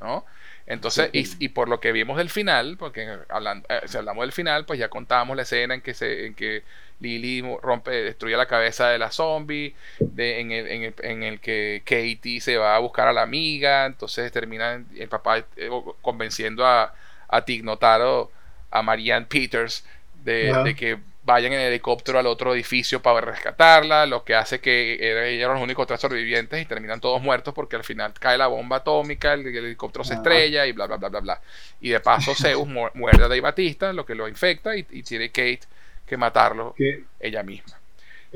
¿no? 0.00 0.24
Entonces, 0.70 1.10
y, 1.12 1.26
y 1.44 1.48
por 1.48 1.68
lo 1.68 1.80
que 1.80 1.90
vimos 1.90 2.16
del 2.16 2.30
final, 2.30 2.76
porque 2.78 3.18
hablando, 3.28 3.66
eh, 3.68 3.80
si 3.86 3.96
hablamos 3.98 4.22
del 4.22 4.30
final, 4.30 4.64
pues 4.66 4.78
ya 4.78 4.88
contábamos 4.88 5.36
la 5.36 5.42
escena 5.42 5.74
en 5.74 5.80
que 5.80 5.94
se, 5.94 6.26
en 6.26 6.34
que 6.34 6.62
Lily 7.00 7.42
rompe, 7.60 7.90
destruye 7.90 8.36
la 8.36 8.46
cabeza 8.46 8.88
de 8.88 8.98
la 8.98 9.10
zombie, 9.10 9.74
de, 9.98 10.38
en, 10.38 10.52
el, 10.52 10.68
en, 10.68 10.82
el, 10.84 10.94
en 11.02 11.22
el 11.24 11.40
que 11.40 11.82
Katie 11.84 12.40
se 12.40 12.56
va 12.56 12.76
a 12.76 12.78
buscar 12.78 13.08
a 13.08 13.12
la 13.12 13.22
amiga, 13.22 13.84
entonces 13.84 14.30
termina 14.30 14.80
el 14.96 15.08
papá 15.08 15.38
eh, 15.56 15.70
convenciendo 16.02 16.64
a, 16.64 16.94
a 17.26 17.44
Tignotaro, 17.44 18.30
a 18.70 18.82
Marianne 18.82 19.26
Peters, 19.26 19.84
de, 20.22 20.52
de 20.62 20.76
que 20.76 20.98
vayan 21.32 21.52
en 21.52 21.60
helicóptero 21.60 22.18
al 22.18 22.26
otro 22.26 22.54
edificio 22.54 23.00
para 23.02 23.20
rescatarla, 23.20 24.06
lo 24.06 24.24
que 24.24 24.34
hace 24.34 24.60
que 24.60 24.94
ellos 24.94 25.44
eran 25.44 25.54
los 25.54 25.62
únicos 25.62 25.86
tres 25.86 26.00
sobrevivientes 26.00 26.60
y 26.62 26.66
terminan 26.66 27.00
todos 27.00 27.22
muertos 27.22 27.54
porque 27.54 27.76
al 27.76 27.84
final 27.84 28.12
cae 28.18 28.38
la 28.38 28.46
bomba 28.48 28.76
atómica, 28.78 29.32
el, 29.34 29.46
el 29.46 29.56
helicóptero 29.66 30.04
se 30.04 30.14
estrella 30.14 30.66
y 30.66 30.72
bla, 30.72 30.86
bla, 30.86 30.96
bla, 30.96 31.08
bla, 31.08 31.20
bla. 31.20 31.40
Y 31.80 31.90
de 31.90 32.00
paso 32.00 32.34
Zeus 32.36 32.66
mu- 32.68 32.88
muerde 32.94 33.24
a 33.24 33.28
Dave 33.28 33.40
Batista, 33.40 33.92
lo 33.92 34.04
que 34.06 34.14
lo 34.14 34.28
infecta 34.28 34.76
y, 34.76 34.86
y 34.90 35.02
tiene 35.02 35.28
Kate 35.30 35.60
que 36.06 36.16
matarlo 36.16 36.76
ella 37.20 37.42
misma. 37.42 37.78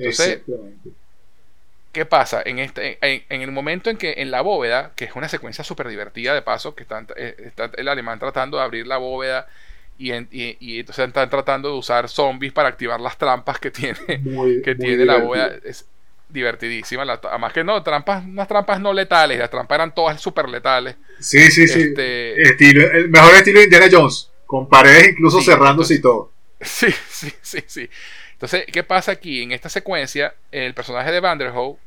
Entonces-. 0.03 0.43
¿Qué 1.93 2.05
pasa? 2.07 2.43
En, 2.45 2.59
este, 2.59 2.99
en, 3.03 3.25
en 3.29 3.43
el 3.43 3.53
momento 3.53 3.89
en 3.89 3.97
que 3.97 4.15
en 4.19 4.31
la 4.33 4.41
bóveda, 4.41 4.93
que 4.97 5.05
es 5.05 5.15
una 5.15 5.29
secuencia 5.29 5.62
súper 5.62 5.87
divertida 5.89 6.35
de 6.35 6.43
paso, 6.43 6.75
que 6.75 6.83
están, 6.83 7.07
eh, 7.16 7.37
está 7.39 7.71
el 7.77 7.87
alemán 7.89 8.19
tratando 8.19 8.57
de 8.57 8.65
abrir 8.65 8.87
la 8.89 8.97
bóveda 8.97 9.47
y, 9.99 10.12
en- 10.12 10.29
y- 10.33 10.57
y 10.61 10.81
entonces 10.81 11.07
están 11.07 11.31
tratando 11.31 11.71
de 11.71 11.79
usar 11.79 12.09
zombies 12.09 12.53
para 12.53 12.69
activar 12.69 13.01
las 13.01 13.16
trampas 13.19 13.59
que 13.59 13.71
tiene, 13.71 13.99
Muy, 14.23 14.62
que 14.62 14.75
tiene 14.75 15.05
la 15.05 15.19
bóveda. 15.19 15.57
Es 15.65 15.87
divertidísima. 16.29 17.05
La, 17.05 17.21
además 17.23 17.53
que 17.53 17.62
no, 17.65 17.83
trampas, 17.83 18.25
unas 18.25 18.49
trampas 18.49 18.81
no 18.81 18.93
letales, 18.93 19.39
las 19.39 19.51
trampas 19.51 19.77
eran 19.77 19.95
todas 19.95 20.21
súper 20.21 20.49
letales. 20.49 20.97
Sí, 21.21 21.51
sí, 21.51 21.69
sí. 21.69 21.81
Este- 21.83 22.43
Estilo, 22.43 22.91
el 22.91 23.09
mejor 23.09 23.35
estilo 23.35 23.59
de 23.61 23.65
Indiana 23.65 23.87
Jones. 23.91 24.31
Con 24.47 24.69
paredes 24.69 25.09
incluso 25.11 25.39
Sí, 25.41 25.47
cerrándose 25.47 25.95
y 25.95 26.01
todo. 26.01 26.31
Sí, 26.61 26.87
sí, 27.09 27.33
sí, 27.43 27.62
sí. 27.66 27.91
Entonces, 28.33 28.65
¿qué 28.73 28.83
pasa 28.83 29.12
aquí? 29.12 29.43
En 29.43 29.53
esta 29.53 29.69
secuencia, 29.69 30.35
el 30.51 30.73
personaje 30.75 31.12
de 31.12 31.21
Vanderhoof 31.21 31.79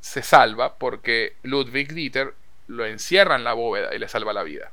se 0.00 0.22
salva 0.22 0.74
porque 0.76 1.34
Ludwig 1.42 1.92
Dieter 1.92 2.32
lo 2.68 2.86
encierra 2.86 3.34
en 3.36 3.44
la 3.44 3.52
bóveda 3.54 3.94
y 3.94 3.98
le 3.98 4.08
salva 4.08 4.32
la 4.32 4.42
vida 4.44 4.70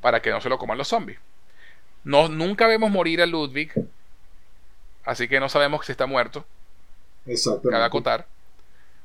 Para 0.00 0.20
que 0.20 0.30
no 0.30 0.40
se 0.40 0.48
lo 0.48 0.58
coman 0.58 0.78
los 0.78 0.88
zombies. 0.88 1.18
No, 2.02 2.28
nunca 2.28 2.66
vemos 2.66 2.90
morir 2.90 3.22
a 3.22 3.26
Ludwig, 3.26 3.72
así 5.04 5.26
que 5.28 5.40
no 5.40 5.48
sabemos 5.48 5.86
si 5.86 5.92
está 5.92 6.06
muerto, 6.06 6.44
Exactamente. 7.26 7.84
acotar. 7.84 8.26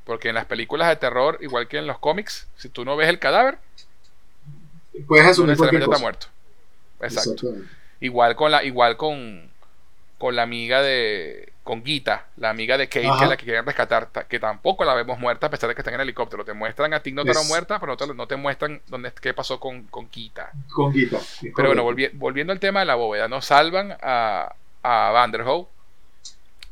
Porque 0.03 0.30
en 0.30 0.35
las 0.35 0.45
películas 0.45 0.89
de 0.89 0.95
terror, 0.95 1.38
igual 1.41 1.67
que 1.67 1.77
en 1.77 1.88
los 1.88 1.99
cómics, 1.99 2.47
si 2.57 2.67
tú 2.67 2.84
no 2.84 2.97
ves 2.97 3.07
el 3.09 3.19
cadáver, 3.19 3.59
Puedes 5.07 5.26
asumir 5.27 5.53
está 5.53 5.97
muerto. 5.97 6.27
Exacto. 7.01 7.53
Igual 7.99 8.35
con 8.35 8.51
la, 8.51 8.63
igual 8.63 8.97
con, 8.97 9.49
con 10.17 10.35
la 10.35 10.43
amiga 10.43 10.81
de. 10.81 11.51
Con 11.70 11.86
Gita, 11.86 12.26
la 12.38 12.50
amiga 12.50 12.80
de 12.80 12.88
Kate, 12.88 13.02
que 13.20 13.24
es 13.26 13.30
la 13.30 13.38
que 13.38 13.44
quieren 13.46 13.64
rescatar, 13.64 14.08
ta- 14.08 14.24
que 14.24 14.40
tampoco 14.40 14.84
la 14.86 14.96
vemos 14.96 15.20
muerta 15.20 15.46
a 15.46 15.50
pesar 15.52 15.70
de 15.70 15.76
que 15.76 15.82
está 15.82 15.91
en 15.91 15.96
el 15.96 16.02
helicóptero. 16.02 16.44
Te 16.44 16.54
muestran 16.54 16.96
a 16.96 17.00
Tig 17.02 17.14
Es- 17.41 17.48
muerta, 17.48 17.80
pero 17.80 17.91
no 17.91 17.98
te, 17.98 18.08
no 18.14 18.28
te 18.28 18.36
muestran 18.38 18.82
dónde, 18.88 19.14
qué 19.22 19.36
pasó 19.36 19.60
con, 19.60 19.84
con 19.84 20.10
Gita. 20.10 20.52
Con 20.74 20.91
Gita. 20.91 21.20
Pero 21.56 21.68
bueno, 21.70 21.84
volvi- 21.86 22.10
volviendo 22.14 22.52
al 22.54 22.60
tema 22.60 22.80
de 22.80 22.88
la 22.88 22.96
bóveda, 22.96 23.28
nos 23.28 23.46
salvan 23.46 23.96
a, 24.02 24.56
a 24.82 25.12
Vanderhoof, 25.12 25.68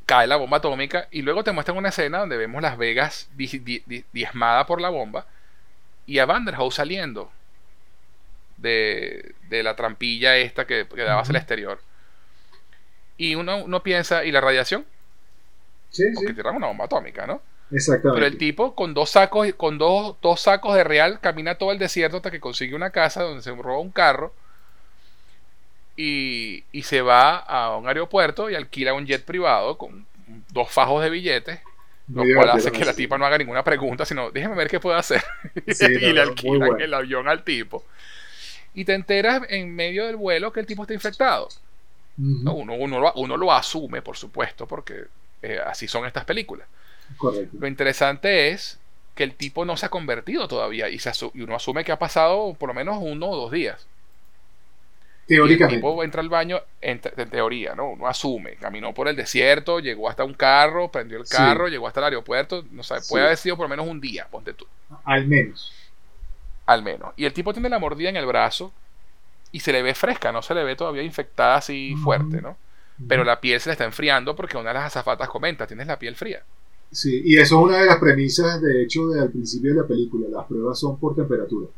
cae 0.08 0.26
la 0.26 0.38
bomba 0.38 0.58
atómica 0.58 1.08
y 1.12 1.22
luego 1.22 1.44
te 1.44 1.52
muestran 1.52 1.78
una 1.78 1.90
escena 1.90 2.18
donde 2.18 2.38
vemos 2.38 2.62
Las 2.64 2.78
Vegas 2.78 3.30
di- 3.36 3.60
di- 3.60 3.84
di- 3.86 4.04
diezmada 4.12 4.66
por 4.66 4.82
la 4.82 4.90
bomba 4.90 5.28
y 6.08 6.18
a 6.18 6.26
Vanderhoof 6.26 6.74
saliendo 6.74 7.32
de, 8.58 9.36
de 9.50 9.64
la 9.64 9.76
trampilla 9.76 10.38
esta 10.38 10.66
que, 10.66 10.88
que 10.88 11.02
daba 11.04 11.22
hacia 11.22 11.32
el 11.32 11.38
exterior. 11.38 11.80
Y 13.18 13.36
uno, 13.36 13.64
uno 13.64 13.84
piensa, 13.84 14.24
¿y 14.24 14.32
la 14.32 14.42
radiación? 14.42 14.86
Sí, 15.90 16.04
sí. 16.04 16.12
Porque 16.16 16.34
tiraron 16.34 16.58
una 16.58 16.68
bomba 16.68 16.86
atómica, 16.86 17.26
¿no? 17.26 17.42
Exactamente. 17.72 18.16
Pero 18.16 18.26
el 18.26 18.38
tipo 18.38 18.76
con 18.76 18.94
dos 18.94 19.10
sacos, 19.12 19.48
con 19.56 19.78
dos, 19.78 20.16
dos 20.22 20.42
sacos 20.42 20.76
de 20.76 20.84
real, 20.84 21.20
camina 21.20 21.56
todo 21.56 21.72
el 21.72 21.80
desierto 21.80 22.18
hasta 22.18 22.32
que 22.32 22.40
consigue 22.40 22.76
una 22.76 22.92
casa 22.92 23.24
donde 23.24 23.44
se 23.44 23.54
roba 23.54 23.80
un 23.80 23.92
carro 23.92 24.34
y, 25.98 26.64
y 26.72 26.84
se 26.84 27.02
va 27.02 27.38
a 27.38 27.76
un 27.76 27.88
aeropuerto 27.88 28.50
y 28.50 28.56
alquila 28.56 28.94
un 28.94 29.06
jet 29.06 29.26
privado 29.26 29.78
con 29.78 30.06
dos 30.52 30.70
fajos 30.70 31.04
de 31.04 31.10
billetes, 31.10 31.60
lo 32.14 32.24
cual 32.36 32.52
hace 32.52 32.72
que 32.72 32.86
la 32.86 32.92
sí. 32.92 33.04
tipa 33.04 33.18
no 33.18 33.26
haga 33.26 33.38
ninguna 33.38 33.64
pregunta, 33.64 34.06
sino 34.06 34.32
déjeme 34.32 34.56
ver 34.56 34.70
qué 34.70 34.80
puedo 34.80 34.96
hacer. 34.96 35.24
Sí, 35.68 35.86
y 35.86 36.08
no, 36.08 36.14
le 36.14 36.22
alquilan 36.22 36.70
bueno. 36.70 36.84
el 36.84 36.94
avión 36.94 37.28
al 37.28 37.44
tipo. 37.44 37.84
Y 38.74 38.86
te 38.86 38.94
enteras 38.94 39.42
en 39.50 39.76
medio 39.76 40.06
del 40.06 40.16
vuelo 40.16 40.54
que 40.54 40.60
el 40.60 40.66
tipo 40.66 40.84
está 40.84 40.94
infectado. 40.94 41.50
¿No? 42.18 42.54
Uno, 42.56 42.74
uno, 42.74 43.00
lo, 43.00 43.14
uno 43.16 43.38
lo 43.38 43.52
asume, 43.52 44.02
por 44.02 44.18
supuesto, 44.18 44.68
porque 44.68 45.06
eh, 45.42 45.60
así 45.66 45.88
son 45.88 46.06
estas 46.06 46.26
películas. 46.26 46.68
Correcto. 47.18 47.58
Lo 47.60 47.68
interesante 47.68 48.50
es 48.50 48.80
que 49.16 49.24
el 49.24 49.36
tipo 49.36 49.66
no 49.66 49.78
se 49.78 49.86
ha 49.88 49.90
convertido 49.90 50.48
todavía 50.48 50.90
y, 50.90 51.00
se 51.00 51.12
y 51.34 51.42
uno 51.42 51.56
asume 51.56 51.84
que 51.84 51.92
ha 51.92 52.00
pasado 52.00 52.54
por 52.56 52.70
lo 52.70 52.74
menos 52.76 52.98
uno 53.02 53.28
o 53.30 53.36
dos 53.38 53.52
días. 53.52 53.88
Y 55.44 55.54
el 55.54 55.60
Teóricamente. 55.60 55.76
tipo 55.76 56.04
entra 56.04 56.22
al 56.22 56.30
baño, 56.30 56.62
en, 56.82 57.00
te- 57.02 57.22
en 57.22 57.30
teoría, 57.30 57.76
¿no? 57.76 57.90
Uno 57.92 58.08
asume, 58.08 58.56
caminó 58.56 58.94
por 58.94 59.08
el 59.08 59.16
desierto, 59.16 59.80
llegó 59.80 60.10
hasta 60.10 60.24
un 60.24 60.34
carro, 60.34 60.90
prendió 60.92 61.18
el 61.18 61.26
Sí. 61.26 61.36
carro, 61.36 61.68
llegó 61.68 61.88
hasta 61.88 62.00
el 62.02 62.06
aeropuerto, 62.06 62.66
no 62.72 62.84
sé, 62.84 63.02
Sí. 63.02 63.10
puede 63.10 63.26
haber 63.26 63.38
sido 63.38 63.58
por 63.58 63.66
lo 63.66 63.70
menos 63.70 63.88
un 63.88 64.00
día, 64.02 64.28
ponte 64.32 64.54
tú, 64.54 64.66
Al 65.06 65.26
menos. 65.28 65.72
al 66.66 66.84
menos. 66.84 67.14
Y 67.16 67.26
el 67.26 67.34
tipo 67.34 67.54
tiene 67.54 67.70
la 67.70 67.80
mordida 67.80 68.10
en 68.10 68.18
el 68.18 68.26
brazo 68.26 68.74
y 69.52 69.60
se 69.62 69.72
le 69.72 69.82
ve 69.82 69.96
fresca, 69.96 70.32
no 70.32 70.42
se 70.42 70.54
le 70.56 70.64
ve 70.64 70.76
todavía 70.76 71.04
infectada 71.04 71.56
así 71.58 71.96
fuerte, 71.96 72.42
¿no? 72.42 72.58
Pero 73.08 73.24
la 73.24 73.40
piel 73.42 73.60
se 73.62 73.70
le 73.70 73.74
está 73.74 73.86
enfriando 73.86 74.36
porque 74.36 74.58
una 74.58 74.70
de 74.70 74.76
las 74.76 74.86
azafatas 74.88 75.30
comenta, 75.30 75.68
tienes 75.68 75.88
la 75.88 76.00
piel 76.00 76.16
fría. 76.16 76.46
Sí, 76.92 77.22
y 77.24 77.38
eso 77.38 77.58
es 77.60 77.64
una 77.64 77.78
de 77.80 77.86
las 77.86 77.98
premisas, 77.98 78.62
de 78.62 78.84
hecho, 78.84 79.08
de, 79.08 79.22
al 79.22 79.32
principio 79.32 79.72
de 79.74 79.82
la 79.82 79.88
película. 79.88 80.28
Las 80.30 80.46
pruebas 80.48 80.78
son 80.80 81.00
por 81.00 81.16
temperatura. 81.16 81.70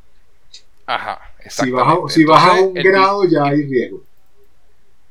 Ajá, 0.85 1.21
Si 1.47 1.69
exactamente. 1.69 1.71
baja, 1.71 2.09
si 2.09 2.25
baja 2.25 2.53
un 2.61 2.81
grado, 2.81 3.23
ya 3.25 3.47
hay 3.47 3.63
riesgo. 3.67 4.03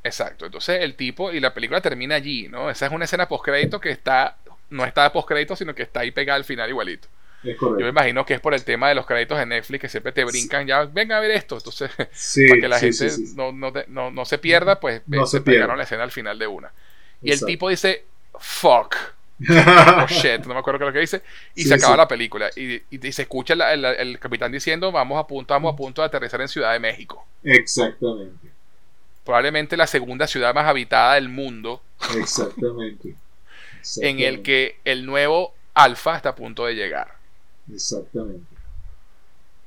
Exacto, 0.03 0.47
entonces 0.47 0.81
el 0.83 0.97
tipo 0.97 1.33
y 1.33 1.41
la 1.41 1.53
película 1.55 1.81
termina 1.81 2.15
allí, 2.15 2.49
¿no? 2.49 2.71
Esa 2.71 2.87
es 2.87 2.93
una 2.93 3.05
escena 3.05 3.29
postcrédito 3.29 3.81
que 3.81 3.91
está, 3.91 4.39
no 4.71 4.85
está 4.85 5.13
postcrédito, 5.13 5.57
sino 5.57 5.75
que 5.75 5.83
está 5.83 6.01
ahí 6.01 6.11
pegada 6.13 6.37
al 6.37 6.45
final 6.45 6.69
igualito. 6.71 7.09
Yo 7.45 7.71
me 7.77 7.89
imagino 7.89 8.27
que 8.27 8.35
es 8.35 8.41
por 8.41 8.53
el 8.55 8.65
tema 8.65 8.89
de 8.89 8.95
los 8.97 9.07
créditos 9.07 9.39
de 9.39 9.47
Netflix 9.47 9.81
que 9.83 9.89
siempre 9.89 10.13
te 10.13 10.25
brincan, 10.25 10.67
ya, 10.67 10.85
venga 10.85 11.17
a 11.17 11.21
ver 11.21 11.31
esto, 11.31 11.57
entonces 11.57 11.91
Sí, 12.13 12.49
para 12.49 12.61
que 12.61 12.69
la 12.69 12.79
sí, 12.79 12.93
gente. 12.93 13.15
No, 13.37 13.53
no, 13.53 13.73
te- 13.73 13.85
no- 13.89 14.11
no 14.11 14.25
se 14.25 14.39
pierda, 14.39 14.81
pues 14.81 15.03
No 15.07 15.23
eh, 15.23 15.27
se 15.27 15.41
pegaron 15.41 15.77
la 15.79 15.85
escena 15.85 16.03
al 16.03 16.11
final 16.11 16.39
de 16.39 16.47
una. 16.47 16.73
Y 17.23 17.31
el 17.33 17.45
tipo 17.45 17.69
dice, 17.69 18.05
fuck, 18.39 18.95
o 19.49 20.07
shit, 20.09 20.45
no 20.47 20.55
me 20.55 20.59
acuerdo 20.61 20.79
qué 20.81 20.85
es 20.85 20.89
lo 20.89 20.93
que 20.93 20.99
dice, 21.01 21.23
y 21.55 21.63
se 21.65 21.75
acaba 21.75 21.97
la 21.97 22.09
película. 22.09 22.51
Y, 22.57 22.75
y, 22.75 22.83
y 22.91 23.13
se 23.13 23.23
escucha 23.23 23.55
la- 23.55 23.73
el, 23.73 23.85
el 23.85 24.19
capitán 24.19 24.51
diciendo, 24.51 24.91
vamos 24.91 25.19
a 25.19 25.27
punto, 25.27 25.55
vamos 25.55 25.73
a 25.75 25.77
punto 25.77 26.03
de 26.03 26.07
aterrizar 26.07 26.41
en 26.41 26.49
Ciudad 26.49 26.73
de 26.73 26.81
México. 26.81 27.25
Exactamente. 27.45 28.49
Probablemente 29.25 29.77
la 29.77 29.87
segunda 29.87 30.27
ciudad 30.27 30.55
más 30.55 30.67
habitada 30.67 31.15
del 31.15 31.29
mundo. 31.29 31.83
Exactamente. 32.17 33.15
en 34.01 34.21
el 34.21 34.43
que 34.43 34.79
el 34.85 35.07
nuevo 35.07 35.55
Alfa 35.75 36.17
está 36.17 36.31
a 36.31 36.35
punto 36.35 36.67
de 36.67 36.75
llegar. 36.75 37.18
Exactamente. 37.73 38.47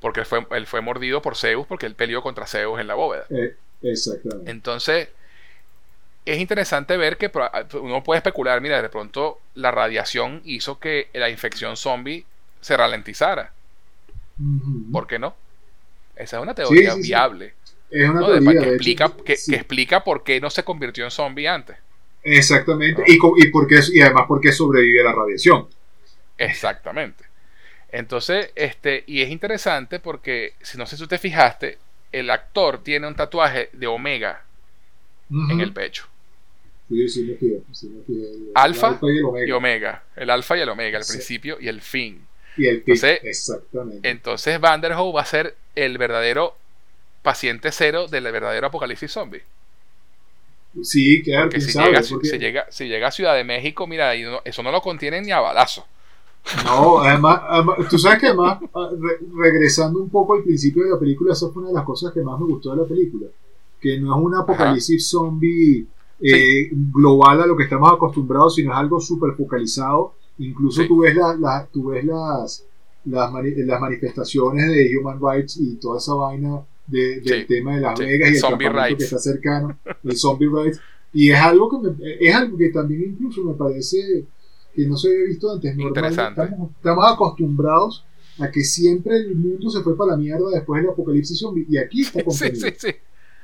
Porque 0.00 0.20
él 0.20 0.26
fue, 0.26 0.46
él 0.50 0.66
fue 0.66 0.80
mordido 0.80 1.22
por 1.22 1.36
Zeus 1.36 1.66
porque 1.66 1.86
él 1.86 1.94
peleó 1.94 2.22
contra 2.22 2.46
Zeus 2.46 2.80
en 2.80 2.86
la 2.86 2.94
bóveda. 2.94 3.24
Eh, 3.30 3.56
exactamente. 3.82 4.50
Entonces, 4.50 5.08
es 6.24 6.38
interesante 6.38 6.96
ver 6.96 7.16
que 7.16 7.30
uno 7.80 8.02
puede 8.02 8.18
especular, 8.18 8.60
mira, 8.60 8.80
de 8.80 8.88
pronto 8.88 9.40
la 9.54 9.70
radiación 9.70 10.40
hizo 10.44 10.78
que 10.78 11.08
la 11.14 11.30
infección 11.30 11.76
zombie 11.76 12.24
se 12.60 12.76
ralentizara. 12.76 13.52
¿Por 14.92 15.06
qué 15.06 15.18
no? 15.18 15.34
Esa 16.16 16.36
es 16.38 16.42
una 16.42 16.54
teoría 16.54 16.92
sí, 16.92 17.02
sí. 17.02 17.08
viable. 17.08 17.54
Es 17.90 18.08
una 18.08 18.20
¿no? 18.20 18.26
Teoría, 18.26 18.60
que, 18.60 18.68
explica, 18.70 19.04
hecho. 19.06 19.24
que, 19.24 19.32
explica 19.32 20.04
por 20.04 20.22
qué 20.22 20.40
no 20.40 20.50
se 20.50 20.62
convirtió 20.62 21.04
en 21.04 21.10
zombie 21.10 21.48
antes. 21.48 21.76
Exactamente. 22.22 23.02
¿no? 23.02 23.06
Y, 23.06 23.18
y, 23.42 23.50
porque, 23.50 23.80
y 23.92 24.00
además 24.00 24.24
porque 24.28 24.52
sobrevive 24.52 25.00
a 25.00 25.04
la 25.04 25.12
radiación. 25.12 25.68
Exactamente. 26.38 27.24
Entonces, 27.92 28.50
este, 28.54 29.04
y 29.06 29.20
es 29.22 29.30
interesante 29.30 30.00
porque, 30.00 30.54
si 30.62 30.78
no 30.78 30.86
sé 30.86 30.96
si 30.96 31.02
tú 31.02 31.08
te 31.08 31.18
fijaste, 31.18 31.78
el 32.10 32.30
actor 32.30 32.82
tiene 32.82 33.06
un 33.06 33.14
tatuaje 33.14 33.68
de 33.72 33.86
Omega 33.86 34.42
en 35.30 35.60
el 35.60 35.72
pecho. 35.72 36.06
Sí, 36.88 37.08
sí, 37.08 37.22
me 37.24 37.34
fijé, 37.36 37.60
sí 37.72 37.88
me 37.88 38.02
fijé. 38.04 38.20
El 38.34 38.50
Alfa 38.54 38.98
y 39.02 39.18
el 39.18 39.24
omega. 39.24 39.46
Y 39.46 39.50
Omega, 39.52 40.02
el 40.16 40.28
alfa 40.30 40.58
y 40.58 40.60
el 40.60 40.68
Omega, 40.68 40.98
el 40.98 41.04
Sí. 41.04 41.12
principio 41.12 41.56
y 41.60 41.68
el 41.68 41.80
fin. 41.80 42.26
Y 42.56 42.66
el 42.66 42.82
pic, 42.82 42.96
Entonces, 42.96 43.20
Exactamente. 43.22 44.10
Entonces 44.10 44.60
Vanderhoof 44.60 45.16
va 45.16 45.22
a 45.22 45.26
ser 45.26 45.54
el 45.74 45.96
verdadero 45.96 46.54
paciente 47.22 47.72
cero 47.72 48.08
del 48.08 48.24
verdadero 48.24 48.66
apocalipsis 48.66 49.10
zombie. 49.10 49.42
sí, 50.82 51.22
claro, 51.22 51.44
Porque 51.44 51.58
quién 51.58 51.66
si 51.68 51.72
sabe, 51.72 51.86
llega, 51.92 52.02
porque- 52.10 52.28
si, 52.28 52.38
llega, 52.38 52.66
si 52.70 52.88
llega 52.88 53.08
a 53.08 53.12
Ciudad 53.12 53.34
de 53.36 53.44
México, 53.44 53.86
mira, 53.86 54.14
eso 54.14 54.62
no 54.62 54.70
lo 54.70 54.80
contienen 54.82 55.24
ni 55.24 55.30
a 55.32 55.40
balazo. 55.40 55.86
No, 56.64 56.98
además, 56.98 57.40
además, 57.48 57.76
tú 57.88 57.98
sabes 57.98 58.18
que 58.20 58.26
además, 58.26 58.58
ah, 58.74 58.90
re- 58.98 59.20
regresando 59.36 60.00
un 60.00 60.10
poco 60.10 60.34
al 60.34 60.42
principio 60.42 60.84
de 60.84 60.90
la 60.90 60.98
película, 60.98 61.32
esa 61.32 61.48
fue 61.50 61.62
una 61.62 61.70
de 61.70 61.76
las 61.76 61.84
cosas 61.84 62.12
que 62.12 62.20
más 62.22 62.38
me 62.38 62.46
gustó 62.46 62.70
de 62.72 62.82
la 62.82 62.88
película. 62.88 63.26
Que 63.80 63.98
no 64.00 64.14
es 64.16 64.24
un 64.24 64.34
apocalipsis 64.34 65.08
zombie 65.08 65.86
eh, 66.20 66.68
global 66.92 67.42
a 67.42 67.46
lo 67.46 67.56
que 67.56 67.64
estamos 67.64 67.90
acostumbrados, 67.92 68.54
sino 68.54 68.70
es 68.72 68.78
algo 68.78 69.00
súper 69.00 69.32
focalizado. 69.34 70.14
Incluso 70.38 70.82
Sí. 70.82 70.88
tú 70.88 71.00
ves, 71.00 71.14
la, 71.16 71.34
la- 71.34 71.66
tú 71.72 71.86
ves 71.88 72.04
las, 72.04 72.64
las, 73.06 73.32
mani- 73.32 73.54
las 73.64 73.80
manifestaciones 73.80 74.68
de 74.68 74.96
Human 74.98 75.18
Rights 75.20 75.56
y 75.60 75.76
toda 75.76 75.98
esa 75.98 76.14
vaina 76.14 76.60
de- 76.86 77.20
del 77.20 77.40
Sí. 77.42 77.46
tema 77.48 77.74
de 77.76 77.80
Las 77.80 77.98
Sí. 77.98 78.04
Vegas 78.04 78.30
y 78.30 78.34
el 78.34 78.38
Zombie 78.40 78.68
rights. 78.68 78.98
que 78.98 79.04
está 79.04 79.18
cercano, 79.18 79.78
el 80.04 80.16
Zombie 80.16 80.48
Rights. 80.52 80.80
Y 81.12 81.30
es 81.30 81.38
algo 81.40 81.68
que 81.68 81.88
me- 81.88 82.16
es 82.20 82.34
algo 82.34 82.56
que 82.56 82.68
también 82.68 83.02
incluso 83.02 83.42
me 83.42 83.54
parece 83.54 84.24
que 84.74 84.86
no 84.86 84.96
se 84.96 85.08
había 85.08 85.24
visto 85.26 85.52
antes. 85.52 85.76
Interesante. 85.78 86.42
Estamos, 86.42 86.70
estamos 86.76 87.12
acostumbrados 87.12 88.04
a 88.38 88.50
que 88.50 88.62
siempre 88.64 89.16
el 89.16 89.34
mundo 89.36 89.70
se 89.70 89.80
fue 89.82 89.96
para 89.96 90.12
la 90.12 90.16
mierda 90.16 90.46
después 90.52 90.82
del 90.82 90.90
apocalipsis 90.90 91.38
zombie. 91.38 91.66
Y 91.68 91.78
aquí 91.78 92.02
está 92.02 92.18
Sí, 92.20 92.24
contenido. 92.24 92.66
sí, 92.70 92.74
sí. 92.78 92.94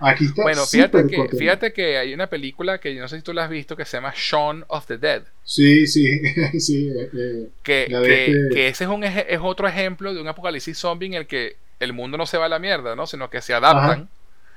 Aquí 0.01 0.27
está 0.27 0.43
Bueno, 0.43 0.65
fíjate 0.65 0.99
que, 1.09 1.17
contenido. 1.17 1.39
fíjate 1.39 1.73
que 1.73 1.99
hay 1.99 2.15
una 2.15 2.29
película 2.29 2.79
que 2.79 2.95
yo 2.95 3.03
no 3.03 3.09
sé 3.09 3.17
si 3.17 3.23
tú 3.23 3.33
la 3.33 3.45
has 3.45 3.51
visto 3.51 3.77
que 3.77 3.85
se 3.85 3.97
llama 3.97 4.13
Shaun 4.17 4.65
of 4.69 4.87
the 4.87 4.97
Dead. 4.97 5.23
Sí, 5.43 5.87
sí, 5.89 6.07
sí. 6.61 6.89
eh, 6.89 7.11
eh, 7.13 7.49
Que, 7.65 7.87
que, 7.89 8.27
este- 8.27 8.55
que 8.55 8.69
ese 8.69 8.85
es, 8.85 8.91
un, 8.91 9.03
es 9.03 9.41
otro 9.43 9.67
ejemplo 9.67 10.15
de 10.15 10.21
un 10.21 10.29
apocalipsis 10.29 10.79
zombie 10.79 11.07
en 11.09 11.15
el 11.15 11.27
que 11.27 11.57
el 11.81 11.93
mundo 11.93 12.17
no 12.17 12.27
se 12.27 12.39
va 12.39 12.47
a 12.47 12.49
la 12.49 12.59
mierda, 12.61 12.95
¿no? 12.97 13.07
Sino 13.07 13.29
que 13.29 13.41
se 13.43 13.55
adaptan 13.55 14.09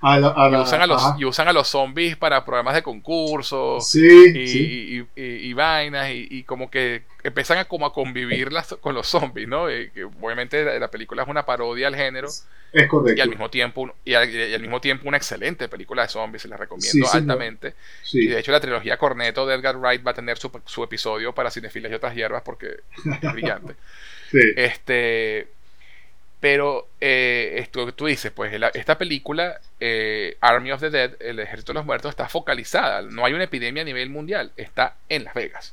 a 0.02 0.20
la- 0.20 0.34
a 0.36 0.50
y, 0.50 0.56
usan 0.56 0.82
a 0.82 0.88
los, 0.88 1.02
y 1.20 1.26
usan 1.26 1.48
a 1.48 1.54
los 1.54 1.68
zombies 1.68 2.18
para 2.18 2.44
programas 2.44 2.74
de 2.76 2.82
concursos. 2.84 3.88
Sí, 3.88 4.08
y, 4.36 4.48
sí, 4.48 5.08
y- 5.16 5.22
y- 5.50 5.54
vainas 5.54 6.10
y, 6.12 6.28
y 6.30 6.44
como 6.44 6.70
que 6.72 7.04
empiezan 7.24 7.60
a 7.60 7.66
como 7.66 7.86
a 7.86 7.94
convivir 7.94 8.52
las- 8.52 8.76
con 8.82 8.96
los 8.96 9.08
zombies, 9.08 9.48
¿no? 9.48 9.68
Que 9.68 10.04
obviamente 10.22 10.64
la, 10.66 10.80
la 10.80 10.88
película 10.90 11.24
es 11.24 11.30
una 11.30 11.46
parodia 11.46 11.88
al 11.88 11.96
género 11.96 12.30
es 12.74 12.88
correcto. 12.88 13.18
y 13.18 13.22
al 13.22 13.30
mismo 13.30 13.50
tiempo 13.50 13.94
y 14.06 14.14
al, 14.14 14.60
mismo 14.62 14.80
tiempo 14.82 15.08
una 15.08 15.18
excelente 15.18 15.68
película 15.68 16.04
de 16.04 16.08
zombies, 16.08 16.42
se 16.42 16.48
la 16.48 16.58
recomiendo 16.58 17.06
Sí, 17.08 17.18
altamente. 17.18 17.76
Y 18.14 18.28
de 18.28 18.40
hecho 18.40 18.52
la 18.52 18.60
trilogía 18.62 18.98
Corneto 18.98 19.46
de 19.46 19.56
Edgar 19.56 19.78
Wright 19.78 20.06
va 20.06 20.12
a 20.12 20.16
tener 20.16 20.38
su, 20.38 20.50
su 20.66 20.84
episodio 20.84 21.34
para 21.36 21.52
cinefilas 21.52 21.92
y 21.92 21.96
otras 21.96 22.16
hierbas 22.16 22.42
porque 22.44 22.78
es 23.22 23.34
brillante. 23.34 23.76
Este, 24.56 25.48
pero 26.42 26.90
eh, 27.00 27.56
esto 27.60 27.94
tú 27.94 28.08
dices, 28.08 28.32
pues 28.34 28.60
la- 28.60 28.68
esta 28.70 28.98
película, 28.98 29.62
eh, 29.80 30.36
Army 30.42 30.72
of 30.74 30.82
the 30.82 30.90
Dead, 30.90 31.12
el 31.20 31.40
Ejército 31.40 31.72
de 31.72 31.76
los 31.80 31.86
Muertos, 31.86 32.10
está 32.10 32.28
focalizada. 32.28 33.02
No 33.04 33.24
hay 33.26 33.34
una 33.34 33.46
epidemia 33.46 33.84
a 33.84 33.86
nivel 33.86 34.10
mundial, 34.10 34.52
está 34.58 34.96
en 35.08 35.24
Las 35.24 35.34
Vegas. 35.36 35.72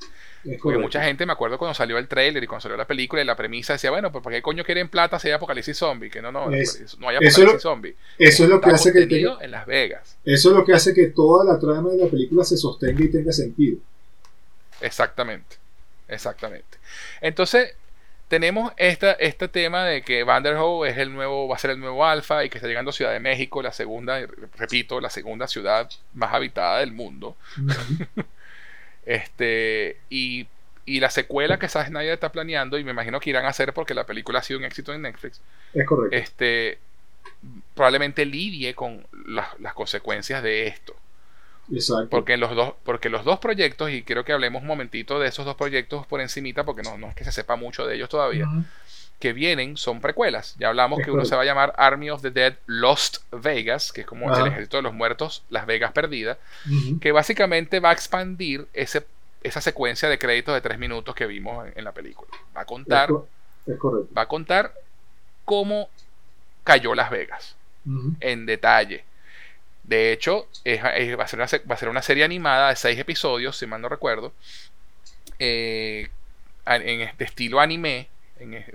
Porque 0.62 0.78
mucha 0.78 1.02
gente, 1.02 1.26
me 1.26 1.32
acuerdo 1.32 1.58
cuando 1.58 1.74
salió 1.74 1.98
el 1.98 2.06
trailer 2.06 2.42
y 2.42 2.46
cuando 2.46 2.62
salió 2.62 2.76
la 2.76 2.86
película 2.86 3.20
y 3.20 3.24
la 3.24 3.34
premisa 3.34 3.72
decía, 3.72 3.90
bueno, 3.90 4.12
pues 4.12 4.22
¿por 4.22 4.32
qué 4.32 4.40
coño 4.40 4.62
quieren 4.64 4.88
plata 4.88 5.18
si 5.18 5.28
hay 5.28 5.34
apocalipsis 5.34 5.76
zombie? 5.76 6.08
Que 6.10 6.22
no, 6.22 6.30
no, 6.30 6.50
Es- 6.52 6.96
no 6.98 7.08
hay 7.08 7.16
eso 7.16 7.26
apocalipsis 7.26 7.44
lo- 7.44 7.58
zombie. 7.60 7.96
Eso 8.18 8.44
es 8.44 8.48
lo 8.50 8.60
que 8.60 8.70
hace 8.70 8.92
que 8.92 9.06
tenga- 9.06 9.38
en 9.42 9.50
Las 9.50 9.66
Vegas. 9.66 10.16
eso 10.24 10.50
es 10.50 10.54
lo 10.56 10.64
que 10.64 10.72
hace 10.74 10.94
que 10.94 11.08
toda 11.08 11.44
la 11.44 11.58
trama 11.58 11.90
de 11.90 11.96
la 11.98 12.06
película 12.06 12.44
se 12.44 12.56
sostenga 12.56 13.02
y 13.04 13.08
tenga 13.10 13.32
sentido. 13.32 13.78
Exactamente. 14.80 15.56
Exactamente. 16.06 16.78
Entonces, 17.20 17.74
tenemos 18.28 18.72
esta, 18.76 19.12
este 19.12 19.48
tema 19.48 19.84
de 19.84 20.02
que 20.02 20.22
Vanderhoof 20.22 20.86
es 20.86 20.98
el 20.98 21.12
nuevo, 21.12 21.48
va 21.48 21.56
a 21.56 21.58
ser 21.58 21.70
el 21.72 21.80
nuevo 21.80 22.04
alfa 22.04 22.44
y 22.44 22.50
que 22.50 22.58
está 22.58 22.68
llegando 22.68 22.90
a 22.90 22.92
Ciudad 22.92 23.12
de 23.12 23.20
México, 23.20 23.62
la 23.62 23.72
segunda, 23.72 24.20
repito, 24.56 25.00
la 25.00 25.10
segunda 25.10 25.48
ciudad 25.48 25.90
más 26.14 26.32
habitada 26.34 26.80
del 26.80 26.92
mundo. 26.92 27.36
Este, 29.06 29.96
y, 30.10 30.46
y 30.84 31.00
la 31.00 31.08
secuela 31.08 31.58
que 31.58 31.68
Zack 31.68 31.88
Snyder 31.88 32.12
está 32.12 32.30
planeando, 32.30 32.78
y 32.78 32.84
me 32.84 32.90
imagino 32.90 33.20
que 33.20 33.30
irán 33.30 33.46
a 33.46 33.48
hacer 33.48 33.72
porque 33.72 33.94
la 33.94 34.04
película 34.04 34.40
ha 34.40 34.42
sido 34.42 34.58
un 34.58 34.66
éxito 34.66 34.92
en 34.92 35.00
Netflix, 35.02 35.40
Es 35.72 35.86
correcto. 35.86 36.14
este, 36.14 36.78
probablemente 37.74 38.26
lidie 38.26 38.74
con 38.74 39.06
las, 39.26 39.58
las 39.60 39.72
consecuencias 39.72 40.42
de 40.42 40.66
esto. 40.66 40.94
Exacto. 41.72 42.08
Porque 42.10 42.36
los 42.36 42.54
dos, 42.54 42.74
porque 42.84 43.08
los 43.10 43.24
dos 43.24 43.38
proyectos, 43.40 43.90
y 43.90 44.02
quiero 44.02 44.24
que 44.24 44.32
hablemos 44.32 44.62
un 44.62 44.68
momentito 44.68 45.18
de 45.20 45.28
esos 45.28 45.44
dos 45.44 45.56
proyectos 45.56 46.06
por 46.06 46.20
encimita, 46.20 46.64
porque 46.64 46.82
no, 46.82 46.96
no 46.98 47.08
es 47.08 47.14
que 47.14 47.24
se 47.24 47.32
sepa 47.32 47.56
mucho 47.56 47.86
de 47.86 47.94
ellos 47.96 48.08
todavía, 48.08 48.46
Ujú. 48.46 48.64
que 49.18 49.32
vienen 49.32 49.76
son 49.76 50.00
precuelas. 50.00 50.54
Ya 50.58 50.68
hablamos 50.68 51.00
que 51.04 51.10
uno 51.10 51.24
se 51.24 51.36
va 51.36 51.42
a 51.42 51.44
llamar 51.44 51.74
Army 51.76 52.08
of 52.10 52.22
the 52.22 52.30
Dead 52.30 52.56
Lost 52.66 53.18
Vegas, 53.32 53.92
que 53.92 54.02
es 54.02 54.06
como 54.06 54.30
Ajá. 54.30 54.40
el 54.42 54.46
ejército 54.48 54.76
de 54.78 54.82
los 54.84 54.94
muertos, 54.94 55.42
Las 55.50 55.66
Vegas 55.66 55.92
perdidas, 55.92 56.38
Ujú. 56.66 57.00
que 57.00 57.12
básicamente 57.12 57.80
va 57.80 57.90
a 57.90 57.92
expandir 57.92 58.66
ese, 58.72 59.04
esa 59.42 59.60
secuencia 59.60 60.08
de 60.08 60.18
créditos 60.18 60.54
de 60.54 60.60
tres 60.60 60.78
minutos 60.78 61.14
que 61.14 61.26
vimos 61.26 61.66
en, 61.66 61.72
en 61.76 61.84
la 61.84 61.92
película. 61.92 62.30
Va 62.56 62.62
a 62.62 62.64
contar, 62.64 63.08
co- 63.10 63.28
es 63.66 63.76
va 64.16 64.22
a 64.22 64.26
contar 64.26 64.72
cómo 65.44 65.90
cayó 66.64 66.94
Las 66.94 67.10
Vegas 67.10 67.56
en 68.20 68.46
detalle. 68.46 69.04
De 69.88 70.12
hecho, 70.12 70.46
es- 70.64 70.80
es- 70.96 71.18
va, 71.18 71.24
a 71.24 71.28
ser 71.28 71.38
una, 71.38 71.48
se- 71.48 71.60
va 71.60 71.74
a 71.74 71.78
ser 71.78 71.88
una 71.88 72.02
serie 72.02 72.22
animada 72.24 72.68
de 72.70 72.76
seis 72.76 72.98
episodios, 72.98 73.56
si 73.56 73.66
mal 73.66 73.80
no 73.80 73.88
recuerdo, 73.88 74.32
eh, 75.38 76.08
en 76.66 77.00
este 77.00 77.24
estilo 77.24 77.60
anime. 77.60 78.08
en 78.40 78.54
es- 78.54 78.66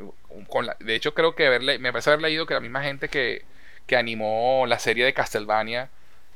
con 0.49 0.65
la- 0.65 0.75
de 0.79 0.93
hecho, 0.93 1.13
creo 1.13 1.35
que 1.35 1.47
haberle, 1.47 1.79
me 1.79 1.93
parece 1.93 2.09
haber 2.09 2.21
leído 2.21 2.45
que 2.45 2.53
la 2.53 2.59
misma 2.59 2.83
gente 2.83 3.07
que, 3.07 3.43
que 3.87 3.95
animó 3.95 4.65
la 4.67 4.77
serie 4.77 5.05
de 5.05 5.13
Castlevania 5.13 5.87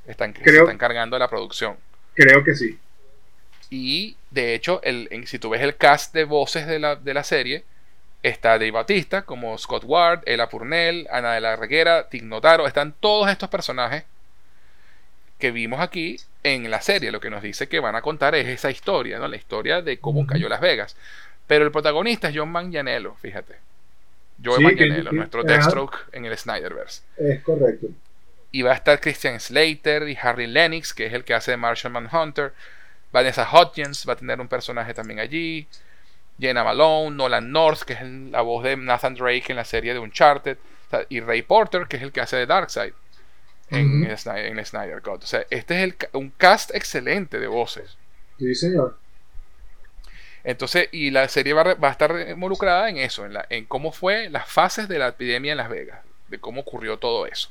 están, 0.07 0.33
se 0.33 0.43
está 0.61 0.71
encargando 0.71 1.17
de 1.17 1.19
la 1.19 1.27
producción. 1.27 1.75
Creo 2.15 2.41
que 2.45 2.55
sí. 2.55 2.79
Y 3.69 4.15
de 4.31 4.53
hecho, 4.53 4.79
el, 4.83 5.09
en- 5.11 5.27
si 5.27 5.39
tú 5.39 5.49
ves 5.49 5.61
el 5.61 5.75
cast 5.75 6.13
de 6.13 6.23
voces 6.23 6.67
de 6.67 6.79
la, 6.79 6.95
de 6.95 7.13
la 7.13 7.23
serie, 7.25 7.65
está 8.23 8.51
Dave 8.51 8.71
Bautista 8.71 9.23
como 9.23 9.57
Scott 9.57 9.83
Ward, 9.85 10.21
Ella 10.25 10.47
Purnell, 10.47 11.05
Ana 11.11 11.33
de 11.33 11.41
la 11.41 11.57
Reguera, 11.57 12.07
Tig 12.07 12.23
Notaro, 12.23 12.65
están 12.65 12.93
todos 12.97 13.29
estos 13.29 13.49
personajes 13.49 14.05
que 15.39 15.51
vimos 15.51 15.79
aquí 15.79 16.17
en 16.43 16.69
la 16.71 16.81
serie. 16.81 17.11
Lo 17.11 17.19
que 17.19 17.29
nos 17.29 17.41
dice 17.43 17.67
que 17.67 17.79
van 17.79 17.95
a 17.95 18.01
contar 18.01 18.35
es 18.35 18.47
esa 18.47 18.71
historia, 18.71 19.19
¿no? 19.19 19.27
La 19.27 19.35
historia 19.35 19.81
de 19.81 19.99
cómo 19.99 20.25
cayó 20.25 20.49
Las 20.49 20.61
Vegas. 20.61 20.95
Pero 21.47 21.65
el 21.65 21.71
protagonista 21.71 22.29
es 22.29 22.35
John 22.37 22.49
Manganiello, 22.49 23.15
fíjate. 23.15 23.55
Joe 24.43 24.57
Sí, 24.57 24.63
Manganiello, 24.63 25.09
que- 25.11 25.15
nuestro. 25.15 25.43
Deathstroke 25.43 25.97
en 26.11 26.25
el 26.25 26.37
Snyderverse. 26.37 27.01
Es 27.17 27.41
correcto. 27.43 27.87
Y 28.51 28.61
va 28.61 28.71
a 28.71 28.75
estar 28.75 28.99
Christian 28.99 29.39
Slater 29.39 30.07
y 30.09 30.17
Harry 30.21 30.47
Lennox, 30.47 30.93
que 30.93 31.05
es 31.05 31.13
el 31.13 31.23
que 31.23 31.33
hace 31.33 31.51
de 31.51 31.57
Martian 31.57 31.91
Manhunter. 31.93 32.53
Vanessa 33.11 33.47
Hudgens 33.51 34.05
va 34.07 34.13
a 34.13 34.15
tener 34.15 34.39
un 34.39 34.47
personaje 34.47 34.93
también 34.93 35.19
allí. 35.19 35.67
Jenna 36.39 36.63
Malone, 36.63 37.15
Nolan 37.15 37.51
North, 37.51 37.81
que 37.81 37.93
es 37.93 38.01
la 38.03 38.41
voz 38.41 38.63
de 38.63 38.77
Nathan 38.77 39.15
Drake 39.15 39.45
en 39.49 39.55
la 39.55 39.65
serie 39.65 39.93
de 39.93 39.99
Uncharted. 39.99 40.57
Y 41.09 41.19
Ray 41.19 41.41
Porter, 41.41 41.87
que 41.87 41.97
es 41.97 42.03
el 42.03 42.11
que 42.11 42.21
hace 42.21 42.37
de 42.37 42.45
Darkseid 42.45 42.93
en, 43.69 44.05
el 44.05 44.17
Snyder, 44.17 44.45
en 44.45 44.59
el 44.59 44.65
Snyder 44.65 45.01
Cut. 45.01 45.23
O 45.23 45.27
sea, 45.27 45.45
este 45.49 45.83
es 45.83 45.83
el 45.83 45.95
un 46.13 46.29
cast 46.31 46.73
excelente 46.73 47.39
de 47.39 47.47
voces. 47.47 47.97
Sí, 48.37 48.55
señor. 48.55 48.97
Entonces, 50.43 50.87
y 50.91 51.11
la 51.11 51.27
serie 51.27 51.53
va, 51.53 51.73
va 51.73 51.89
a 51.89 51.91
estar 51.91 52.29
involucrada 52.29 52.89
en 52.89 52.97
eso, 52.97 53.25
en, 53.25 53.33
la, 53.33 53.45
en 53.49 53.65
cómo 53.65 53.91
fue 53.91 54.29
las 54.29 54.49
fases 54.49 54.87
de 54.87 54.99
la 54.99 55.09
epidemia 55.09 55.51
en 55.51 55.57
Las 55.57 55.69
Vegas, 55.69 55.99
de 56.29 56.39
cómo 56.39 56.61
ocurrió 56.61 56.97
todo 56.97 57.25
eso. 57.25 57.49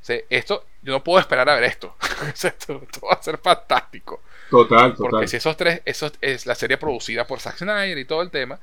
O 0.00 0.04
sea, 0.04 0.20
esto, 0.28 0.64
yo 0.82 0.92
no 0.92 1.02
puedo 1.02 1.18
esperar 1.18 1.48
a 1.48 1.54
ver 1.54 1.64
esto. 1.64 1.96
Esto, 2.34 2.48
esto 2.82 3.06
va 3.06 3.14
a 3.14 3.22
ser 3.22 3.38
fantástico. 3.38 4.22
Total, 4.50 4.94
total. 4.94 5.10
Porque 5.10 5.28
si 5.28 5.36
esos 5.38 5.56
tres, 5.56 5.82
esos 5.84 6.12
es 6.20 6.46
la 6.46 6.54
serie 6.54 6.76
producida 6.76 7.26
por 7.26 7.40
Zack 7.40 7.56
Snyder 7.56 7.98
y 7.98 8.04
todo 8.04 8.22
el 8.22 8.30
tema. 8.30 8.60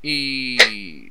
Y 0.00 1.10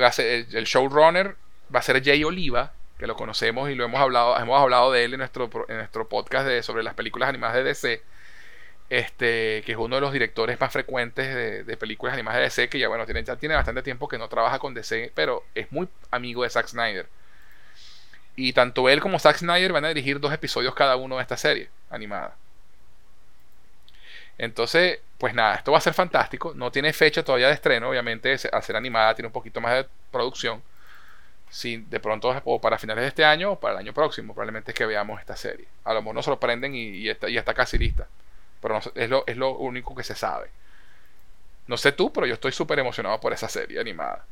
va 0.00 0.08
a 0.08 0.12
ser 0.12 0.26
el, 0.26 0.56
el 0.56 0.64
showrunner 0.64 1.36
va 1.74 1.80
a 1.80 1.82
ser 1.82 2.02
Jay 2.04 2.22
Oliva, 2.24 2.72
que 2.98 3.06
lo 3.06 3.16
conocemos 3.16 3.70
y 3.70 3.74
lo 3.74 3.84
hemos 3.84 4.00
hablado, 4.00 4.38
hemos 4.38 4.60
hablado 4.60 4.92
de 4.92 5.04
él 5.04 5.14
en 5.14 5.18
nuestro, 5.18 5.50
en 5.68 5.76
nuestro 5.76 6.08
podcast 6.08 6.46
de, 6.46 6.62
sobre 6.62 6.82
las 6.82 6.94
películas 6.94 7.28
animadas 7.28 7.56
de 7.56 7.64
DC. 7.64 8.02
Este, 8.90 9.62
que 9.64 9.72
es 9.72 9.78
uno 9.78 9.96
de 9.96 10.02
los 10.02 10.12
directores 10.12 10.60
más 10.60 10.70
frecuentes 10.70 11.66
de, 11.66 11.76
películas 11.76 12.14
animadas 12.14 12.38
de 12.38 12.44
DC, 12.44 12.68
que 12.68 12.78
ya 12.78 12.88
bueno, 12.88 13.06
tiene, 13.06 13.24
ya 13.24 13.36
tiene 13.36 13.54
bastante 13.54 13.82
tiempo 13.82 14.08
que 14.08 14.18
no 14.18 14.28
trabaja 14.28 14.58
con 14.58 14.74
DC, 14.74 15.10
pero 15.14 15.42
es 15.54 15.72
muy 15.72 15.88
amigo 16.10 16.42
de 16.42 16.50
Zack 16.50 16.68
Snyder. 16.68 17.08
Y 18.36 18.52
tanto 18.52 18.88
él 18.88 19.00
como 19.00 19.18
Zack 19.18 19.38
Snyder 19.38 19.72
van 19.72 19.84
a 19.84 19.88
dirigir 19.88 20.20
dos 20.20 20.32
episodios 20.32 20.74
cada 20.74 20.96
uno 20.96 21.16
de 21.16 21.22
esta 21.22 21.36
serie 21.36 21.70
animada. 21.90 22.36
Entonces, 24.38 25.00
pues 25.18 25.34
nada, 25.34 25.54
esto 25.56 25.72
va 25.72 25.78
a 25.78 25.80
ser 25.80 25.94
fantástico. 25.94 26.52
No 26.54 26.70
tiene 26.72 26.92
fecha 26.92 27.22
todavía 27.24 27.48
de 27.48 27.54
estreno, 27.54 27.88
obviamente, 27.88 28.36
al 28.52 28.62
ser 28.62 28.76
animada 28.76 29.14
tiene 29.14 29.28
un 29.28 29.32
poquito 29.32 29.60
más 29.60 29.74
de 29.74 29.86
producción. 30.10 30.62
Si 31.54 31.76
de 31.76 32.00
pronto 32.00 32.34
o 32.46 32.60
para 32.60 32.78
finales 32.78 33.02
de 33.02 33.08
este 33.08 33.24
año 33.24 33.52
o 33.52 33.60
para 33.60 33.74
el 33.74 33.78
año 33.78 33.94
próximo, 33.94 34.34
probablemente 34.34 34.72
es 34.72 34.76
que 34.76 34.86
veamos 34.86 35.20
esta 35.20 35.36
serie. 35.36 35.66
A 35.84 35.94
lo 35.94 36.02
mejor 36.02 36.16
nos 36.16 36.24
sorprenden 36.24 36.74
y, 36.74 36.88
y 36.88 37.08
está, 37.08 37.28
y 37.28 37.36
está 37.38 37.54
casi 37.54 37.78
lista. 37.78 38.08
Pero 38.60 38.74
no 38.74 38.80
es, 38.96 39.08
lo, 39.08 39.24
es 39.24 39.36
lo 39.36 39.56
único 39.58 39.94
que 39.94 40.02
se 40.02 40.16
sabe. 40.16 40.48
No 41.68 41.76
sé 41.76 41.92
tú, 41.92 42.12
pero 42.12 42.26
yo 42.26 42.34
estoy 42.34 42.50
súper 42.50 42.80
emocionado 42.80 43.20
por 43.20 43.32
esa 43.32 43.48
serie 43.48 43.78
animada. 43.78 44.26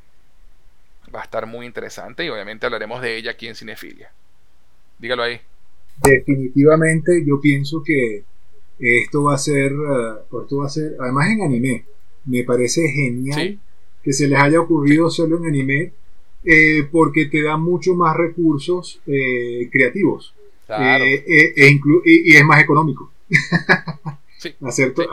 Va 1.14 1.20
a 1.20 1.24
estar 1.24 1.46
muy 1.46 1.64
interesante 1.64 2.24
y 2.24 2.28
obviamente 2.28 2.66
hablaremos 2.66 3.00
de 3.00 3.16
ella 3.16 3.30
aquí 3.30 3.46
en 3.46 3.54
Cinefilia. 3.54 4.10
Dígalo 4.98 5.22
ahí. 5.22 5.40
Definitivamente 6.02 7.24
yo 7.24 7.40
pienso 7.40 7.84
que 7.84 8.24
esto 8.80 9.22
va 9.22 9.34
a 9.34 9.38
ser, 9.38 9.70
eh, 9.70 10.14
esto 10.42 10.56
va 10.56 10.66
a 10.66 10.70
ser, 10.70 10.96
además 10.98 11.28
en 11.30 11.42
anime, 11.42 11.84
me 12.24 12.42
parece 12.42 12.80
genial 12.88 13.40
Sí. 13.40 13.58
que 14.02 14.12
se 14.12 14.26
les 14.26 14.40
haya 14.40 14.60
ocurrido 14.60 15.06
hacerlo 15.06 15.36
en 15.38 15.46
anime 15.46 15.92
eh, 16.44 16.88
porque 16.90 17.26
te 17.26 17.42
da 17.42 17.56
mucho 17.56 17.94
más 17.94 18.16
recursos 18.16 19.00
eh, 19.06 19.68
creativos 19.72 20.34
Claro. 20.66 21.04
Eh, 21.04 21.24
eh, 21.28 21.52
e 21.56 21.68
y, 22.04 22.32
y 22.32 22.36
es 22.36 22.44
más 22.44 22.60
económico. 22.62 23.10
Sí. 24.38 24.54
Hacer, 24.62 24.92
to- 24.94 25.08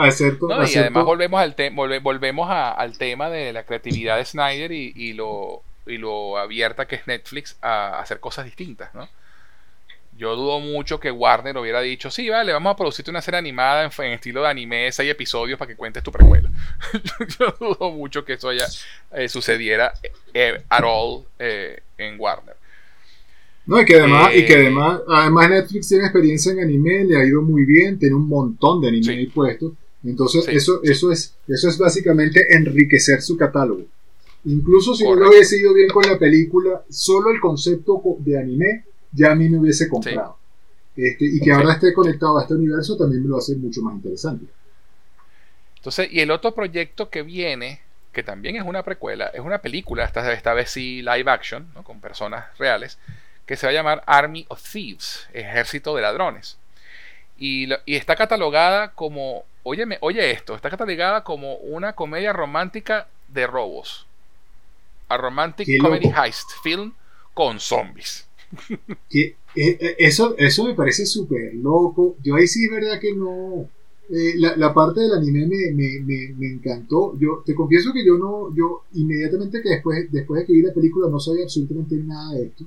Sí. 0.66 0.78
y 0.78 0.82
además 0.82 1.06
volvemos 1.06 1.40
al, 1.40 1.56
te- 1.56 1.72
volve- 1.72 2.02
volvemos 2.02 2.50
a- 2.50 2.72
al 2.72 2.98
tema 2.98 3.30
de 3.30 3.52
la 3.54 3.64
creatividad 3.66 4.18
de 4.18 4.26
Snyder 4.26 4.72
y, 4.72 4.94
y 4.96 5.14
lo, 5.14 5.62
y 5.86 5.98
lo 5.98 6.38
abierta 6.38 6.88
que 6.88 6.96
es 6.96 7.08
Netflix 7.08 7.58
a 7.62 8.00
hacer 8.00 8.20
cosas 8.20 8.46
distintas, 8.46 8.94
¿no? 8.96 9.08
Yo 10.20 10.36
dudo 10.36 10.60
mucho 10.60 11.00
que 11.00 11.12
Warner 11.12 11.58
hubiera 11.58 11.80
dicho, 11.80 12.12
sí, 12.12 12.30
vale, 12.30 12.52
vamos 12.52 12.74
a 12.74 12.76
producirte 12.76 13.10
una 13.10 13.22
serie 13.22 13.38
animada 13.38 13.86
en, 13.86 14.06
en 14.06 14.12
estilo 14.12 14.42
de 14.42 14.50
anime, 14.50 14.92
seis 14.92 15.10
episodios 15.10 15.58
para 15.58 15.70
que 15.70 15.78
cuentes 15.78 16.04
tu 16.04 16.12
precuela. 16.12 16.52
Yo 17.40 17.56
dudo 17.58 17.92
mucho 17.92 18.26
que 18.26 18.34
eso 18.34 18.50
haya 18.50 18.66
eh, 19.14 19.30
sucediera 19.30 19.94
eh, 20.34 20.62
at 20.68 20.84
all 20.86 21.24
eh, 21.40 21.80
en 21.98 22.20
Warner. 22.20 22.56
No, 23.66 23.80
y 23.82 23.86
que 23.86 23.96
además, 23.96 24.32
y 24.36 24.46
que 24.46 24.54
Eh, 24.54 24.58
además, 24.58 25.00
además 25.08 25.50
Netflix 25.52 25.88
tiene 25.88 26.04
experiencia 26.06 26.52
en 26.52 26.60
anime, 26.60 27.06
le 27.06 27.16
ha 27.18 27.26
ido 27.26 27.42
muy 27.42 27.64
bien, 27.66 27.98
tiene 27.98 28.16
un 28.16 28.28
montón 28.28 28.82
de 28.82 28.90
anime 28.90 29.04
Sí. 29.06 29.12
ahí 29.12 29.28
puestos. 29.28 29.72
Entonces, 30.04 30.44
Sí, 30.46 30.52
eso, 30.56 30.82
sí. 30.84 30.92
eso 30.92 31.12
es, 31.14 31.36
eso 31.48 31.70
es 31.70 31.78
básicamente 31.78 32.42
enriquecer 32.50 33.22
su 33.22 33.38
catálogo. 33.38 33.84
Incluso 34.46 34.96
si 34.96 35.04
no 35.04 35.16
lo 35.16 35.30
hubiese 35.30 35.58
ido 35.60 35.74
bien 35.74 35.90
con 35.90 36.04
la 36.06 36.18
película, 36.18 36.84
solo 36.90 37.30
el 37.32 37.40
concepto 37.40 38.02
co- 38.02 38.18
de 38.20 38.38
anime 38.40 38.84
ya 39.12 39.32
a 39.32 39.36
mí 39.36 39.50
me 39.50 39.58
hubiese 39.60 39.88
comprado. 39.90 40.38
Este, 40.96 41.26
y 41.26 41.40
que 41.40 41.52
ahora 41.52 41.74
esté 41.74 41.94
conectado 41.94 42.38
a 42.38 42.42
este 42.42 42.54
universo 42.56 42.98
también 42.98 43.24
me 43.24 43.30
lo 43.30 43.38
hace 43.38 43.56
mucho 43.56 43.82
más 43.82 43.96
interesante. 43.96 44.46
Entonces, 45.78 46.10
y 46.12 46.20
el 46.20 46.32
otro 46.32 46.54
proyecto 46.54 47.10
que 47.10 47.22
viene, 47.24 47.82
que 48.12 48.24
también 48.24 48.56
es 48.58 48.64
una 48.64 48.84
precuela, 48.84 49.28
es 49.28 49.40
una 49.40 49.60
película, 49.60 50.04
esta, 50.04 50.32
esta 50.34 50.54
vez 50.54 50.72
sí 50.72 51.02
live 51.02 51.30
action, 51.32 51.72
¿no? 51.74 51.84
con 51.84 52.02
personas 52.02 52.46
reales, 52.58 52.98
que 53.46 53.56
se 53.56 53.66
va 53.66 53.72
a 53.72 53.74
llamar 53.74 54.04
Army 54.06 54.46
of 54.50 54.62
Thieves, 54.62 55.28
Ejército 55.34 55.96
de 55.96 56.02
Ladrones. 56.02 56.58
Y, 57.38 57.68
lo- 57.68 57.78
y 57.86 57.96
está 57.96 58.16
catalogada 58.18 58.92
como, 58.92 59.46
óyeme, 59.64 59.98
oye 60.02 60.32
esto, 60.32 60.56
está 60.56 60.70
catalogada 60.70 61.24
como 61.24 61.56
una 61.56 61.94
comedia 61.94 62.34
romántica 62.34 63.08
de 63.30 63.48
robos. 63.48 64.06
A 65.08 65.18
romantic 65.18 65.68
comedy 65.82 66.12
heist 66.16 66.50
film 66.62 66.94
con 67.34 67.60
zombies. 67.60 68.28
Que, 69.10 69.40
eh, 69.56 69.78
eh, 69.80 69.96
eso, 70.00 70.36
eso 70.38 70.66
me 70.66 70.76
parece 70.76 71.06
súper 71.06 71.54
loco. 71.56 72.18
Yo 72.24 72.36
ahí 72.36 72.48
sí 72.48 72.66
es 72.66 72.72
verdad 72.72 73.00
que 73.00 73.16
no, 73.16 73.72
Eh, 74.12 74.34
la, 74.38 74.56
la 74.58 74.74
parte 74.74 75.02
del 75.02 75.14
anime 75.14 75.46
me, 75.48 75.72
me, 75.72 76.00
me, 76.04 76.34
me 76.36 76.48
encantó. 76.54 77.16
Yo 77.20 77.44
te 77.46 77.54
confieso 77.54 77.94
que 77.94 78.04
yo 78.06 78.18
no, 78.18 78.52
yo 78.56 78.86
inmediatamente 78.94 79.62
que 79.62 79.70
después, 79.70 80.12
después 80.12 80.40
de 80.42 80.46
que 80.48 80.54
vi 80.54 80.62
la 80.64 80.74
película 80.74 81.10
no 81.10 81.20
sabía 81.20 81.44
absolutamente 81.44 81.96
nada 81.98 82.34
de 82.34 82.46
esto. 82.48 82.66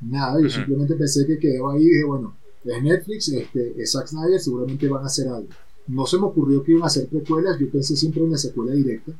Nada, 0.00 0.40
yo 0.42 0.48
Ujú. 0.48 0.50
simplemente 0.50 0.96
pensé 0.96 1.26
que 1.26 1.38
quedaba 1.38 1.74
ahí 1.74 1.82
y 1.82 1.88
dije, 1.90 2.04
bueno, 2.04 2.40
es 2.64 2.82
Netflix, 2.82 3.28
este, 3.28 3.80
es 3.80 3.92
Zack 3.92 4.08
Snyder, 4.08 4.40
seguramente 4.40 4.88
van 4.88 5.04
a 5.04 5.06
hacer 5.06 5.28
algo. 5.28 5.54
No 5.86 6.06
se 6.06 6.18
me 6.18 6.24
ocurrió 6.26 6.62
que 6.64 6.72
iban 6.72 6.84
a 6.84 6.86
hacer 6.86 7.08
precuelas, 7.08 7.58
yo 7.60 7.70
pensé 7.70 7.94
siempre 7.96 8.24
en 8.24 8.32
la 8.32 8.38
secuela 8.38 8.72
directa, 8.74 9.12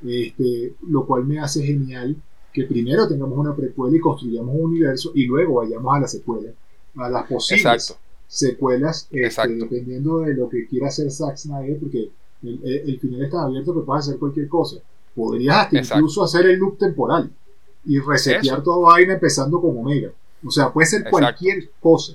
este, 0.00 0.76
lo 0.88 1.06
cual 1.06 1.26
me 1.26 1.38
hace 1.40 1.62
genial 1.64 2.22
que 2.52 2.64
primero 2.64 3.08
tengamos 3.08 3.38
una 3.38 3.54
precuela 3.56 3.96
y 3.96 4.00
construyamos 4.00 4.54
un 4.54 4.64
universo 4.64 5.12
y 5.14 5.26
luego 5.26 5.54
vayamos 5.56 5.96
a 5.96 6.00
la 6.00 6.08
secuela, 6.08 6.50
a 6.96 7.08
las 7.10 7.26
posibles 7.26 7.64
Exacto. 7.64 7.96
secuelas, 8.28 9.08
este, 9.10 9.48
dependiendo 9.48 10.20
de 10.20 10.34
lo 10.34 10.48
que 10.48 10.66
quiera 10.66 10.88
hacer 10.88 11.10
Zack 11.10 11.36
Snyder, 11.36 11.78
porque 11.78 12.10
el, 12.42 12.60
el- 12.64 12.90
el 12.90 13.00
final 13.00 13.22
está 13.24 13.42
abierto 13.44 13.74
que 13.74 13.80
puedes 13.80 14.06
hacer 14.06 14.18
cualquier 14.18 14.48
cosa. 14.48 14.76
Podrías 15.14 15.56
hasta 15.56 15.78
Exacto. 15.78 15.98
incluso 16.00 16.24
hacer 16.24 16.46
el 16.46 16.58
loop 16.58 16.78
temporal 16.78 17.30
y 17.84 17.98
resetear 17.98 18.44
Eso. 18.44 18.62
toda 18.62 18.92
vaina 18.92 19.14
empezando 19.14 19.60
con 19.60 19.76
Omega. 19.78 20.10
O 20.44 20.50
sea, 20.50 20.72
puede 20.72 20.86
ser 20.86 20.98
Exacto. 21.00 21.18
cualquier 21.18 21.70
cosa. 21.80 22.14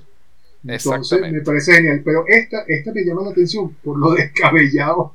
Entonces 0.66 1.20
me 1.32 1.40
parece 1.42 1.72
genial. 1.74 2.02
Pero 2.04 2.24
esta, 2.26 2.64
esta 2.66 2.92
me 2.92 3.04
llama 3.04 3.22
la 3.22 3.30
atención 3.30 3.74
por 3.82 3.98
lo 3.98 4.10
descabellado 4.14 5.14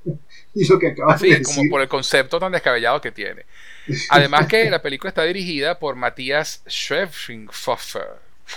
y 0.54 0.66
lo 0.68 0.80
que 0.80 0.88
acabas 0.88 1.22
de 1.22 1.28
Sí, 1.28 1.34
decir. 1.36 1.56
como 1.58 1.70
por 1.70 1.82
el 1.82 1.88
concepto 1.90 2.40
tan 2.40 2.52
descabellado 2.52 3.02
que 3.02 3.12
tiene. 3.12 3.44
Además 4.10 4.48
que 4.48 4.70
la 4.70 4.82
película 4.82 5.10
está 5.10 5.24
dirigida 5.24 5.80
por 5.80 5.96
Matthias 5.96 6.64
Schwefinghofer. 6.68 8.08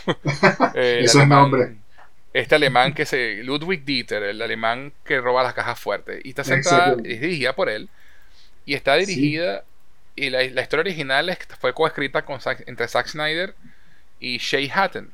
El 0.75 1.05
Eso 1.05 1.05
es 1.05 1.17
alemán- 1.17 1.29
nombre. 1.43 1.75
Este 2.33 2.55
alemán 2.55 2.93
que 2.93 3.07
se... 3.07 3.43
Ludwig 3.45 3.85
Dieter, 3.87 4.23
el 4.23 4.43
alemán 4.43 4.93
que 5.07 5.21
roba 5.23 5.43
las 5.43 5.55
cajas 5.55 5.81
fuertes. 5.81 6.21
Y 6.23 6.31
está 6.31 6.43
Exactamente. 6.43 7.15
es 7.15 7.21
dirigida 7.23 7.55
por 7.55 7.71
él. 7.71 7.89
Y 8.67 8.75
está 8.75 8.95
dirigida... 8.97 9.65
Y 10.17 10.29
la, 10.31 10.43
la 10.45 10.63
historia 10.63 10.81
original 10.83 11.29
es- 11.31 11.39
fue 11.61 11.73
coescrita 11.73 12.25
con 12.27 12.39
entre 12.67 12.89
Zack 12.89 13.07
Snyder 13.09 13.55
y 14.21 14.37
Shay 14.39 14.71
Hatton. 14.73 15.11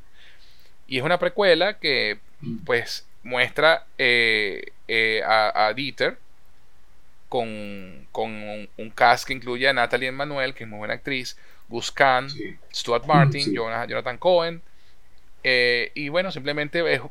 Y 0.87 0.97
es 0.97 1.03
una 1.03 1.17
precuela 1.17 1.79
que 1.79 2.19
pues 2.65 3.05
muestra 3.23 3.85
eh, 3.97 4.71
eh, 4.89 5.21
a, 5.25 5.67
a 5.67 5.73
Dieter 5.73 6.17
con, 7.33 8.05
con 8.11 8.29
un, 8.31 8.69
un 8.77 8.89
cast 8.91 9.25
que 9.25 9.33
incluye 9.33 9.67
a 9.67 9.73
Natalie 9.73 10.09
Emmanuel, 10.09 10.53
que 10.53 10.65
es 10.65 10.69
muy 10.69 10.77
buena 10.77 10.93
actriz, 10.93 11.35
Gus 11.67 11.91
Kahn, 11.91 12.29
Sí. 12.29 12.55
Stuart 12.71 13.05
Martin, 13.07 13.41
Sí. 13.41 13.53
Jonathan 13.55 14.19
Cohen. 14.19 14.61
eh, 15.43 15.91
y 15.95 16.09
bueno, 16.09 16.31
simplemente 16.31 16.93
es- 16.93 17.01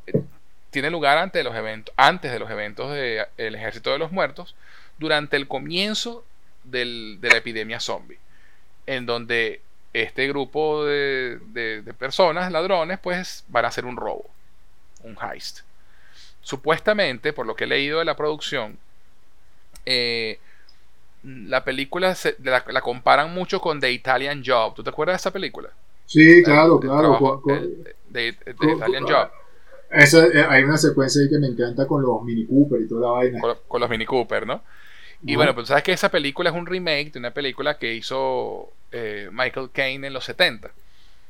tiene 0.70 0.90
lugar 0.90 1.18
antes 1.18 1.40
de 1.40 1.44
los 1.44 1.56
eventos, 1.56 1.92
antes 1.98 2.30
de 2.30 2.38
los 2.38 2.48
eventos 2.52 2.92
del 2.92 3.54
Ejército 3.56 3.90
de 3.90 3.98
los 3.98 4.12
Muertos, 4.12 4.54
durante 4.98 5.36
el 5.36 5.48
comienzo 5.48 6.24
del- 6.62 7.18
de 7.20 7.28
la 7.28 7.36
epidemia 7.38 7.80
zombie, 7.80 8.18
en 8.86 9.06
donde 9.06 9.60
este 9.92 10.28
grupo 10.28 10.84
de, 10.84 11.40
de- 11.48 11.82
de 11.82 11.94
personas, 11.94 12.52
ladrones, 12.52 13.00
pues 13.00 13.42
van 13.48 13.64
a 13.64 13.68
hacer 13.68 13.84
un 13.86 13.96
robo, 13.96 14.30
un 15.02 15.16
heist. 15.20 15.62
Supuestamente, 16.42 17.32
por 17.32 17.44
lo 17.44 17.56
que 17.56 17.64
he 17.64 17.66
leído 17.66 17.98
de 17.98 18.04
la 18.04 18.14
producción, 18.16 18.78
eh, 19.86 20.38
la 21.24 21.64
película 21.64 22.14
se- 22.14 22.36
la, 22.42 22.64
la 22.68 22.80
comparan 22.80 23.32
mucho 23.32 23.60
con 23.60 23.80
The 23.80 23.92
Italian 23.92 24.42
Job. 24.44 24.74
¿Tú 24.74 24.82
te 24.82 24.90
acuerdas 24.90 25.14
de 25.14 25.16
esa 25.18 25.30
película? 25.32 25.70
Sí, 26.06 26.42
claro, 26.42 26.74
El 26.74 26.80
claro. 26.80 27.00
trabajo, 27.00 27.40
con- 27.42 27.56
con- 27.56 27.58
el- 27.64 27.94
de, 28.10 28.32
de 28.32 28.54
con- 28.54 28.70
Italian 28.70 29.04
con- 29.04 29.12
Job, 29.12 29.28
esa- 29.90 30.26
eh, 30.26 30.46
hay 30.48 30.64
una 30.64 30.76
secuencia 30.78 31.22
ahí 31.22 31.28
que 31.30 31.38
me 31.38 31.46
encanta 31.46 31.86
con 31.86 32.02
los 32.02 32.22
Mini 32.22 32.46
Cooper 32.46 32.80
y 32.80 32.88
toda 32.88 33.00
la 33.02 33.08
vaina. 33.12 33.40
con, 33.40 33.56
con 33.68 33.80
los 33.80 33.90
Mini 33.90 34.04
Cooper, 34.06 34.46
¿no? 34.46 34.62
Y 35.24 35.36
bueno, 35.36 35.54
pues 35.54 35.68
sabes 35.68 35.84
que 35.84 35.92
esa 35.92 36.10
película 36.10 36.50
es 36.50 36.56
un 36.56 36.66
remake 36.66 37.12
de 37.12 37.18
una 37.20 37.30
película 37.30 37.78
que 37.78 37.94
hizo 37.94 38.72
eh, 38.90 39.28
Michael 39.32 39.70
Caine 39.72 40.08
en 40.08 40.12
los 40.12 40.24
70. 40.24 40.72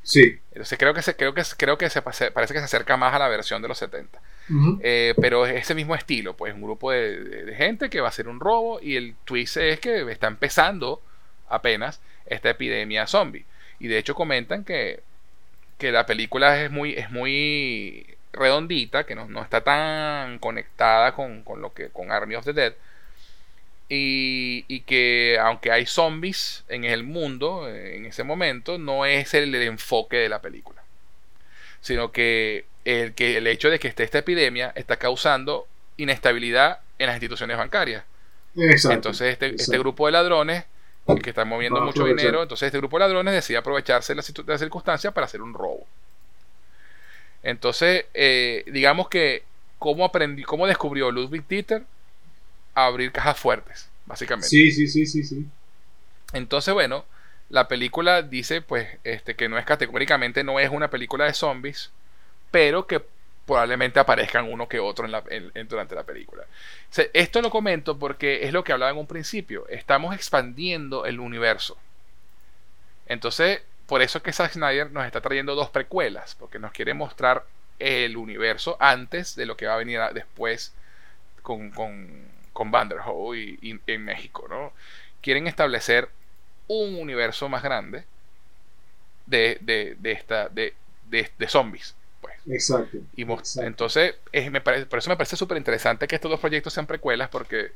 Sí. 0.02 0.38
Entonces 0.50 0.78
creo 0.78 0.94
que 0.94 1.02
se, 1.02 1.16
creo 1.16 1.32
que, 1.34 1.42
creo 1.56 1.78
que 1.78 1.88
se 1.90 2.02
parece 2.02 2.30
que 2.54 2.58
se 2.60 2.64
acerca 2.64 2.96
más 2.96 3.14
a 3.14 3.18
la 3.18 3.28
versión 3.28 3.62
de 3.62 3.68
los 3.68 3.78
70. 3.78 4.20
Ujú. 4.50 4.80
Eh, 4.82 5.14
pero 5.20 5.46
es 5.46 5.54
ese 5.62 5.74
mismo 5.74 5.94
estilo, 5.94 6.36
pues 6.36 6.54
un 6.54 6.62
grupo 6.62 6.90
de, 6.90 7.22
de- 7.22 7.44
de 7.44 7.54
gente 7.54 7.88
que 7.90 8.00
va 8.00 8.08
a 8.08 8.10
hacer 8.10 8.28
un 8.28 8.40
robo 8.40 8.80
y 8.82 8.96
el 8.96 9.14
twist 9.24 9.56
es 9.58 9.80
que 9.80 10.10
está 10.10 10.26
empezando 10.26 11.00
apenas 11.48 12.00
esta 12.26 12.50
epidemia 12.50 13.06
zombie. 13.06 13.44
Y 13.78 13.88
de 13.88 13.98
hecho 13.98 14.14
comentan 14.14 14.64
que, 14.64 15.02
que 15.78 15.92
la 15.92 16.06
película 16.06 16.62
es 16.62 16.70
muy, 16.70 16.94
es 16.94 17.10
muy 17.10 18.06
redondita, 18.32 19.04
que 19.04 19.14
no, 19.14 19.26
no 19.28 19.42
está 19.42 19.62
tan 19.62 20.38
conectada 20.38 21.14
con, 21.14 21.42
con 21.42 21.60
lo 21.60 21.72
que 21.74 21.90
con 21.90 22.12
Army 22.12 22.34
of 22.36 22.44
the 22.44 22.52
Dead. 22.52 22.74
Y, 23.88 24.64
y 24.68 24.80
que 24.80 25.38
aunque 25.38 25.70
hay 25.70 25.84
zombies 25.84 26.64
en 26.68 26.84
el 26.84 27.02
mundo 27.04 27.68
en 27.68 28.06
ese 28.06 28.24
momento, 28.24 28.78
no 28.78 29.04
es 29.04 29.34
el, 29.34 29.54
el 29.54 29.62
enfoque 29.62 30.16
de 30.16 30.28
la 30.28 30.40
película. 30.40 30.82
Sino 31.82 32.10
que 32.10 32.64
el, 32.84 33.12
que 33.12 33.36
el 33.36 33.46
hecho 33.46 33.68
de 33.68 33.78
que 33.78 33.88
esté 33.88 34.04
esta 34.04 34.18
epidemia 34.18 34.72
está 34.76 34.96
causando 34.96 35.66
inestabilidad 35.98 36.80
en 36.98 37.06
las 37.06 37.16
instituciones 37.16 37.56
bancarias. 37.58 38.04
Exacto. 38.56 38.94
Entonces 38.94 39.32
este, 39.32 39.54
este 39.54 39.78
grupo 39.78 40.06
de 40.06 40.12
ladrones 40.12 40.64
que 41.22 41.30
están 41.30 41.48
moviendo 41.48 41.80
mucho 41.80 42.04
dinero, 42.04 42.42
entonces 42.42 42.66
este 42.66 42.78
grupo 42.78 42.96
de 42.96 43.00
ladrones 43.04 43.34
decide 43.34 43.58
aprovecharse 43.58 44.14
de 44.14 44.22
la, 44.22 44.42
la 44.46 44.58
circunstancia 44.58 45.10
para 45.10 45.26
hacer 45.26 45.42
un 45.42 45.52
robo. 45.52 45.86
Entonces, 47.42 48.06
eh, 48.14 48.62
digamos 48.68 49.08
que 49.08 49.42
cómo 49.78 50.04
aprendí, 50.04 50.44
cómo 50.44 50.66
descubrió 50.66 51.10
Ludwig 51.10 51.46
Dieter 51.48 51.82
a 52.74 52.86
abrir 52.86 53.12
cajas 53.12 53.38
fuertes, 53.38 53.90
básicamente. 54.06 54.48
Sí, 54.48 54.70
sí, 54.72 54.86
sí, 54.88 55.06
sí, 55.06 55.22
sí. 55.24 55.46
Entonces, 56.32 56.72
bueno, 56.74 57.04
la 57.48 57.68
película 57.68 58.22
dice 58.22 58.62
pues 58.62 58.88
este 59.04 59.36
que 59.36 59.48
no 59.48 59.58
es 59.58 59.64
categóricamente 59.66 60.44
no 60.44 60.58
es 60.60 60.70
una 60.70 60.90
película 60.90 61.24
de 61.26 61.34
zombies, 61.34 61.90
pero 62.50 62.86
que 62.86 63.04
probablemente 63.46 64.00
aparezcan 64.00 64.52
uno 64.52 64.68
que 64.68 64.80
otro 64.80 65.06
en 65.06 65.12
la- 65.12 65.24
en- 65.30 65.52
en- 65.54 65.68
durante 65.68 65.94
la 65.96 66.04
película. 66.04 66.44
O 66.44 66.46
sea, 66.94 67.06
esto 67.14 67.42
lo 67.42 67.50
comento 67.50 67.98
porque 67.98 68.44
es 68.46 68.52
lo 68.52 68.64
que 68.64 68.72
hablaba 68.72 68.92
en 68.92 68.98
un 68.98 69.06
principio. 69.06 69.66
Estamos 69.68 70.14
expandiendo 70.14 71.06
el 71.06 71.20
universo. 71.20 71.78
Entonces, 73.06 73.60
por 73.86 74.02
eso 74.02 74.18
es 74.18 74.24
que 74.24 74.32
Zack 74.32 74.52
Snyder 74.52 74.90
nos 74.90 75.04
está 75.06 75.20
trayendo 75.20 75.54
dos 75.54 75.70
precuelas, 75.70 76.34
porque 76.34 76.58
nos 76.58 76.72
quiere 76.72 76.94
mostrar 76.94 77.44
el 77.78 78.16
universo 78.16 78.76
antes 78.80 79.34
de 79.34 79.46
lo 79.46 79.56
que 79.56 79.66
va 79.66 79.74
a 79.74 79.78
venir 79.78 80.00
después 80.14 80.72
con, 81.42 81.70
con, 81.72 82.31
con 82.52 82.70
Vanderhoof 82.70 83.36
y, 83.36 83.58
y 83.62 83.80
en 83.86 84.04
México, 84.04 84.46
¿no? 84.48 84.72
Quieren 85.20 85.46
establecer 85.46 86.10
un 86.68 86.96
universo 86.96 87.48
más 87.48 87.62
grande 87.62 88.04
de, 89.26 89.58
de, 89.60 89.96
de 89.98 90.12
esta, 90.12 90.48
de, 90.48 90.74
de, 91.08 91.30
de 91.38 91.48
zombies, 91.48 91.94
pues. 92.20 92.34
Exacto. 92.46 92.98
Y 93.16 93.26
exacto. 93.38 93.66
entonces, 93.66 94.16
es- 94.32 94.50
me 94.50 94.60
parece, 94.60 94.86
por 94.86 94.98
eso 94.98 95.10
me 95.10 95.16
parece 95.16 95.36
súper 95.36 95.58
interesante 95.58 96.06
que 96.08 96.16
estos 96.16 96.30
dos 96.30 96.40
proyectos 96.40 96.72
sean 96.72 96.86
precuelas, 96.86 97.28
porque 97.30 97.72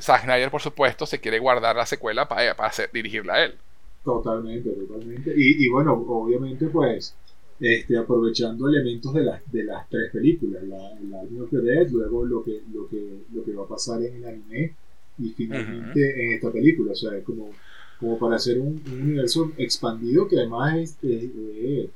Zack 0.00 0.22
Snyder, 0.24 0.50
por 0.50 0.62
supuesto, 0.62 1.04
se 1.06 1.20
quiere 1.20 1.38
guardar 1.38 1.76
la 1.76 1.84
secuela 1.86 2.26
para, 2.28 2.54
para 2.56 2.68
hacer- 2.70 2.90
dirigirla 2.92 3.34
a 3.34 3.44
él. 3.44 3.58
Totalmente, 4.04 4.70
totalmente. 4.72 5.32
Y, 5.36 5.66
y 5.66 5.68
bueno, 5.68 5.92
obviamente, 6.08 6.68
pues, 6.68 7.18
este, 7.60 7.96
aprovechando 7.96 8.68
elementos 8.68 9.14
de 9.14 9.22
las, 9.24 9.40
de 9.52 9.64
las 9.64 9.88
tres 9.88 10.10
películas, 10.12 10.62
la, 10.64 10.76
la 11.10 11.20
Army 11.20 11.40
of 11.40 11.50
the 11.50 11.58
Dead, 11.62 11.88
luego 11.90 12.24
lo 12.24 12.44
que, 12.44 12.60
lo 12.72 12.88
que, 12.88 13.18
lo 13.32 13.44
que 13.44 13.52
va 13.52 13.64
a 13.64 13.68
pasar 13.68 14.02
en 14.02 14.16
el 14.16 14.24
anime 14.26 14.74
y 15.18 15.30
finalmente 15.30 16.22
en 16.26 16.32
esta 16.34 16.50
película. 16.52 16.92
O 16.92 16.94
sea, 16.94 17.16
es 17.16 17.24
como, 17.24 17.50
como 17.98 18.18
para 18.18 18.36
hacer 18.36 18.58
un, 18.58 18.82
un 18.86 19.00
universo 19.02 19.52
expandido 19.56 20.28
que 20.28 20.36
además 20.38 20.76
es, 20.76 20.96
es, 21.02 21.22
es- 21.24 21.90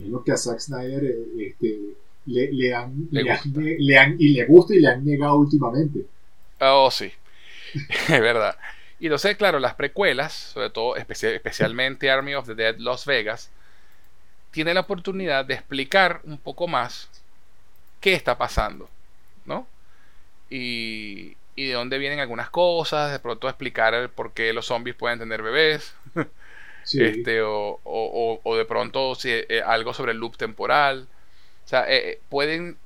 es 0.00 0.08
lo 0.08 0.22
que 0.22 0.30
a 0.32 0.36
Zack 0.36 0.60
Snyder 0.60 1.04
eh, 1.04 1.26
este, 1.48 1.78
le, 2.26 2.52
le 2.52 2.72
han, 2.74 3.08
Le 3.10 3.22
le 3.24 3.30
han- 3.32 3.38
gusta. 3.44 3.60
le 3.60 3.98
han- 3.98 4.16
y 4.18 4.28
le 4.30 4.44
gusta 4.46 4.74
y 4.74 4.80
le 4.80 4.86
han 4.88 5.04
negado 5.04 5.38
últimamente. 5.38 6.06
Oh, 6.60 6.88
sí, 6.90 7.10
es 8.08 8.20
verdad. 8.20 8.56
Y 9.00 9.06
entonces, 9.06 9.36
claro, 9.36 9.58
las 9.58 9.74
precuelas, 9.74 10.32
sobre 10.32 10.70
todo, 10.70 10.96
especia- 10.96 11.34
especialmente 11.34 12.10
Army 12.10 12.34
of 12.34 12.46
the 12.46 12.54
Dead 12.54 12.76
Las 12.78 13.04
Vegas, 13.06 13.50
tiene 14.50 14.74
la 14.74 14.80
oportunidad 14.80 15.44
de 15.44 15.54
explicar 15.54 16.20
un 16.24 16.38
poco 16.38 16.68
más 16.68 17.10
qué 18.00 18.14
está 18.14 18.38
pasando, 18.38 18.88
¿no? 19.46 19.66
Y, 20.50 21.36
y 21.56 21.66
de 21.68 21.74
dónde 21.74 21.98
vienen 21.98 22.20
algunas 22.20 22.50
cosas, 22.50 23.12
de 23.12 23.20
pronto 23.20 23.48
explicar 23.48 23.94
el 23.94 24.10
por 24.10 24.32
qué 24.32 24.52
los 24.52 24.66
zombies 24.66 24.96
pueden 24.96 25.18
tener 25.18 25.42
bebés, 25.42 25.94
Sí, 26.82 26.98
este, 26.98 27.42
o, 27.42 27.80
o- 27.84 28.40
o- 28.44 28.56
de 28.56 28.64
pronto 28.64 29.14
si, 29.14 29.30
eh, 29.30 29.62
algo 29.64 29.94
sobre 29.94 30.12
el 30.12 30.18
loop 30.18 30.36
temporal. 30.36 31.08
O 31.64 31.68
sea, 31.68 31.84
eh, 31.90 32.10
eh, 32.12 32.22
pueden 32.30 32.78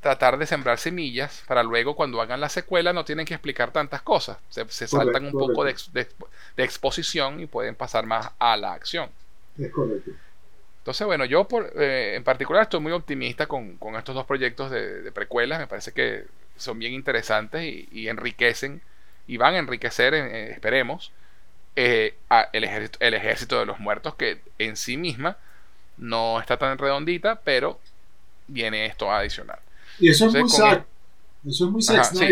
tratar 0.00 0.38
de 0.38 0.46
sembrar 0.46 0.78
semillas 0.78 1.44
para 1.48 1.62
luego 1.64 1.96
cuando 1.96 2.20
hagan 2.22 2.40
la 2.40 2.48
secuela 2.50 2.92
no 2.92 3.04
tienen 3.04 3.26
que 3.26 3.34
explicar 3.34 3.72
tantas 3.72 4.02
cosas. 4.02 4.38
Se, 4.50 4.66
se 4.70 4.88
saltan 4.88 5.24
un 5.26 5.36
poco 5.36 5.64
de, 5.64 5.76
de 5.92 6.64
exposición 6.64 7.40
y 7.40 7.46
pueden 7.46 7.76
pasar 7.76 8.06
más 8.06 8.30
a 8.38 8.56
la 8.56 8.72
acción. 8.74 9.10
es 9.58 9.70
correcto. 9.70 10.10
Entonces, 10.80 11.06
bueno, 11.06 11.24
yo 11.24 11.46
por, 11.46 11.72
eh, 11.80 12.14
en 12.16 12.24
particular 12.24 12.62
estoy 12.62 12.80
muy 12.80 12.92
optimista 12.92 13.46
con, 13.46 13.76
con 13.76 13.96
estos 13.96 14.14
dos 14.14 14.26
proyectos 14.26 14.70
de, 14.70 15.02
de 15.02 15.12
precuelas. 15.12 15.60
Me 15.60 15.66
parece 15.66 15.92
que 15.92 16.24
son 16.56 16.78
bien 16.78 16.92
interesantes 16.92 17.62
y, 17.62 17.88
y 17.92 18.08
enriquecen 18.08 18.82
y 19.30 19.36
van 19.36 19.54
a 19.54 19.58
enriquecer, 19.58 20.12
eh, 20.12 20.50
esperemos, 20.50 21.12
eh, 21.76 22.14
a 22.28 22.48
el, 22.52 22.64
ejército, 22.64 22.98
el 23.00 23.14
ejército 23.14 23.60
de 23.60 23.66
los 23.66 23.78
muertos, 23.78 24.16
que 24.16 24.40
en 24.58 24.76
sí 24.76 24.96
misma 24.96 25.36
no 25.98 26.40
está 26.40 26.56
tan 26.56 26.76
redondita, 26.78 27.40
pero 27.44 27.78
viene 28.48 28.86
esto 28.86 29.12
adicional. 29.12 29.60
Y 30.00 30.08
eso 30.08 30.26
es 30.26 30.32
muy 30.32 30.40
con 30.40 30.50
Zack. 30.50 30.86
Eso 31.46 31.66
es 31.66 31.70
muy 31.70 31.82
Ajá, 31.88 32.04
sí. 32.04 32.26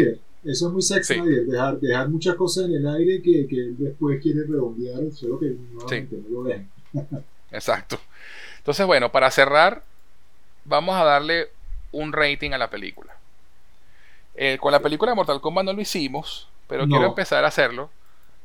Eso 0.45 0.67
es 0.67 0.73
muy 0.73 0.83
Zack 0.83 1.05
Sí. 1.05 1.21
Dejar, 1.21 1.79
dejar 1.79 2.09
muchas 2.09 2.35
cosas 2.35 2.65
en 2.65 2.75
el 2.75 2.89
aire 2.89 3.23
que, 3.23 3.47
que 3.47 3.57
él 3.57 3.77
después 3.79 4.21
quiere 4.21 4.43
redondear, 4.43 5.13
solo 5.13 5.39
que 5.39 5.55
nuevamente 5.73 6.17
no 6.29 6.43
lo. 6.43 6.51
Exacto. 7.51 7.99
Entonces, 8.59 8.87
bueno, 8.87 9.11
para 9.11 9.31
cerrar, 9.31 9.83
vamos 10.65 10.97
a 10.97 11.05
darle 11.05 11.49
un 11.93 12.13
rating 12.13 12.53
a 12.53 12.59
la 12.59 12.69
película. 12.71 13.15
Eh, 14.35 14.59
con 14.61 14.73
la 14.73 14.81
película 14.81 15.11
de 15.13 15.17
Mortal 15.17 15.41
Kombat 15.41 15.65
no 15.65 15.73
lo 15.73 15.81
hicimos, 15.81 16.49
pero 16.69 16.87
No. 16.87 16.95
quiero 16.95 17.09
empezar 17.09 17.45
a 17.45 17.49
hacerlo. 17.49 17.91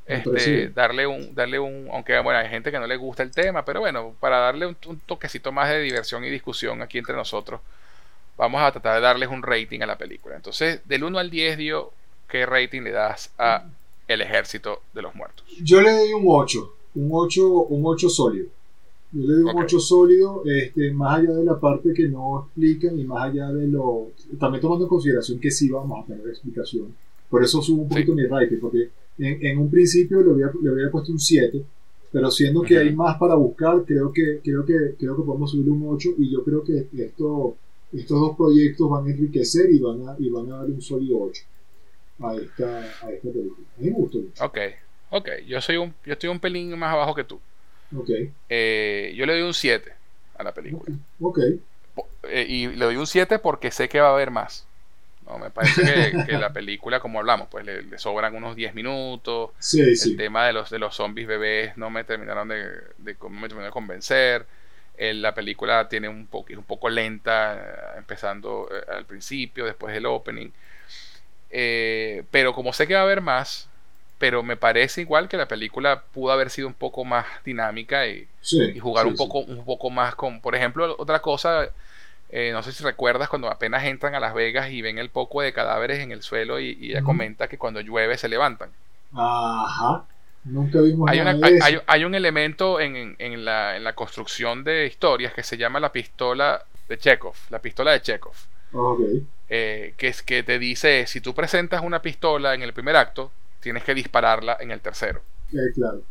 Este, 0.05 0.67
darle 0.69 1.07
un, 1.07 1.33
darle 1.33 1.59
un, 1.59 1.87
aunque 1.93 2.19
bueno, 2.19 2.37
hay 2.37 2.49
gente 2.49 2.71
que 2.71 2.79
no 2.79 2.87
le 2.87 2.97
gusta 2.97 3.23
el 3.23 3.31
tema, 3.31 3.63
pero 3.63 3.79
bueno, 3.79 4.13
para 4.19 4.37
darle 4.39 4.67
un, 4.67 4.75
un 4.87 4.99
toquecito 4.99 5.53
más 5.53 5.69
de 5.69 5.79
diversión 5.79 6.25
y 6.25 6.29
discusión 6.29 6.81
aquí 6.81 6.97
entre 6.97 7.15
nosotros, 7.15 7.61
vamos 8.35 8.61
a 8.61 8.71
tratar 8.71 8.95
de 8.95 9.01
darles 9.01 9.29
un 9.29 9.41
rating 9.43 9.79
a 9.81 9.85
la 9.85 9.97
película. 9.97 10.35
Entonces, 10.35 10.81
del 10.85 11.05
1 11.05 11.19
al 11.19 11.29
10, 11.29 11.57
Dio, 11.57 11.93
¿qué 12.27 12.45
rating 12.45 12.81
le 12.81 12.91
das 12.91 13.31
a 13.37 13.63
El 14.07 14.21
Ejército 14.21 14.81
de 14.91 15.03
los 15.03 15.15
Muertos? 15.15 15.45
Yo 15.61 15.81
le 15.81 15.91
doy 15.93 16.11
un 16.11 16.23
8. 16.27 16.75
Un 16.95 17.09
8, 17.11 17.47
un 17.47 17.81
8 17.85 18.09
sólido. 18.09 18.47
Yo 19.13 19.21
le 19.27 19.33
doy 19.35 19.43
un 19.43 19.49
Ok. 19.49 19.63
8 19.65 19.79
sólido, 19.79 20.43
este, 20.45 20.91
más 20.91 21.19
allá 21.19 21.31
de 21.33 21.45
la 21.45 21.59
parte 21.59 21.93
que 21.93 22.07
no 22.07 22.45
explican 22.45 22.99
y 22.99 23.03
más 23.03 23.29
allá 23.29 23.51
de 23.51 23.67
lo. 23.67 24.07
También 24.39 24.61
tomando 24.61 24.85
en 24.85 24.89
consideración 24.89 25.39
que 25.39 25.51
sí 25.51 25.69
vamos 25.69 26.03
a 26.03 26.07
tener 26.07 26.27
explicación. 26.27 26.95
Por 27.29 27.43
eso 27.43 27.61
subo 27.61 27.83
un 27.83 27.89
Sí. 27.89 27.93
poquito 27.95 28.15
mi 28.15 28.25
rating, 28.25 28.57
porque 28.59 28.89
en, 29.19 29.45
en 29.45 29.57
un 29.59 29.69
principio 29.69 30.21
le 30.23 30.31
había, 30.31 30.51
le 30.61 30.69
había 30.71 30.89
puesto 30.91 31.11
un 31.11 31.19
7, 31.19 31.63
pero 32.11 32.29
siendo 32.31 32.61
que 32.63 32.77
hay 32.77 32.93
más 32.95 33.17
para 33.17 33.35
buscar, 33.35 33.83
creo 33.85 34.11
que, 34.11 34.39
creo 34.43 34.65
que, 34.65 34.95
creo 34.99 35.15
que 35.15 35.23
podemos 35.23 35.51
subir 35.51 35.69
un 35.69 35.83
8 35.87 36.09
y 36.17 36.31
yo 36.31 36.43
creo 36.43 36.63
que 36.63 36.87
esto, 36.97 37.55
estos 37.91 38.19
dos 38.19 38.35
proyectos 38.37 38.89
van 38.89 39.05
a 39.07 39.11
enriquecer 39.11 39.71
y 39.71 39.79
van 39.79 40.07
a, 40.07 40.15
y 40.19 40.29
van 40.29 40.51
a 40.51 40.57
dar 40.57 40.65
un 40.67 40.81
sólido 40.81 41.19
8 41.21 41.41
a 42.19 42.35
esta, 42.35 42.79
a 43.01 43.11
esta 43.11 43.29
película. 43.31 43.67
A 43.77 43.81
mí 43.81 43.89
me 43.89 43.95
gustó 43.95 44.17
mucho. 44.19 44.43
Ok, 44.45 44.57
ok, 45.11 45.29
yo, 45.47 45.59
soy 45.61 45.77
un, 45.77 45.93
yo 46.05 46.13
estoy 46.13 46.29
un 46.29 46.39
pelín 46.39 46.77
más 46.77 46.93
abajo 46.93 47.13
que 47.15 47.23
tú. 47.23 47.39
Ok, 47.95 48.09
Eh, 48.49 49.13
yo 49.15 49.25
le 49.25 49.33
doy 49.33 49.41
un 49.43 49.53
7 49.53 49.93
a 50.35 50.43
la 50.43 50.53
película. 50.53 50.91
ok. 51.19 51.39
Po- 51.95 52.09
eh, 52.23 52.45
y 52.47 52.67
le 52.67 52.85
doy 52.85 52.95
un 52.97 53.07
7 53.07 53.39
porque 53.39 53.71
sé 53.71 53.89
que 53.89 54.01
va 54.01 54.09
a 54.09 54.13
haber 54.13 54.31
más. 54.31 54.67
No, 55.25 55.39
me 55.39 55.51
parece 55.51 55.83
que, 55.83 56.19
que 56.23 56.37
la 56.37 56.53
película, 56.53 56.99
como 56.99 57.19
hablamos, 57.19 57.47
pues 57.49 57.65
le, 57.65 57.83
le 57.83 57.97
sobran 57.99 58.35
unos 58.35 58.55
10 58.55 58.73
minutos. 58.75 59.51
Sí, 59.59 59.95
El 59.99 60.15
sí. 60.15 60.15
tema 60.15 60.45
de 60.47 60.53
los, 60.53 60.69
de 60.69 60.79
los 60.79 60.95
zombies 60.95 61.27
bebés 61.27 61.77
no 61.77 61.89
me 61.89 62.03
terminaron 62.03 62.47
de, 62.49 62.65
de- 62.97 63.17
no 63.21 63.29
me 63.29 63.47
terminó 63.47 63.65
de 63.67 63.71
convencer. 63.71 64.47
El- 64.97 65.21
la 65.21 65.33
película 65.35 65.87
tiene 65.89 66.09
un 66.09 66.27
poco, 66.27 66.51
es 66.51 66.57
un 66.57 66.65
poco 66.65 66.89
lenta, 66.89 67.55
eh, 67.95 67.99
empezando 67.99 68.69
al 68.89 69.05
principio, 69.05 69.65
después 69.65 69.93
del 69.93 70.05
opening. 70.07 70.51
Eh, 71.49 72.23
pero 72.31 72.53
como 72.53 72.73
sé 72.73 72.87
que 72.87 72.95
va 72.95 73.01
a 73.01 73.03
haber 73.03 73.21
más, 73.21 73.69
pero 74.17 74.43
me 74.43 74.57
parece 74.57 75.01
igual 75.01 75.27
que 75.29 75.37
la 75.37 75.47
película 75.47 76.03
pudo 76.13 76.31
haber 76.31 76.49
sido 76.49 76.67
un 76.67 76.73
poco 76.73 77.05
más 77.05 77.25
dinámica 77.45 78.07
y, 78.07 78.27
Sí, 78.41 78.59
y 78.73 78.79
jugar 78.79 79.05
sí, 79.05 79.09
un 79.09 79.15
sí. 79.17 79.17
poco 79.17 79.39
un 79.39 79.65
poco 79.65 79.89
más 79.89 80.15
con 80.15 80.41
por 80.41 80.55
ejemplo 80.55 80.95
otra 80.99 81.21
cosa 81.21 81.69
eh, 82.29 82.51
no 82.53 82.63
sé 82.63 82.71
si 82.73 82.83
recuerdas 82.83 83.29
cuando 83.29 83.49
apenas 83.49 83.83
entran 83.85 84.15
a 84.15 84.19
Las 84.19 84.33
Vegas 84.33 84.71
y 84.71 84.81
ven 84.81 84.97
el 84.97 85.09
poco 85.09 85.41
de 85.41 85.53
cadáveres 85.53 85.99
en 85.99 86.11
el 86.11 86.23
suelo 86.23 86.59
y, 86.59 86.77
y 86.81 86.91
ella 86.91 87.03
comenta 87.03 87.47
que 87.47 87.57
cuando 87.57 87.81
llueve 87.81 88.17
se 88.17 88.29
levantan 88.29 88.71
Ajá. 89.15 90.05
Nunca 90.43 90.81
vimos 90.81 91.09
hay, 91.09 91.17
nada 91.17 91.21
una- 91.21 91.31
de 91.33 91.39
hay, 91.41 91.53
eso. 91.57 91.67
hay- 91.77 91.81
hay 91.87 92.05
un 92.05 92.15
elemento 92.15 92.79
en, 92.79 93.15
en- 93.19 93.45
la, 93.45 93.75
en 93.77 93.83
la 93.83 93.93
construcción 93.95 94.63
de 94.63 94.85
historias 94.85 95.33
que 95.33 95.43
se 95.43 95.57
llama 95.57 95.79
la 95.79 95.91
pistola 95.91 96.65
de 96.89 96.97
Chekhov 96.97 97.35
la 97.49 97.59
pistola 97.59 97.91
de 97.91 98.01
Chekhov 98.01 98.35
Ok. 98.73 98.99
eh, 99.49 99.93
que 99.97 100.07
es 100.07 100.21
que 100.23 100.43
te 100.43 100.59
dice 100.59 101.05
si 101.07 101.21
tú 101.21 101.33
presentas 101.33 101.81
una 101.83 102.01
pistola 102.01 102.53
en 102.53 102.61
el 102.61 102.73
primer 102.73 102.95
acto 102.95 103.31
tienes 103.63 103.83
que 103.83 103.95
dispararla 103.95 104.57
en 104.59 104.69
el 104.71 104.79
tercero 104.81 105.21
Eh, 105.51 105.71
claro. 105.73 106.01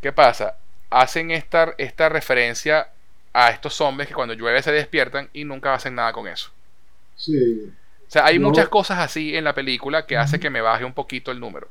¿Qué 0.00 0.12
pasa? 0.12 0.56
Hacen 0.90 1.30
esta, 1.30 1.74
esta 1.78 2.08
referencia 2.08 2.88
a 3.32 3.50
estos 3.50 3.74
zombies 3.74 4.08
que 4.08 4.14
cuando 4.14 4.34
llueve 4.34 4.62
se 4.62 4.72
despiertan 4.72 5.30
y 5.32 5.44
nunca 5.44 5.72
hacen 5.74 5.94
nada 5.94 6.12
con 6.12 6.26
eso. 6.26 6.50
Sí. 7.16 7.70
O 8.08 8.10
sea, 8.10 8.24
hay 8.26 8.38
No. 8.38 8.48
muchas 8.48 8.68
cosas 8.68 8.98
así 8.98 9.36
en 9.36 9.44
la 9.44 9.54
película 9.54 10.04
que 10.06 10.16
hace 10.16 10.40
que 10.40 10.50
me 10.50 10.60
baje 10.60 10.84
un 10.84 10.94
poquito 10.94 11.30
el 11.30 11.38
número. 11.38 11.68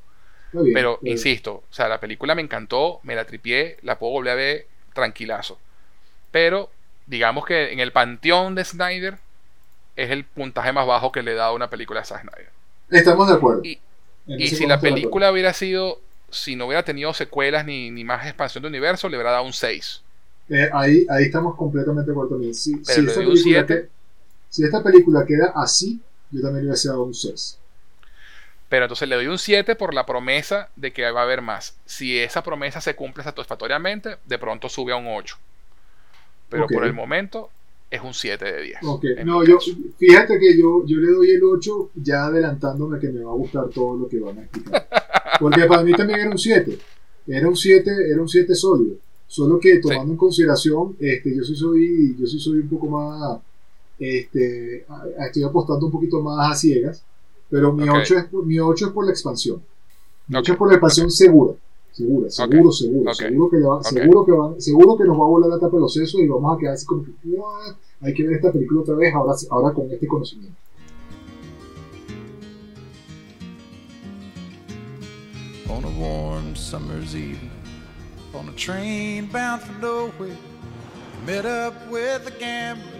Bien. 0.53 0.73
Pero 0.73 0.99
insisto, 1.03 1.63
o 1.69 1.73
sea, 1.73 1.87
la 1.89 1.99
película 1.99 2.33
me 2.33 2.41
encantó, 2.41 2.99
me 3.03 3.15
la 3.15 3.25
tripié, 3.25 3.77
la 3.81 3.99
puedo 3.99 4.13
volver 4.13 4.31
a 4.31 4.35
ver 4.35 4.67
tranquilazo. 4.93 5.59
Pero 6.31 6.71
digamos 7.07 7.45
que 7.45 7.73
en 7.73 7.79
el 7.79 7.91
panteón 7.91 8.55
de 8.55 8.63
Snyder 8.63 9.17
es 9.95 10.11
el 10.11 10.23
puntaje 10.23 10.71
más 10.71 10.87
bajo 10.87 11.11
que 11.11 11.23
le 11.23 11.31
he 11.31 11.35
dado 11.35 11.51
a 11.51 11.55
una 11.55 11.69
película 11.69 11.99
de 11.99 12.05
Zack 12.05 12.21
Snyder. 12.21 12.49
Estamos 12.89 13.27
de 13.27 13.33
acuerdo. 13.33 13.61
Y- 13.65 13.79
Y 14.37 14.47
si 14.51 14.65
la 14.65 14.79
película 14.79 15.31
hubiera 15.31 15.53
sido, 15.53 15.99
si 16.29 16.55
no 16.55 16.65
hubiera 16.67 16.83
tenido 16.83 17.13
secuelas 17.13 17.65
ni, 17.65 17.91
ni 17.91 18.03
más 18.03 18.25
expansión 18.25 18.61
de 18.61 18.67
universo, 18.69 19.09
le 19.09 19.17
hubiera 19.17 19.31
dado 19.31 19.43
un 19.45 19.53
6. 19.53 20.01
Eh, 20.49 20.69
ahí, 20.73 21.05
ahí 21.09 21.25
estamos 21.25 21.55
completamente 21.55 22.07
de 22.07 22.13
acuerdo 22.13 22.31
también. 22.31 22.53
Si, 22.53 22.73
Pero 22.73 22.83
si 22.83 23.01
le 23.01 23.07
esta 23.11 23.21
película 23.21 23.65
que- 23.65 23.89
si 24.49 24.63
esta 24.63 24.83
película 24.83 25.25
queda 25.25 25.53
así, 25.55 26.01
yo 26.31 26.41
también 26.41 26.65
le 26.65 26.71
hubiese 26.71 26.89
dado 26.89 27.03
un 27.03 27.13
6. 27.13 27.57
Pero 28.69 28.85
entonces 28.85 29.07
le 29.09 29.15
doy 29.15 29.27
un 29.27 29.39
7 29.39 29.75
por 29.75 29.93
la 29.93 30.05
promesa 30.05 30.69
de 30.75 30.93
que 30.93 31.09
va 31.11 31.21
a 31.21 31.23
haber 31.23 31.41
más. 31.41 31.75
Si 31.85 32.19
esa 32.19 32.43
promesa 32.43 32.81
se 32.81 32.95
cumple 32.95 33.23
satisfactoriamente, 33.23 34.17
de 34.25 34.37
pronto 34.39 34.69
sube 34.69 34.93
a 34.93 34.95
un 34.95 35.07
8. 35.07 35.37
Pero 36.49 36.67
por 36.67 36.83
el 36.83 36.93
momento 36.93 37.51
es 37.91 38.01
un 38.01 38.13
7 38.13 38.45
de 38.45 38.61
10. 38.61 38.77
Ok, 38.83 39.03
en 39.17 39.25
no, 39.27 39.43
yo, 39.43 39.57
fíjate 39.97 40.37
que 40.39 40.57
yo, 40.57 40.85
yo 40.85 40.97
le 40.97 41.11
doy 41.11 41.31
el 41.31 41.43
8 41.43 41.91
ya 41.95 42.25
adelantándome 42.25 42.99
que 42.99 43.09
me 43.09 43.23
va 43.23 43.31
a 43.31 43.35
gustar 43.35 43.67
todo 43.69 43.97
lo 43.97 44.07
que 44.07 44.19
van 44.19 44.37
a 44.37 44.41
explicar. 44.43 44.87
Porque 45.39 45.65
para 45.65 45.83
mí 45.83 45.91
también 45.93 46.19
era 46.19 46.29
un 46.29 46.37
7. 46.37 46.77
Era 47.27 47.47
un 47.47 47.55
7, 47.55 47.91
era 48.11 48.21
un 48.21 48.27
7 48.29 48.53
sólido. 48.55 48.95
Solo 49.27 49.59
que 49.59 49.79
tomando 49.79 50.13
en 50.13 50.17
consideración, 50.17 50.95
este, 50.99 51.35
yo 51.35 51.43
sí 51.43 51.55
soy, 51.55 52.15
yo 52.19 52.25
sí 52.27 52.39
soy 52.39 52.59
un 52.59 52.69
poco 52.69 52.87
más, 52.87 53.39
este, 53.99 54.85
estoy 55.25 55.43
apostando 55.43 55.85
un 55.85 55.91
poquito 55.91 56.21
más 56.21 56.51
a 56.51 56.55
ciegas, 56.55 57.03
pero 57.49 57.71
mi 57.73 57.87
Ok. 57.89 57.97
8 58.01 58.17
es, 58.17 58.25
por- 58.25 58.45
mi 58.45 58.59
8 58.59 58.87
es 58.87 58.91
por 58.91 59.05
la 59.05 59.11
expansión. 59.11 59.61
Mi 60.27 60.37
8 60.37 60.51
Ok. 60.51 60.55
es 60.55 60.57
por 60.57 60.67
la 60.69 60.73
expansión 60.75 61.11
segura. 61.11 61.53
Segura, 61.99 62.29
seguro, 62.29 62.71
seguro, 62.71 63.11
Ok. 63.11 63.15
seguro 63.17 63.49
que 63.49 63.59
va- 63.59 63.75
Ok. 63.79 63.83
seguro 63.83 64.25
que 64.25 64.31
va- 64.31 64.55
seguro 64.57 64.97
que 64.97 65.03
nos 65.03 65.17
va 65.19 65.23
a 65.23 65.27
volar 65.27 65.49
la 65.49 65.59
tapa 65.59 65.75
de 65.75 65.81
los 65.81 65.93
sesos 65.93 66.21
y 66.21 66.27
vamos 66.27 66.55
a 66.55 66.57
quedar 66.57 66.73
así 66.75 66.85
como 66.85 67.03
que, 67.03 67.11
"What? 67.25 67.75
hay 68.01 68.13
que 68.13 68.23
ver 68.25 68.37
esta 68.37 68.53
película 68.53 68.81
otra 68.81 68.95
vez 68.95 69.13
ahora, 69.13 69.33
ahora 69.49 69.73
con 69.73 69.91
este 69.91 70.07
conocimiento. 70.07 70.55
on 75.69 75.83
a 75.83 75.99
warm 75.99 76.55
summer's 76.55 77.15
evening 77.15 77.51
on 78.33 78.47
a 78.49 78.51
train 78.53 79.27
bound 79.31 79.61
for 79.61 79.73
nowhere. 79.79 80.35
Met 81.27 81.45
up 81.45 81.73
with 81.91 82.25
a 82.27 82.31
gambler. 82.39 82.98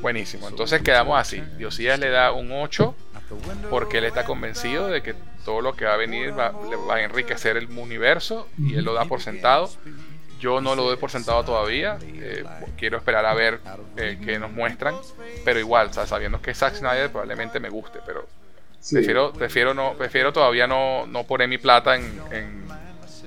Buenísimo. 0.00 0.48
Entonces 0.48 0.82
quedamos 0.82 1.18
así. 1.18 1.42
Diosías 1.58 1.98
le 1.98 2.08
da 2.10 2.32
un 2.32 2.50
8 2.52 2.84
Out 3.14 3.24
the 3.28 3.34
window 3.48 3.70
porque 3.70 3.98
él 3.98 4.04
está 4.04 4.24
convencido 4.24 4.88
de 4.88 5.02
que 5.02 5.14
todo 5.44 5.60
lo 5.60 5.74
que 5.74 5.84
va 5.84 5.94
a 5.94 5.96
venir 5.96 6.38
va, 6.38 6.52
le 6.70 6.76
va 6.76 6.96
a 6.96 7.02
enriquecer 7.02 7.56
el 7.56 7.66
universo 7.76 8.48
y 8.58 8.74
él 8.74 8.84
lo 8.84 8.94
da 8.94 9.04
por 9.06 9.20
sentado. 9.20 9.70
Yo 10.40 10.60
no 10.60 10.74
lo 10.74 10.82
doy 10.84 10.96
por 10.96 11.10
sentado 11.10 11.44
todavía. 11.44 11.98
eh, 12.02 12.44
quiero 12.76 12.96
esperar 12.96 13.24
a 13.26 13.34
ver 13.34 13.60
eh, 13.96 14.18
qué 14.24 14.38
nos 14.38 14.50
muestran. 14.52 14.94
Pero 15.44 15.60
igual, 15.60 15.88
o 15.88 15.92
sea, 15.92 16.06
sabiendo 16.06 16.40
que 16.42 16.52
Zack 16.54 16.74
Snyder 16.76 17.10
probablemente 17.10 17.60
me 17.60 17.68
guste. 17.68 18.00
Pero 18.04 18.28
Sí. 18.80 18.96
prefiero, 18.96 19.32
prefiero 19.32 19.74
no, 19.74 19.94
prefiero 19.94 20.32
todavía 20.32 20.66
no, 20.66 21.06
no 21.06 21.22
poner 21.24 21.46
mi 21.48 21.58
plata 21.58 21.94
en, 21.94 22.20
en, 22.32 22.64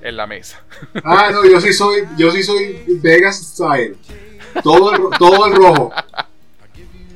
en 0.02 0.18
la 0.18 0.28
mesa. 0.28 0.62
Ah, 1.06 1.30
no, 1.32 1.46
yo 1.46 1.62
sí 1.62 1.72
soy, 1.72 2.04
yo 2.18 2.30
sí 2.32 2.44
soy 2.44 2.84
Vegas 3.02 3.38
Style. 3.42 3.96
Todo 4.64 4.94
el, 4.94 5.02
todo 5.18 5.46
el 5.48 5.56
rojo. 5.56 5.92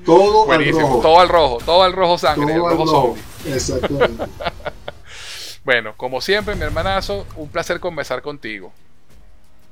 Todo 0.05 0.41
el 0.43 0.47
Buenísimo. 0.47 0.79
rojo. 0.81 0.99
Todo 1.01 1.19
al 1.19 1.29
rojo, 1.29 1.57
todo 1.65 1.83
al 1.83 1.93
rojo 1.93 2.17
sangre, 2.17 2.53
el 2.53 2.59
Todo 2.59 2.69
el 2.71 2.77
rojo 2.77 2.91
rojo. 2.91 3.15
zombie. 3.43 3.55
Exactamente. 3.55 4.23
Bueno, 5.65 5.93
como 5.95 6.19
siempre, 6.19 6.55
mi 6.55 6.63
hermanazo, 6.63 7.27
un 7.35 7.47
placer 7.49 7.79
conversar 7.79 8.23
contigo. 8.23 8.71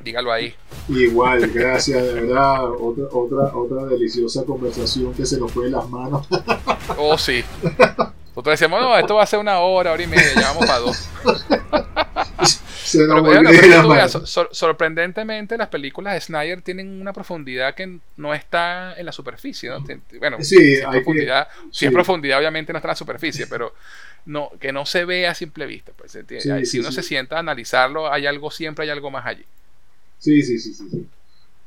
Dígalo 0.04 0.32
ahí. 0.32 0.54
Igual, 0.90 1.48
gracias, 1.54 2.04
de 2.04 2.14
verdad. 2.14 2.66
Otra, 2.72 3.06
otra, 3.12 3.56
otra 3.58 3.86
deliciosa 3.86 4.44
conversación 4.46 5.14
que 5.14 5.26
se 5.26 5.40
nos 5.40 5.52
fue 5.52 5.66
de 5.66 5.72
las 5.72 5.90
manos. 5.90 6.28
Oh, 6.98 7.18
sí. 7.18 7.44
Nosotros 8.38 8.54
decíamos, 8.54 8.82
no, 8.82 8.96
esto 8.96 9.16
va 9.16 9.24
a 9.24 9.26
ser 9.26 9.40
una 9.40 9.58
hora, 9.62 9.94
hora 9.94 10.04
y 10.04 10.06
media, 10.06 10.32
ya 10.36 10.54
vamos 10.54 10.68
para 10.68 10.78
dos. 10.78 11.10
sorprendentemente 14.52 15.58
las 15.58 15.70
películas 15.70 16.14
de 16.14 16.22
Snyder 16.22 16.62
tienen 16.62 17.02
una 17.02 17.14
profundidad 17.14 17.74
que 17.74 17.98
no 18.16 18.36
está 18.36 18.94
en 18.96 19.08
la 19.08 19.12
superficie. 19.12 19.72
¿no? 19.72 19.84
Bueno, 20.20 20.38
sí, 20.40 20.56
si, 20.56 20.74
es 20.74 20.86
profundidad, 20.86 21.48
si 21.72 21.88
es 21.88 21.92
profundidad, 21.92 22.38
obviamente 22.38 22.72
no 22.72 22.78
está 22.78 22.90
en 22.90 22.92
la 22.92 22.96
superficie, 22.96 23.48
pero 23.50 23.74
no, 24.28 24.52
que 24.60 24.72
no 24.72 24.86
se 24.86 25.04
ve 25.04 25.26
a 25.26 25.34
simple 25.34 25.66
vista. 25.66 25.92
Pues, 25.98 26.16
si 26.70 26.80
uno 26.80 26.92
se 26.92 27.02
sienta 27.02 27.38
a 27.38 27.40
analizarlo, 27.40 28.14
hay 28.14 28.28
algo, 28.28 28.52
siempre 28.52 28.86
hay 28.86 28.92
algo 28.92 29.10
más 29.10 29.26
allí. 29.26 29.46
Sí, 30.20 30.44
sí, 30.44 30.60
sí, 30.60 30.76
sí. 30.76 30.88
sí. 30.92 31.08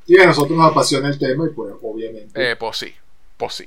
Y 0.06 0.20
a 0.20 0.26
nosotros 0.26 0.56
nos 0.56 0.70
apasiona 0.70 1.08
el 1.08 1.18
tema 1.18 1.46
y 1.46 1.50
pues 1.50 1.74
obviamente. 1.82 2.52
Eh, 2.52 2.54
pues 2.54 2.76
sí, 2.76 2.94
pues 3.36 3.54
sí. 3.54 3.66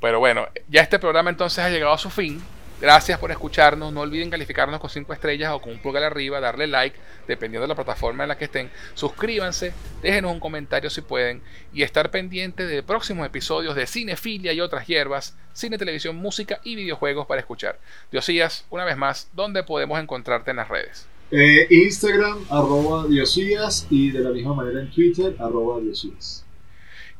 Pero 0.00 0.18
bueno, 0.18 0.46
ya 0.68 0.80
este 0.80 0.98
programa 0.98 1.30
entonces 1.30 1.58
ha 1.64 1.70
llegado 1.70 1.92
a 1.92 1.98
su 1.98 2.10
fin. 2.10 2.42
Gracias 2.80 3.18
por 3.18 3.30
escucharnos. 3.30 3.92
No 3.92 4.00
olviden 4.00 4.30
calificarnos 4.30 4.80
con 4.80 4.88
5 4.88 5.12
estrellas 5.12 5.52
o 5.52 5.60
con 5.60 5.72
un 5.72 5.78
pulgar 5.80 6.02
arriba, 6.02 6.40
darle 6.40 6.66
like, 6.66 6.96
dependiendo 7.28 7.62
de 7.62 7.68
la 7.68 7.74
plataforma 7.74 8.24
en 8.24 8.28
la 8.30 8.38
que 8.38 8.46
estén. 8.46 8.70
Suscríbanse, 8.94 9.74
déjenos 10.00 10.32
un 10.32 10.40
comentario 10.40 10.88
si 10.88 11.02
pueden 11.02 11.42
y 11.74 11.82
estar 11.82 12.10
pendiente 12.10 12.66
de 12.66 12.82
próximos 12.82 13.26
episodios 13.26 13.74
de 13.74 13.86
Cinefilia 13.86 14.54
y 14.54 14.62
otras 14.62 14.86
hierbas, 14.86 15.36
cine, 15.52 15.76
televisión, 15.76 16.16
música 16.16 16.60
y 16.64 16.74
videojuegos 16.74 17.26
para 17.26 17.40
escuchar. 17.40 17.78
Diosías, 18.10 18.64
una 18.70 18.86
vez 18.86 18.96
más, 18.96 19.28
¿dónde 19.34 19.62
podemos 19.62 20.00
encontrarte 20.00 20.50
en 20.50 20.56
las 20.56 20.68
redes? 20.68 21.06
Eh, 21.30 21.66
Instagram, 21.70 22.46
arroba 22.48 23.06
Diosías 23.06 23.86
y 23.90 24.10
de 24.10 24.20
la 24.20 24.30
misma 24.30 24.54
manera 24.54 24.80
en 24.80 24.90
Twitter, 24.90 25.36
arroba 25.38 25.80
Diosías. 25.80 26.39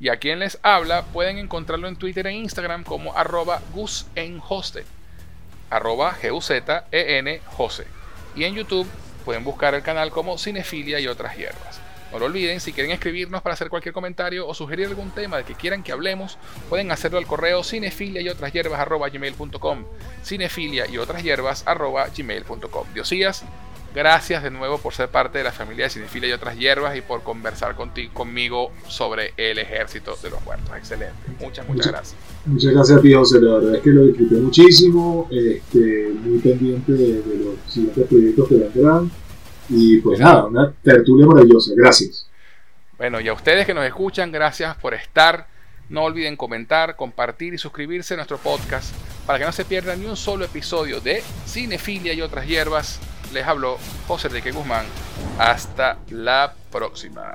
Y 0.00 0.08
a 0.08 0.16
quien 0.16 0.38
les 0.38 0.58
habla 0.62 1.02
pueden 1.04 1.38
encontrarlo 1.38 1.86
en 1.86 1.96
Twitter 1.96 2.26
e 2.26 2.32
Instagram 2.32 2.84
como 2.84 3.16
arroba 3.16 3.60
gusenhoste, 3.74 4.84
arroba 5.68 6.14
G-U-Z-E-N 6.14 7.40
Jose. 7.44 7.86
Y 8.34 8.44
en 8.44 8.54
YouTube 8.54 8.88
pueden 9.26 9.44
buscar 9.44 9.74
el 9.74 9.82
canal 9.82 10.10
como 10.10 10.38
Cinefilia 10.38 10.98
y 11.00 11.06
otras 11.06 11.36
hierbas. 11.36 11.80
No 12.12 12.18
lo 12.18 12.26
olviden, 12.26 12.60
si 12.60 12.72
quieren 12.72 12.90
escribirnos 12.90 13.40
para 13.40 13.52
hacer 13.54 13.68
cualquier 13.68 13.94
comentario 13.94 14.48
o 14.48 14.54
sugerir 14.54 14.88
algún 14.88 15.10
tema 15.10 15.36
de 15.36 15.44
que 15.44 15.54
quieran 15.54 15.84
que 15.84 15.92
hablemos, 15.92 16.38
pueden 16.68 16.90
hacerlo 16.90 17.18
al 17.18 17.26
correo 17.26 17.62
cinefilia 17.62 18.20
y 18.20 18.28
otras 18.28 18.52
hierbas 18.52 18.80
arroba 18.80 19.08
gmail.com. 19.08 19.84
Cinefilia 20.24 20.88
y 20.88 20.98
otras 20.98 21.22
hierbas 21.22 21.62
arroba 21.66 22.08
gmail.com. 22.08 22.86
Diosías, 22.94 23.44
Gracias 23.92 24.44
de 24.44 24.50
nuevo 24.50 24.78
por 24.78 24.94
ser 24.94 25.08
parte 25.08 25.38
de 25.38 25.44
la 25.44 25.50
familia 25.50 25.84
de 25.86 25.90
Cinefila 25.90 26.28
y 26.28 26.32
otras 26.32 26.56
hierbas 26.56 26.96
y 26.96 27.00
por 27.00 27.24
conversar 27.24 27.74
contigo, 27.74 28.14
conmigo 28.14 28.70
sobre 28.86 29.32
el 29.36 29.58
ejército 29.58 30.16
de 30.22 30.30
los 30.30 30.44
muertos. 30.44 30.70
Excelente. 30.76 31.14
Muchas, 31.40 31.66
muchas, 31.68 31.88
gracias. 31.88 32.16
Muchas 32.46 32.72
gracias 32.72 32.98
a 32.98 33.02
ti, 33.02 33.12
José. 33.12 33.40
La 33.40 33.54
verdad 33.54 33.74
es 33.74 33.82
que 33.82 33.90
lo 33.90 34.06
disfruté 34.06 34.34
muchísimo. 34.36 35.28
Este, 35.32 36.10
muy 36.14 36.38
pendiente 36.38 36.92
de, 36.92 37.14
los 37.14 37.72
siguientes 37.72 38.06
proyectos 38.06 38.48
que 38.48 38.54
vendrán. 38.54 39.10
Y 39.68 39.98
pues 39.98 40.20
nada, 40.20 40.46
una 40.46 40.72
tertulia 40.82 41.26
maravillosa. 41.26 41.72
Gracias. 41.74 42.28
Bueno, 42.96 43.20
y 43.20 43.26
a 43.26 43.32
ustedes 43.32 43.66
que 43.66 43.74
nos 43.74 43.84
escuchan, 43.84 44.30
gracias 44.30 44.76
por 44.76 44.94
estar. 44.94 45.48
No 45.88 46.04
olviden 46.04 46.36
comentar, 46.36 46.94
compartir 46.94 47.54
y 47.54 47.58
suscribirse 47.58 48.14
a 48.14 48.18
nuestro 48.18 48.38
podcast 48.38 48.94
para 49.26 49.40
que 49.40 49.44
no 49.44 49.50
se 49.50 49.64
pierdan 49.64 50.00
ni 50.00 50.06
un 50.06 50.16
solo 50.16 50.44
episodio 50.44 51.00
de 51.00 51.20
Cinefilia 51.46 52.12
y 52.12 52.22
otras 52.22 52.46
hierbas 52.46 53.00
les 53.32 53.46
habló 53.46 53.78
José 54.06 54.28
Enrique 54.28 54.52
Guzmán. 54.52 54.86
Hasta 55.38 55.98
la 56.10 56.52
próxima. 56.70 57.34